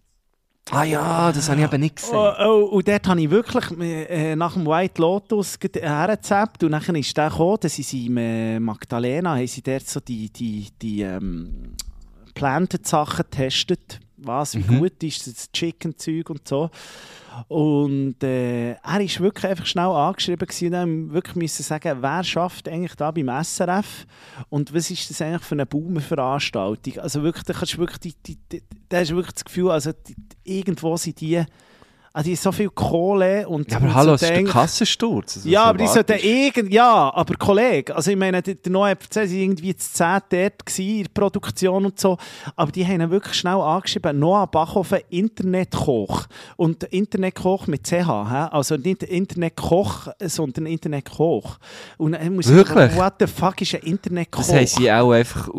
Ah 0.70 0.84
ja, 0.84 1.32
das 1.32 1.48
habe 1.48 1.60
ich 1.60 1.66
eben 1.66 1.80
nicht 1.80 1.96
gesehen. 1.96 2.16
Oh, 2.16 2.32
oh, 2.38 2.64
und 2.76 2.88
dort 2.88 3.08
habe 3.08 3.20
ich 3.20 3.30
wirklich 3.30 3.64
äh, 3.80 4.36
nach 4.36 4.54
dem 4.54 4.66
White 4.66 5.00
Lotus 5.00 5.58
hergezappt 5.74 6.62
und 6.64 6.72
dann 6.72 6.94
ist 6.96 7.16
der 7.16 7.30
gekommen, 7.30 7.58
dass 7.60 7.74
sie 7.76 8.06
in 8.06 8.16
äh, 8.16 8.60
Magdalena 8.60 9.36
haben 9.36 9.46
sie 9.46 9.62
dort 9.62 9.88
so 9.88 10.00
die, 10.00 10.30
die, 10.30 10.68
die 10.80 11.02
ähm, 11.02 11.74
Planted-Sachen 12.34 13.24
getestet, 13.30 14.00
was, 14.18 14.54
wie 14.56 14.72
mhm. 14.72 14.78
gut 14.78 15.02
ist 15.02 15.26
das 15.26 15.50
Chicken-Zeug 15.52 16.30
und 16.30 16.46
so. 16.46 16.70
Und 17.46 18.22
äh, 18.22 18.72
er 18.72 19.00
ist 19.00 19.20
wirklich 19.20 19.46
einfach 19.46 19.66
schnell 19.66 19.86
angeschrieben 19.86 20.48
und 20.82 21.12
wirklich 21.12 21.36
müssen 21.36 21.62
sagen, 21.62 21.98
wer 22.00 22.24
schafft 22.24 22.68
eigentlich 22.68 22.94
da 22.96 23.10
beim 23.10 23.28
SRF 23.42 24.06
und 24.48 24.74
was 24.74 24.90
ist 24.90 25.10
das 25.10 25.22
eigentlich 25.22 25.42
für 25.42 25.54
eine 25.54 25.66
Boomer-Veranstaltung? 25.66 26.98
Also 26.98 27.22
wirklich, 27.22 27.44
da 27.44 27.60
hast 27.60 27.74
du 27.74 27.78
wirklich, 27.78 27.98
die, 28.00 28.14
die, 28.26 28.38
die, 28.50 28.62
da 28.88 28.98
hast 28.98 29.10
wirklich 29.10 29.34
das 29.34 29.44
Gefühl, 29.44 29.70
also 29.70 29.92
die, 29.92 30.16
irgendwo 30.44 30.96
sind 30.96 31.20
die 31.20 31.44
also 32.18 32.30
die 32.30 32.34
so 32.34 32.50
viel 32.50 32.68
Kohle 32.70 33.48
und... 33.48 33.70
Ja, 33.70 33.76
aber 33.76 33.86
und 33.86 33.94
hallo, 33.94 34.14
es 34.14 34.22
ist 34.22 34.30
der 34.30 34.42
Kassensturz. 34.42 35.36
Also 35.36 35.48
ja, 35.48 35.62
aber 35.62 35.78
die 35.78 35.86
sollten 35.86 36.18
irgend... 36.18 36.72
Ja, 36.72 37.14
aber 37.14 37.36
Kollege, 37.36 37.94
also 37.94 38.10
ich 38.10 38.16
meine, 38.16 38.42
der, 38.42 38.56
der 38.56 38.72
Noah 38.72 38.88
erzählt, 38.88 39.30
sie 39.30 39.44
irgendwie 39.44 39.76
zu 39.76 39.92
10 39.92 40.22
dort 40.28 40.78
in 40.80 41.04
der 41.04 41.10
Produktion 41.14 41.86
und 41.86 42.00
so, 42.00 42.18
aber 42.56 42.72
die 42.72 42.84
haben 42.84 43.02
ihn 43.02 43.10
wirklich 43.12 43.34
schnell 43.34 43.60
angeschrieben, 43.60 44.18
Noah 44.18 44.48
Bachhofen, 44.48 44.98
Internetkoch. 45.10 46.26
Und 46.56 46.82
Internetkoch 46.82 47.68
mit 47.68 47.86
CH, 47.86 47.92
he? 47.92 48.48
also 48.50 48.76
nicht 48.76 49.04
Internetkoch, 49.04 50.08
sondern 50.20 50.66
Internetkoch. 50.66 51.58
Und 51.98 52.14
er 52.14 52.30
muss 52.30 52.48
Wirklich? 52.48 52.94
Sagen, 52.94 52.96
what 52.96 53.14
the 53.20 53.28
fuck 53.28 53.60
ist 53.60 53.76
ein 53.76 53.82
Internetkoch? 53.82 54.40
Das 54.40 54.52
haben 54.52 54.66
sie 54.66 54.90
auch 54.90 55.12
einfach 55.12 55.50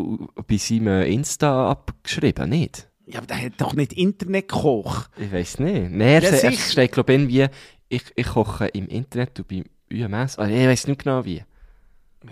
bei 0.46 0.58
seinem 0.58 1.04
Insta 1.04 1.70
abgeschrieben, 1.70 2.50
nicht? 2.50 2.89
Ja, 3.10 3.18
aber 3.18 3.26
der 3.26 3.42
hat 3.42 3.52
doch 3.58 3.74
nicht 3.74 3.92
Internetkoch. 3.92 5.08
Ich 5.18 5.32
weiß 5.32 5.58
nicht. 5.60 5.90
Nein, 5.90 6.22
er, 6.22 6.42
ja, 6.42 6.52
steht, 6.52 6.92
glaube 6.92 7.12
ich, 7.12 7.18
irgendwie, 7.18 7.46
ich, 7.88 8.02
ich 8.14 8.26
koche 8.26 8.66
im 8.68 8.86
Internet 8.86 9.38
und 9.40 9.48
beim 9.48 9.64
UMS. 9.92 10.38
Also, 10.38 10.54
ich 10.54 10.66
weiß 10.66 10.86
nicht 10.86 11.02
genau 11.02 11.24
wie. 11.24 11.42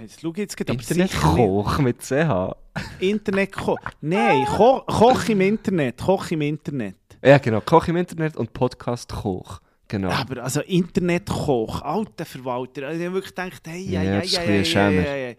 Jetzt 0.01 0.21
schau 0.21 0.33
jetzt 0.37 0.57
gerade, 0.57 0.73
Internetkoch 0.75 1.79
mit 1.79 2.03
CH. 2.03 2.55
Internetkoch. 3.01 3.79
Nein, 4.03 4.45
Ko 4.45 4.83
Koch 4.87 5.29
im 5.31 5.41
Internet. 5.41 5.99
Koch 5.99 6.31
im 6.31 6.43
Internet. 6.43 6.97
Ja, 7.25 7.39
genau. 7.39 7.61
Koch 7.63 7.89
im 7.89 7.97
Internet 7.97 8.37
und 8.37 8.53
Podcast 8.53 9.11
Koch. 9.11 9.61
Genau. 9.89 10.11
Aber 10.11 10.43
also 10.43 10.61
Internetkoch, 10.61 11.81
alter 11.81 12.27
Verwalter. 12.27 12.87
Also 12.87 13.01
ich 13.01 13.07
habe 13.07 13.15
wirklich 13.15 13.35
gedacht, 13.35 13.63
hey, 13.67 13.81
ja, 13.81 14.03
ja, 14.03 14.23
ja, 14.23 14.43
ja, 14.43 14.61
ja, 14.61 14.91
ja, 14.91 15.17
ja. 15.17 15.35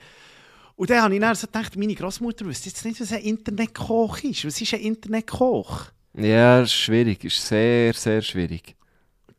Und 0.80 0.90
dann 0.90 1.02
habe 1.02 1.14
ich 1.14 1.20
dann 1.20 1.36
so 1.36 1.46
gedacht, 1.46 1.76
meine 1.76 1.94
Großmutter 1.94 2.46
wüsste 2.46 2.70
jetzt 2.70 2.86
nicht, 2.86 3.02
was 3.02 3.12
ein 3.12 3.20
Internetkoch 3.20 4.24
ist. 4.24 4.46
Was 4.46 4.62
ist 4.62 4.74
ein 4.74 4.80
Internetkoch? 4.80 5.88
Ja, 6.14 6.62
ist 6.62 6.72
schwierig. 6.72 7.22
Ist 7.26 7.46
sehr, 7.46 7.94
sehr 7.94 8.22
schwierig. 8.22 8.78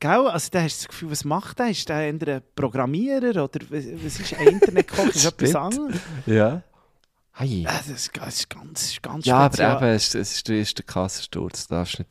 Gell? 0.01 0.29
Also 0.29 0.49
da 0.51 0.61
hast 0.61 0.81
du 0.81 0.83
das 0.83 0.89
Gefühl, 0.89 1.11
was 1.11 1.25
macht 1.25 1.59
der? 1.59 1.71
Ist 1.71 1.89
der 1.89 1.97
ein 1.97 2.43
Programmierer 2.55 3.45
oder 3.45 3.59
was 3.71 4.21
ist 4.21 4.35
ein 4.35 4.49
Internetkoch? 4.49 5.07
ist 5.07 5.25
etwas 5.41 5.55
anderes? 5.55 5.97
Ja. 6.27 6.63
Hey. 7.33 7.63
Das, 7.67 7.89
ist, 7.89 8.11
das 8.15 8.35
ist 8.41 8.51
ganz, 8.51 8.99
ganz 9.01 9.25
Ja, 9.25 9.47
speziell. 9.47 9.67
aber 9.71 9.87
eben, 9.87 9.97
es, 9.97 10.15
es, 10.15 10.33
ist, 10.33 10.51
es 10.51 10.69
ist 10.69 10.77
der 10.77 10.85
Kassensturz. 10.85 11.67
Das 11.69 11.89
ist 11.89 12.01
nicht... 12.01 12.11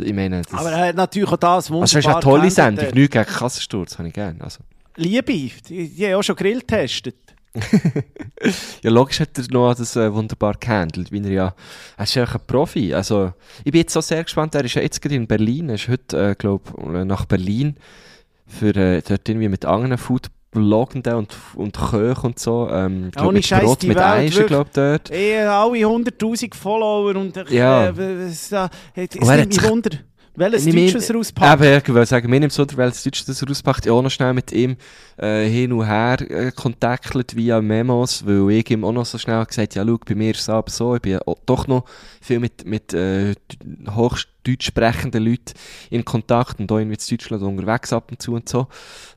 Ich 0.00 0.12
meine, 0.12 0.42
das... 0.42 0.52
Aber 0.52 0.72
er 0.72 0.88
hat 0.88 0.96
natürlich 0.96 1.30
auch 1.30 1.36
das 1.36 1.70
wunderbar 1.70 1.82
Also 1.82 1.98
es 2.00 2.04
ist 2.04 2.10
eine 2.10 2.20
tolle 2.20 2.50
Sendung. 2.50 2.90
Nichts 2.92 3.12
gegen 3.12 3.24
Kassensturz, 3.24 3.98
habe 3.98 4.08
ich 4.08 4.14
gerne. 4.14 4.40
Also. 4.40 4.64
Liebe, 4.96 5.32
die, 5.32 5.90
die 5.90 6.06
haben 6.06 6.14
auch 6.14 6.22
schon 6.22 6.34
Grill 6.34 6.58
getestet. 6.58 7.27
ja, 8.82 8.90
logisch 8.90 9.20
hat 9.20 9.38
er 9.38 9.44
noch 9.50 9.74
das 9.74 9.96
äh, 9.96 10.12
wunderbar 10.12 10.54
gehandelt, 10.54 11.12
wie 11.12 11.22
er 11.22 11.30
ja, 11.30 11.54
er 11.96 12.04
ist 12.04 12.14
ja 12.14 12.24
ein 12.24 12.40
Profi, 12.46 12.94
also 12.94 13.32
ich 13.64 13.72
bin 13.72 13.80
jetzt 13.80 13.92
so 13.92 14.00
sehr 14.00 14.22
gespannt, 14.22 14.54
er 14.54 14.64
ist 14.64 14.74
ja 14.74 14.82
jetzt 14.82 15.00
gerade 15.00 15.14
in 15.14 15.26
Berlin, 15.26 15.68
er 15.68 15.76
ist 15.76 15.88
heute, 15.88 16.30
äh, 16.30 16.34
glaube 16.34 16.70
äh, 16.82 17.04
nach 17.04 17.24
Berlin 17.24 17.76
für 18.46 18.74
äh, 18.74 19.02
dort 19.06 19.28
irgendwie 19.28 19.48
mit 19.48 19.64
anderen 19.64 19.98
Foodbloggenden 19.98 21.14
und, 21.14 21.36
und 21.54 21.76
Köchen 21.76 22.26
und 22.26 22.38
so, 22.38 22.68
ähm, 22.70 23.10
glaub, 23.12 23.28
Ohne 23.28 23.42
Scheiß, 23.42 23.64
Brot 23.64 23.82
die 23.82 23.88
mit 23.88 23.98
Eisen, 23.98 24.46
glaube 24.46 24.70
dort. 24.72 25.10
Eh, 25.10 25.40
alle 25.40 25.78
100'000 25.78 26.54
Follower 26.54 27.14
und 27.16 27.36
äh, 27.36 27.44
ja. 27.50 27.88
äh, 27.88 28.26
es, 28.26 28.52
äh, 28.52 28.68
es 28.94 29.14
nimmt 29.14 29.48
mich 29.48 29.68
Wunder. 29.68 29.90
Welches 30.38 30.64
Deutsches 30.66 31.10
er 31.10 31.16
auspackt? 31.16 31.60
Eben, 31.60 31.78
ich 31.78 31.88
würde 31.88 32.06
sagen, 32.06 32.30
mir 32.30 32.38
nimmt 32.38 32.52
es 32.52 32.76
welches 32.76 33.02
Deutsches 33.02 33.42
er 33.42 33.50
auspackt. 33.50 33.86
Ich 33.86 33.90
auch 33.90 34.02
noch 34.02 34.10
schnell 34.10 34.32
mit 34.32 34.52
ihm 34.52 34.76
äh, 35.16 35.48
hin 35.48 35.72
und 35.72 35.86
her 35.86 36.20
äh, 36.20 36.52
kontaktiert 36.52 37.34
via 37.34 37.60
Memos, 37.60 38.24
weil 38.24 38.50
ich 38.52 38.70
ihm 38.70 38.84
auch 38.84 38.92
noch 38.92 39.04
so 39.04 39.18
schnell 39.18 39.44
gesagt 39.44 39.74
ja, 39.74 39.82
schau, 39.82 39.98
bei 40.06 40.14
mir 40.14 40.30
ist 40.30 40.40
es 40.40 40.48
aber 40.48 40.70
so, 40.70 40.94
ich 40.94 41.02
bin 41.02 41.12
ja 41.12 41.20
doch 41.44 41.66
noch 41.66 41.84
viel 42.20 42.38
mit, 42.38 42.64
mit 42.64 42.94
äh, 42.94 43.34
hochdeutsch 43.90 44.66
sprechenden 44.66 45.24
Leuten 45.24 45.54
in 45.90 46.04
Kontakt 46.04 46.60
und 46.60 46.70
auch 46.70 46.78
in 46.78 46.90
Deutschland 46.90 47.42
unterwegs 47.42 47.92
ab 47.92 48.10
und 48.10 48.22
zu 48.22 48.34
und 48.34 48.48
so. 48.48 48.68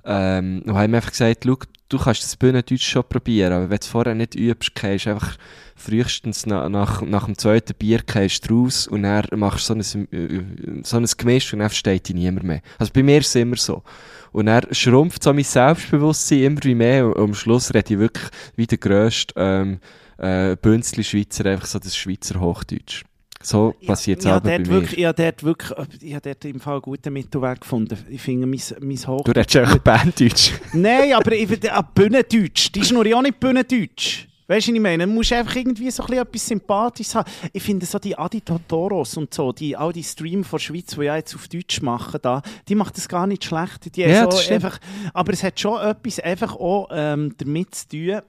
Ähm, 0.04 0.64
und 0.66 0.74
habe 0.74 0.86
ihm 0.86 0.96
einfach 0.96 1.12
gesagt, 1.12 1.44
schau, 1.46 1.58
du 1.92 1.98
kannst 1.98 2.24
das 2.24 2.38
Bühnendeutsch 2.38 2.90
schon 2.90 3.04
probieren, 3.04 3.54
aber 3.54 3.64
wenn 3.64 3.78
du 3.78 3.82
es 3.82 3.88
vorher 3.88 4.16
nicht 4.16 4.36
übst, 4.36 4.74
gehst 4.76 5.06
du 5.06 5.12
einfach 5.12 5.38
frühestens 5.76 6.46
nach, 6.46 6.70
nach, 6.70 7.02
nach 7.02 7.26
dem 7.26 7.38
zweiten 7.38 7.74
Bier 7.76 8.02
gehst 8.06 8.50
raus 8.50 8.88
und 8.88 9.04
dann 9.04 9.26
machst 9.36 9.70
du 9.70 9.82
so 9.82 9.98
ein, 10.00 10.12
äh, 10.12 10.44
so 10.84 10.98
ein 10.98 11.06
Gemisch 11.06 11.52
und 11.54 11.60
dann 11.60 11.70
versteht 11.70 12.08
dich 12.08 12.16
niemand 12.16 12.46
mehr. 12.46 12.62
Also 12.78 12.94
bei 12.94 13.04
mir 13.04 13.20
ist 13.20 13.28
es 13.28 13.36
immer 13.36 13.58
so. 13.58 13.84
Und 14.32 14.46
dann 14.46 14.64
schrumpft 14.72 15.24
so 15.24 15.34
mein 15.34 15.44
Selbstbewusstsein 15.44 16.44
immer 16.44 16.64
wie 16.64 16.76
mehr 16.76 17.08
und 17.08 17.18
am 17.18 17.34
Schluss 17.34 17.74
rede 17.74 17.94
ich 17.94 18.00
wirklich 18.00 18.28
wie 18.56 18.68
der 18.68 18.78
grösste 18.78 19.34
ähm, 19.36 19.80
äh, 20.18 20.56
Bünzli-Schweizer, 20.56 21.46
einfach 21.46 21.66
so 21.66 21.80
das 21.80 21.98
Schweizer 21.98 22.40
Hochdeutsch. 22.40 23.04
So 23.44 23.76
passiert 23.86 24.20
es 24.20 24.26
ja, 24.26 24.36
aber 24.36 24.50
bei 24.50 24.60
mir. 24.60 24.68
wirklich, 24.68 25.00
ja, 25.00 25.14
dort 25.14 25.44
wirklich, 25.44 25.72
ich 26.02 26.14
habe 26.14 26.22
dort 26.22 26.46
im 26.46 26.60
Fall 26.60 26.74
einen 26.74 26.82
guten 26.82 27.14
Mittelweg 27.14 27.62
gefunden. 27.62 27.98
Ich 28.10 28.22
finde, 28.22 28.48
mein, 28.48 28.60
mein 28.80 29.08
Hoch... 29.08 29.24
Du 29.24 29.32
redest 29.32 29.56
einfach 29.56 29.80
Banddeutsch. 29.80 30.52
Nein, 30.74 31.14
aber 31.14 31.32
ich 31.34 31.48
finde, 31.48 31.74
ah, 31.74 31.82
Bühnendeutsch, 31.82 32.72
die 32.74 32.80
ist 32.80 32.92
nur 32.92 33.06
ja 33.06 33.18
auch 33.18 33.22
nicht 33.22 33.40
Bühnendeutsch. 33.40 34.28
Weißt 34.52 34.68
du, 34.68 34.72
was 34.72 34.76
ich 34.76 34.82
meine? 34.82 35.06
Du 35.06 35.14
musst 35.14 35.32
einfach 35.32 35.56
irgendwie 35.56 35.90
so 35.90 36.04
ein 36.04 36.08
bisschen 36.08 36.24
etwas 36.24 36.48
Sympathisches 36.48 37.16
haben. 37.16 37.32
Ich 37.54 37.64
finde 37.64 37.86
so 37.86 37.98
die 38.00 38.18
Adi 38.18 38.42
Totoros 38.42 39.16
und 39.16 39.34
so, 39.34 39.54
die, 39.54 39.78
all 39.78 39.94
die 39.94 40.04
Streamer 40.04 40.44
von 40.44 40.58
der 40.58 40.64
Schweiz, 40.64 40.88
die 40.88 41.04
ja 41.04 41.16
jetzt 41.16 41.34
auf 41.36 41.48
Deutsch 41.48 41.82
machen, 41.82 42.20
da, 42.22 42.42
die 42.68 42.76
macht 42.76 42.98
das 42.98 43.08
gar 43.08 43.28
nicht 43.28 43.46
schlecht. 43.46 43.96
Die 43.96 44.02
Ja, 44.02 44.30
so 44.30 44.54
einfach, 44.54 44.78
aber 45.14 45.32
es 45.32 45.42
hat 45.42 45.58
schon 45.58 45.80
etwas 45.80 46.20
einfach 46.20 46.54
auch 46.58 46.90
ähm, 46.92 47.34
damit 47.38 47.76
zu 47.76 47.88
tun, 47.88 48.22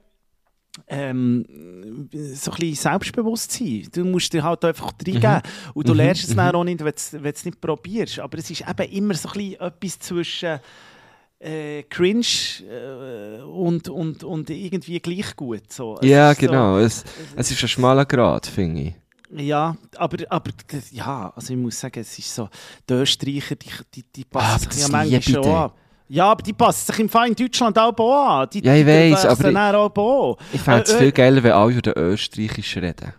ähm, 0.87 1.45
so 2.11 2.51
ein 2.51 2.57
bisschen 2.59 2.75
Selbstbewusstsein. 2.75 3.87
Du 3.91 4.03
musst 4.05 4.33
dir 4.33 4.43
halt 4.43 4.65
einfach 4.65 4.91
reingeben. 5.05 5.41
Und 5.73 5.87
du 5.87 5.93
lernst 5.93 6.27
es 6.29 6.35
dann 6.35 6.55
auch 6.55 6.63
nicht, 6.63 6.79
wenn 6.79 6.93
du 7.21 7.29
es- 7.29 7.45
nicht 7.45 7.61
probierst. 7.61 8.19
Aber 8.19 8.37
es 8.37 8.49
ist 8.49 8.61
eben 8.67 8.91
immer 8.91 9.13
so 9.13 9.29
ein 9.29 9.33
bisschen 9.33 9.59
etwas 9.61 9.99
zwischen 9.99 10.59
äh, 11.39 11.83
cringe 11.83 12.25
äh, 12.69 13.41
und, 13.41 13.89
und, 13.89 14.23
und 14.23 14.49
irgendwie 14.49 14.99
gleich 14.99 15.35
gut. 15.35 15.71
So. 15.71 15.97
Es 16.01 16.07
ja, 16.07 16.31
ist 16.31 16.39
so- 16.41 16.47
genau. 16.47 16.77
Es, 16.77 17.03
es 17.35 17.51
ist 17.51 17.61
ein 17.61 17.67
schmaler 17.67 18.05
Grad, 18.05 18.47
finde 18.47 18.81
ich. 18.81 18.93
ja, 19.45 19.75
aber, 19.97 20.17
aber 20.29 20.51
ja, 20.91 21.33
also 21.35 21.53
ich 21.53 21.59
muss 21.59 21.79
sagen, 21.79 21.99
es 21.99 22.17
ist 22.17 22.33
so, 22.33 22.49
die 22.89 22.93
Österreicher, 22.93 23.55
die, 23.55 23.69
die, 23.93 24.03
die 24.15 24.25
Ah, 24.31 24.39
passen 24.39 24.71
sich 24.71 24.81
ja 24.83 24.87
manchmal 24.89 25.21
schon 25.21 25.45
an. 25.45 25.71
Ja, 26.13 26.25
aber 26.31 26.43
die 26.43 26.53
passen 26.53 26.85
sich 26.93 26.99
im 26.99 27.09
in 27.25 27.35
Deutschland 27.35 27.75
auch 27.79 28.41
an. 28.41 28.47
Die, 28.53 28.63
Ja, 28.63 28.75
ich 28.75 28.85
wachsen 28.85 29.27
aber 29.29 29.49
ich- 29.49 29.97
auch. 29.97 30.37
Ich 30.53 30.61
fände 30.61 30.83
es 30.83 30.91
Äh, 30.91 30.95
äh, 30.95 30.99
viel 30.99 31.11
geiler, 31.11 31.41
wenn 31.41 31.51
alle 31.53 31.73
über 31.73 31.97
Österreichisch 31.97 32.77
reden. 32.77 33.13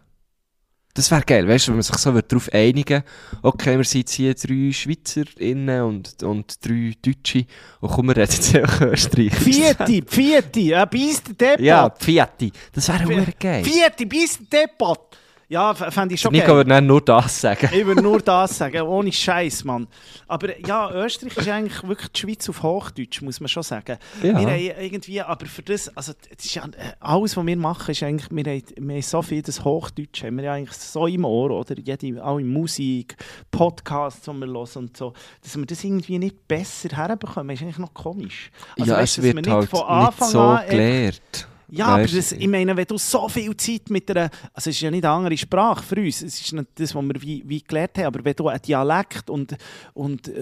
Das 0.95 1.11
wäre 1.11 1.23
geil, 1.23 1.49
weißt 1.49 1.67
du, 1.67 1.71
wenn 1.73 1.79
man 1.79 1.83
sich 1.83 1.97
so 1.97 2.13
darauf 2.13 2.49
einigen 2.53 3.03
okay, 3.43 3.77
wir 3.77 3.83
sind 3.85 4.03
jetzt 4.03 4.13
hier 4.13 4.33
drei 4.35 4.71
SchweizerInnen 4.73 5.83
und, 5.83 6.23
und 6.23 6.65
drei 6.65 6.93
Deutsche 7.05 7.47
und 7.81 7.91
komm, 7.91 8.07
wir 8.07 8.17
reden 8.17 8.31
jetzt 8.31 8.55
einfach 8.55 8.81
Österreichisch. 8.83 9.43
Vierte, 9.57 10.03
vierte, 10.07 10.79
ein 10.79 10.89
Biest 10.89 11.29
Deppert. 11.31 11.59
Ja, 11.61 11.91
Pfiati. 11.91 12.53
Das 12.73 12.87
wäre 12.87 12.99
verdammt 13.07 13.41
geil. 13.41 13.65
Vierte, 13.65 14.07
Biest 14.07 14.41
Deppert. 14.53 15.19
Ja, 15.55 15.73
fände 15.73 16.17
ich 16.17 16.21
schon 16.21 16.33
Nico 16.33 16.47
geil. 16.49 16.57
würde 16.57 16.83
nur 16.83 17.01
das 17.01 17.41
sagen. 17.41 17.71
Ich 17.73 17.87
würde 17.87 18.03
nur 18.03 18.21
das 18.21 18.59
sagen, 18.59 18.83
ohne 18.83 19.13
Scheiß, 19.13 19.63
Mann. 19.63 19.87
Aber 20.27 20.59
ja, 20.67 20.91
Österreich 20.93 21.37
ist 21.37 21.49
eigentlich 21.49 21.81
wirklich 21.85 22.09
die 22.09 22.21
Schweiz 22.21 22.49
auf 22.49 22.65
Hochdeutsch, 22.65 23.23
muss 23.23 23.39
man 23.39 23.47
schon 23.47 23.63
sagen. 23.63 23.97
Ja. 24.21 24.37
Wir 24.37 24.51
haben 24.51 24.83
irgendwie, 24.85 25.21
aber 25.21 25.47
für 25.47 25.63
das, 25.63 25.97
also 25.97 26.13
das 26.29 26.45
ist 26.45 26.57
ja, 26.57 26.65
äh, 26.65 26.95
alles, 26.99 27.37
was 27.37 27.47
wir 27.47 27.57
machen, 27.57 27.93
ist 27.93 28.03
eigentlich, 28.03 28.29
wir 28.33 28.53
haben, 28.53 28.63
wir 28.77 28.95
haben 28.97 29.03
so 29.03 29.23
viel 29.23 29.43
das 29.43 29.65
Hochdeutsch, 29.65 30.25
haben 30.25 30.39
wir 30.39 30.45
ja 30.45 30.55
eigentlich 30.55 30.77
so 30.77 31.07
im 31.07 31.25
Ohr, 31.25 31.53
oder? 31.53 31.77
Jede, 31.79 32.25
auch 32.25 32.39
in 32.39 32.53
Musik, 32.53 33.17
Podcasts, 33.53 34.23
die 34.23 34.33
wir 34.33 34.49
hören 34.49 34.69
und 34.75 34.97
so, 34.97 35.13
dass 35.41 35.57
wir 35.57 35.67
das 35.67 35.85
irgendwie 35.85 36.19
nicht 36.19 36.49
besser 36.49 36.89
herbekommen, 36.97 37.55
ist 37.55 37.63
eigentlich 37.63 37.79
noch 37.79 37.95
komisch. 37.95 38.51
Also, 38.77 38.91
ja, 38.91 38.99
weißt 38.99 39.19
es 39.19 39.25
wird 39.25 39.47
wir 39.47 39.53
halt 39.53 39.71
von 39.71 39.79
nicht 39.79 39.89
Anfang 39.89 40.29
so 40.29 40.41
an 40.41 40.67
gelehrt. 40.69 41.47
Ja, 41.77 41.87
aber 41.87 42.07
das, 42.07 42.33
ich 42.33 42.49
meine, 42.49 42.77
wenn 42.77 42.87
du 42.87 42.99
so 42.99 43.29
viel 43.29 43.57
Zeit 43.57 43.91
mit 43.91 44.11
einer, 44.11 44.31
also 44.53 44.71
es 44.71 44.77
ist 44.77 44.81
ja 44.81 44.91
nicht 44.91 45.05
eine 45.05 45.13
andere 45.15 45.37
Sprache 45.37 45.83
für 45.83 45.97
uns, 45.97 46.23
es 46.23 46.41
ist 46.41 46.53
nicht 46.53 46.69
das, 46.77 46.95
was 46.95 47.03
wir 47.05 47.23
wie, 47.23 47.43
wie 47.47 47.63
gelernt 47.63 47.99
haben, 47.99 48.07
aber 48.07 48.25
wenn 48.25 48.35
du 48.35 48.49
einen 48.49 48.63
Dialekt 48.63 49.29
und, 49.31 49.57
und, 49.95 50.29
äh, 50.29 50.33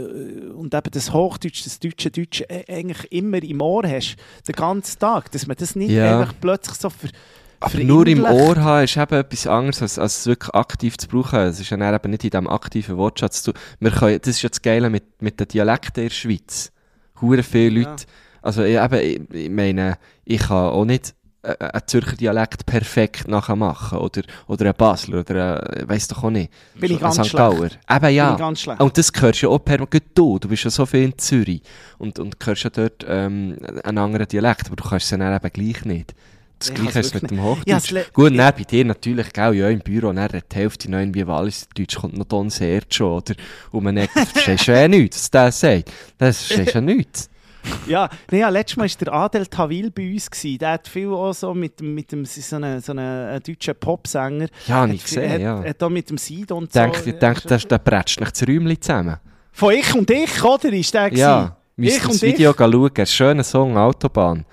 und 0.54 0.74
eben 0.74 0.90
das 0.90 1.12
Hochdeutsch, 1.12 1.64
das 1.64 1.78
deutsche 1.78 2.10
Deutsch 2.10 2.42
äh, 2.48 2.64
eigentlich 2.68 3.10
immer 3.12 3.42
im 3.42 3.60
Ohr 3.60 3.82
hast, 3.86 4.16
den 4.46 4.54
ganzen 4.54 4.98
Tag, 4.98 5.30
dass 5.32 5.46
man 5.46 5.56
das 5.58 5.76
nicht 5.76 5.90
Ja. 5.90 6.20
einfach 6.20 6.34
plötzlich 6.40 6.76
so 6.76 6.90
ver, 6.90 7.08
Aber 7.60 7.78
nur 7.78 8.06
im. 8.08 8.24
Ohr 8.24 8.56
haben 8.56 8.84
ist 8.84 8.96
eben 8.96 9.14
etwas 9.14 9.46
anderes, 9.46 9.82
als, 9.82 9.98
als 9.98 10.18
es 10.20 10.26
wirklich 10.26 10.52
aktiv 10.54 10.96
zu 10.98 11.06
brauchen. 11.08 11.38
Es 11.40 11.60
ist 11.60 11.70
ja 11.70 11.76
dann 11.76 11.94
eben 11.94 12.10
nicht 12.10 12.24
in 12.24 12.30
diesem 12.30 12.48
aktiven 12.48 12.96
Wortschatz 12.96 13.42
zu 13.42 13.52
wir 13.78 13.90
können, 13.92 14.18
Das 14.20 14.34
ist 14.36 14.42
ja 14.42 14.48
das 14.48 14.62
Geile 14.62 14.90
mit, 14.90 15.22
mit 15.22 15.38
den 15.38 15.46
Dialekten 15.48 16.02
in 16.02 16.08
der 16.08 16.14
Schweiz. 16.14 16.72
Hure 17.20 17.42
viele 17.42 17.80
Ja. 17.80 17.88
Leute. 17.90 18.04
Also 18.42 18.64
ich, 18.64 18.76
eben, 18.76 19.28
ich, 19.32 19.48
meine, 19.50 19.96
ich 20.24 20.40
kann 20.40 20.56
auch 20.70 20.84
nicht 20.84 21.14
einen 21.42 21.82
Zürcher 21.86 22.16
Dialekt 22.16 22.66
perfekt 22.66 23.26
nachmachen. 23.28 23.98
Oder, 23.98 24.22
oder 24.46 24.64
einen 24.66 24.74
Basler. 24.74 25.20
Oder 25.20 25.60
einen, 25.76 25.88
weiss 25.88 26.08
doch 26.08 26.22
auch 26.24 26.30
nicht. 26.30 26.52
Bin 26.74 26.92
ich 26.92 27.00
ganz 27.00 27.16
St. 27.24 27.32
Gauer. 27.36 27.68
Eben 27.90 28.14
ja. 28.14 28.36
Und 28.78 28.96
das 28.98 29.10
hörst 29.20 29.42
du 29.42 29.46
ja 29.46 29.52
auch 29.52 29.58
permanent 29.58 30.02
du. 30.14 30.38
Du 30.38 30.48
bist 30.48 30.64
ja 30.64 30.70
so 30.70 30.86
viel 30.86 31.02
in 31.04 31.18
Zürich. 31.18 31.62
Und, 31.98 32.18
und 32.18 32.36
hörst 32.44 32.64
ja 32.64 32.70
dort 32.70 33.04
ähm, 33.08 33.56
einen 33.82 33.98
anderen 33.98 34.28
Dialekt. 34.28 34.66
Aber 34.66 34.76
du 34.76 34.84
kannst 34.88 35.06
es 35.06 35.10
ja 35.10 35.18
dann 35.18 35.34
eben 35.34 35.52
gleich 35.52 35.84
nicht. 35.84 36.14
Das 36.58 36.68
Ich 36.68 36.74
Gleiche 36.76 37.00
ist 37.00 37.14
mit 37.14 37.28
dem. 37.28 37.38
Ja, 37.38 37.42
Hochdeutsch. 37.42 37.90
le- 37.90 38.06
Gut, 38.12 38.32
nein, 38.32 38.52
bei 38.56 38.62
dir 38.62 38.84
natürlich, 38.84 39.32
gell, 39.32 39.54
ja, 39.54 39.68
im 39.68 39.80
Büro, 39.80 40.12
dann 40.12 40.28
die 40.30 40.56
Hälfte 40.56 40.88
noch 40.92 41.00
irgendwie 41.00 41.26
Walliserdeutsch, 41.26 41.96
kommt 41.96 42.16
noch 42.16 42.24
Don 42.26 42.50
Sergio, 42.50 43.16
oder? 43.16 43.34
Und 43.72 43.82
man 43.82 43.96
denkt, 43.96 44.14
das 44.14 44.28
verstehst 44.30 44.68
du 44.68 44.72
ja 44.80 44.86
nichts, 44.86 45.16
was 45.16 45.30
der 45.32 45.50
sagt. 45.50 45.90
Das 46.18 46.40
verstehst 46.44 46.74
du 46.76 46.78
ja 46.78 46.80
nichts. 46.94 47.28
Ja, 47.86 48.08
nee, 48.30 48.40
ja, 48.40 48.48
letztes 48.48 48.76
Mal 48.76 48.88
war 48.88 48.96
der 49.04 49.12
Adel 49.12 49.46
Tawil 49.46 49.90
bei 49.90 50.12
uns. 50.12 50.30
Gewesen. 50.30 50.58
Der 50.58 50.72
hat 50.72 50.88
viel 50.88 51.08
auch 51.08 51.32
so 51.32 51.52
mit, 51.54 51.78
dem- 51.80 51.94
mit 51.94 52.10
dem, 52.12 52.24
so 52.24 52.56
einem 52.56 52.80
so 52.80 52.92
eine, 52.92 53.40
deutschen 53.40 53.74
Popsänger. 53.74 54.46
Ja, 54.66 54.86
viel- 54.86 55.02
gesehen, 55.02 55.32
hat, 55.32 55.40
ja. 55.40 55.62
Hat 55.64 55.82
auch 55.82 55.90
mit 55.90 56.08
dem 56.10 56.18
Sido 56.18 56.56
und 56.56 56.74
Denk, 56.74 56.96
so. 56.96 57.10
ich 57.10 57.18
denke, 57.18 57.40
der, 57.48 57.58
der 57.58 57.78
prätscht 57.78 58.20
nicht 58.20 58.32
das 58.32 58.48
Räumchen 58.48 58.80
zusammen. 58.80 59.16
Von 59.52 59.74
ich 59.74 59.94
und 59.94 60.10
ich, 60.10 60.42
oder? 60.44 60.72
Ist 60.72 60.94
der 60.94 61.12
Ja, 61.14 61.56
müsst 61.76 61.96
ich 61.98 62.02
das 62.02 62.22
Video 62.22 62.50
ich. 62.52 62.56
schauen, 62.56 63.06
schöner 63.06 63.44
Song, 63.44 63.76
Autobahn. 63.76 64.44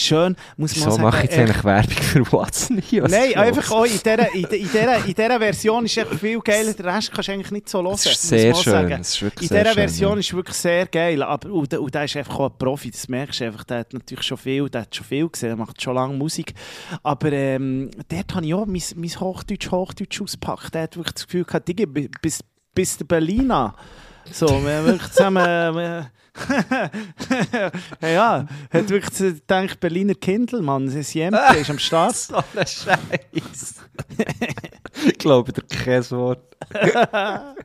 Schön, 0.00 0.34
muss 0.56 0.74
man 0.74 0.76
Wieso 0.76 0.90
sagen. 0.92 1.02
mache 1.02 1.16
ich 1.18 1.22
jetzt 1.24 1.38
eigentlich 1.38 1.64
Werbung 1.64 2.02
für 2.02 2.32
What's 2.32 2.70
News? 2.70 3.10
Nein, 3.10 3.34
einfach 3.34 3.70
auch 3.70 3.84
in 3.84 3.92
dieser, 3.92 4.34
in, 4.34 4.44
in, 4.44 4.48
dieser, 4.48 5.04
in 5.04 5.14
dieser 5.14 5.38
Version 5.38 5.84
ist 5.84 5.96
echt 5.98 6.14
viel 6.14 6.40
geiler. 6.40 6.72
Den 6.72 6.86
Rest 6.86 7.12
kannst 7.12 7.28
du 7.28 7.32
eigentlich 7.32 7.50
nicht 7.50 7.68
so 7.68 7.82
hören. 7.82 7.92
Das 7.92 8.06
ist 8.06 8.22
sehr 8.22 8.54
schön, 8.54 8.72
sagen. 8.72 8.90
das 8.98 9.08
ist 9.10 9.22
wirklich 9.22 9.50
In 9.50 9.56
dieser 9.56 9.68
schön, 9.68 9.74
Version 9.74 10.12
ja. 10.12 10.18
ist 10.20 10.34
wirklich 10.34 10.56
sehr 10.56 10.86
geil. 10.86 11.22
Aber, 11.22 11.52
und, 11.52 11.74
und 11.74 11.94
der 11.94 12.04
ist 12.04 12.16
einfach 12.16 12.38
auch 12.38 12.50
ein 12.50 12.58
Profi, 12.58 12.90
das 12.90 13.08
merkst 13.08 13.40
du 13.40 13.44
einfach. 13.44 13.64
Der 13.64 13.78
hat 13.80 13.92
natürlich 13.92 14.24
schon 14.24 14.38
viel, 14.38 14.70
der 14.70 14.80
hat 14.82 14.94
schon 14.94 15.06
viel 15.06 15.28
gesehen, 15.28 15.48
der 15.50 15.56
macht 15.56 15.82
schon 15.82 15.94
lange 15.94 16.14
Musik. 16.14 16.54
Aber 17.02 17.30
ähm, 17.30 17.90
dort 18.08 18.34
habe 18.34 18.46
ich 18.46 18.54
auch 18.54 18.64
mein, 18.66 18.82
mein 18.96 19.20
Hochdeutsch, 19.20 19.70
Hochdeutsch 19.70 20.22
ausgepackt. 20.22 20.74
Der 20.74 20.82
hat 20.82 20.96
wirklich 20.96 21.14
das 21.14 21.26
Gefühl 21.26 21.44
gehabt, 21.44 21.68
Digi, 21.68 21.84
bis, 21.86 22.40
bis 22.74 22.96
der 22.96 23.04
Berliner. 23.04 23.74
So, 24.32 24.46
wir 24.46 24.76
haben 24.76 24.86
wirklich 24.86 25.10
zusammen. 25.12 26.06
Wir- 26.48 27.70
ja, 28.12 28.46
hat 28.72 28.88
wirklich 28.88 29.18
gedacht, 29.18 29.80
Berliner 29.80 30.14
Kindle, 30.14 30.62
Mann. 30.62 30.86
Das 30.94 31.12
Jemke 31.14 31.38
ist 31.60 31.70
am 31.70 31.78
Start. 31.78 32.14
So 32.16 32.36
ein 32.36 32.66
Scheiß. 32.66 33.74
ich 35.06 35.18
glaube 35.18 35.52
dir 35.52 35.62
kein 35.62 36.10
Wort. 36.10 36.56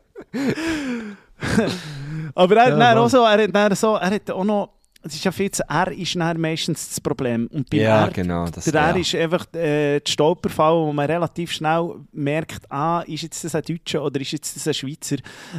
Aber 2.36 2.56
er, 2.56 2.68
Ja, 2.70 2.74
hat 2.76 2.80
dann 2.82 2.98
auch 2.98 3.10
so, 3.10 3.24
er, 3.24 3.44
hat 3.44 3.56
dann 3.56 3.76
so, 3.76 3.96
er 3.96 4.10
hat 4.12 4.30
auch 4.32 4.44
noch, 4.44 4.70
es 5.08 5.16
ist 5.16 5.24
ja 5.24 5.32
viel 5.32 5.52
zu, 5.52 5.64
er 5.70 5.92
ist 5.92 6.16
dann 6.16 6.40
meistens 6.42 6.90
das 6.90 7.00
Problem. 7.00 7.48
Und 7.54 7.70
bei 7.70 7.78
Ja, 7.78 8.06
er, 8.06 8.12
genau. 8.12 8.48
Das, 8.48 8.66
der 8.66 8.74
ja. 8.74 8.90
R 8.90 8.98
ist 8.98 9.14
einfach 9.16 9.46
äh, 9.54 10.00
die 10.00 10.12
Stolperfall, 10.12 10.74
wo 10.76 10.92
man 10.94 11.06
relativ 11.06 11.52
schnell 11.52 11.96
merkt, 12.12 12.70
ah, 12.72 13.02
ist 13.06 13.22
jetzt 13.24 13.44
das 13.44 13.54
ein 13.54 13.62
Deutscher 13.62 14.04
oder 14.04 14.20
ist 14.20 14.32
jetzt 14.32 14.56
das 14.56 14.68
ein 14.68 14.74
Schweizer? 14.74 15.18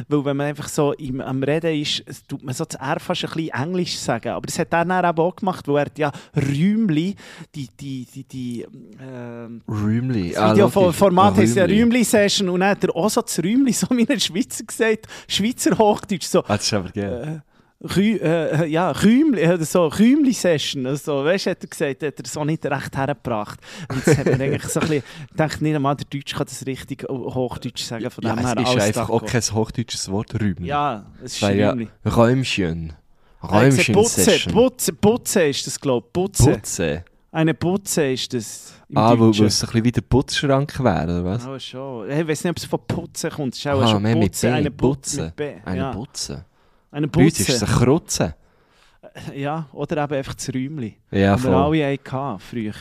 Weil 0.09 0.25
wenn 0.25 0.37
man 0.37 0.47
einfach 0.47 0.67
so 0.67 0.91
im, 0.93 1.21
am 1.21 1.41
Reden 1.43 1.81
ist, 1.81 2.03
tut 2.27 2.43
man 2.43 2.53
so 2.53 2.65
das 2.65 2.79
R 2.79 2.99
fast 2.99 3.23
ein 3.23 3.31
bisschen 3.31 3.49
Englisch 3.63 3.97
sagen. 3.97 4.29
Aber 4.29 4.45
das 4.45 4.59
hat 4.59 4.73
er 4.73 4.83
dann 4.85 5.05
auch 5.17 5.35
gemacht, 5.35 5.67
weil 5.67 5.85
er 5.85 5.91
ja 5.97 6.11
Räumli, 6.35 7.15
die, 7.55 7.69
die, 7.79 8.05
die, 8.13 8.23
die 8.25 8.65
ähm, 9.01 9.61
Rühmli. 9.67 10.31
das 10.31 10.37
Ah, 10.41 10.51
Videoformat 10.53 11.37
heisst 11.37 11.55
ja 11.55 11.63
Rühmli. 11.63 11.81
Rühmli-Session 11.83 12.49
und 12.49 12.59
dann 12.59 12.71
hat 12.71 12.83
er 12.83 12.95
auch 12.95 13.09
so 13.09 13.21
das 13.21 13.39
Rühmli 13.39 13.71
so 13.71 13.87
wie 13.91 14.07
ein 14.09 14.19
Schweizer 14.19 14.63
gesagt, 14.65 15.07
Schweizer 15.27 15.77
Hochdeutsch, 15.77 16.25
so 16.27 16.39
Ah, 16.41 16.57
das 16.57 16.65
ist 16.65 16.73
aber 16.73 16.89
geil. 16.89 17.43
Rü 17.79 18.17
äh, 18.17 18.65
ja, 18.65 18.89
Rühmli, 18.89 19.39
äh, 19.41 19.63
so 19.63 19.85
Rühmli-Session, 19.87 20.87
also, 20.87 21.23
weißt 21.23 21.45
du, 21.45 21.49
hat 21.51 21.63
er 21.63 21.67
gesagt, 21.67 22.03
hat 22.03 22.19
er 22.19 22.25
so 22.27 22.43
nicht 22.43 22.65
recht 22.65 22.97
hergebracht. 22.97 23.59
Und 23.89 24.05
das 24.05 24.17
hat 24.17 24.25
man 24.25 24.41
eigentlich 24.41 24.63
so 24.63 24.79
ein 24.79 24.87
bisschen, 24.87 25.03
gedacht, 25.29 25.61
nicht 25.61 25.75
einmal 25.75 25.95
der 25.95 26.07
Deutsch 26.09 26.33
kann 26.33 26.47
das 26.47 26.65
richtig 26.65 27.03
Hochdeutsch 27.07 27.83
sagen, 27.83 28.09
von 28.09 28.23
Ja, 28.23 28.35
dem 28.35 28.45
es 28.45 28.55
her 28.55 28.77
ist 28.77 28.83
einfach 28.83 29.09
auch 29.11 29.23
kein 29.23 29.41
hochdeutsches 29.41 30.09
Wort, 30.11 30.33
Rühmli. 30.41 30.67
Ja, 30.67 31.05
es 31.23 31.33
ist 31.33 31.41
Weil 31.43 31.57
ja, 31.59 31.69
Rühmli. 31.71 31.87
Räumchen. 32.03 32.93
Räumchen 33.43 33.93
Putze. 33.93 34.49
Putze, 34.51 34.93
Putze 34.93 35.43
ist 35.43 35.67
das, 35.67 35.79
glaube 35.79 36.07
ich, 36.07 36.13
Putze. 36.13 36.51
Putze. 36.53 37.05
Eine 37.31 37.53
Putze 37.53 38.11
ist 38.11 38.33
das 38.33 38.73
Ah, 38.95 39.13
weil 39.19 39.29
es 39.29 39.39
ein 39.39 39.45
bisschen 39.69 39.83
wie 39.83 39.91
der 39.91 40.01
Putzschrank 40.01 40.83
wäre, 40.83 41.03
oder 41.03 41.25
was? 41.25 41.45
Oh, 41.45 41.59
schon. 41.59 42.09
Ich 42.09 42.27
weiß 42.27 42.43
nicht, 42.45 42.51
ob 42.51 42.57
es 42.57 42.65
von 42.65 42.79
Putzen 42.87 43.29
kommt. 43.29 43.53
Es 43.53 43.59
ist 43.59 43.67
auch 43.67 43.81
Ah, 43.81 43.87
schon 43.87 44.03
Putze, 44.03 44.51
eine 44.53 44.71
Putze. 44.71 45.21
Mit 45.25 45.35
B. 45.35 45.53
Eine 45.65 45.77
ja. 45.77 45.91
Putze. 45.91 46.45
Eine 46.91 47.07
Bei 47.07 47.25
uns 47.25 47.39
ist 47.39 47.49
es 47.49 47.59
Putze. 47.59 47.71
ein 47.73 47.79
Krutze. 47.79 48.35
Ja, 49.35 49.67
oder 49.73 50.03
eben 50.03 50.13
einfach 50.13 50.33
das 50.35 50.49
Räumli. 50.49 50.97
Ja, 51.09 51.35
die 51.37 51.43
wir 51.43 51.51
voll. 51.51 51.81
alle 51.81 51.97
hatten 51.97 52.39
früher. 52.39 52.73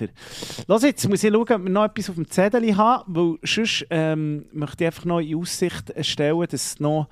Los, 0.66 0.82
jetzt 0.82 1.08
muss 1.08 1.22
ich 1.22 1.32
schauen, 1.32 1.42
ob 1.42 1.48
wir 1.48 1.70
noch 1.70 1.84
etwas 1.84 2.10
auf 2.10 2.16
dem 2.16 2.28
Zettel 2.28 2.76
haben, 2.76 3.04
weil 3.06 3.38
sonst 3.44 3.86
ähm, 3.90 4.46
möchte 4.52 4.84
ich 4.84 4.88
einfach 4.88 5.04
noch 5.04 5.20
in 5.20 5.36
Aussicht 5.36 5.92
stellen, 6.04 6.40
dass 6.40 6.52
es 6.52 6.80
noch 6.80 7.08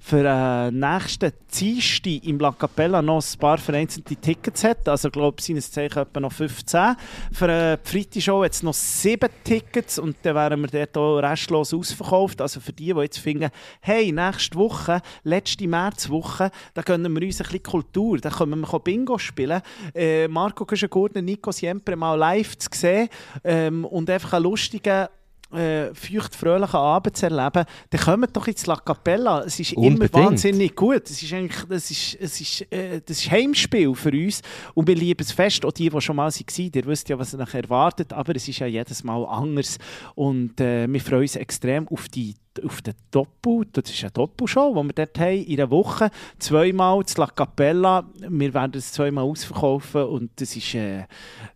für 0.00 0.24
äh, 0.24 0.70
nächsten 0.70 1.32
Dienstag 1.58 2.24
im 2.24 2.38
La 2.38 2.52
Capella 2.52 3.02
noch 3.02 3.22
ein 3.22 3.38
paar 3.38 3.58
vereinzelte 3.58 4.16
Tickets 4.16 4.64
hat. 4.64 4.88
Also 4.88 5.08
ich 5.08 5.12
glaube, 5.12 5.42
seines 5.42 5.70
Zeichen 5.70 5.98
etwa 5.98 6.20
noch 6.20 6.32
15. 6.32 6.96
Für 7.32 7.48
äh, 7.48 7.76
die 7.76 7.90
Freitag-Show 7.90 8.44
jetzt 8.44 8.62
noch 8.62 8.74
7 8.74 9.28
Tickets 9.44 9.98
und 9.98 10.16
dann 10.22 10.36
wären 10.36 10.60
wir 10.60 10.68
dort 10.68 10.96
auch 10.96 11.18
restlos 11.18 11.74
ausverkauft. 11.74 12.40
Also 12.40 12.60
für 12.60 12.72
die, 12.72 12.94
die 12.94 13.00
jetzt 13.00 13.18
finden, 13.18 13.50
hey, 13.80 14.12
nächste 14.12 14.56
Woche, 14.56 15.00
letzte 15.24 15.66
Märzwoche, 15.66 16.50
da 16.74 16.82
gönnen 16.82 17.14
wir 17.14 17.26
uns 17.26 17.40
ein 17.40 17.44
bisschen 17.44 17.62
Kultur. 17.64 18.18
Da 18.18 18.30
können 18.30 18.60
wir 18.60 18.80
Bingo 18.80 19.18
spielen. 19.18 19.60
Äh, 19.94 20.28
Marco 20.28 20.57
Kuschengurtner, 20.66 21.22
Nico 21.22 21.52
Siempre 21.52 21.96
mal 21.96 22.14
live 22.14 22.56
zu 22.58 22.68
sehen 22.72 23.08
ähm, 23.44 23.84
und 23.84 24.10
einfach 24.10 24.34
einen 24.34 24.44
lustigen 24.44 25.08
äh, 25.52 25.94
feucht 25.94 26.34
fröhlichen 26.34 26.76
Abend 26.76 27.16
zu 27.16 27.26
erleben, 27.26 27.64
dann 27.90 28.00
kommt 28.00 28.36
doch 28.36 28.46
ins 28.46 28.66
La 28.66 28.76
Capella. 28.76 29.44
Es 29.44 29.58
ist 29.58 29.72
Unbedingt. 29.74 30.14
immer 30.14 30.24
wahnsinnig 30.26 30.76
gut. 30.76 31.08
Es 31.08 31.22
ist 31.22 31.32
eigentlich, 31.32 31.64
das 31.68 31.90
ist, 31.90 32.16
es 32.20 32.40
ist, 32.40 32.72
äh, 32.72 33.00
das 33.04 33.18
ist 33.18 33.30
Heimspiel 33.30 33.94
für 33.94 34.10
uns 34.10 34.42
und 34.74 34.86
wir 34.86 34.94
lieben 34.94 35.22
es 35.22 35.32
fest. 35.32 35.64
Auch 35.64 35.72
die, 35.72 35.88
die 35.88 36.00
schon 36.00 36.16
mal 36.16 36.30
waren, 36.30 36.70
ihr 36.74 36.86
wisst 36.86 37.08
ja, 37.08 37.18
was 37.18 37.34
ihr 37.34 37.38
nachher 37.38 37.62
erwartet, 37.62 38.12
aber 38.12 38.36
es 38.36 38.46
ist 38.48 38.58
ja 38.58 38.66
jedes 38.66 39.02
Mal 39.04 39.24
anders 39.24 39.78
und 40.14 40.60
äh, 40.60 40.86
wir 40.86 41.00
freuen 41.00 41.22
uns 41.22 41.36
extrem 41.36 41.88
auf 41.88 42.08
die 42.08 42.34
auf 42.64 42.82
den 42.82 42.94
Doppel, 43.12 43.66
das 43.72 43.88
ist 43.88 44.02
eine 44.02 44.10
Doppelshow, 44.10 44.74
die 44.74 44.88
wir 44.88 44.92
dort 44.92 45.18
haben, 45.20 45.44
in 45.44 45.60
einer 45.60 45.70
Woche, 45.70 46.10
zweimal 46.40 47.04
zu 47.06 47.20
La 47.20 47.28
Capella. 47.28 48.04
Wir 48.28 48.52
werden 48.52 48.72
es 48.74 48.90
zweimal 48.92 49.22
ausverkaufen 49.24 50.02
und 50.02 50.30
das 50.40 50.56
ist, 50.56 50.74
äh, 50.74 51.04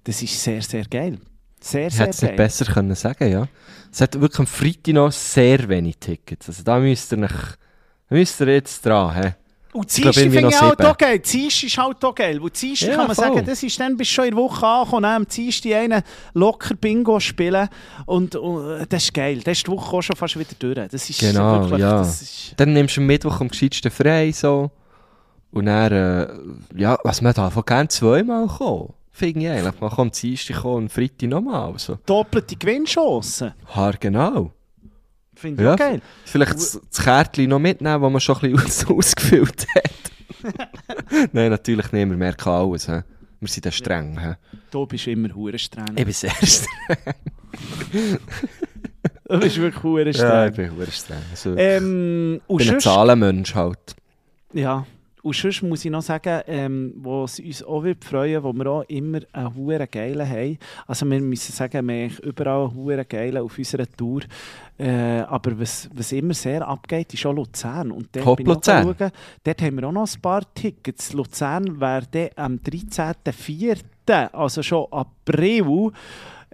das 0.05 0.23
ist 0.23 0.41
sehr, 0.41 0.63
sehr 0.63 0.85
geil. 0.85 1.19
Sehr, 1.61 1.91
sehr 1.91 2.07
hätte 2.07 2.11
es 2.11 2.23
nicht 2.23 2.37
besser 2.37 2.65
können 2.67 2.95
sagen, 2.95 3.31
ja. 3.31 3.49
Es 3.93 4.01
hat 4.01 4.19
wirklich 4.21 4.39
am 4.41 4.47
Freitag 4.47 4.95
noch 4.95 5.13
sehr 5.13 5.69
wenig 5.69 5.99
Tickets. 5.99 6.49
Also 6.49 6.63
da 6.63 6.79
müsst 6.79 7.13
ihr, 7.13 7.19
nicht, 7.19 7.35
müsst 8.09 8.41
ihr 8.41 8.49
jetzt 8.49 8.85
dran. 8.87 9.15
He. 9.15 9.31
Und 9.75 9.99
irgendwie 9.99 10.21
finde 10.31 10.49
ich 10.49 10.61
noch 10.61 10.79
auch 10.81 10.99
geil. 10.99 11.19
Dienstag 11.19 11.67
ist 11.67 11.79
halt 11.79 12.05
auch 12.05 12.15
geil. 12.15 12.43
Weil 12.43 12.51
Dienstag 12.51 12.89
Ja, 12.91 12.97
kann 12.97 13.07
man 13.07 13.17
voll. 13.17 13.25
sagen, 13.27 13.47
das 13.47 13.63
ist 13.63 13.81
dann, 13.81 13.97
bist 13.97 14.11
du 14.11 14.15
schon 14.15 14.25
in 14.27 14.35
der 14.35 14.43
Woche 14.45 14.67
angekommen, 14.67 15.05
am 15.05 15.27
Dienstag 15.27 15.73
einen 15.75 16.03
locker 16.35 16.75
Bingo 16.75 17.21
spielen 17.21 17.69
und, 18.07 18.35
und 18.37 18.87
das 18.91 19.05
ist 19.05 19.15
geil. 19.15 19.41
Das 19.45 19.59
ist 19.59 19.67
die 19.67 19.71
Woche 19.71 19.97
auch 19.97 20.03
schon 20.03 20.17
fast 20.17 20.39
wieder 20.39 20.51
durch. 20.59 20.89
Das 20.91 21.09
ist 21.09 21.21
Genau, 21.21 21.63
wirklich, 21.63 21.81
ja. 21.81 21.99
das 21.99 22.21
ist, 22.23 22.55
Dann 22.59 22.73
nimmst 22.75 22.97
du 22.97 23.01
am 23.01 23.07
Mittwoch 23.07 23.41
am 23.41 23.49
gescheitsten 23.49 23.91
frei, 23.91 24.31
so. 24.33 24.71
Und 25.53 25.67
dann, 25.67 25.93
äh, 25.93 26.29
ja, 26.81 26.99
was 27.05 27.21
man 27.23 27.33
da 27.35 27.49
von 27.51 27.65
gerne 27.65 27.89
zweimal 27.89 28.47
kommen. 28.47 28.93
Finde 29.13 29.41
ich 29.41 29.49
eigentlich. 29.51 29.81
Man 29.81 29.91
kann 29.91 29.99
am 30.01 30.11
Dienstag 30.11 30.65
und 30.65 30.89
Freitag 30.91 31.29
nochmal. 31.29 31.75
So. 31.79 31.99
doppelte 32.07 32.57
Gewinnchancen. 32.57 33.53
Haar 33.75 33.95
genau. 34.01 34.53
Finde 35.35 35.63
ich 35.63 35.67
Ja. 35.69 35.77
geil. 35.77 36.01
Vielleicht 36.25 36.55
das, 36.55 36.81
das 36.91 37.05
Kärtchen 37.05 37.49
noch 37.51 37.59
mitnehmen, 37.59 38.01
das 38.03 38.11
man 38.13 38.21
schon 38.21 38.37
ein 38.37 38.53
bisschen 38.53 38.89
aus, 38.89 38.97
ausgefüllt 39.07 39.67
hat. 39.75 39.93
Nein, 41.33 41.51
natürlich 41.51 41.93
nicht. 41.93 42.09
Wir 42.09 42.17
merken 42.17 42.49
alles. 42.49 42.87
He. 42.87 43.01
Wir 43.41 43.49
sind 43.49 43.65
dann 43.67 43.73
streng. 43.73 44.19
He. 44.21 44.35
Du 44.71 44.87
bist 44.87 45.07
immer 45.07 45.35
hure 45.35 45.59
streng. 45.59 45.87
Ich 45.97 46.05
bin 46.05 46.13
sehr 46.15 46.31
streng. 46.31 47.15
Du 49.29 49.39
bist 49.41 49.57
wirklich 49.59 49.83
hure 49.83 50.11
Ja, 50.11 50.47
ich 50.47 50.53
streng. 50.53 50.53
bin 50.77 50.77
sehr 50.79 50.93
streng. 50.93 51.23
Also, 51.31 51.57
ähm, 51.57 52.41
ich 52.49 52.57
bin 52.57 52.71
ein 52.71 52.81
Zahlenmensch 52.81 53.55
halt. 53.55 53.95
ja, 54.53 54.87
und 55.23 55.37
sonst 55.37 55.63
muss 55.63 55.85
ich 55.85 55.91
noch 55.91 56.03
sagen, 56.03 56.43
ähm, 56.47 56.95
wo 56.97 57.25
es 57.25 57.39
uns 57.39 57.63
auch 57.63 57.85
wird 57.85 58.05
freuen, 58.05 58.43
wo 58.43 58.53
wir 58.53 58.67
auch 58.67 58.83
immer 58.89 59.21
einen 59.33 59.55
hure 59.55 59.87
geilen 59.87 60.29
haben. 60.29 60.59
Also 60.87 61.09
wir 61.09 61.21
müssen 61.21 61.53
sagen, 61.53 61.87
wir 61.87 62.05
haben 62.05 62.17
überall 62.25 62.67
einen 62.67 62.75
hure 62.75 63.05
geilen 63.05 63.43
auf 63.43 63.57
unserer 63.57 63.87
Tour. 63.87 64.23
Äh, 64.79 65.21
aber 65.21 65.61
was, 65.61 65.89
was 65.95 66.11
immer 66.11 66.35
sehr 66.35 66.67
abgeht, 66.67 67.15
ist 67.15 67.25
auch 67.25 67.33
Luzern. 67.33 67.93
Und 67.93 68.09
dort 68.11 68.27
Hopp, 68.27 68.39
bin 68.39 68.47
Luzern. 68.47 68.83
schauen, 68.99 69.13
dort 69.45 69.63
haben 69.63 69.77
wir 69.77 69.89
auch 69.89 69.93
noch 69.93 70.13
ein 70.13 70.21
paar 70.21 70.43
Tickets. 70.55 71.13
Luzern 71.13 71.81
wäre 71.81 72.31
am 72.37 72.57
13.04., 72.57 74.33
also 74.33 74.63
schon 74.63 74.87
April, 74.91 75.93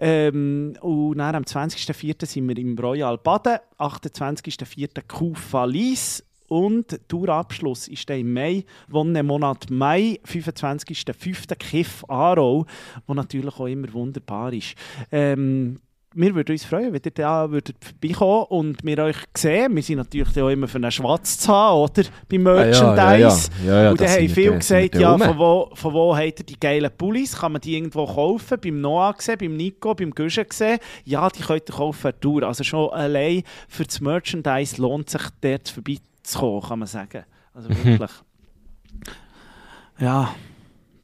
ähm, 0.01 0.77
und 0.79 1.17
dann 1.17 1.35
am 1.35 1.43
20.04. 1.43 2.25
sind 2.25 2.47
wir 2.47 2.57
im 2.57 2.77
Royal 2.77 3.17
Baden, 3.17 3.57
28.04. 3.77 5.01
Kufa 5.05 5.65
Lies 5.65 6.23
und 6.49 6.91
der 6.91 7.07
Tourabschluss 7.07 7.87
ist 7.87 8.09
dann 8.09 8.19
im 8.19 8.33
Mai, 8.33 8.65
wonnenen 8.87 9.25
Monat 9.25 9.69
Mai, 9.69 10.19
25.05. 10.25 11.55
Kiff 11.55 12.03
Aarau, 12.07 12.65
wo 13.07 13.13
natürlich 13.13 13.59
auch 13.59 13.67
immer 13.67 13.91
wunderbar 13.93 14.51
ist. 14.53 14.75
Ähm, 15.11 15.79
wir 16.15 16.33
würden 16.33 16.53
uns 16.53 16.65
freuen, 16.65 16.91
wenn 16.91 17.01
ihr 17.05 17.11
da 17.11 17.51
würdet 17.51 17.75
vorbeikommen 17.81 18.45
und 18.49 18.83
wir 18.83 18.97
euch 18.97 19.17
sehen. 19.37 19.75
Wir 19.75 19.83
sind 19.83 19.97
natürlich 19.97 20.41
auch 20.41 20.49
immer 20.49 20.67
für 20.67 20.77
einen 20.77 20.91
Schwatz 20.91 21.37
zu 21.37 21.53
haben, 21.53 21.81
oder? 21.81 22.03
Beim 22.27 22.43
Merchandise. 22.43 23.51
Ja, 23.63 23.65
ja, 23.65 23.75
ja. 23.77 23.83
ja, 23.83 23.91
und 23.91 24.01
dann 24.01 24.09
haben 24.09 24.29
viele 24.29 24.57
gesagt, 24.57 24.95
ja, 24.95 25.17
von 25.17 25.37
wo, 25.37 25.69
von 25.73 25.93
wo 25.93 26.15
habt 26.15 26.39
ihr 26.39 26.45
die 26.45 26.59
geilen 26.59 26.89
Pullis? 26.97 27.37
Kann 27.37 27.51
man 27.51 27.61
die 27.61 27.75
irgendwo 27.75 28.07
kaufen? 28.07 28.57
Beim 28.59 28.81
Noah 28.81 29.13
gesehen, 29.13 29.37
beim 29.39 29.55
Nico, 29.55 29.93
beim 29.93 30.11
Guschen 30.11 30.47
gesehen? 30.47 30.79
Ja, 31.05 31.29
die 31.29 31.43
könnt 31.43 31.69
ihr 31.69 31.75
kaufen 31.75 32.01
der 32.01 32.19
Tour. 32.19 32.43
Also 32.43 32.63
schon 32.63 32.89
allein 32.89 33.43
für 33.67 33.83
das 33.83 34.01
Merchandise 34.01 34.81
lohnt 34.81 35.11
sich 35.11 35.21
dort 35.41 35.69
vorbeizukommen, 36.33 36.61
kann 36.69 36.79
man 36.79 36.87
sagen. 36.87 37.23
Also 37.53 37.69
Mhm. 37.69 37.83
wirklich. 37.85 38.11
ja, 39.99 40.33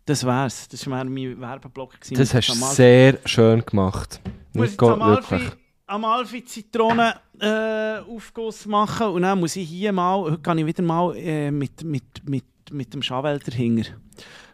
das 0.06 0.26
wär's. 0.26 0.68
Das 0.70 0.86
war 0.90 1.04
mein 1.04 1.40
Werbeblock. 1.40 2.00
gewesen. 2.00 2.16
Das 2.16 2.34
hast 2.34 2.48
du 2.50 2.54
sehr 2.54 3.18
schön 3.26 3.66
gemacht. 3.66 4.22
muss 4.54 4.68
ich 4.68 4.72
Nico, 4.72 4.92
am 4.94 5.02
Alfi, 5.02 5.32
wirklich. 5.32 5.52
am 5.88 6.06
Alfi 6.06 6.46
Zitronen 6.46 7.14
äh, 7.40 7.98
Aufguss 8.00 8.66
machen 8.66 9.08
und 9.08 9.24
dann 9.24 9.40
muss 9.40 9.56
ich 9.56 9.68
hier 9.68 9.92
mal, 9.92 10.22
heute 10.22 10.38
kann 10.40 10.58
ich 10.58 10.66
wieder 10.66 10.84
mal 10.84 11.16
äh, 11.18 11.52
mit, 11.52 11.84
mit, 11.84 12.04
mit, 12.28 12.46
mit 12.72 12.94
dem 12.94 13.02
Chavel 13.02 13.40
dahinter. 13.40 13.92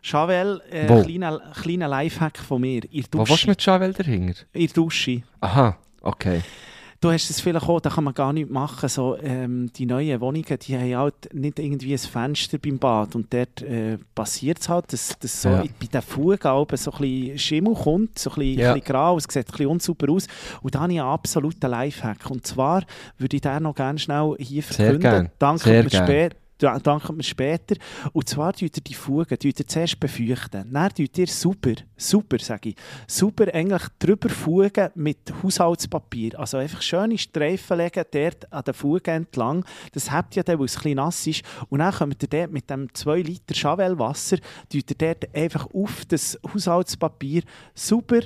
Chavel, 0.01 0.59
äh, 0.72 0.89
Wo? 0.89 1.03
kleiner, 1.03 1.39
kleiner 1.61 1.88
Lifehack 1.88 2.39
von 2.39 2.61
mir, 2.61 2.82
der 2.82 2.89
Wo 3.11 3.24
Dusche. 3.24 3.45
du 3.45 3.51
mit 3.51 3.63
Javel 3.63 3.93
dahinter? 3.93 4.43
In 4.53 4.65
der 4.65 4.74
Dusche. 4.74 5.22
Aha, 5.41 5.78
okay. 6.01 6.41
Du 7.02 7.10
hast 7.12 7.32
es 7.32 7.41
vielleicht 7.41 7.68
auch, 7.68 7.80
da 7.82 7.89
kann 7.89 8.04
man 8.04 8.14
gar 8.14 8.32
nichts 8.32 8.52
machen. 8.52 8.88
So, 8.88 9.18
ähm, 9.18 9.72
die 9.76 9.88
neuen 9.88 10.22
Wohnungen, 10.22 10.45
die 10.62 10.78
haben 10.78 10.95
halt 10.95 11.34
nicht 11.34 11.58
irgendwie 11.58 11.93
ein 11.93 11.97
Fenster 11.97 12.60
beim 12.60 12.78
Bad 12.78 13.16
und 13.16 13.34
dort 13.34 13.64
äh, 13.64 13.97
passiert 14.14 14.60
es 14.60 14.70
halt, 14.70 14.93
dass, 14.93 15.18
dass 15.20 15.41
so 15.41 15.49
Ja. 15.49 15.64
bei 15.80 15.88
den 15.88 16.02
Fugen 16.04 16.38
so 16.43 16.47
ein 16.60 16.68
bisschen 16.68 17.39
Schimmel 17.39 17.74
kommt, 17.74 18.20
so 18.20 18.30
ein 18.30 18.36
bisschen, 18.36 18.60
Ja. 18.60 18.74
ein 18.74 18.80
bisschen 18.82 18.93
grau, 18.93 19.18
es 19.18 19.24
sieht 19.24 19.38
ein 19.47 19.52
bisschen 19.52 19.66
unsauber 19.68 20.12
aus. 20.14 20.28
Und 20.62 20.76
da 20.76 20.82
habe 20.82 20.93
ich 20.93 20.99
einen 21.02 21.10
absoluten 21.10 21.72
Lifehack. 21.72 22.30
Und 22.30 22.45
zwar 22.45 22.84
würde 23.18 23.36
ich 23.36 23.41
den 23.41 23.64
noch 23.64 23.74
gerne 23.74 23.97
schnell 23.97 24.36
hier 24.38 24.62
Sehr 24.62 24.76
verkünden. 24.76 24.99
gern, 25.02 25.30
Danke 25.39 25.64
sehr 25.64 25.84
gern. 25.86 26.06
spät. 26.06 26.36
Ja, 26.62 26.78
danke 26.78 27.12
mir 27.12 27.24
später. 27.24 27.76
Und 28.14 28.30
zwar 28.30 28.53
tut 28.53 28.78
ihr 28.78 28.84
die 28.84 28.93
Fugen 28.93 29.38
tut 29.39 29.59
ihr 29.59 29.68
zuerst 29.68 29.99
befeuchten. 29.99 30.72
Dann 30.72 30.89
tut 30.93 31.18
ihr 31.18 31.28
super, 31.28 31.74
super, 31.97 32.38
sage 32.39 32.70
ich, 32.70 32.76
super 33.07 33.53
eigentlich 33.53 33.84
drüber 33.97 34.30
fugen 34.30 34.89
mit 34.95 35.34
Haushaltspapier. 35.41 36.39
Also 36.39 36.57
einfach 36.57 36.82
schöne 36.82 37.18
Streifen 37.18 37.78
legen 37.78 38.05
dort 38.12 38.53
an 38.53 38.64
den 38.64 38.74
Fugen 38.74 39.09
entlang. 39.09 39.66
Das 39.93 40.12
habt 40.12 40.38
ihr 40.38 40.43
dann, 40.43 40.59
weil 40.59 40.66
es 40.66 40.76
ein 40.76 40.84
bisschen 40.84 40.95
nass 40.97 41.26
ist. 41.26 41.43
Und 41.70 41.80
dann 41.80 41.93
kommt 41.93 42.22
ihr 42.22 42.30
dort 42.30 42.51
mit 42.51 42.70
dem 42.70 42.93
2 42.93 43.22
Liter 43.22 43.55
Chavel-Wasser, 43.55 44.38
tut 44.72 44.91
ihr 44.91 44.97
dort 44.97 45.36
einfach 45.36 45.68
auf 45.74 46.05
das 46.05 46.38
Haushaltspapier 46.53 47.41
super 47.74 48.20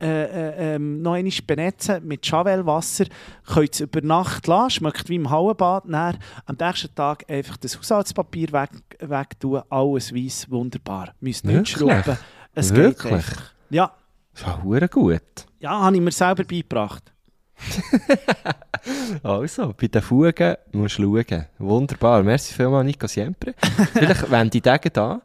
äh, 0.00 0.24
äh, 0.24 0.74
ähm, 0.76 1.02
noch 1.02 1.14
einmal 1.14 1.32
benetzen 1.46 2.06
mit 2.06 2.24
Chavel-Wasser. 2.24 3.06
Könnt 3.46 3.74
es 3.74 3.80
über 3.80 4.00
Nacht 4.00 4.46
lassen, 4.46 4.70
schmeckt 4.70 5.08
wie 5.08 5.16
im 5.16 5.30
Hallenbad. 5.30 5.84
Dann 5.88 6.18
am 6.46 6.56
nächsten 6.60 6.94
Tag 6.94 7.24
einfach 7.28 7.56
das 7.56 7.76
Haushaltspapier 7.78 8.52
weg, 8.52 8.70
wegtun, 9.00 9.62
alles 9.68 10.14
weiss, 10.14 10.48
wunderbar. 10.50 11.14
Müsst 11.20 11.44
nicht 11.44 11.68
schrubben. 11.68 12.16
Es 12.54 12.74
Wirklich? 12.74 13.02
geht 13.02 13.12
einfach. 13.12 13.42
Ja, 13.70 13.92
Das 14.34 14.46
war 14.64 14.88
gut. 14.88 15.20
ja, 15.60 15.70
habe 15.80 15.96
ich 15.96 16.02
mir 16.02 16.10
selber 16.12 16.44
beigebracht. 16.44 17.12
Also, 19.22 19.74
bei 19.78 19.88
den 19.88 20.00
Fugen 20.02 20.56
musst 20.72 20.98
du 20.98 21.20
schauen. 21.22 21.46
Wunderbar. 21.58 22.22
Merci 22.22 22.54
vielmals, 22.54 22.86
Nico 22.86 23.06
Siempre. 23.06 23.54
Vielleicht, 23.92 24.30
wenn 24.30 24.48
die 24.50 24.60
Tage 24.60 24.90
da. 24.90 25.20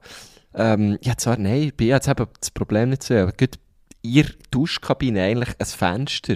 Ähm, 0.56 0.98
ja, 1.02 1.16
zwar, 1.18 1.38
nein, 1.38 1.62
ich 1.64 1.76
bin 1.76 1.88
jetzt 1.88 2.08
eben 2.08 2.26
das 2.40 2.52
Problem 2.52 2.90
nicht 2.90 3.04
so. 3.04 3.14
Aber 3.16 3.32
gut, 3.32 3.56
ihr 4.04 4.26
Duschkabine 4.52 5.24
eigentlich 5.24 5.56
ein 5.60 5.66
Fenster. 5.66 6.36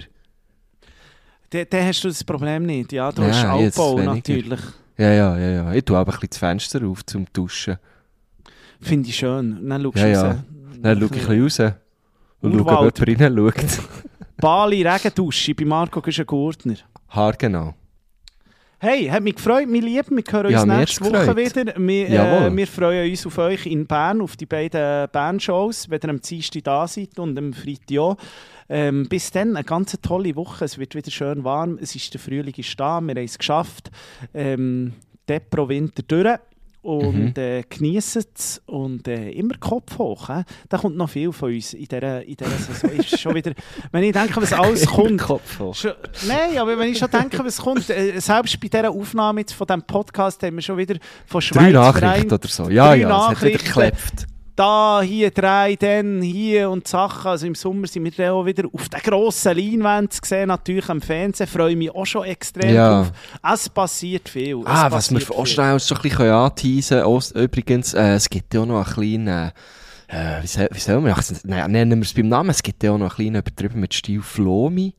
Dann 1.50 1.66
dann 1.70 1.86
hast 1.86 2.02
du 2.02 2.08
das 2.08 2.24
Problem 2.24 2.64
nicht. 2.66 2.92
Ja, 2.92 3.12
du 3.12 3.22
Ja, 3.22 3.28
hast 3.28 3.44
Altbau 3.44 3.98
natürlich. 4.00 4.60
Ja, 4.98 5.12
ja, 5.12 5.38
ja, 5.38 5.48
ja. 5.48 5.72
Ich 5.72 5.84
tue 5.84 5.96
aber 5.96 6.12
ein 6.12 6.18
bisschen 6.18 6.30
das 6.30 6.38
Fenster 6.38 6.84
auf 6.84 7.06
zum 7.06 7.24
Duschen. 7.32 7.78
Finde 8.80 9.08
ich 9.08 9.16
schön. 9.16 9.66
Dann 9.68 9.82
schaust 9.82 9.96
Ja, 9.96 10.02
du 10.04 10.10
ja. 10.12 10.22
raus. 10.30 10.36
Dann 10.82 10.98
schaue 10.98 11.06
ich 11.16 11.28
ein 11.28 11.44
bisschen 11.44 11.66
raus. 11.66 11.74
Und 12.40 12.52
schaue, 12.58 12.86
ob 12.88 13.08
jemand 13.08 13.40
reinschaut. 13.60 13.88
Bali 14.36 14.86
Regendusche 14.86 15.54
bei 15.54 15.64
Marco 15.64 16.00
Güschen-Gurtner. 16.00 16.76
Haargenau. 17.08 17.74
Hey, 18.80 19.08
hat 19.08 19.24
mich 19.24 19.34
gefreut, 19.34 19.68
mein 19.68 19.82
Lieben. 19.82 20.16
Wir 20.16 20.24
hören 20.30 20.46
uns 20.46 20.52
Ja, 20.54 20.64
mir 20.64 20.76
nächste 20.76 21.04
Woche 21.04 21.36
wieder. 21.36 21.74
Wir, 21.76 22.08
äh, 22.46 22.56
wir 22.56 22.66
freuen 22.68 23.10
uns 23.10 23.26
auf 23.26 23.36
euch 23.38 23.66
in 23.66 23.88
Bern, 23.88 24.20
auf 24.20 24.36
die 24.36 24.46
beiden 24.46 25.08
Bandshows, 25.10 25.90
wenn 25.90 25.98
ihr 26.00 26.10
am 26.10 26.20
Dienstag 26.20 26.62
da 26.62 26.86
seid 26.86 27.18
und 27.18 27.36
am 27.36 27.52
Freitag 27.52 27.98
auch. 27.98 28.16
Ähm, 28.68 29.08
bis 29.08 29.32
dann, 29.32 29.56
eine 29.56 29.64
ganz 29.64 29.98
tolle 30.00 30.36
Woche. 30.36 30.64
Es 30.64 30.78
wird 30.78 30.94
wieder 30.94 31.10
schön 31.10 31.42
warm. 31.42 31.76
Es 31.82 31.96
ist 31.96 32.14
der 32.14 32.20
Frühling 32.20 32.54
ist 32.56 32.78
da. 32.78 33.00
Wir 33.00 33.16
haben 33.16 33.24
es 33.24 33.36
geschafft. 33.36 33.90
Ähm, 34.32 34.92
Depro 35.28 35.68
Winter 35.68 36.04
durch. 36.06 36.38
Und 36.88 37.36
Mhm. 37.36 37.42
äh, 37.42 37.62
geniessen 37.68 38.24
es 38.34 38.62
und 38.64 39.06
äh, 39.08 39.28
immer 39.32 39.56
Kopf 39.60 39.98
hoch. 39.98 40.30
Äh. 40.30 40.44
Da 40.70 40.78
kommt 40.78 40.96
noch 40.96 41.10
viel 41.10 41.32
von 41.32 41.52
uns 41.52 41.74
in 41.74 41.84
dieser, 41.84 42.24
in 42.24 42.34
dieser 42.34 42.50
Saison. 42.50 42.90
ist 42.92 43.20
schon 43.20 43.34
wieder, 43.34 43.52
wenn 43.92 44.04
ich 44.04 44.12
denke, 44.12 44.40
was 44.40 44.54
alles 44.54 44.86
kommt. 44.86 45.20
Kopf 45.20 45.58
hoch. 45.58 45.74
Schon, 45.74 45.92
nein, 46.26 46.56
aber 46.56 46.78
wenn 46.78 46.90
ich 46.90 46.96
schon 46.98 47.10
denke, 47.10 47.44
was 47.44 47.58
kommt, 47.58 47.90
äh, 47.90 48.18
selbst 48.20 48.58
bei 48.58 48.68
dieser 48.68 48.90
Aufnahme 48.90 49.40
jetzt 49.40 49.52
von 49.52 49.66
diesem 49.66 49.82
Podcast 49.82 50.42
haben 50.42 50.56
wir 50.56 50.62
schon 50.62 50.78
wieder 50.78 50.96
von 51.26 51.42
Schweiz 51.42 51.62
Drei 51.64 51.72
Nachrichten 51.72 52.00
Verein- 52.06 52.32
oder 52.32 52.48
so. 52.48 52.70
Ja, 52.70 52.94
ja, 52.94 53.32
es 53.32 53.38
hat 53.38 53.42
wieder 53.44 53.58
geklebt. 53.58 54.26
Da, 54.58 55.00
hier 55.02 55.30
drei, 55.30 55.76
dann 55.76 56.20
hier 56.22 56.70
und 56.70 56.88
Sachen. 56.88 57.28
Also 57.28 57.46
im 57.46 57.54
Sommer 57.54 57.86
sind 57.86 58.04
wir 58.04 58.10
dann 58.10 58.30
auch 58.30 58.44
wieder 58.44 58.64
auf 58.72 58.88
der 58.88 59.00
grossen 59.00 59.56
Leinwand 59.56 60.12
zu 60.12 60.20
sehen, 60.24 60.48
natürlich 60.48 60.88
am 60.88 61.00
Fernsehen. 61.00 61.46
Freue 61.46 61.76
mich 61.76 61.90
auch 61.90 62.04
schon 62.06 62.24
extrem 62.24 62.74
Ja. 62.74 63.02
drauf. 63.02 63.12
Es 63.54 63.68
passiert 63.68 64.28
viel. 64.28 64.58
Es 64.60 64.66
Ah, 64.66 64.90
was 64.90 65.10
wir 65.10 65.20
auch 65.36 65.46
schnell 65.46 65.78
schon 65.80 65.96
ein 65.98 66.02
bisschen 66.02 66.30
anteasen 66.30 67.02
können. 67.02 67.44
Übrigens, 67.44 67.94
äh, 67.94 68.14
es 68.14 68.28
gibt 68.28 68.52
ja 68.54 68.60
auch 68.62 68.66
noch 68.66 68.84
einen 68.84 68.94
kleinen, 68.94 69.52
äh, 70.08 70.42
wie, 70.42 70.46
soll, 70.46 70.68
wie 70.72 70.78
soll 70.80 71.00
man, 71.00 71.14
nein, 71.44 71.70
nennen 71.70 72.00
wir 72.00 72.04
es 72.04 72.14
beim 72.14 72.28
Namen, 72.28 72.50
es 72.50 72.62
gibt 72.62 72.82
ja 72.82 72.92
auch 72.92 72.98
noch 72.98 73.18
einen 73.18 73.32
kleinen 73.32 73.36
übertrieben 73.36 73.80
mit 73.80 73.94
Stil 73.94 74.22
Flomi. 74.22 74.94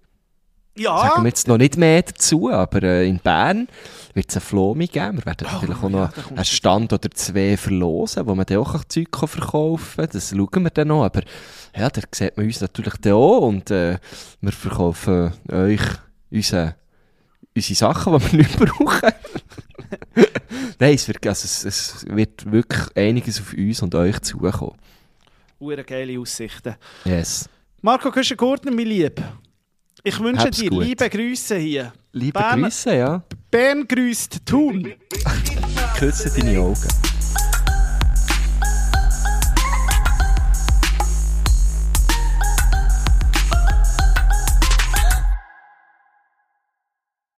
Ja, 0.80 0.98
Sagen 0.98 1.24
wir 1.24 1.28
jetzt 1.28 1.48
noch 1.48 1.58
nicht 1.58 1.78
mehr 1.78 2.02
dazu, 2.02 2.50
aber 2.50 2.82
äh, 2.84 3.08
in 3.08 3.20
Bern 3.20 3.68
wird 4.14 4.30
es 4.30 4.36
eine 4.38 4.42
Flomi 4.42 4.88
geben. 4.88 5.18
Wir 5.18 5.26
werden 5.26 5.48
Oh, 5.54 5.60
vielleicht 5.60 5.84
auch 5.84 5.90
ja, 5.90 5.90
noch 5.90 6.32
einen 6.32 6.46
Stand 6.46 6.94
oder 6.94 7.12
zwei 7.12 7.58
verlosen, 7.58 8.26
wo 8.26 8.34
man 8.34 8.46
dann 8.46 8.60
auch 8.60 8.84
Zeug 8.86 9.10
verkaufen 9.14 9.98
kann. 9.98 10.10
Das 10.12 10.30
schauen 10.30 10.64
wir 10.64 10.70
dann 10.70 10.88
noch. 10.88 11.04
Aber 11.04 11.22
ja, 11.76 11.90
da 11.90 12.02
sieht 12.14 12.38
man 12.38 12.46
uns 12.46 12.62
natürlich 12.62 12.94
dann 13.02 13.14
auch 13.14 13.40
und 13.42 13.70
äh, 13.72 13.98
wir 14.42 14.52
verkaufen 14.52 15.34
euch 15.52 15.82
unsere, 16.32 16.76
unsere 17.56 17.76
Sachen, 17.76 18.18
die 18.18 18.32
wir 18.32 18.38
nicht 18.40 18.58
brauchen. 18.58 19.12
Nein, 20.80 20.94
es 20.94 21.08
wird, 21.08 21.26
also 21.28 21.46
es, 21.46 21.66
es 21.66 22.06
wird 22.08 22.50
wirklich 22.52 22.88
einiges 22.96 23.42
auf 23.42 23.54
uns 23.54 23.82
und 23.82 23.94
euch 23.96 24.20
zukommen. 24.22 24.76
Hure 25.60 25.84
geile 25.84 26.18
Aussichten. 26.20 26.76
Yes. 27.04 27.50
Marco 27.82 28.12
Küschen-Gurtner, 28.12 28.72
mein 28.72 28.88
Lieb. 28.88 29.22
Ich 30.04 30.20
wünsche 30.20 30.46
Hab's 30.46 30.58
dir 30.58 30.70
gut. 30.70 30.84
liebe 30.84 31.10
Grüße 31.10 31.58
hier. 31.58 31.94
Liebe 32.14 32.40
Bern- 32.40 32.62
Grüße, 32.64 32.96
ja. 32.96 33.24
Bern 33.52 33.88
grüßt 33.88 34.46
Thun. 34.46 34.94
Küsse 35.98 36.32
deine 36.40 36.60
Augen. 36.60 36.88